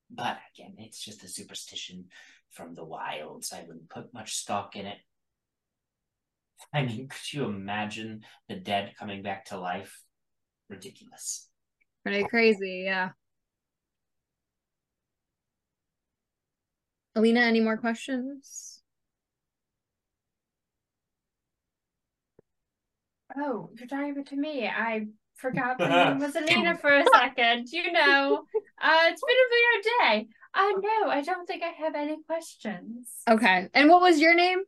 But 0.09 0.37
again, 0.53 0.75
it's 0.77 1.03
just 1.03 1.23
a 1.23 1.27
superstition 1.27 2.05
from 2.51 2.75
the 2.75 2.85
wilds. 2.85 3.51
I 3.51 3.63
wouldn't 3.67 3.89
put 3.89 4.13
much 4.13 4.35
stock 4.35 4.75
in 4.75 4.85
it. 4.85 4.97
I 6.73 6.83
mean, 6.83 6.89
mm-hmm. 6.89 7.07
could 7.07 7.33
you 7.33 7.45
imagine 7.45 8.21
the 8.47 8.55
dead 8.55 8.93
coming 8.97 9.21
back 9.23 9.45
to 9.45 9.59
life? 9.59 10.01
Ridiculous. 10.69 11.49
Pretty 12.03 12.23
crazy, 12.25 12.83
yeah. 12.85 13.09
Elina, 17.15 17.41
any 17.41 17.61
more 17.61 17.77
questions? 17.77 18.81
Oh, 23.37 23.69
you're 23.77 23.87
talking 23.87 24.23
to 24.23 24.35
me. 24.35 24.67
I 24.67 25.07
forgot 25.35 25.79
my 25.79 25.87
name 25.87 26.19
was 26.19 26.35
Elina 26.35 26.77
for 26.81 26.95
a 26.95 27.05
second. 27.13 27.71
You 27.71 27.91
know, 27.91 28.43
uh, 28.81 28.99
it's 29.05 29.21
been 29.21 29.37
a 29.37 29.49
weird 29.51 29.85
day. 29.99 30.27
Uh, 30.53 30.79
no, 30.79 31.09
I 31.09 31.21
don't 31.21 31.45
think 31.45 31.63
I 31.63 31.69
have 31.83 31.95
any 31.95 32.17
questions. 32.25 33.09
Okay. 33.29 33.69
And 33.73 33.89
what 33.89 34.01
was 34.01 34.19
your 34.19 34.33
name? 34.33 34.59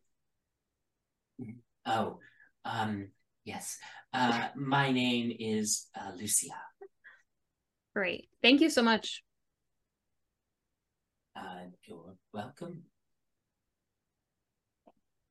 Oh, 1.86 2.20
um, 2.66 3.10
yes. 3.46 3.78
Uh, 4.14 4.48
my 4.56 4.92
name 4.92 5.36
is 5.40 5.88
uh, 5.96 6.12
Lucia. 6.18 6.56
Great. 7.96 8.30
Thank 8.42 8.62
you 8.62 8.70
so 8.70 8.84
much. 8.84 9.24
Uh, 11.36 11.68
you're 11.84 12.16
welcome. 12.34 12.84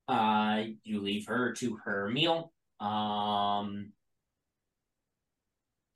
Uh, 0.07 0.63
you 0.83 1.01
leave 1.01 1.27
her 1.27 1.53
to 1.53 1.77
her 1.83 2.09
meal. 2.09 2.53
Um, 2.79 3.91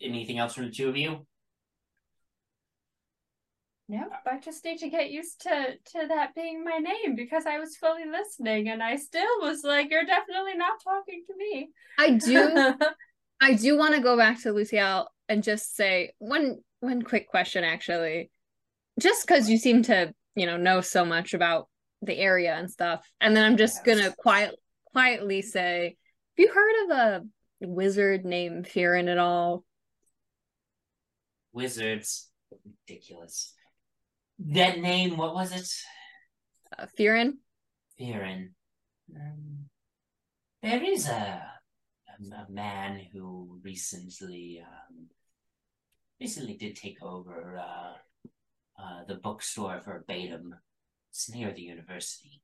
anything 0.01 0.37
else 0.37 0.53
from 0.53 0.65
the 0.65 0.71
two 0.71 0.89
of 0.89 0.97
you? 0.97 1.25
No, 3.87 4.05
I 4.25 4.39
just 4.39 4.63
need 4.63 4.77
to 4.79 4.89
get 4.89 5.11
used 5.11 5.41
to 5.41 5.75
to 5.77 6.07
that 6.07 6.33
being 6.33 6.63
my 6.63 6.77
name 6.77 7.15
because 7.15 7.45
I 7.45 7.59
was 7.59 7.75
fully 7.75 8.05
listening 8.05 8.69
and 8.69 8.81
I 8.81 8.95
still 8.95 9.41
was 9.41 9.63
like, 9.63 9.91
"You're 9.91 10.05
definitely 10.05 10.55
not 10.55 10.81
talking 10.81 11.23
to 11.27 11.35
me." 11.35 11.69
I 11.97 12.11
do 12.11 12.73
I 13.41 13.53
do 13.53 13.77
want 13.77 13.95
to 13.95 14.01
go 14.01 14.15
back 14.15 14.41
to 14.43 14.53
Luciel 14.53 15.07
and 15.27 15.43
just 15.43 15.75
say 15.75 16.13
one 16.19 16.59
one 16.79 17.01
quick 17.01 17.27
question 17.27 17.63
actually. 17.63 18.31
Just 18.99 19.27
because 19.27 19.49
you 19.49 19.57
seem 19.57 19.83
to, 19.83 20.13
you 20.35 20.45
know, 20.45 20.57
know 20.57 20.79
so 20.81 21.03
much 21.03 21.33
about 21.33 21.67
the 22.01 22.17
area 22.17 22.55
and 22.55 22.69
stuff. 22.71 23.05
And 23.19 23.35
then 23.35 23.45
I'm 23.45 23.57
just 23.57 23.83
Yes. 23.85 23.85
gonna 23.85 24.15
quiet 24.17 24.55
quietly 24.85 25.41
say, 25.41 25.97
have 26.37 26.45
you 26.45 26.53
heard 26.53 26.85
of 26.85 26.97
a 26.97 27.67
wizard 27.67 28.23
named 28.23 28.67
Fearin 28.67 29.09
at 29.09 29.17
all? 29.17 29.65
Wizards. 31.53 32.29
Ridiculous. 32.87 33.53
That 34.39 34.79
name, 34.79 35.17
what 35.17 35.33
was 35.33 35.51
it? 35.51 35.69
Uh, 36.77 36.87
Fearin? 37.99 38.53
Um, 39.15 39.69
there 40.63 40.83
is 40.83 41.07
a, 41.07 41.11
a 41.11 42.35
a 42.35 42.51
man 42.51 43.01
who 43.11 43.59
recently 43.63 44.63
um, 44.65 45.07
recently 46.19 46.55
did 46.55 46.75
take 46.75 47.01
over 47.01 47.57
uh, 47.57 47.93
uh, 48.81 49.03
the 49.07 49.15
bookstore 49.15 49.81
verbatim. 49.83 50.55
It's 51.09 51.29
near 51.29 51.51
the 51.51 51.61
university. 51.61 52.41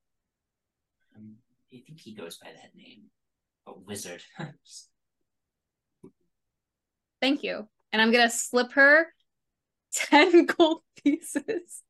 Um, 1.16 1.36
I 1.74 1.82
think 1.86 2.00
he 2.00 2.14
goes 2.16 2.38
by 2.38 2.50
that 2.50 2.76
name. 2.76 3.04
A 3.68 3.74
wizard. 3.74 4.24
Thank 7.22 7.44
you. 7.44 7.68
And 7.98 8.02
I'm 8.03 8.11
gonna 8.11 8.30
slip 8.30 8.74
her 8.74 9.07
10 9.91 10.45
gold 10.57 10.82
pieces. 11.03 11.82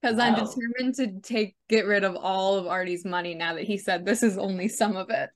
Because 0.00 0.18
I'm 0.18 0.34
determined 0.34 0.96
to 0.96 1.20
take 1.20 1.54
get 1.68 1.86
rid 1.86 2.02
of 2.02 2.16
all 2.16 2.56
of 2.56 2.66
Artie's 2.66 3.04
money 3.04 3.34
now 3.36 3.54
that 3.54 3.62
he 3.62 3.78
said 3.78 4.04
this 4.04 4.24
is 4.24 4.36
only 4.38 4.66
some 4.66 4.96
of 4.96 5.10
it. 5.10 5.30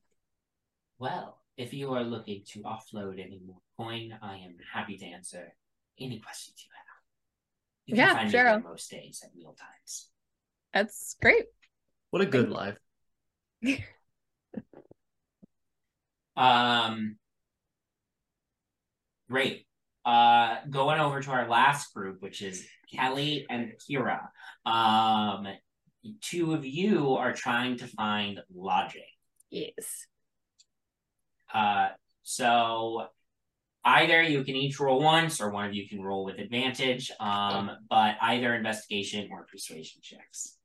well, 0.99 1.39
if 1.57 1.73
you 1.73 1.95
are 1.95 2.03
looking 2.03 2.43
to 2.49 2.63
offload 2.63 3.25
any 3.25 3.41
more 3.47 3.61
coin, 3.77 4.19
I 4.21 4.39
am 4.39 4.57
happy 4.75 4.99
to 4.99 5.05
answer 5.07 5.55
any 6.01 6.19
questions 6.19 6.65
you 6.67 6.71
have. 6.75 7.87
You 7.87 7.95
can 7.95 8.05
Yeah, 8.05 8.15
find 8.15 8.31
sure. 8.33 8.57
me 8.59 8.65
most 8.65 8.91
days 8.91 9.23
at 9.25 9.33
meal 9.37 9.55
times. 9.57 10.09
That's 10.75 11.15
great. 11.23 11.45
What 12.11 12.23
a 12.23 12.27
good 12.27 12.51
life. 12.51 12.79
Um, 16.37 17.17
great. 19.31 19.67
Uh, 20.05 20.59
going 20.71 21.01
over 21.01 21.21
to 21.21 21.31
our 21.33 21.49
last 21.49 21.93
group, 21.93 22.23
which 22.23 22.41
is 22.41 22.65
Kelly 22.93 23.45
and 23.51 23.73
Kyra. 23.91 24.29
Um, 24.65 25.49
two 26.21 26.55
of 26.55 26.65
you 26.65 27.15
are 27.15 27.33
trying 27.33 27.79
to 27.79 27.87
find 27.89 28.41
lodging. 28.55 29.03
Yes. 29.51 30.07
Uh, 31.53 31.89
so 32.23 33.07
either 33.85 34.23
you 34.23 34.45
can 34.45 34.55
each 34.55 34.79
roll 34.79 35.01
once, 35.01 35.41
or 35.41 35.51
one 35.51 35.67
of 35.67 35.75
you 35.75 35.89
can 35.89 36.01
roll 36.01 36.25
with 36.25 36.39
advantage. 36.39 37.11
Um, 37.19 37.71
but 37.89 38.17
either 38.21 38.55
investigation 38.55 39.29
or 39.33 39.47
persuasion 39.51 40.01
checks. 40.03 40.57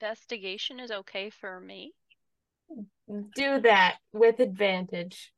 Investigation 0.00 0.80
is 0.80 0.90
okay 0.90 1.30
for 1.30 1.58
me. 1.60 1.92
Do 3.08 3.60
that 3.60 3.96
with 4.12 4.40
advantage. 4.40 5.32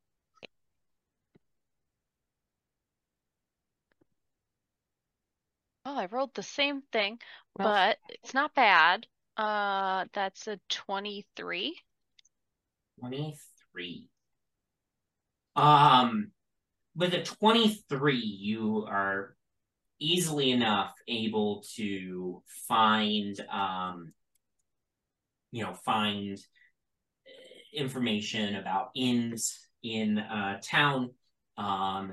Oh, 5.90 5.96
I 5.96 6.04
rolled 6.04 6.34
the 6.34 6.42
same 6.42 6.82
thing, 6.92 7.18
Well- 7.54 7.68
but 7.68 7.98
it's 8.10 8.34
not 8.34 8.52
bad. 8.52 9.06
Uh, 9.38 10.04
that's 10.12 10.46
a 10.46 10.60
23. 10.68 11.80
23. 12.98 14.10
Um, 15.56 16.32
with 16.94 17.14
a 17.14 17.22
23, 17.22 18.16
you 18.18 18.84
are 18.86 19.34
easily 19.98 20.50
enough 20.50 20.94
able 21.08 21.62
to 21.76 22.42
find, 22.66 23.40
um, 23.48 24.12
you 25.52 25.64
know, 25.64 25.72
find 25.72 26.38
uh, 27.26 27.30
information 27.72 28.56
about 28.56 28.90
inns 28.94 29.58
in 29.82 30.18
uh, 30.18 30.60
town. 30.62 31.14
Um, 31.56 32.12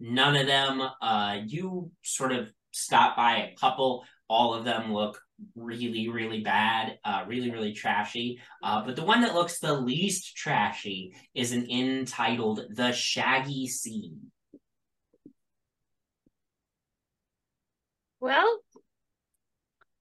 none 0.00 0.34
of 0.34 0.48
them, 0.48 0.82
uh, 1.00 1.38
you 1.46 1.92
sort 2.02 2.32
of 2.32 2.52
stop 2.74 3.16
by 3.16 3.36
a 3.36 3.54
couple. 3.56 4.04
All 4.28 4.54
of 4.54 4.64
them 4.64 4.92
look 4.92 5.20
really, 5.56 6.08
really 6.08 6.40
bad, 6.40 6.98
uh, 7.04 7.24
really, 7.26 7.50
really 7.50 7.72
trashy. 7.72 8.40
Uh, 8.62 8.84
but 8.84 8.96
the 8.96 9.04
one 9.04 9.20
that 9.22 9.34
looks 9.34 9.58
the 9.58 9.74
least 9.74 10.36
trashy 10.36 11.14
is 11.34 11.52
an 11.52 11.66
inn 11.66 12.06
titled 12.06 12.62
The 12.70 12.92
Shaggy 12.92 13.66
Sea. 13.68 14.12
Well, 18.20 18.60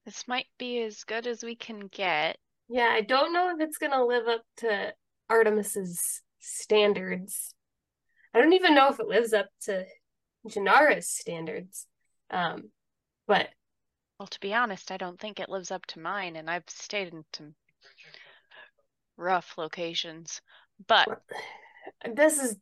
This 0.06 0.28
might 0.28 0.48
be 0.58 0.82
as 0.84 1.04
good 1.04 1.28
as 1.28 1.44
we 1.44 1.56
can 1.56 1.88
get. 1.88 2.38
yeah, 2.70 2.90
I 2.92 3.02
don't 3.02 3.34
know 3.34 3.52
if 3.56 3.62
it's 3.62 3.78
gonna 3.78 4.06
live 4.06 4.28
up 4.28 4.42
to 4.58 4.94
Artemis's 5.30 6.22
standards. 6.40 7.54
I 8.34 8.40
don't 8.40 8.54
even 8.54 8.76
know 8.76 8.90
if 8.90 9.00
it 9.00 9.08
lives 9.08 9.32
up 9.34 9.48
to 9.64 9.86
Jinarra's 10.48 11.10
standards. 11.10 11.88
Um, 12.34 12.72
but 13.28 13.50
Well, 14.18 14.28
to 14.28 14.40
be 14.40 14.54
honest, 14.54 14.92
I 14.92 14.98
don't 14.98 15.20
think 15.20 15.40
it 15.40 15.50
lives 15.50 15.70
up 15.72 15.86
to 15.88 16.00
mine, 16.00 16.36
and 16.36 16.50
I've 16.50 16.68
stayed 16.68 17.14
in 17.14 17.24
some 17.34 17.54
rough 19.18 19.58
locations. 19.58 20.42
But 20.88 21.08
this 22.14 22.40
is 22.42 22.58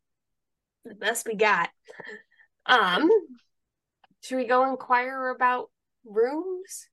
the 0.84 0.93
best 0.95 1.26
we 1.27 1.35
got. 1.35 1.69
Um, 2.65 3.10
should 4.22 4.38
we 4.38 4.45
go 4.45 4.69
inquire 4.69 5.30
about 5.30 5.69
rooms? 6.06 6.89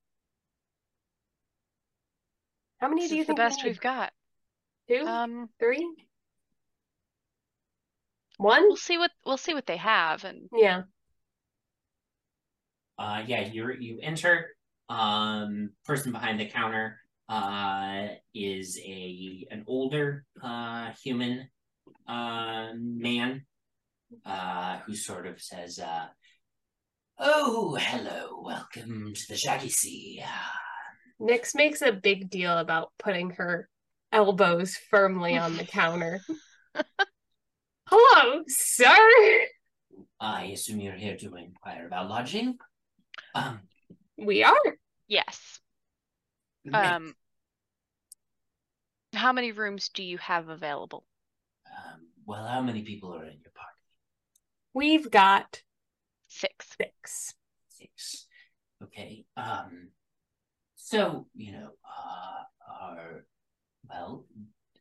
How 2.81 2.89
many 2.89 3.03
this 3.03 3.11
do 3.11 3.17
you 3.17 3.23
is 3.23 3.27
the 3.27 3.35
think 3.35 3.39
we 3.41 3.45
best 3.45 3.63
need? 3.65 3.71
we've 3.71 3.81
got. 3.81 4.13
Two, 4.89 5.05
Um, 5.07 5.49
three, 5.59 5.87
one? 8.39 8.63
we'll 8.69 8.77
see 8.77 8.99
what 8.99 9.11
we'll 9.27 9.37
see 9.37 9.53
what 9.55 9.67
they 9.67 9.77
have, 9.77 10.25
and 10.25 10.49
Yeah. 10.53 10.83
Uh, 12.99 13.23
yeah, 13.27 13.47
you 13.47 13.73
you 13.79 13.99
enter. 14.03 14.49
Um, 14.89 15.71
person 15.85 16.13
behind 16.13 16.41
the 16.41 16.47
counter 16.47 16.99
uh 17.29 18.07
is 18.35 18.81
a 18.83 19.47
an 19.51 19.63
older 19.67 20.25
uh 20.43 20.91
human 21.03 21.47
uh 22.07 22.69
man 22.75 23.45
uh 24.25 24.79
who 24.87 24.95
sort 24.95 25.27
of 25.27 25.39
says 25.39 25.79
uh 25.79 26.07
oh 27.19 27.77
hello 27.79 28.41
welcome 28.43 29.13
to 29.15 29.29
the 29.29 29.37
shaggy 29.37 29.69
sea 29.69 30.23
Nyx 31.21 31.55
makes 31.55 31.83
a 31.83 31.93
big 31.93 32.31
deal 32.31 32.57
about 32.57 32.93
putting 32.99 33.31
her 33.31 33.69
elbows 34.13 34.77
firmly 34.89 35.37
on 35.37 35.57
the 35.57 35.65
counter. 35.65 36.21
Hello, 37.89 38.43
sir. 38.47 39.47
I 40.21 40.45
assume 40.45 40.79
you're 40.79 40.95
here 40.95 41.17
to 41.17 41.35
inquire 41.35 41.89
about 41.89 42.09
lodging 42.09 42.57
um 43.35 43.61
We 44.17 44.43
are. 44.43 44.57
yes. 45.07 45.61
great. 46.69 46.85
Um, 46.85 47.15
how 49.15 49.33
many 49.33 49.53
rooms 49.53 49.89
do 49.89 50.03
you 50.03 50.19
have 50.19 50.49
available? 50.49 51.05
um 51.67 52.01
well 52.27 52.47
how 52.47 52.61
many 52.63 52.83
people 52.83 53.13
are 53.15 53.25
in 53.25 53.39
your 53.43 53.53
party 53.55 53.79
We've 54.75 55.11
got 55.11 55.63
Six. 56.29 56.77
six. 56.79 57.35
six. 57.69 58.27
Okay. 58.83 59.25
Um. 59.37 59.89
So 60.77 61.27
you 61.35 61.53
know, 61.53 61.71
uh, 61.85 62.43
are 62.83 63.25
well 63.89 64.27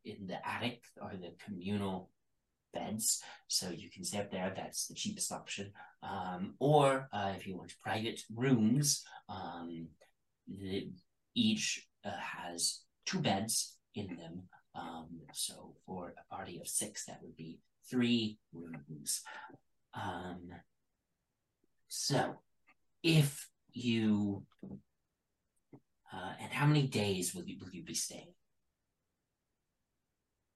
in 0.06 0.28
the 0.28 0.46
attic 0.48 0.84
are 1.02 1.16
the 1.16 1.34
communal 1.46 2.10
beds, 2.74 3.22
so 3.48 3.70
you 3.70 3.90
can 3.90 4.04
stay 4.04 4.20
up 4.20 4.32
there. 4.32 4.54
That's 4.56 4.88
the 4.88 4.96
cheapest 4.96 5.32
option. 5.32 5.72
Um. 6.04 6.56
Or 6.60 7.08
uh, 7.12 7.34
if 7.36 7.48
you 7.48 7.58
want 7.58 7.74
private 7.82 8.22
rooms, 8.34 9.04
um, 9.30 9.88
the, 10.48 10.90
each 11.36 11.88
uh, 12.06 12.12
has 12.12 12.82
two 13.06 13.20
beds 13.20 13.78
in 13.96 14.16
them. 14.16 14.44
Um. 14.76 15.22
So 15.34 15.76
for 15.86 16.14
a 16.18 16.36
party 16.36 16.60
of 16.60 16.68
six, 16.68 17.06
that 17.06 17.20
would 17.22 17.36
be 17.36 17.60
three 17.90 18.38
rooms. 18.54 19.22
Um. 19.94 20.50
So, 21.90 22.36
if 23.02 23.50
you 23.72 24.44
uh, 26.14 26.34
and 26.40 26.52
how 26.52 26.66
many 26.66 26.88
days 26.88 27.34
will 27.34 27.44
you 27.44 27.58
will 27.60 27.72
you 27.72 27.84
be 27.84 27.94
staying? 27.94 28.34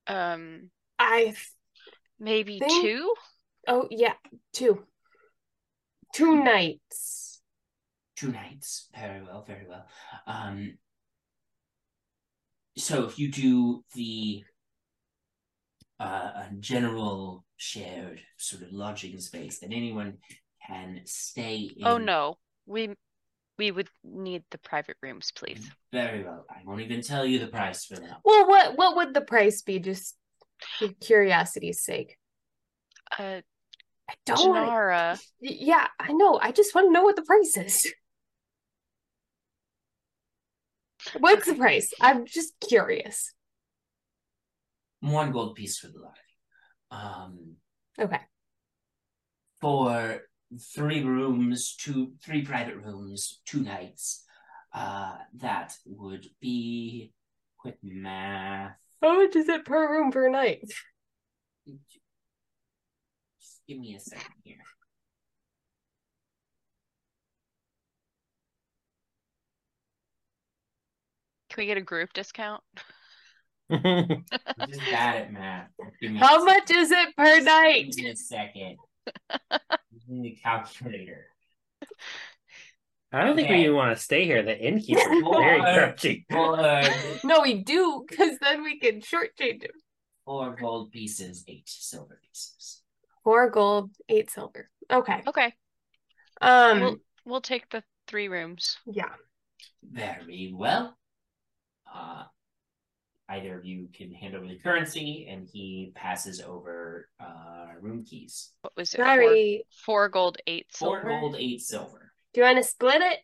Um, 0.07 0.69
I 0.97 1.33
maybe 2.21 2.59
Think- 2.59 2.71
two. 2.81 3.13
oh 3.67 3.87
yeah, 3.91 4.13
two. 4.53 4.85
Two 6.13 6.43
nights. 6.43 7.41
Two 8.15 8.31
nights. 8.31 8.89
Very 8.95 9.21
well, 9.23 9.43
very 9.45 9.65
well. 9.67 9.85
Um. 10.27 10.77
So 12.77 13.05
if 13.05 13.19
you 13.19 13.29
do 13.29 13.83
the 13.95 14.43
uh, 15.99 16.03
a 16.03 16.49
general 16.59 17.45
shared 17.57 18.21
sort 18.37 18.63
of 18.63 18.71
lodging 18.71 19.19
space, 19.19 19.59
then 19.59 19.73
anyone 19.73 20.17
can 20.67 21.01
stay 21.05 21.71
in. 21.75 21.85
Oh 21.85 21.97
no, 21.97 22.37
we 22.65 22.95
we 23.57 23.71
would 23.71 23.89
need 24.03 24.43
the 24.51 24.57
private 24.57 24.97
rooms, 25.01 25.31
please. 25.35 25.69
Very 25.91 26.23
well. 26.23 26.45
I 26.49 26.61
won't 26.65 26.81
even 26.81 27.01
tell 27.01 27.25
you 27.25 27.39
the 27.39 27.47
price 27.47 27.85
for 27.85 27.95
that. 27.95 28.17
Well, 28.25 28.47
what 28.47 28.77
what 28.77 28.95
would 28.95 29.13
the 29.13 29.21
price 29.21 29.61
be? 29.61 29.79
Just 29.79 30.15
for 30.15 30.20
curiosity's 31.01 31.81
sake. 31.83 32.17
Uh, 33.17 33.41
I 34.09 34.13
don't. 34.25 34.49
wanna- 34.49 34.65
Jinarra, 34.67 35.21
Yeah, 35.39 35.87
I 35.99 36.11
know. 36.13 36.39
I 36.41 36.51
just 36.51 36.73
want 36.75 36.87
to 36.87 36.91
know 36.91 37.03
what 37.03 37.15
the 37.15 37.23
price 37.23 37.57
is. 37.57 37.93
What's 41.19 41.47
the 41.47 41.55
price? 41.55 41.93
I'm 41.99 42.25
just 42.25 42.53
curious. 42.59 43.33
One 44.99 45.31
gold 45.31 45.55
piece 45.55 45.79
for 45.79 45.87
the 45.87 45.99
lot. 45.99 46.17
Um. 46.91 47.55
Okay. 47.99 48.19
for 49.59 50.21
three 50.75 51.03
rooms, 51.03 51.75
two 51.75 52.13
three 52.23 52.43
private 52.43 52.75
rooms, 52.77 53.41
two 53.45 53.61
nights. 53.61 54.23
Uh, 54.73 55.17
that 55.35 55.75
would 55.85 56.27
be 56.39 57.13
quick 57.57 57.77
math. 57.81 58.77
How 59.01 59.23
much 59.23 59.35
is 59.35 59.49
it 59.49 59.65
per 59.65 59.91
room 59.91 60.11
per 60.11 60.29
night? 60.29 60.61
Just 63.39 63.61
give 63.67 63.79
me 63.79 63.95
a 63.95 63.99
second 63.99 64.33
here. 64.43 64.57
can 71.51 71.61
we 71.61 71.67
get 71.67 71.77
a 71.77 71.81
group 71.81 72.13
discount? 72.13 72.63
I'm 73.69 74.23
just 74.67 74.81
bad 74.89 75.17
at 75.17 75.33
math. 75.33 75.67
How 76.17 76.41
a 76.41 76.45
much 76.45 76.71
is 76.71 76.91
it 76.91 77.15
per 77.15 77.39
night? 77.41 77.91
Give 77.95 78.05
me 78.05 78.11
a 78.11 78.15
second. 78.15 78.77
Using 79.91 80.21
the 80.21 80.37
calculator. 80.41 81.25
I 83.13 83.23
don't 83.25 83.35
think 83.35 83.47
Okay. 83.47 83.57
we 83.57 83.63
even 83.63 83.75
want 83.75 83.95
to 83.95 84.01
stay 84.01 84.25
here. 84.25 84.41
The 84.41 84.57
innkeeper 84.57 84.99
is 84.99 85.05
very 85.05 85.21
Four- 85.21 85.73
crouchy. 85.73 86.25
Four, 86.31 86.57
No, 87.25 87.41
we 87.41 87.61
do, 87.63 88.05
because 88.07 88.37
then 88.39 88.63
we 88.63 88.79
can 88.79 89.01
shortchange 89.01 89.63
him. 89.63 89.71
four 90.25 90.55
gold 90.55 90.91
pieces, 90.91 91.43
eight 91.47 91.67
silver 91.67 92.19
pieces. 92.25 92.81
Four 93.23 93.49
gold, 93.49 93.91
eight 94.09 94.29
silver. 94.31 94.69
Okay. 94.89 95.21
Okay. 95.27 95.53
Um. 96.41 96.79
We'll 96.81 96.97
we'll 97.25 97.41
take 97.41 97.69
the 97.69 97.83
three 98.07 98.29
rooms. 98.29 98.77
Yeah. 98.85 99.09
Very 99.83 100.51
well. 100.55 100.97
Uh, 101.93 102.23
either 103.29 103.57
of 103.57 103.65
you 103.65 103.89
can 103.93 104.11
hand 104.13 104.35
over 104.35 104.47
the 104.47 104.57
currency, 104.57 105.27
and 105.29 105.47
he 105.51 105.91
passes 105.95 106.39
over 106.41 107.09
uh, 107.19 107.73
room 107.81 108.03
keys. 108.05 108.51
What 108.61 108.73
was 108.77 108.93
it? 108.93 108.97
Four, 108.97 109.05
Sorry. 109.05 109.65
four 109.85 110.09
gold, 110.09 110.37
eight 110.47 110.67
silver. 110.73 111.01
Four 111.01 111.09
silver. 111.09 111.19
gold, 111.19 111.35
eight 111.37 111.61
silver. 111.61 112.00
Do 112.33 112.41
you 112.41 112.45
want 112.47 112.57
to 112.57 112.63
split 112.63 113.01
it? 113.01 113.19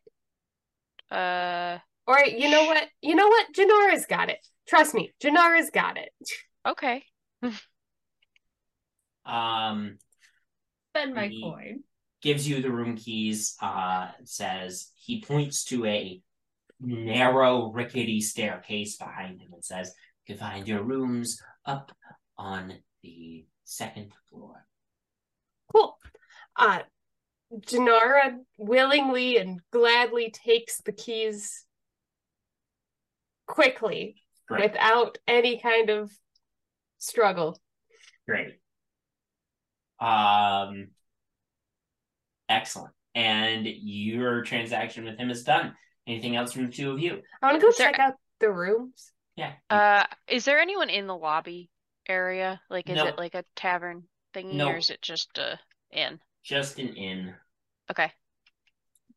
Uh, 1.15 1.77
Or 2.05 2.19
you 2.25 2.49
know 2.49 2.65
what? 2.65 2.87
You 3.01 3.15
know 3.15 3.27
what? 3.27 3.47
Jinarra's 3.53 4.05
got 4.05 4.29
it. 4.29 4.39
Trust 4.67 4.93
me, 4.93 5.13
Jinarra's 5.23 5.69
got 5.69 5.97
it. 5.97 6.09
okay. 6.67 7.03
Um, 9.25 9.97
Spend 10.95 11.13
my 11.15 11.29
coin. 11.41 11.83
gives 12.21 12.47
you 12.47 12.61
the 12.61 12.71
room 12.71 12.95
keys. 12.95 13.55
Uh, 13.61 14.09
says 14.23 14.91
he 14.95 15.21
points 15.21 15.65
to 15.65 15.85
a 15.85 16.21
narrow, 16.79 17.71
rickety 17.71 18.21
staircase 18.21 18.95
behind 18.97 19.41
him 19.41 19.49
and 19.53 19.63
says, 19.65 19.93
"You 20.25 20.35
can 20.35 20.39
find 20.39 20.67
your 20.67 20.81
rooms 20.83 21.41
up 21.65 21.91
on 22.37 22.73
the 23.03 23.45
second 23.65 24.13
floor." 24.29 24.65
Cool. 25.73 25.97
Uh 26.55 26.79
Jinarra 27.53 28.37
willingly 28.57 29.37
and 29.37 29.61
gladly 29.71 30.31
takes 30.31 30.81
the 30.81 30.91
keys 30.91 31.65
quickly 33.47 34.21
Great. 34.47 34.63
without 34.71 35.17
any 35.27 35.59
kind 35.59 35.89
of 35.89 36.11
struggle. 36.97 37.59
Great. 38.27 38.59
Um, 39.99 40.89
excellent. 42.49 42.93
And 43.15 43.65
your 43.65 44.43
transaction 44.43 45.05
with 45.05 45.17
him 45.17 45.29
is 45.29 45.43
done. 45.43 45.73
Anything 46.05 46.35
else 46.35 46.53
from 46.53 46.67
the 46.67 46.71
two 46.71 46.91
of 46.91 46.99
you? 46.99 47.21
I 47.41 47.47
want 47.47 47.59
to 47.59 47.61
go 47.61 47.69
Is 47.69 47.77
there- 47.77 47.91
check 47.91 47.99
out 47.99 48.13
the 48.39 48.51
rooms. 48.51 49.11
Yeah. 49.35 49.53
Uh, 49.69 50.05
is 50.27 50.45
there 50.45 50.59
anyone 50.59 50.89
in 50.89 51.07
the 51.07 51.15
lobby 51.15 51.69
area? 52.07 52.61
Like, 52.69 52.89
is 52.89 52.95
No. 52.97 53.07
it 53.07 53.17
like 53.17 53.35
a 53.35 53.43
tavern 53.55 54.07
thingy, 54.33 54.53
No. 54.55 54.69
or 54.69 54.77
is 54.77 54.89
it 54.89 55.01
just 55.01 55.37
a 55.37 55.59
inn? 55.91 56.19
Just 56.47 56.79
an 56.79 56.95
inn. 56.95 57.35
Okay. 57.91 58.09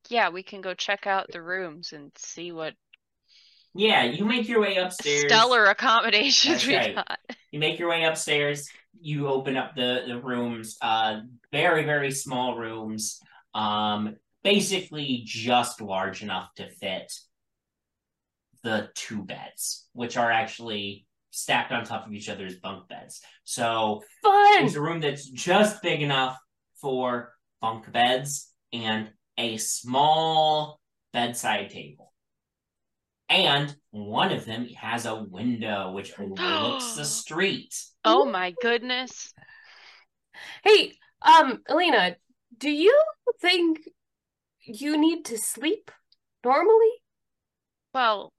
Yeah, 0.09 0.31
we 0.31 0.43
can 0.43 0.61
go 0.63 0.75
check 0.75 1.07
out 1.07 1.29
the 1.31 1.41
rooms 1.41 1.93
and 1.93 2.11
see 2.17 2.51
what 2.51 2.75
Yeah, 3.73 4.03
you 4.03 4.25
make 4.25 4.49
your 4.49 4.61
way 4.61 4.77
upstairs. 4.77 5.27
stellar 5.29 5.67
accommodations 5.67 6.55
That's 6.55 6.67
we 6.67 6.77
right. 6.77 6.95
got. 6.97 7.21
You 7.53 7.61
make 7.61 7.79
your 7.79 7.89
way 7.89 8.03
upstairs. 8.03 8.69
You 9.01 9.29
open 9.29 9.57
up 9.57 9.77
the 9.77 10.03
the 10.09 10.21
rooms. 10.21 10.77
Uh, 10.83 11.21
very 11.53 11.85
very 11.85 12.11
small 12.11 12.57
rooms. 12.59 13.21
Um, 13.55 14.17
basically 14.43 15.23
just 15.25 15.81
large 15.81 16.25
enough 16.25 16.53
to 16.57 16.69
fit 16.69 17.13
the 18.65 18.89
two 18.95 19.23
beds, 19.23 19.87
which 19.93 20.17
are 20.17 20.33
actually 20.33 21.07
stacked 21.31 21.71
on 21.71 21.85
top 21.85 22.07
of 22.09 22.13
each 22.13 22.29
other's 22.29 22.57
bunk 22.57 22.89
beds. 22.89 23.21
So 23.45 24.03
Fun. 24.25 24.59
there's 24.59 24.75
a 24.75 24.81
room 24.83 25.01
that's 25.01 25.31
just 25.31 25.81
big 25.81 26.03
enough 26.03 26.37
for 26.81 27.33
bunk 27.61 27.91
beds 27.93 28.53
and 28.73 29.11
a 29.37 29.57
small 29.57 30.81
bedside 31.13 31.71
table. 31.71 32.13
And 33.29 33.75
one 33.91 34.33
of 34.33 34.45
them 34.45 34.67
has 34.69 35.07
a 35.07 35.23
window 35.23 35.93
which 35.93 36.13
overlooks 36.19 36.95
the 36.95 37.05
street. 37.05 37.75
Oh 38.05 38.25
my 38.25 38.55
goodness. 38.61 39.33
Hey, 40.65 40.99
um, 41.23 41.63
Elina, 41.69 42.17
do 42.57 42.71
you 42.71 43.01
think 43.41 43.81
you 44.63 44.99
need 44.99 45.25
to 45.27 45.39
sleep 45.39 45.91
normally? 46.45 46.91
Well, 47.95 48.33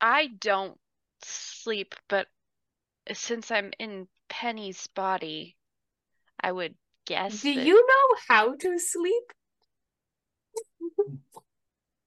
I 0.00 0.28
don't 0.40 0.78
sleep, 1.22 1.94
but 2.08 2.26
since 3.12 3.50
I'm 3.50 3.72
in 3.78 4.08
Penny's 4.28 4.86
body, 4.88 5.56
I 6.40 6.52
would 6.52 6.74
guess 7.06 7.42
Do 7.42 7.54
that 7.54 7.64
you 7.64 7.74
know 7.74 8.16
how 8.28 8.54
to 8.54 8.78
sleep? 8.78 9.32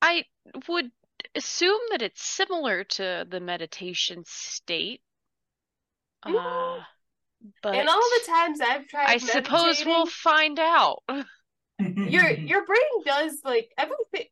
I 0.01 0.25
would 0.67 0.91
assume 1.35 1.79
that 1.91 2.01
it's 2.01 2.23
similar 2.23 2.83
to 2.83 3.25
the 3.29 3.39
meditation 3.39 4.23
state. 4.25 5.01
Uh, 6.23 6.79
but 7.61 7.75
And 7.75 7.87
all 7.87 8.01
the 8.01 8.27
times 8.27 8.59
I've 8.61 8.87
tried 8.87 9.09
I 9.09 9.17
suppose 9.17 9.85
we'll 9.85 10.05
find 10.05 10.59
out. 10.59 11.03
your 11.79 12.29
your 12.29 12.65
brain 12.65 13.03
does 13.05 13.41
like 13.43 13.71
everything. 13.77 14.27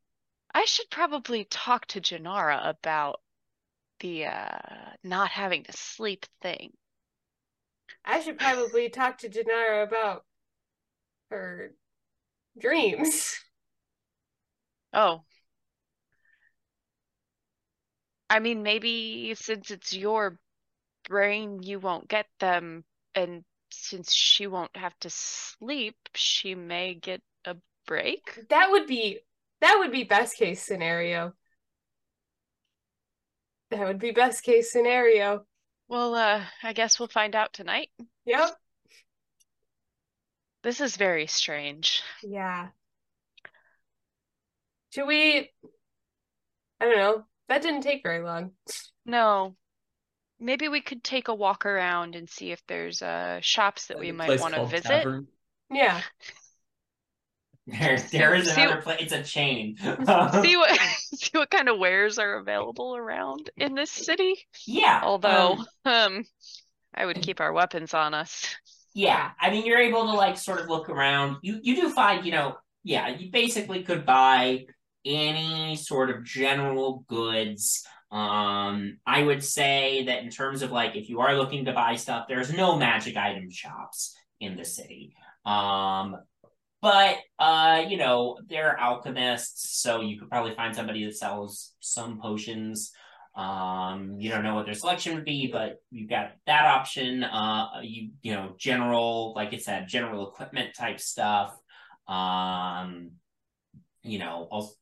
I 0.54 0.66
should 0.66 0.90
probably 0.90 1.46
talk 1.46 1.86
to 1.88 2.02
Jinarra 2.02 2.68
about 2.68 3.22
the 4.00 4.26
uh 4.26 4.60
not 5.04 5.30
having 5.30 5.64
to 5.64 5.72
sleep 5.74 6.26
thing. 6.42 6.74
I 8.06 8.20
should 8.22 8.38
probably 8.38 8.90
talk 8.90 9.18
to 9.20 9.30
Jinarra 9.30 9.88
about 9.88 10.24
her 11.30 11.74
dreams. 12.60 13.36
Oh. 14.94 15.24
I 18.30 18.40
mean, 18.40 18.64
maybe 18.64 19.34
since 19.36 19.72
it's 19.72 19.94
your 19.94 20.40
brain, 21.08 21.64
you 21.64 21.80
won't 21.80 22.08
get 22.08 22.26
them, 22.40 22.84
and 23.16 23.44
since 23.72 24.14
she 24.14 24.48
won't 24.48 24.76
have 24.76 24.98
to 25.02 25.10
sleep, 25.10 25.96
she 26.16 26.56
may 26.56 26.94
get 26.96 27.22
a 27.46 27.56
break. 27.86 28.40
That 28.50 28.72
would 28.72 28.88
be 28.88 29.20
that 29.62 29.78
would 29.80 29.92
be 29.92 30.04
best 30.04 30.38
case 30.38 30.64
scenario. 30.64 31.34
That 33.72 33.86
would 33.86 34.00
be 34.00 34.12
best 34.12 34.44
case 34.44 34.72
scenario. 34.72 35.46
Well, 35.88 36.16
uh, 36.16 36.44
I 36.64 36.74
guess 36.74 37.00
we'll 37.00 37.08
find 37.08 37.36
out 37.36 37.54
tonight. 37.54 37.90
Yep. 38.26 38.52
This 40.64 40.82
is 40.82 40.98
very 40.98 41.28
strange. 41.28 42.04
Yeah. 42.24 42.68
Should 44.90 45.08
we 45.08 45.52
I 46.80 46.86
don't 46.86 46.98
know. 46.98 47.26
That 47.48 47.62
didn't 47.62 47.82
take 47.82 48.04
very 48.04 48.24
long. 48.24 48.52
No. 49.06 49.56
Maybe 50.40 50.68
we 50.68 50.82
could 50.82 51.04
take 51.04 51.30
a 51.30 51.36
walk 51.36 51.66
around 51.66 52.16
and 52.16 52.30
see 52.30 52.52
if 52.52 52.62
there's 52.68 53.02
uh 53.02 53.40
shops 53.42 53.88
that 53.88 54.00
we 54.00 54.12
might 54.12 54.40
want 54.40 54.56
to 54.56 54.66
visit. 54.66 54.84
Tavern. 54.84 55.28
Yeah. 55.72 56.02
There, 57.68 58.00
there 58.12 58.34
is 58.34 58.50
See- 58.50 58.62
another 58.62 58.82
place. 58.82 59.02
It's 59.02 59.14
a 59.14 59.24
chain. 59.24 59.76
See 59.82 59.84
what 60.58 60.80
see 61.00 61.38
what 61.38 61.50
kind 61.50 61.68
of 61.70 61.78
wares 61.80 62.18
are 62.18 62.38
available 62.38 62.96
around 62.96 63.50
in 63.58 63.76
this 63.76 63.92
city. 63.92 64.36
yeah. 64.66 65.02
Although, 65.04 65.58
um, 65.86 65.94
um, 65.94 66.24
I 66.94 67.06
would 67.06 67.22
keep 67.22 67.42
our 67.42 67.52
weapons 67.54 67.94
on 67.94 68.14
us. 68.14 68.46
Yeah, 68.94 69.32
I 69.40 69.52
mean, 69.52 69.66
you're 69.66 69.80
able 69.80 70.06
to 70.08 70.14
like 70.14 70.38
sort 70.38 70.60
of 70.60 70.70
look 70.70 70.90
around. 70.90 71.38
You 71.44 71.60
you 71.62 71.76
do 71.76 71.90
find, 71.92 72.26
you 72.26 72.32
know, 72.32 72.58
yeah, 72.84 73.10
you 73.10 73.32
basically 73.32 73.84
could 73.84 74.06
buy 74.06 74.66
any 75.06 75.76
sort 75.76 76.10
of 76.10 76.24
general 76.24 77.04
goods. 77.08 77.86
Um, 78.10 79.00
I 79.06 79.22
would 79.22 79.44
say 79.44 80.06
that 80.06 80.24
in 80.24 80.30
terms 80.30 80.62
of 80.62 80.72
like 80.72 80.96
if 80.96 81.10
you 81.10 81.20
are 81.20 81.36
looking 81.36 81.66
to 81.66 81.74
buy 81.74 81.96
stuff, 81.96 82.26
there's 82.30 82.54
no 82.54 82.78
magic 82.78 83.18
item 83.18 83.50
shops 83.52 84.16
in 84.40 84.56
the 84.56 84.66
city. 84.66 85.14
Um, 85.46 86.16
but 86.88 87.18
uh, 87.38 87.84
you 87.86 87.98
know, 87.98 88.38
there 88.48 88.72
are 88.72 88.80
alchemists, 88.80 89.82
so 89.82 90.00
you 90.00 90.18
could 90.18 90.30
probably 90.30 90.56
find 90.56 90.74
somebody 90.74 91.04
that 91.04 91.18
sells 91.18 91.74
some 91.82 92.18
potions. 92.22 92.94
Um, 93.36 94.16
you 94.20 94.30
don't 94.30 94.42
know 94.42 94.56
what 94.56 94.68
their 94.68 94.74
selection 94.74 95.16
would 95.16 95.26
be, 95.26 95.50
but 95.52 95.82
you've 95.92 96.10
got 96.10 96.32
that 96.46 96.64
option. 96.64 97.26
Uh, 97.26 97.82
you 97.84 98.12
you 98.22 98.34
know, 98.34 98.56
general, 98.58 99.34
like 99.36 99.54
I 99.54 99.58
said, 99.58 99.90
general 99.90 100.30
equipment 100.30 100.76
type 100.78 101.02
stuff. 101.02 101.58
Um, 102.08 103.12
you 104.04 104.20
know, 104.20 104.48
also 104.50 104.74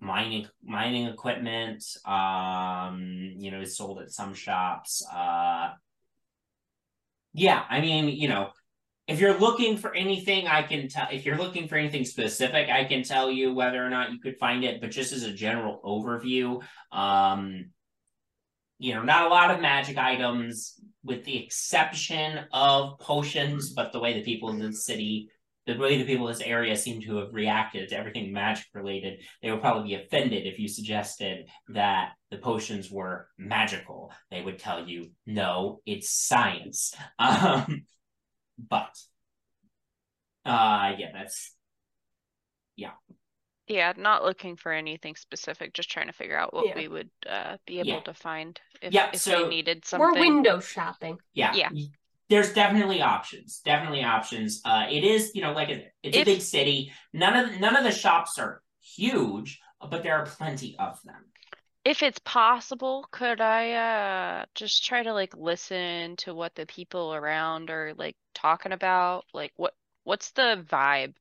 mining 0.00 0.46
mining 0.62 1.06
equipment. 1.06 1.82
Um, 2.04 3.34
you 3.36 3.50
know, 3.50 3.62
is 3.62 3.76
sold 3.76 4.00
at 4.00 4.12
some 4.12 4.32
shops. 4.32 5.04
Uh, 5.12 5.70
yeah, 7.34 7.64
I 7.68 7.80
mean, 7.80 8.10
you 8.10 8.28
know, 8.28 8.50
if 9.08 9.20
you're 9.20 9.38
looking 9.38 9.76
for 9.76 9.94
anything, 9.94 10.48
I 10.48 10.62
can 10.62 10.88
tell. 10.88 11.06
If 11.12 11.24
you're 11.24 11.38
looking 11.38 11.68
for 11.68 11.76
anything 11.76 12.04
specific, 12.04 12.68
I 12.68 12.84
can 12.84 13.04
tell 13.04 13.30
you 13.30 13.54
whether 13.54 13.84
or 13.84 13.88
not 13.88 14.12
you 14.12 14.18
could 14.18 14.36
find 14.38 14.64
it. 14.64 14.80
But 14.80 14.90
just 14.90 15.12
as 15.12 15.22
a 15.22 15.32
general 15.32 15.80
overview, 15.84 16.62
um, 16.90 17.66
you 18.78 18.94
know, 18.94 19.02
not 19.02 19.26
a 19.26 19.28
lot 19.28 19.52
of 19.52 19.60
magic 19.60 19.96
items, 19.96 20.74
with 21.04 21.24
the 21.24 21.42
exception 21.44 22.40
of 22.52 22.98
potions, 22.98 23.72
but 23.72 23.92
the 23.92 24.00
way 24.00 24.14
the 24.14 24.24
people 24.24 24.50
in 24.50 24.58
the 24.58 24.72
city, 24.72 25.30
the 25.66 25.78
way 25.78 25.98
the 25.98 26.04
people 26.04 26.26
in 26.26 26.34
this 26.34 26.42
area 26.42 26.76
seem 26.76 27.00
to 27.02 27.18
have 27.18 27.32
reacted 27.32 27.88
to 27.88 27.96
everything 27.96 28.32
magic 28.32 28.66
related, 28.74 29.22
they 29.40 29.52
would 29.52 29.60
probably 29.60 29.88
be 29.88 30.02
offended 30.02 30.46
if 30.46 30.58
you 30.58 30.66
suggested 30.66 31.48
that 31.68 32.10
the 32.32 32.38
potions 32.38 32.90
were 32.90 33.28
magical. 33.38 34.12
They 34.32 34.42
would 34.42 34.58
tell 34.58 34.86
you, 34.86 35.12
no, 35.26 35.80
it's 35.86 36.10
science. 36.10 36.92
Um, 37.18 37.86
but, 38.58 38.94
uh, 40.44 40.92
yeah, 40.98 41.10
that's, 41.12 41.54
yeah. 42.76 42.92
Yeah, 43.66 43.92
not 43.96 44.24
looking 44.24 44.56
for 44.56 44.72
anything 44.72 45.16
specific, 45.16 45.74
just 45.74 45.90
trying 45.90 46.06
to 46.06 46.12
figure 46.12 46.38
out 46.38 46.54
what 46.54 46.68
Yeah. 46.68 46.76
we 46.76 46.88
would 46.88 47.10
uh, 47.28 47.56
be 47.66 47.80
able 47.80 47.88
Yeah. 47.88 48.00
to 48.00 48.14
find 48.14 48.60
if, 48.80 48.92
Yeah, 48.92 49.10
if 49.12 49.20
so 49.20 49.44
we 49.44 49.48
needed 49.56 49.84
something. 49.84 50.06
We're 50.08 50.20
window 50.20 50.60
shopping. 50.60 51.18
Yeah. 51.34 51.52
Yeah. 51.54 51.70
There's 52.28 52.52
definitely 52.52 53.02
options. 53.02 53.60
Definitely 53.64 54.04
options. 54.04 54.60
Uh, 54.64 54.86
it 54.90 55.04
is, 55.04 55.32
you 55.34 55.42
know, 55.42 55.52
like 55.52 55.68
said, 55.68 55.90
it's 56.02 56.16
If- 56.16 56.22
a 56.22 56.24
big 56.24 56.40
city. 56.42 56.92
None 57.12 57.36
of 57.36 57.60
none 57.60 57.76
of 57.76 57.84
the 57.84 57.92
shops 57.92 58.38
are 58.38 58.62
huge, 58.80 59.60
but 59.80 60.02
there 60.02 60.14
are 60.16 60.26
plenty 60.26 60.76
of 60.78 61.00
them. 61.02 61.24
If 61.86 62.02
it's 62.02 62.18
possible, 62.18 63.06
could 63.12 63.40
I 63.40 63.72
uh 63.72 64.44
just 64.56 64.84
try 64.84 65.04
to 65.04 65.12
like 65.12 65.36
listen 65.36 66.16
to 66.16 66.34
what 66.34 66.54
the 66.56 66.66
people 66.66 67.14
around 67.14 67.70
are 67.70 67.94
like 67.96 68.16
talking 68.34 68.72
about? 68.72 69.24
Like 69.32 69.52
what 69.56 69.72
what's 70.02 70.32
the 70.32 70.64
vibe 70.68 71.14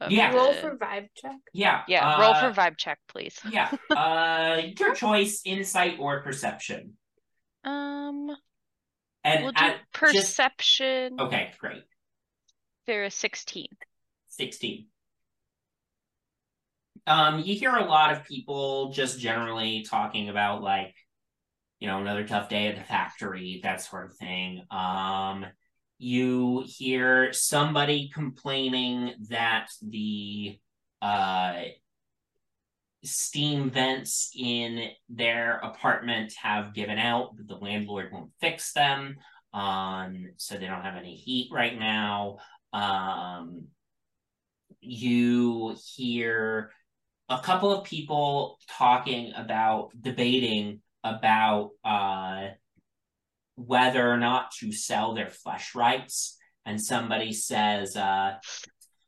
of 0.00 0.12
Yeah. 0.12 0.34
Roll 0.34 0.52
the- 0.52 0.60
for 0.60 0.76
vibe 0.76 1.08
check. 1.16 1.36
Yeah. 1.54 1.84
Yeah, 1.88 2.20
roll 2.20 2.34
for 2.34 2.46
uh, 2.48 2.52
vibe 2.52 2.76
check, 2.76 2.98
please. 3.08 3.40
Yeah. 3.50 3.70
Uh, 3.90 4.60
your 4.78 4.94
choice: 4.94 5.40
insight 5.46 5.96
or 5.98 6.22
perception. 6.22 6.98
Um, 7.64 8.28
And 9.24 9.44
we'll 9.44 9.52
do 9.52 9.64
at 9.64 9.76
just- 9.78 9.92
perception. 9.92 11.18
okay, 11.18 11.52
great. 11.58 11.84
There 12.86 13.04
is 13.04 13.14
16. 13.14 13.68
16. 14.28 14.86
Um, 17.06 17.40
you 17.40 17.54
hear 17.54 17.74
a 17.74 17.84
lot 17.84 18.12
of 18.12 18.24
people 18.24 18.92
just 18.92 19.20
generally 19.20 19.82
talking 19.82 20.28
about 20.28 20.62
like, 20.62 20.94
you 21.78 21.88
know, 21.88 22.00
another 22.00 22.26
tough 22.26 22.48
day 22.48 22.68
at 22.68 22.76
the 22.76 22.82
factory, 22.82 23.60
that 23.62 23.82
sort 23.82 24.06
of 24.06 24.16
thing. 24.16 24.62
Um, 24.70 25.46
you 25.98 26.64
hear 26.66 27.32
somebody 27.32 28.10
complaining 28.12 29.14
that 29.28 29.68
the 29.82 30.58
uh 31.02 31.62
steam 33.04 33.70
vents 33.70 34.30
in 34.34 34.88
their 35.10 35.58
apartment 35.58 36.32
have 36.42 36.74
given 36.74 36.98
out, 36.98 37.36
but 37.36 37.46
the 37.46 37.56
landlord 37.56 38.10
won't 38.12 38.30
fix 38.40 38.72
them. 38.72 39.16
Um, 39.52 40.30
so 40.36 40.56
they 40.56 40.66
don't 40.66 40.82
have 40.82 40.96
any 40.96 41.14
heat 41.14 41.50
right 41.52 41.78
now. 41.78 42.38
Um, 42.72 43.66
you 44.80 45.76
hear 45.94 46.70
a 47.28 47.38
couple 47.40 47.72
of 47.72 47.84
people 47.84 48.58
talking 48.70 49.32
about 49.34 49.90
debating 49.98 50.80
about 51.02 51.70
uh 51.84 52.48
whether 53.56 54.10
or 54.10 54.16
not 54.16 54.50
to 54.50 54.72
sell 54.72 55.14
their 55.14 55.30
flesh 55.30 55.74
rights 55.74 56.36
and 56.66 56.80
somebody 56.80 57.32
says 57.32 57.96
uh 57.96 58.34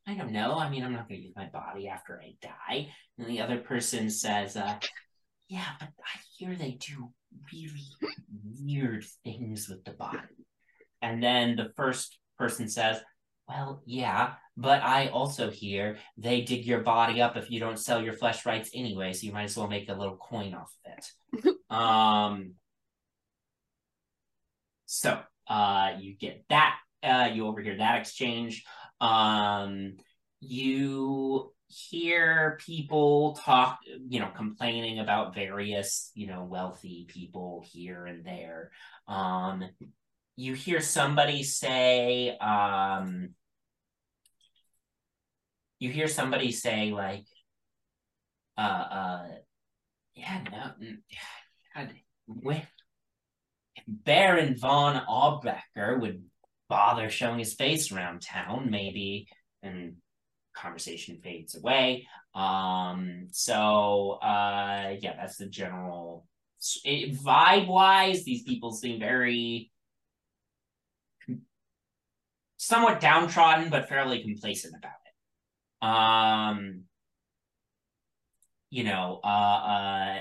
I 0.08 0.14
don't 0.14 0.30
know. 0.30 0.54
I 0.54 0.70
mean, 0.70 0.84
I'm 0.84 0.92
not 0.92 1.08
going 1.08 1.20
to 1.20 1.26
use 1.26 1.34
my 1.34 1.46
body 1.46 1.88
after 1.88 2.22
I 2.22 2.34
die. 2.40 2.90
And 3.18 3.26
the 3.26 3.40
other 3.40 3.58
person 3.58 4.08
says, 4.08 4.56
uh, 4.56 4.78
yeah, 5.48 5.66
but 5.80 5.88
I 5.88 6.18
hear 6.36 6.54
they 6.54 6.78
do 6.80 7.10
really 7.52 7.88
weird 8.60 9.04
things 9.24 9.68
with 9.68 9.84
the 9.84 9.92
body. 9.92 10.18
And 11.02 11.20
then 11.20 11.56
the 11.56 11.72
first 11.76 12.18
person 12.38 12.68
says, 12.68 13.00
well, 13.48 13.82
yeah, 13.84 14.34
but 14.56 14.82
I 14.82 15.08
also 15.08 15.50
hear 15.50 15.98
they 16.16 16.40
dig 16.40 16.64
your 16.64 16.80
body 16.80 17.20
up 17.20 17.36
if 17.36 17.50
you 17.50 17.60
don't 17.60 17.78
sell 17.78 18.02
your 18.02 18.14
flesh 18.14 18.46
rights 18.46 18.70
anyway, 18.74 19.12
so 19.12 19.26
you 19.26 19.32
might 19.32 19.44
as 19.44 19.56
well 19.56 19.68
make 19.68 19.88
a 19.88 19.94
little 19.94 20.16
coin 20.16 20.54
off 20.54 20.74
of 20.84 20.92
it. 21.44 21.54
um, 21.70 22.54
so 24.86 25.20
uh, 25.48 25.92
you 25.98 26.16
get 26.16 26.44
that, 26.48 26.76
uh, 27.02 27.28
you 27.32 27.46
overhear 27.46 27.76
that 27.76 28.00
exchange. 28.00 28.64
Um, 29.00 29.96
you 30.40 31.52
hear 31.68 32.58
people 32.64 33.38
talk, 33.44 33.78
you 34.08 34.20
know, 34.20 34.30
complaining 34.34 35.00
about 35.00 35.34
various, 35.34 36.10
you 36.14 36.26
know, 36.26 36.44
wealthy 36.44 37.06
people 37.08 37.64
here 37.70 38.06
and 38.06 38.24
there. 38.24 38.70
Um, 39.08 39.64
you 40.36 40.54
hear 40.54 40.80
somebody 40.80 41.42
say, 41.42 42.36
um, 42.38 43.30
you 45.78 45.90
hear 45.90 46.08
somebody 46.08 46.52
say 46.52 46.92
like, 46.92 47.26
uh, 48.58 48.60
uh, 48.60 49.26
yeah, 50.14 50.42
no, 50.50 50.86
mm, 50.86 50.98
God, 51.74 51.92
when, 52.26 52.62
Baron 53.86 54.56
von 54.56 55.02
Aubrecker 55.06 56.00
would 56.00 56.24
bother 56.68 57.10
showing 57.10 57.38
his 57.38 57.54
face 57.54 57.92
around 57.92 58.22
town, 58.22 58.68
maybe, 58.70 59.28
and 59.62 59.96
conversation 60.54 61.20
fades 61.22 61.54
away. 61.54 62.08
Um, 62.34 63.28
so, 63.30 64.18
uh, 64.22 64.94
yeah, 65.00 65.16
that's 65.16 65.36
the 65.36 65.46
general 65.46 66.26
vibe 66.60 67.68
wise. 67.68 68.24
These 68.24 68.42
people 68.42 68.72
seem 68.72 68.98
very 68.98 69.70
somewhat 72.56 73.00
downtrodden, 73.00 73.70
but 73.70 73.88
fairly 73.88 74.22
complacent 74.22 74.74
about 74.76 74.94
it. 75.04 75.05
Um, 75.86 76.82
you 78.70 78.84
know, 78.84 79.20
uh, 79.22 79.26
uh, 79.26 80.18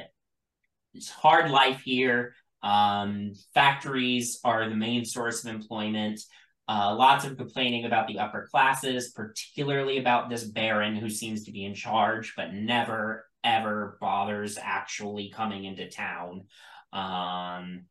it's 0.93 1.09
hard 1.09 1.49
life 1.49 1.81
here. 1.81 2.35
Um, 2.61 3.33
factories 3.53 4.39
are 4.43 4.69
the 4.69 4.75
main 4.75 5.05
source 5.05 5.43
of 5.43 5.53
employment. 5.53 6.21
Uh, 6.67 6.95
lots 6.95 7.25
of 7.25 7.37
complaining 7.37 7.85
about 7.85 8.07
the 8.07 8.19
upper 8.19 8.47
classes, 8.49 9.11
particularly 9.11 9.97
about 9.97 10.29
this 10.29 10.43
baron 10.43 10.95
who 10.95 11.09
seems 11.09 11.43
to 11.45 11.51
be 11.51 11.65
in 11.65 11.73
charge, 11.73 12.33
but 12.35 12.53
never 12.53 13.25
ever 13.43 13.97
bothers 14.01 14.57
actually 14.59 15.29
coming 15.29 15.65
into 15.65 15.89
town. 15.89 16.45
Um, 16.91 17.85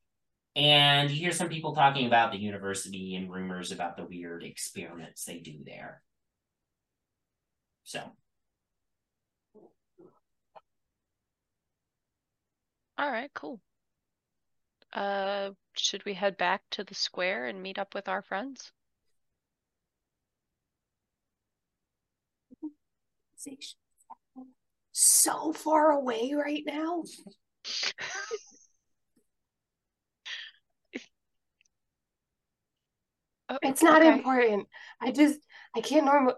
and 0.56 1.10
you 1.10 1.16
hear 1.16 1.32
some 1.32 1.48
people 1.48 1.74
talking 1.74 2.06
about 2.06 2.32
the 2.32 2.38
university 2.38 3.14
and 3.14 3.30
rumors 3.30 3.70
about 3.70 3.96
the 3.96 4.04
weird 4.04 4.42
experiments 4.42 5.24
they 5.24 5.38
do 5.38 5.58
there. 5.64 6.02
So, 7.84 8.00
All 12.98 13.10
right, 13.10 13.32
cool. 13.34 13.60
Uh, 14.94 15.50
should 15.76 16.04
we 16.06 16.14
head 16.14 16.38
back 16.38 16.62
to 16.70 16.82
the 16.84 16.94
square 16.94 17.44
and 17.46 17.62
meet 17.62 17.78
up 17.78 17.94
with 17.94 18.08
our 18.08 18.22
friends? 18.22 18.72
So 24.92 25.52
far 25.52 25.90
away 25.90 26.32
right 26.34 26.62
now. 26.66 27.02
Oh, 33.50 33.58
It's 33.62 33.82
not 33.82 34.00
okay. 34.00 34.10
important. 34.10 34.68
I 35.00 35.10
just 35.12 35.38
I 35.76 35.80
can't 35.82 36.06
normal 36.06 36.34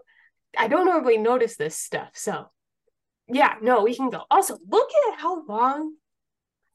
I 0.57 0.67
don't 0.67 0.85
normally 0.85 1.17
notice 1.17 1.55
this 1.55 1.75
stuff. 1.77 2.11
So 2.13 2.47
yeah, 3.27 3.55
no, 3.61 3.83
we 3.83 3.95
can 3.95 4.09
go. 4.09 4.23
Also, 4.31 4.57
look 4.69 4.89
at 5.11 5.19
how 5.19 5.45
long 5.45 5.95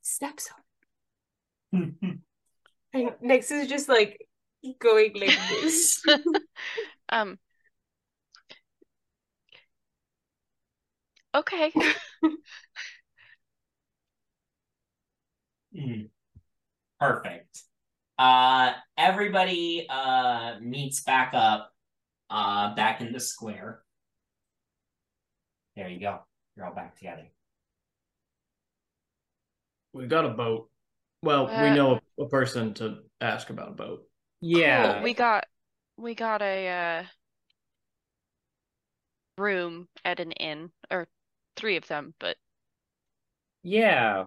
steps 0.03 0.49
are. 1.73 1.81
And 2.95 3.13
Nyx 3.25 3.51
is 3.51 3.69
just 3.69 3.89
like 3.89 4.21
going 4.79 5.13
like 5.15 5.39
this. 5.63 6.03
Um. 7.09 7.39
Okay. 11.35 11.73
Mm. 15.75 16.11
Perfect. 17.01 17.63
Uh, 18.19 18.73
everybody 18.97 19.87
uh 19.89 20.57
meets 20.61 21.03
back 21.03 21.33
up, 21.35 21.73
uh, 22.33 22.75
back 22.75 23.01
in 23.01 23.13
the 23.13 23.21
square. 23.21 23.83
There 25.77 25.89
you 25.89 26.01
go. 26.01 26.21
You're 26.57 26.67
all 26.67 26.75
back 26.75 26.97
together. 26.97 27.27
We've 29.93 30.09
got 30.09 30.25
a 30.25 30.31
boat. 30.31 30.71
Well, 31.23 31.47
we 31.47 31.53
Uh, 31.53 31.75
know 31.75 32.01
a, 32.19 32.23
a 32.23 32.29
person 32.29 32.75
to 32.75 32.99
ask 33.21 33.51
about 33.51 33.69
a 33.69 33.73
boat. 33.73 34.03
Yeah. 34.41 34.95
Cool. 34.95 35.03
We 35.05 35.15
got 35.15 35.45
we 35.97 36.15
got 36.15 36.43
a 36.43 36.69
uh 36.69 37.05
room 39.39 39.89
at 40.05 40.21
an 40.21 40.33
inn, 40.33 40.71
or 40.91 41.07
three 41.57 41.77
of 41.77 41.87
them, 41.87 42.15
but 42.19 42.37
Yeah. 43.63 44.25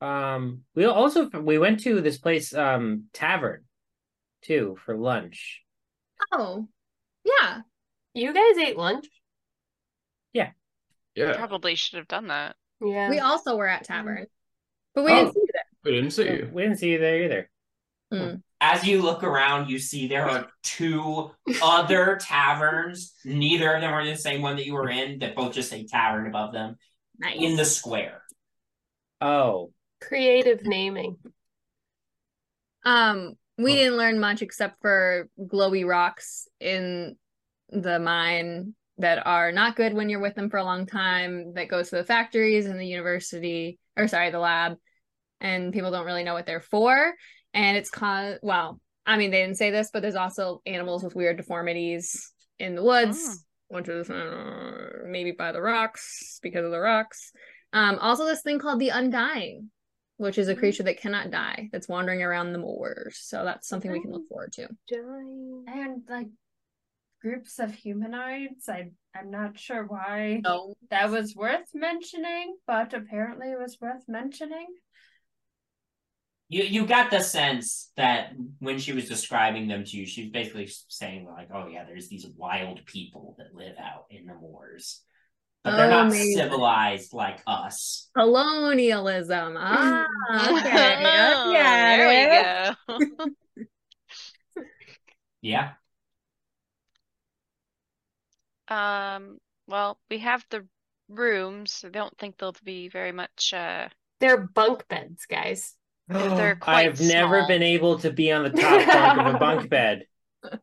Um, 0.00 0.64
we 0.74 0.86
also 0.86 1.28
we 1.28 1.58
went 1.58 1.80
to 1.80 2.00
this 2.00 2.18
place, 2.18 2.54
um, 2.54 3.04
tavern, 3.12 3.64
too, 4.42 4.76
for 4.84 4.96
lunch. 4.96 5.62
Oh, 6.32 6.68
yeah. 7.24 7.60
You 8.14 8.32
guys 8.34 8.58
ate 8.58 8.76
lunch? 8.76 9.06
Yeah. 10.32 10.50
Yeah. 11.14 11.36
Probably 11.36 11.74
should 11.74 11.98
have 11.98 12.08
done 12.08 12.28
that. 12.28 12.56
Yeah. 12.80 13.08
We 13.10 13.18
also 13.18 13.56
were 13.56 13.68
at 13.68 13.84
tavern, 13.84 14.26
but 14.94 15.04
we 15.04 15.12
Oh. 15.12 15.16
didn't 15.16 15.34
see 15.34 15.40
that. 15.54 15.64
We 15.84 15.90
didn't 15.92 16.10
see 16.10 16.24
you. 16.24 16.50
We 16.52 16.62
didn't 16.62 16.78
see 16.78 16.90
you 16.92 16.98
there 16.98 17.22
either. 17.24 17.50
Mm. 18.12 18.42
As 18.60 18.84
you 18.86 19.00
look 19.02 19.22
around, 19.22 19.70
you 19.70 19.78
see 19.78 20.06
there 20.08 20.28
are 20.28 20.48
two 20.62 21.30
other 21.62 22.16
taverns. 22.20 23.14
Neither 23.24 23.72
of 23.74 23.80
them 23.80 23.92
are 23.92 24.04
the 24.04 24.16
same 24.16 24.42
one 24.42 24.56
that 24.56 24.66
you 24.66 24.74
were 24.74 24.90
in, 24.90 25.20
that 25.20 25.34
both 25.36 25.54
just 25.54 25.70
say 25.70 25.86
tavern 25.86 26.26
above 26.26 26.52
them 26.52 26.76
Nice. 27.18 27.36
in 27.38 27.56
the 27.56 27.64
square. 27.64 28.22
Oh, 29.20 29.72
Creative 30.00 30.62
naming. 30.64 31.16
Um, 32.84 33.34
we 33.62 33.72
Oh. 33.72 33.76
didn't 33.76 33.96
learn 33.96 34.18
much 34.20 34.42
except 34.42 34.80
for 34.80 35.28
glowy 35.38 35.86
rocks 35.86 36.48
in 36.60 37.16
the 37.68 37.98
mine 37.98 38.74
that 38.98 39.26
are 39.26 39.52
not 39.52 39.76
good 39.76 39.94
when 39.94 40.08
you're 40.08 40.20
with 40.20 40.34
them 40.34 40.50
for 40.50 40.58
a 40.58 40.64
long 40.64 40.86
time, 40.86 41.54
that 41.54 41.68
goes 41.68 41.90
to 41.90 41.96
the 41.96 42.04
factories 42.04 42.66
and 42.66 42.78
the 42.78 42.86
university, 42.86 43.78
or 43.96 44.06
sorry, 44.08 44.30
the 44.30 44.38
lab, 44.38 44.76
and 45.40 45.72
people 45.72 45.90
don't 45.90 46.04
really 46.04 46.24
know 46.24 46.34
what 46.34 46.46
they're 46.46 46.60
for. 46.60 47.14
And 47.54 47.76
it's 47.76 47.90
con 47.90 48.38
well, 48.42 48.80
I 49.06 49.16
mean, 49.16 49.30
they 49.30 49.40
didn't 49.42 49.56
say 49.56 49.70
this, 49.70 49.90
but 49.92 50.02
there's 50.02 50.14
also 50.16 50.60
animals 50.66 51.02
with 51.02 51.14
weird 51.16 51.36
deformities 51.38 52.30
in 52.58 52.74
the 52.74 52.82
woods, 52.82 53.44
which 53.68 53.88
is 53.88 54.10
uh, 54.10 55.04
maybe 55.06 55.32
by 55.32 55.52
the 55.52 55.62
rocks 55.62 56.38
because 56.42 56.64
of 56.64 56.70
the 56.70 56.78
rocks. 56.78 57.32
Um, 57.72 57.98
also 58.00 58.24
this 58.24 58.42
thing 58.42 58.58
called 58.58 58.80
the 58.80 58.90
Undying, 58.90 59.70
which 60.20 60.36
is 60.36 60.48
a 60.48 60.52
mm-hmm. 60.52 60.60
creature 60.60 60.82
that 60.82 61.00
cannot 61.00 61.30
die 61.30 61.70
that's 61.72 61.88
wandering 61.88 62.22
around 62.22 62.52
the 62.52 62.58
moors. 62.58 63.18
So 63.22 63.42
that's 63.42 63.66
something 63.66 63.90
we 63.90 64.02
can 64.02 64.12
look 64.12 64.28
forward 64.28 64.52
to. 64.52 64.68
And 65.66 66.02
like 66.08 66.26
groups 67.22 67.58
of 67.58 67.74
humanoids. 67.74 68.68
I 68.68 68.90
I'm 69.14 69.30
not 69.30 69.58
sure 69.58 69.84
why 69.84 70.40
No. 70.44 70.74
that 70.90 71.10
was 71.10 71.34
worth 71.34 71.68
mentioning, 71.74 72.56
but 72.66 72.94
apparently 72.94 73.50
it 73.50 73.58
was 73.58 73.78
worth 73.80 74.04
mentioning. 74.08 74.66
You 76.48 76.64
you 76.64 76.86
got 76.86 77.10
the 77.10 77.20
sense 77.20 77.92
that 77.96 78.32
when 78.58 78.78
she 78.78 78.92
was 78.92 79.08
describing 79.08 79.68
them 79.68 79.84
to 79.84 79.96
you, 79.96 80.04
she 80.04 80.22
was 80.22 80.30
basically 80.30 80.68
saying 80.88 81.24
like, 81.26 81.48
"Oh 81.54 81.68
yeah, 81.68 81.84
there's 81.84 82.08
these 82.08 82.26
wild 82.36 82.84
people 82.86 83.36
that 83.38 83.54
live 83.54 83.76
out 83.78 84.06
in 84.10 84.26
the 84.26 84.34
moors, 84.34 85.02
but 85.64 85.76
they're 85.76 85.88
Oh, 85.88 85.90
not 85.90 86.10
maybe. 86.10 86.34
civilized 86.34 87.12
like 87.12 87.40
us." 87.46 88.10
Colonialism. 88.16 89.56
Ah, 89.58 90.06
okay. 90.58 91.02
Oh, 91.04 91.52
there 91.52 92.08
we 92.08 93.04
go. 93.16 93.26
Yeah, 95.42 95.74
Um, 98.68 99.38
well, 99.66 99.98
we 100.10 100.18
have 100.18 100.44
the 100.50 100.66
rooms. 101.08 101.82
I 101.84 101.88
don't 101.90 102.16
think 102.18 102.38
they'll 102.38 102.54
be 102.64 102.88
very 102.88 103.12
much 103.12 103.52
uh 103.52 103.88
They're 104.20 104.36
bunk 104.46 104.86
beds, 104.88 105.26
guys. 105.26 105.74
they're 106.08 106.56
quite 106.56 106.86
I've 106.86 107.00
never 107.00 107.46
been 107.46 107.62
able 107.62 107.98
to 108.00 108.10
be 108.12 108.32
on 108.32 108.44
the 108.44 108.50
top 108.50 108.86
bunk 108.86 109.18
of 109.26 109.34
a 109.34 109.38
bunk 109.38 109.68
bed. 109.70 110.06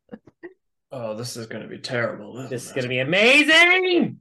Oh, 0.91 1.15
this 1.15 1.35
is 1.35 1.47
going 1.47 1.63
to 1.63 1.67
be 1.67 1.79
terrible. 1.79 2.47
This 2.47 2.65
is 2.65 2.71
gonna 2.71 2.87
be 2.87 2.99
amazing. 2.99 4.19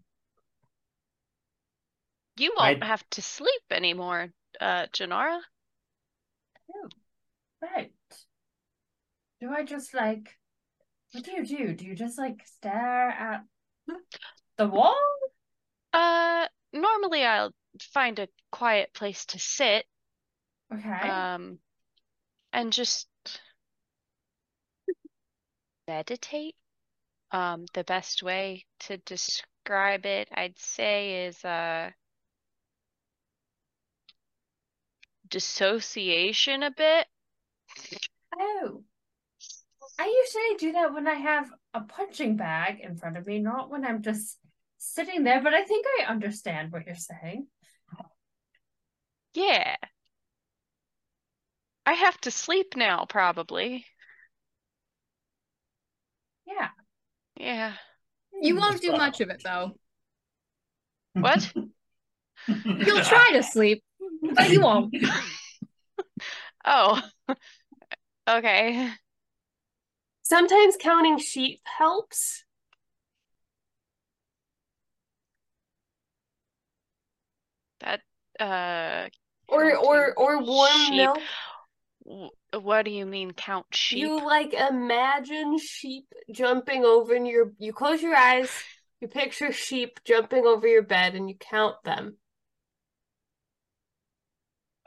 You 2.36 2.54
won't 2.56 2.82
have 2.82 3.02
to 3.10 3.22
sleep 3.22 3.62
anymore, 3.70 4.28
uh, 4.60 4.86
Jinarra. 4.92 5.40
Right. 7.62 7.92
Do 9.40 9.50
I 9.50 9.64
just 9.64 9.94
like 9.94 10.36
what 11.12 11.24
do 11.24 11.32
you 11.32 11.46
do? 11.46 11.72
Do 11.74 11.86
you 11.86 11.94
just 11.94 12.18
like 12.18 12.42
stare 12.44 13.08
at 13.08 13.44
the 14.58 14.68
wall? 14.68 14.96
Uh, 15.92 16.46
normally 16.72 17.24
I'll 17.24 17.52
find 17.80 18.18
a 18.18 18.28
quiet 18.52 18.92
place 18.92 19.24
to 19.26 19.38
sit, 19.38 19.86
Okay. 20.72 21.08
um, 21.08 21.58
and 22.52 22.72
just 22.72 23.08
meditate. 25.88 26.54
Um, 27.30 27.66
the 27.72 27.84
best 27.84 28.22
way 28.22 28.66
to 28.80 28.98
describe 28.98 30.06
it, 30.06 30.28
I'd 30.32 30.58
say, 30.58 31.26
is 31.26 31.44
uh 31.44 31.90
dissociation 35.28 36.62
a 36.62 36.70
bit. 36.70 37.06
Oh. 38.38 38.82
I 39.98 40.24
usually 40.24 40.58
do 40.58 40.72
that 40.72 40.92
when 40.92 41.06
I 41.06 41.14
have 41.14 41.48
a 41.72 41.80
punching 41.80 42.36
bag 42.36 42.80
in 42.80 42.96
front 42.96 43.16
of 43.16 43.26
me, 43.26 43.38
not 43.38 43.70
when 43.70 43.84
I'm 43.84 44.02
just 44.02 44.38
sitting 44.78 45.24
there, 45.24 45.42
but 45.42 45.54
I 45.54 45.64
think 45.64 45.86
I 46.00 46.10
understand 46.10 46.72
what 46.72 46.86
you're 46.86 46.94
saying. 46.94 47.46
Yeah. 49.34 49.76
I 51.84 51.92
have 51.92 52.20
to 52.22 52.30
sleep 52.30 52.74
now, 52.76 53.04
probably. 53.08 53.86
Yeah. 56.46 56.68
Yeah. 57.36 57.74
You 58.40 58.54
hmm. 58.54 58.60
won't 58.60 58.80
do 58.80 58.92
much 58.92 59.20
of 59.20 59.30
it 59.30 59.42
though. 59.44 59.72
What? 61.14 61.52
You'll 62.46 63.02
try 63.02 63.30
to 63.32 63.42
sleep, 63.42 63.82
but 64.34 64.50
you 64.52 64.60
won't. 64.62 64.94
Oh. 66.64 67.00
Okay. 68.28 68.90
Sometimes 70.24 70.76
counting 70.80 71.18
sheep 71.18 71.60
helps. 71.64 72.42
That 77.80 78.00
uh 78.40 79.08
Or 79.46 79.76
or 79.76 80.12
or 80.16 80.42
warm 80.42 80.72
sheep. 80.72 80.96
milk. 80.96 81.18
What 82.52 82.84
do 82.84 82.90
you 82.90 83.06
mean 83.06 83.30
count 83.32 83.66
sheep? 83.72 83.98
You 84.00 84.24
like 84.24 84.52
imagine 84.52 85.58
sheep 85.58 86.06
jumping 86.32 86.84
over 86.84 87.14
in 87.14 87.26
your 87.26 87.52
you 87.58 87.72
close 87.72 88.02
your 88.02 88.16
eyes, 88.16 88.50
you 89.00 89.06
picture 89.06 89.52
sheep 89.52 90.00
jumping 90.04 90.46
over 90.46 90.66
your 90.66 90.82
bed 90.82 91.14
and 91.14 91.28
you 91.28 91.36
count 91.38 91.76
them. 91.84 92.16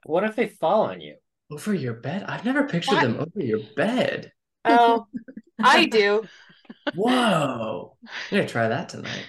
What 0.10 0.24
if 0.24 0.36
they 0.36 0.48
fall 0.48 0.82
on 0.88 1.02
you? 1.02 1.18
Over 1.52 1.72
your 1.72 1.94
bed? 1.94 2.24
I've 2.24 2.44
never 2.44 2.64
pictured 2.64 2.96
What? 2.96 3.02
them 3.04 3.20
over 3.20 3.46
your 3.46 3.60
bed. 3.76 4.32
Oh, 4.66 5.06
I 5.62 5.86
do. 5.86 6.24
Whoa. 6.96 7.96
I'm 8.04 8.10
going 8.32 8.48
to 8.48 8.52
try 8.52 8.70
that 8.70 8.90
tonight. 8.90 9.26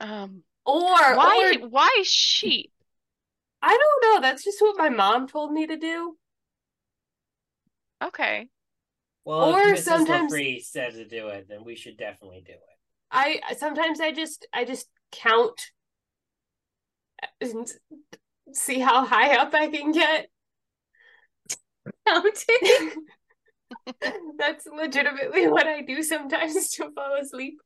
Um, 0.00 0.42
Or 0.66 0.82
why 0.82 1.54
or 1.62 1.66
why 1.68 2.02
sheep? 2.04 2.72
I 3.62 3.70
don't 3.70 4.14
know, 4.14 4.20
that's 4.20 4.44
just 4.44 4.60
what 4.60 4.76
my 4.76 4.90
mom 4.90 5.28
told 5.28 5.50
me 5.50 5.66
to 5.66 5.76
do. 5.78 6.14
Okay. 8.04 8.48
Well, 9.24 9.54
Or 9.54 9.60
if 9.68 9.78
Mrs. 9.78 9.82
sometimes- 9.84 10.32
Leffery 10.32 10.60
said 10.62 10.92
to 10.92 11.06
do 11.08 11.28
it, 11.28 11.46
then 11.48 11.64
we 11.64 11.74
should 11.74 11.96
definitely 11.96 12.42
do 12.44 12.52
it. 12.52 12.58
I 13.10 13.40
sometimes 13.56 13.98
I 14.00 14.12
just 14.12 14.46
I 14.52 14.64
just 14.66 14.88
count 15.10 15.70
and 17.40 17.66
see 18.52 18.78
how 18.78 19.04
high 19.04 19.36
up 19.36 19.54
I 19.54 19.68
can 19.68 19.92
get. 19.92 20.26
Counting. 22.06 22.90
That's 24.38 24.66
legitimately 24.66 25.48
what 25.48 25.66
I 25.66 25.82
do 25.82 26.02
sometimes 26.02 26.68
to 26.70 26.90
fall 26.94 27.16
asleep. 27.20 27.58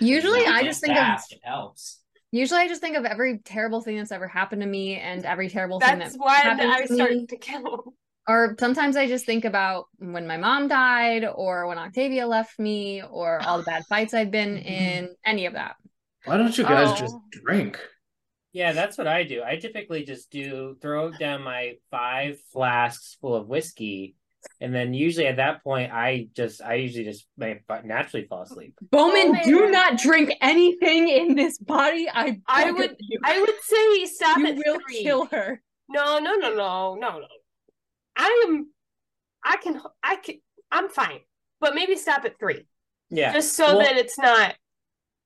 Usually 0.00 0.44
I 0.44 0.62
just 0.64 0.80
think 0.80 0.92
of 0.92 0.98
fast, 0.98 1.32
it 1.32 1.40
helps. 1.44 2.00
usually 2.32 2.60
I 2.60 2.66
just 2.68 2.80
think 2.80 2.96
of 2.96 3.04
every 3.04 3.38
terrible 3.38 3.80
thing 3.80 3.96
that's 3.96 4.10
ever 4.10 4.26
happened 4.26 4.62
to 4.62 4.66
me 4.66 4.96
and 4.96 5.24
every 5.24 5.48
terrible 5.48 5.78
thing 5.78 6.00
That's 6.00 6.16
that 6.16 6.58
when 6.58 6.68
I 6.70 6.80
to 6.86 6.94
start 6.94 7.10
me. 7.12 7.26
to 7.26 7.36
count. 7.36 7.66
Or 8.26 8.56
sometimes 8.58 8.96
I 8.96 9.06
just 9.06 9.24
think 9.26 9.44
about 9.44 9.86
when 9.98 10.26
my 10.26 10.36
mom 10.38 10.66
died, 10.66 11.24
or 11.26 11.66
when 11.68 11.76
Octavia 11.78 12.26
left 12.26 12.58
me, 12.58 13.02
or 13.08 13.38
all 13.42 13.58
the 13.58 13.64
bad 13.64 13.84
fights 13.86 14.14
I've 14.14 14.30
been 14.30 14.56
in, 14.58 15.14
any 15.24 15.44
of 15.46 15.52
that. 15.52 15.76
Why 16.24 16.38
don't 16.38 16.56
you 16.56 16.64
guys 16.64 16.88
Oh. 16.90 16.96
just 16.96 17.16
drink? 17.30 17.78
Yeah, 18.54 18.72
that's 18.72 18.96
what 18.96 19.08
I 19.08 19.24
do. 19.24 19.42
I 19.44 19.56
typically 19.56 20.04
just 20.04 20.30
do 20.30 20.76
throw 20.80 21.10
down 21.10 21.42
my 21.42 21.74
five 21.90 22.38
flasks 22.52 23.18
full 23.20 23.34
of 23.34 23.48
whiskey, 23.48 24.14
and 24.60 24.72
then 24.72 24.94
usually 24.94 25.26
at 25.26 25.36
that 25.36 25.64
point, 25.64 25.92
I 25.92 26.28
just 26.36 26.62
I 26.62 26.74
usually 26.74 27.04
just 27.04 27.26
naturally 27.36 28.26
fall 28.28 28.42
asleep. 28.42 28.74
Bowmin, 28.92 29.36
Oh, 29.40 29.44
do 29.44 29.70
not 29.70 29.98
drink 29.98 30.32
anything 30.40 31.08
in 31.08 31.34
this 31.34 31.58
body. 31.58 32.06
I 32.08 32.40
I 32.46 32.70
would 32.70 32.94
you. 33.00 33.18
I 33.24 33.40
would 33.40 33.60
say 33.62 34.04
stop 34.06 34.38
you 34.38 34.46
at 34.46 34.54
will 34.56 34.78
three. 34.88 35.02
kill 35.02 35.26
her. 35.26 35.60
No, 35.88 36.18
no, 36.20 36.36
no, 36.36 36.54
no, 36.54 36.94
no, 36.94 37.18
no. 37.18 37.26
I 38.16 38.44
am 38.46 38.70
I 39.44 39.56
can 39.56 39.82
I 40.02 40.16
can 40.16 40.36
I'm 40.70 40.88
fine. 40.90 41.18
But 41.60 41.74
maybe 41.74 41.96
stop 41.96 42.24
at 42.24 42.38
three. 42.38 42.66
Yeah. 43.10 43.32
Just 43.32 43.54
so 43.54 43.66
Well- 43.66 43.78
that 43.80 43.96
it's 43.96 44.16
not 44.18 44.54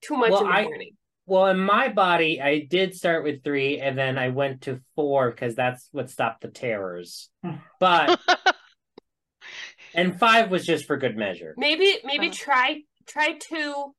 too 0.01 0.15
much 0.17 0.31
well, 0.31 0.41
in 0.41 0.47
the 0.47 0.53
I- 0.53 0.63
morning. 0.63 0.91
Well, 1.29 1.45
in 1.45 1.59
my 1.59 1.89
body, 1.89 2.41
I 2.41 2.65
did 2.67 2.95
start 2.95 3.23
with 3.23 3.43
three, 3.43 3.79
and 3.79 3.95
then 3.95 4.17
I 4.17 4.29
went 4.29 4.61
to 4.61 4.81
four 4.95 5.29
because 5.29 5.53
that's 5.53 5.87
what 5.91 6.09
stopped 6.09 6.41
the 6.41 6.47
terrors. 6.47 7.29
But 7.79 8.19
and 9.93 10.19
five 10.19 10.49
was 10.51 10.65
just 10.65 10.85
for 10.85 10.97
good 10.97 11.15
measure. 11.15 11.53
Maybe 11.55 11.97
maybe 12.03 12.29
try 12.29 12.81
try 13.07 13.37
two. 13.39 13.93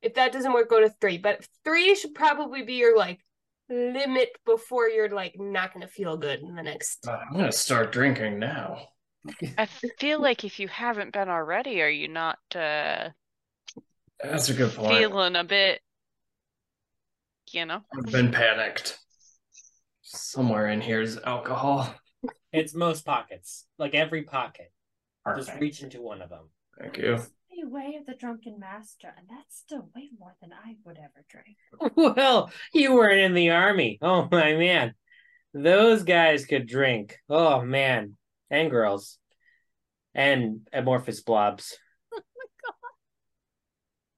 If 0.00 0.14
that 0.14 0.32
doesn't 0.32 0.52
work, 0.52 0.70
go 0.70 0.80
to 0.80 0.88
three. 1.00 1.18
But 1.18 1.46
three 1.64 1.94
should 1.96 2.14
probably 2.14 2.62
be 2.62 2.74
your 2.74 2.96
like 2.96 3.18
limit 3.68 4.30
before 4.46 4.88
you're 4.88 5.10
like 5.10 5.34
not 5.38 5.74
gonna 5.74 5.88
feel 5.88 6.16
good 6.16 6.40
in 6.40 6.54
the 6.54 6.62
next. 6.62 7.06
Uh, 7.06 7.18
I'm 7.28 7.36
gonna 7.36 7.52
start 7.52 7.92
drinking 7.92 8.38
now. 8.38 8.78
I 9.58 9.66
feel 9.98 10.20
like 10.20 10.44
if 10.44 10.60
you 10.60 10.68
haven't 10.68 11.12
been 11.12 11.28
already, 11.28 11.82
are 11.82 11.90
you 11.90 12.08
not 12.08 12.38
uh, 12.54 13.10
That's 14.22 14.48
a 14.48 14.54
good 14.54 14.72
point. 14.72 14.96
feeling 14.96 15.36
a 15.36 15.44
bit, 15.44 15.80
you 17.52 17.66
know? 17.66 17.82
I've 17.96 18.12
been 18.12 18.32
panicked. 18.32 18.98
Somewhere 20.02 20.68
in 20.68 20.80
here 20.80 21.00
is 21.00 21.18
alcohol. 21.18 21.92
It's 22.52 22.74
most 22.74 23.04
pockets, 23.04 23.66
like 23.78 23.94
every 23.94 24.22
pocket. 24.22 24.72
Just 25.34 25.48
Perfect. 25.48 25.60
reach 25.60 25.82
into 25.82 26.00
one 26.00 26.22
of 26.22 26.30
them. 26.30 26.48
Thank 26.80 26.98
you. 26.98 27.18
The 27.50 27.68
way 27.68 27.96
of 27.98 28.06
the 28.06 28.14
drunken 28.14 28.58
master, 28.60 29.12
and 29.16 29.26
that's 29.28 29.58
still 29.58 29.88
way 29.94 30.10
more 30.18 30.36
than 30.40 30.52
I 30.52 30.76
would 30.84 30.98
ever 30.98 31.24
drink. 31.28 31.56
Well, 31.96 32.50
you 32.72 32.94
weren't 32.94 33.20
in 33.20 33.34
the 33.34 33.50
army. 33.50 33.98
Oh 34.00 34.28
my 34.30 34.54
man. 34.54 34.94
Those 35.52 36.02
guys 36.02 36.46
could 36.46 36.66
drink. 36.66 37.18
Oh 37.28 37.62
man. 37.62 38.16
And 38.50 38.70
girls. 38.70 39.18
And 40.14 40.68
amorphous 40.72 41.22
blobs. 41.22 41.76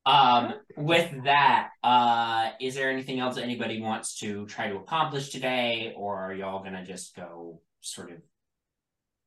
Um, 0.09 0.55
with 0.77 1.25
that, 1.25 1.71
uh, 1.85 2.51
is 2.61 2.75
there 2.75 2.91
anything 2.91 3.21
else 3.21 3.35
that 3.35 3.43
anybody 3.43 3.81
wants 3.81 4.19
to 4.21 4.47
try 4.47 4.69
to 4.69 4.77
accomplish 4.77 5.29
today, 5.29 5.93
or 5.97 6.17
are 6.17 6.33
y'all 6.33 6.63
gonna 6.65 6.85
just 6.87 7.15
go 7.15 7.61
sort 7.83 8.11
of, 8.13 8.19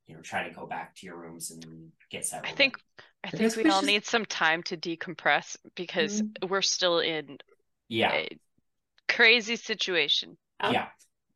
you 0.08 0.16
know, 0.16 0.22
try 0.22 0.48
to 0.48 0.56
go 0.56 0.66
back 0.66 0.96
to 0.96 1.06
your 1.06 1.18
rooms 1.18 1.52
and 1.52 1.92
get 2.10 2.26
settled? 2.26 2.52
I 2.52 2.56
think 2.56 2.78
I 3.24 3.28
I 3.28 3.30
think 3.30 3.56
we 3.56 3.64
we 3.64 3.70
all 3.70 3.82
should- 3.82 3.88
need 3.88 4.06
some 4.06 4.26
time 4.26 4.64
to 4.64 4.78
decompress 4.78 5.56
because 5.76 6.24
we're 6.50 6.64
still 6.64 7.00
in 7.00 7.38
Yeah, 7.88 8.12
a 8.14 8.30
crazy 9.08 9.58
situation. 9.58 10.36
yeah, 10.64 10.88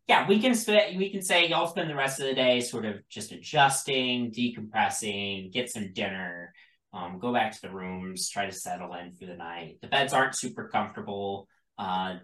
yeah. 0.08 0.28
We 0.28 0.40
can 0.40 0.56
spend. 0.56 0.98
We 0.98 1.12
can 1.12 1.22
say 1.22 1.48
y'all 1.50 1.68
spend 1.68 1.90
the 1.90 1.96
rest 1.96 2.20
of 2.20 2.26
the 2.26 2.34
day 2.34 2.62
sort 2.62 2.86
of 2.86 3.08
just 3.10 3.32
adjusting, 3.32 4.32
decompressing, 4.32 5.52
get 5.52 5.70
some 5.70 5.94
dinner. 5.94 6.54
Um, 6.96 7.20
go 7.20 7.34
back 7.34 7.52
to 7.52 7.62
the 7.62 7.72
rooms, 7.72 8.30
try 8.30 8.46
to 8.46 8.54
settle 8.54 8.94
in 8.94 9.12
for 9.12 9.26
the 9.26 9.36
night. 9.36 9.80
The 9.82 9.88
beds 9.88 10.14
aren't 10.14 10.34
super 10.34 10.70
comfortable. 10.70 11.48
Uh, 11.78 12.16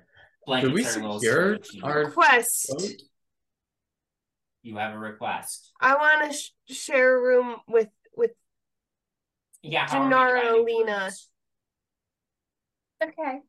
blankets 0.46 0.74
we 0.74 0.86
are 0.86 0.92
a 0.92 1.02
little 1.02 1.20
secure 1.20 1.58
squishy. 1.58 1.84
our 1.84 2.06
Request. 2.06 2.68
boat? 2.78 2.90
You 4.64 4.78
have 4.78 4.94
a 4.94 4.98
request. 4.98 5.74
I 5.82 5.96
want 5.96 6.32
to 6.32 6.38
sh- 6.38 6.52
share 6.68 7.18
a 7.18 7.22
room 7.22 7.58
with 7.68 7.90
with 8.16 8.32
Yeah, 9.62 9.88
how 9.90 10.04
are 10.04 10.08
we 10.08 10.14
Jinarra 10.14 10.42
dividing 10.42 10.62
Elina. 10.78 11.00
rooms? 11.02 11.30
Okay. 13.04 13.40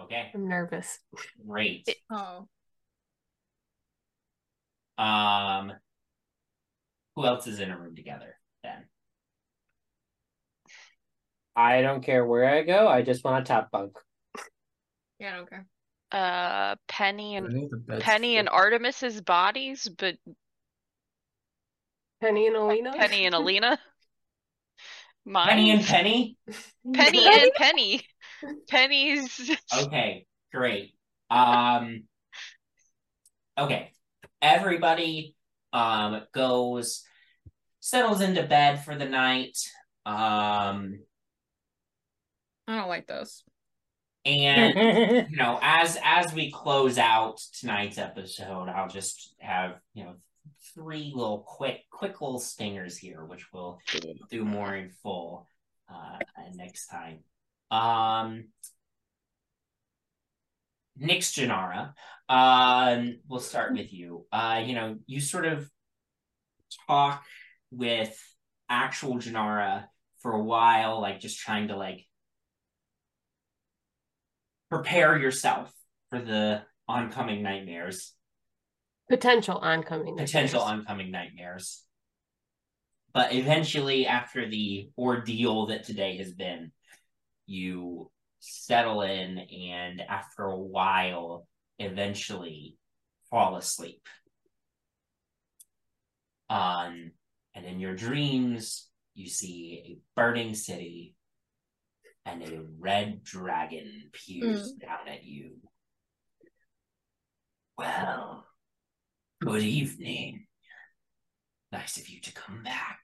Okay, 0.00 0.30
I'm 0.34 0.48
nervous. 0.48 1.00
great. 1.46 1.88
Oh. 2.10 2.48
Um, 4.96 5.72
who 7.16 7.26
else 7.26 7.46
is 7.46 7.60
in 7.60 7.70
a 7.70 7.78
room 7.78 7.94
together 7.96 8.36
then? 8.62 8.84
I 11.56 11.82
don't 11.82 12.02
care 12.02 12.26
where 12.26 12.48
I 12.48 12.62
go, 12.62 12.88
I 12.88 13.02
just 13.02 13.24
want 13.24 13.42
a 13.42 13.44
top 13.46 13.70
bunk. 13.70 13.96
Yeah, 15.18 15.34
I 15.34 15.36
don't 15.36 15.48
care. 15.48 15.66
Uh, 16.10 16.76
Penny 16.86 17.36
and 17.36 17.52
think 17.52 17.72
the 17.86 17.98
Penny 17.98 18.36
and. 18.36 18.48
Artemis's 18.48 19.20
bodies, 19.20 19.88
but 19.98 20.16
Penny 22.20 22.46
and 22.46 22.56
Elina. 22.56 22.92
Penny 22.92 23.26
and 23.26 23.34
Elina. 23.34 23.78
Mine. 25.24 25.48
Penny 25.48 25.70
and 25.70 25.84
Penny? 25.84 26.36
Penny 26.92 27.26
and 27.26 27.50
Penny. 27.56 28.02
Penny's. 28.68 29.50
Okay, 29.76 30.26
great. 30.52 30.94
Um, 31.30 32.04
okay, 33.58 33.90
everybody 34.42 35.34
um 35.74 36.22
goes 36.32 37.04
settles 37.80 38.22
into 38.22 38.42
bed 38.42 38.82
for 38.82 38.94
the 38.94 39.04
night. 39.04 39.58
Um, 40.06 41.00
I 42.66 42.78
don't 42.78 42.88
like 42.88 43.06
those. 43.06 43.42
and 44.24 45.28
you 45.30 45.36
know, 45.36 45.58
as 45.60 45.98
as 46.02 46.32
we 46.32 46.50
close 46.50 46.96
out 46.96 47.42
tonight's 47.60 47.98
episode, 47.98 48.68
I'll 48.68 48.88
just 48.88 49.34
have 49.38 49.80
you 49.92 50.04
know 50.04 50.14
three 50.74 51.12
little 51.14 51.40
quick 51.40 51.82
quick 51.90 52.22
little 52.22 52.38
stingers 52.38 52.96
here, 52.96 53.24
which 53.24 53.52
we'll 53.52 53.78
do 54.30 54.44
more 54.44 54.74
in 54.74 54.88
full 55.02 55.46
uh 55.92 56.18
next 56.54 56.86
time. 56.86 57.18
Um, 57.70 58.44
Nyx 61.00 61.32
Jinarra, 61.34 61.92
um, 62.28 63.18
we'll 63.28 63.40
start 63.40 63.72
with 63.72 63.92
you. 63.92 64.26
Uh, 64.32 64.62
you 64.64 64.74
know, 64.74 64.96
you 65.06 65.20
sort 65.20 65.44
of 65.46 65.68
talk 66.86 67.24
with 67.70 68.16
actual 68.68 69.16
Jinarra 69.16 69.84
for 70.20 70.32
a 70.32 70.42
while, 70.42 71.00
like 71.00 71.20
just 71.20 71.38
trying 71.38 71.68
to 71.68 71.76
like 71.76 72.06
prepare 74.70 75.18
yourself 75.18 75.72
for 76.10 76.20
the 76.20 76.62
oncoming 76.88 77.42
nightmares, 77.42 78.12
Potential 79.10 79.58
oncoming. 79.58 80.16
potential 80.16 80.60
nightmares. 80.60 80.80
oncoming 80.80 81.10
nightmares. 81.10 81.82
But 83.12 83.32
eventually, 83.34 84.06
after 84.06 84.48
the 84.48 84.90
ordeal 84.98 85.66
that 85.66 85.84
today 85.84 86.16
has 86.16 86.32
been, 86.32 86.72
you 87.46 88.10
settle 88.44 89.02
in 89.02 89.38
and 89.38 90.00
after 90.00 90.44
a 90.44 90.58
while, 90.58 91.46
eventually 91.78 92.76
fall 93.30 93.56
asleep. 93.56 94.06
Um, 96.50 97.12
and 97.54 97.64
in 97.64 97.80
your 97.80 97.94
dreams, 97.94 98.88
you 99.14 99.28
see 99.28 99.82
a 99.86 99.98
burning 100.14 100.54
city 100.54 101.14
and 102.26 102.42
a 102.42 102.64
red 102.78 103.22
dragon 103.22 104.10
peers 104.12 104.72
down 104.72 105.08
at 105.08 105.24
you. 105.24 105.52
Well, 107.78 108.46
good 109.40 109.62
evening. 109.62 110.46
Nice 111.72 111.96
of 111.96 112.08
you 112.08 112.20
to 112.20 112.32
come 112.32 112.62
back. 112.62 113.00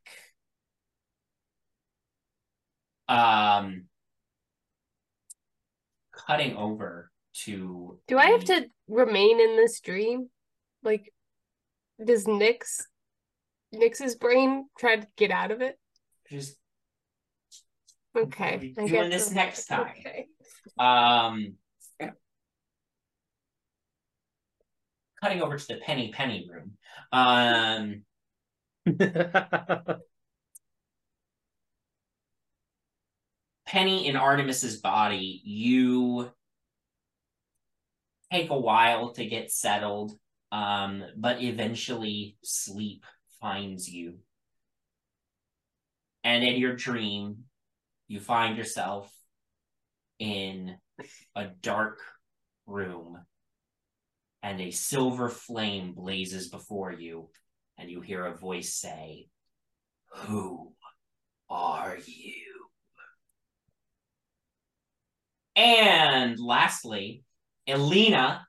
Um, 3.09 3.87
cutting 6.31 6.57
over 6.57 7.11
to. 7.45 7.99
Do 8.07 8.19
I 8.19 8.27
have 8.27 8.45
to 8.45 8.67
remain 8.89 9.41
in 9.41 9.57
this 9.57 9.81
dream? 9.81 10.29
Like, 10.83 11.13
does 12.05 12.27
Nick's 12.27 12.87
Nick's 13.73 14.15
brain 14.15 14.67
try 14.79 14.97
to 14.97 15.07
get 15.17 15.31
out 15.31 15.51
of 15.51 15.61
it? 15.61 15.79
just 16.31 16.57
Okay, 18.17 18.73
We'll 18.77 18.87
I 18.87 18.89
be 18.89 18.91
doing 18.91 19.11
guess 19.11 19.11
this 19.11 19.29
so. 19.29 19.35
next 19.35 19.67
time. 19.69 19.95
Okay. 19.99 20.27
Um, 20.79 21.55
cutting 25.23 25.43
over 25.43 25.59
to 25.59 25.67
the 25.67 25.77
penny 25.77 26.13
penny 26.13 26.49
room. 26.51 26.73
Um, 27.13 28.03
Penny 33.71 34.09
in 34.09 34.17
Artemis's 34.17 34.79
body, 34.79 35.41
you 35.45 36.29
take 38.33 38.51
a 38.51 38.59
while 38.59 39.13
to 39.13 39.25
get 39.25 39.53
settled, 39.53 40.11
um, 40.51 41.05
but 41.17 41.41
eventually 41.41 42.37
sleep 42.43 43.05
finds 43.41 43.89
you. 43.89 44.19
And 46.25 46.43
in 46.43 46.57
your 46.57 46.75
dream, 46.75 47.45
you 48.09 48.19
find 48.19 48.57
yourself 48.57 49.09
in 50.19 50.77
a 51.37 51.47
dark 51.47 52.01
room, 52.67 53.19
and 54.43 54.61
a 54.61 54.73
silver 54.73 55.29
flame 55.29 55.93
blazes 55.93 56.49
before 56.49 56.93
you, 56.93 57.29
and 57.79 57.89
you 57.89 58.01
hear 58.01 58.27
a 58.27 58.37
voice 58.37 58.75
say, 58.75 59.29
Who 60.09 60.73
are 61.49 61.97
you? 62.05 62.50
And 65.61 66.41
lastly, 66.41 67.23
Elina, 67.67 68.47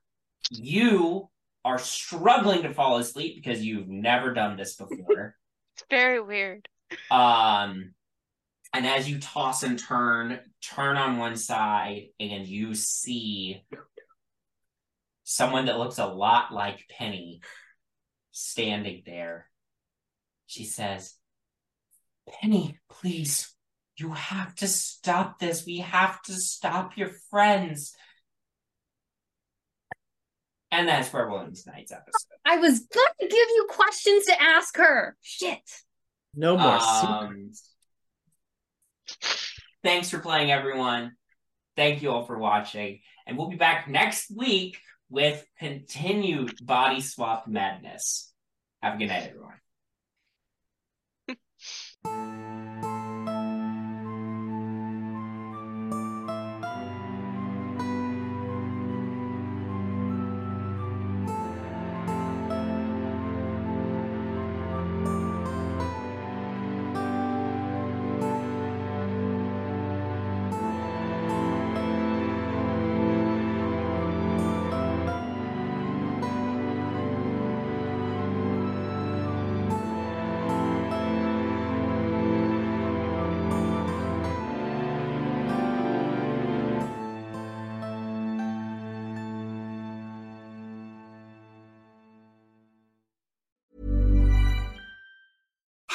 you 0.50 1.30
are 1.66 1.78
struggling 1.78 2.64
to 2.64 2.74
fall 2.74 2.98
asleep 2.98 3.36
because 3.36 3.64
you've 3.64 3.90
never 3.90 4.34
done 4.34 4.56
this 4.58 4.76
before. 4.76 5.36
It's 5.74 5.86
very 5.90 6.22
weird. 6.22 6.68
Um, 7.10 7.94
And 8.74 8.86
as 8.86 9.10
you 9.10 9.20
toss 9.20 9.64
and 9.64 9.78
turn, 9.80 10.40
turn 10.62 10.96
on 10.98 11.18
one 11.18 11.36
side, 11.36 12.08
and 12.20 12.46
you 12.46 12.74
see 12.76 13.64
someone 15.24 15.66
that 15.66 15.78
looks 15.80 15.98
a 15.98 16.06
lot 16.06 16.54
like 16.54 16.88
Penny 16.90 17.42
standing 18.32 19.04
there. 19.06 19.50
She 20.46 20.66
says, 20.66 21.16
Penny, 22.30 22.80
please, 22.90 23.54
you 23.98 24.14
have 24.14 24.56
to 24.56 24.68
stop 24.68 25.40
this. 25.40 25.66
We 25.66 25.78
have 25.80 26.22
to 26.24 26.34
stop 26.34 26.98
your 26.98 27.12
friends. 27.30 27.94
And 30.72 30.88
that's 30.88 31.12
where 31.12 31.30
we'll 31.30 31.42
end 31.42 31.56
tonight's 31.56 31.92
episode. 31.92 32.38
I 32.46 32.58
was 32.58 32.80
going 32.80 33.08
to 33.20 33.28
give 33.28 33.32
you 33.32 33.68
questions 33.70 34.26
to 34.26 34.42
ask 34.42 34.78
her. 34.78 35.18
Shit. 35.22 35.60
No 36.34 36.58
more 36.58 36.80
Um. 36.80 37.52
Thanks 39.84 40.10
for 40.10 40.20
playing, 40.20 40.52
everyone. 40.52 41.14
Thank 41.76 42.02
you 42.02 42.12
all 42.12 42.26
for 42.26 42.38
watching. 42.38 43.00
And 43.26 43.38
we'll 43.38 43.50
be 43.50 43.58
back 43.58 43.90
next 43.90 44.32
week 44.36 44.78
with 45.10 45.44
continued 45.60 46.66
body 46.66 47.02
swap 47.02 47.48
madness. 47.48 48.32
Have 48.82 48.96
a 48.96 48.98
good 48.98 49.08
night, 49.08 49.28
everyone. 49.28 49.61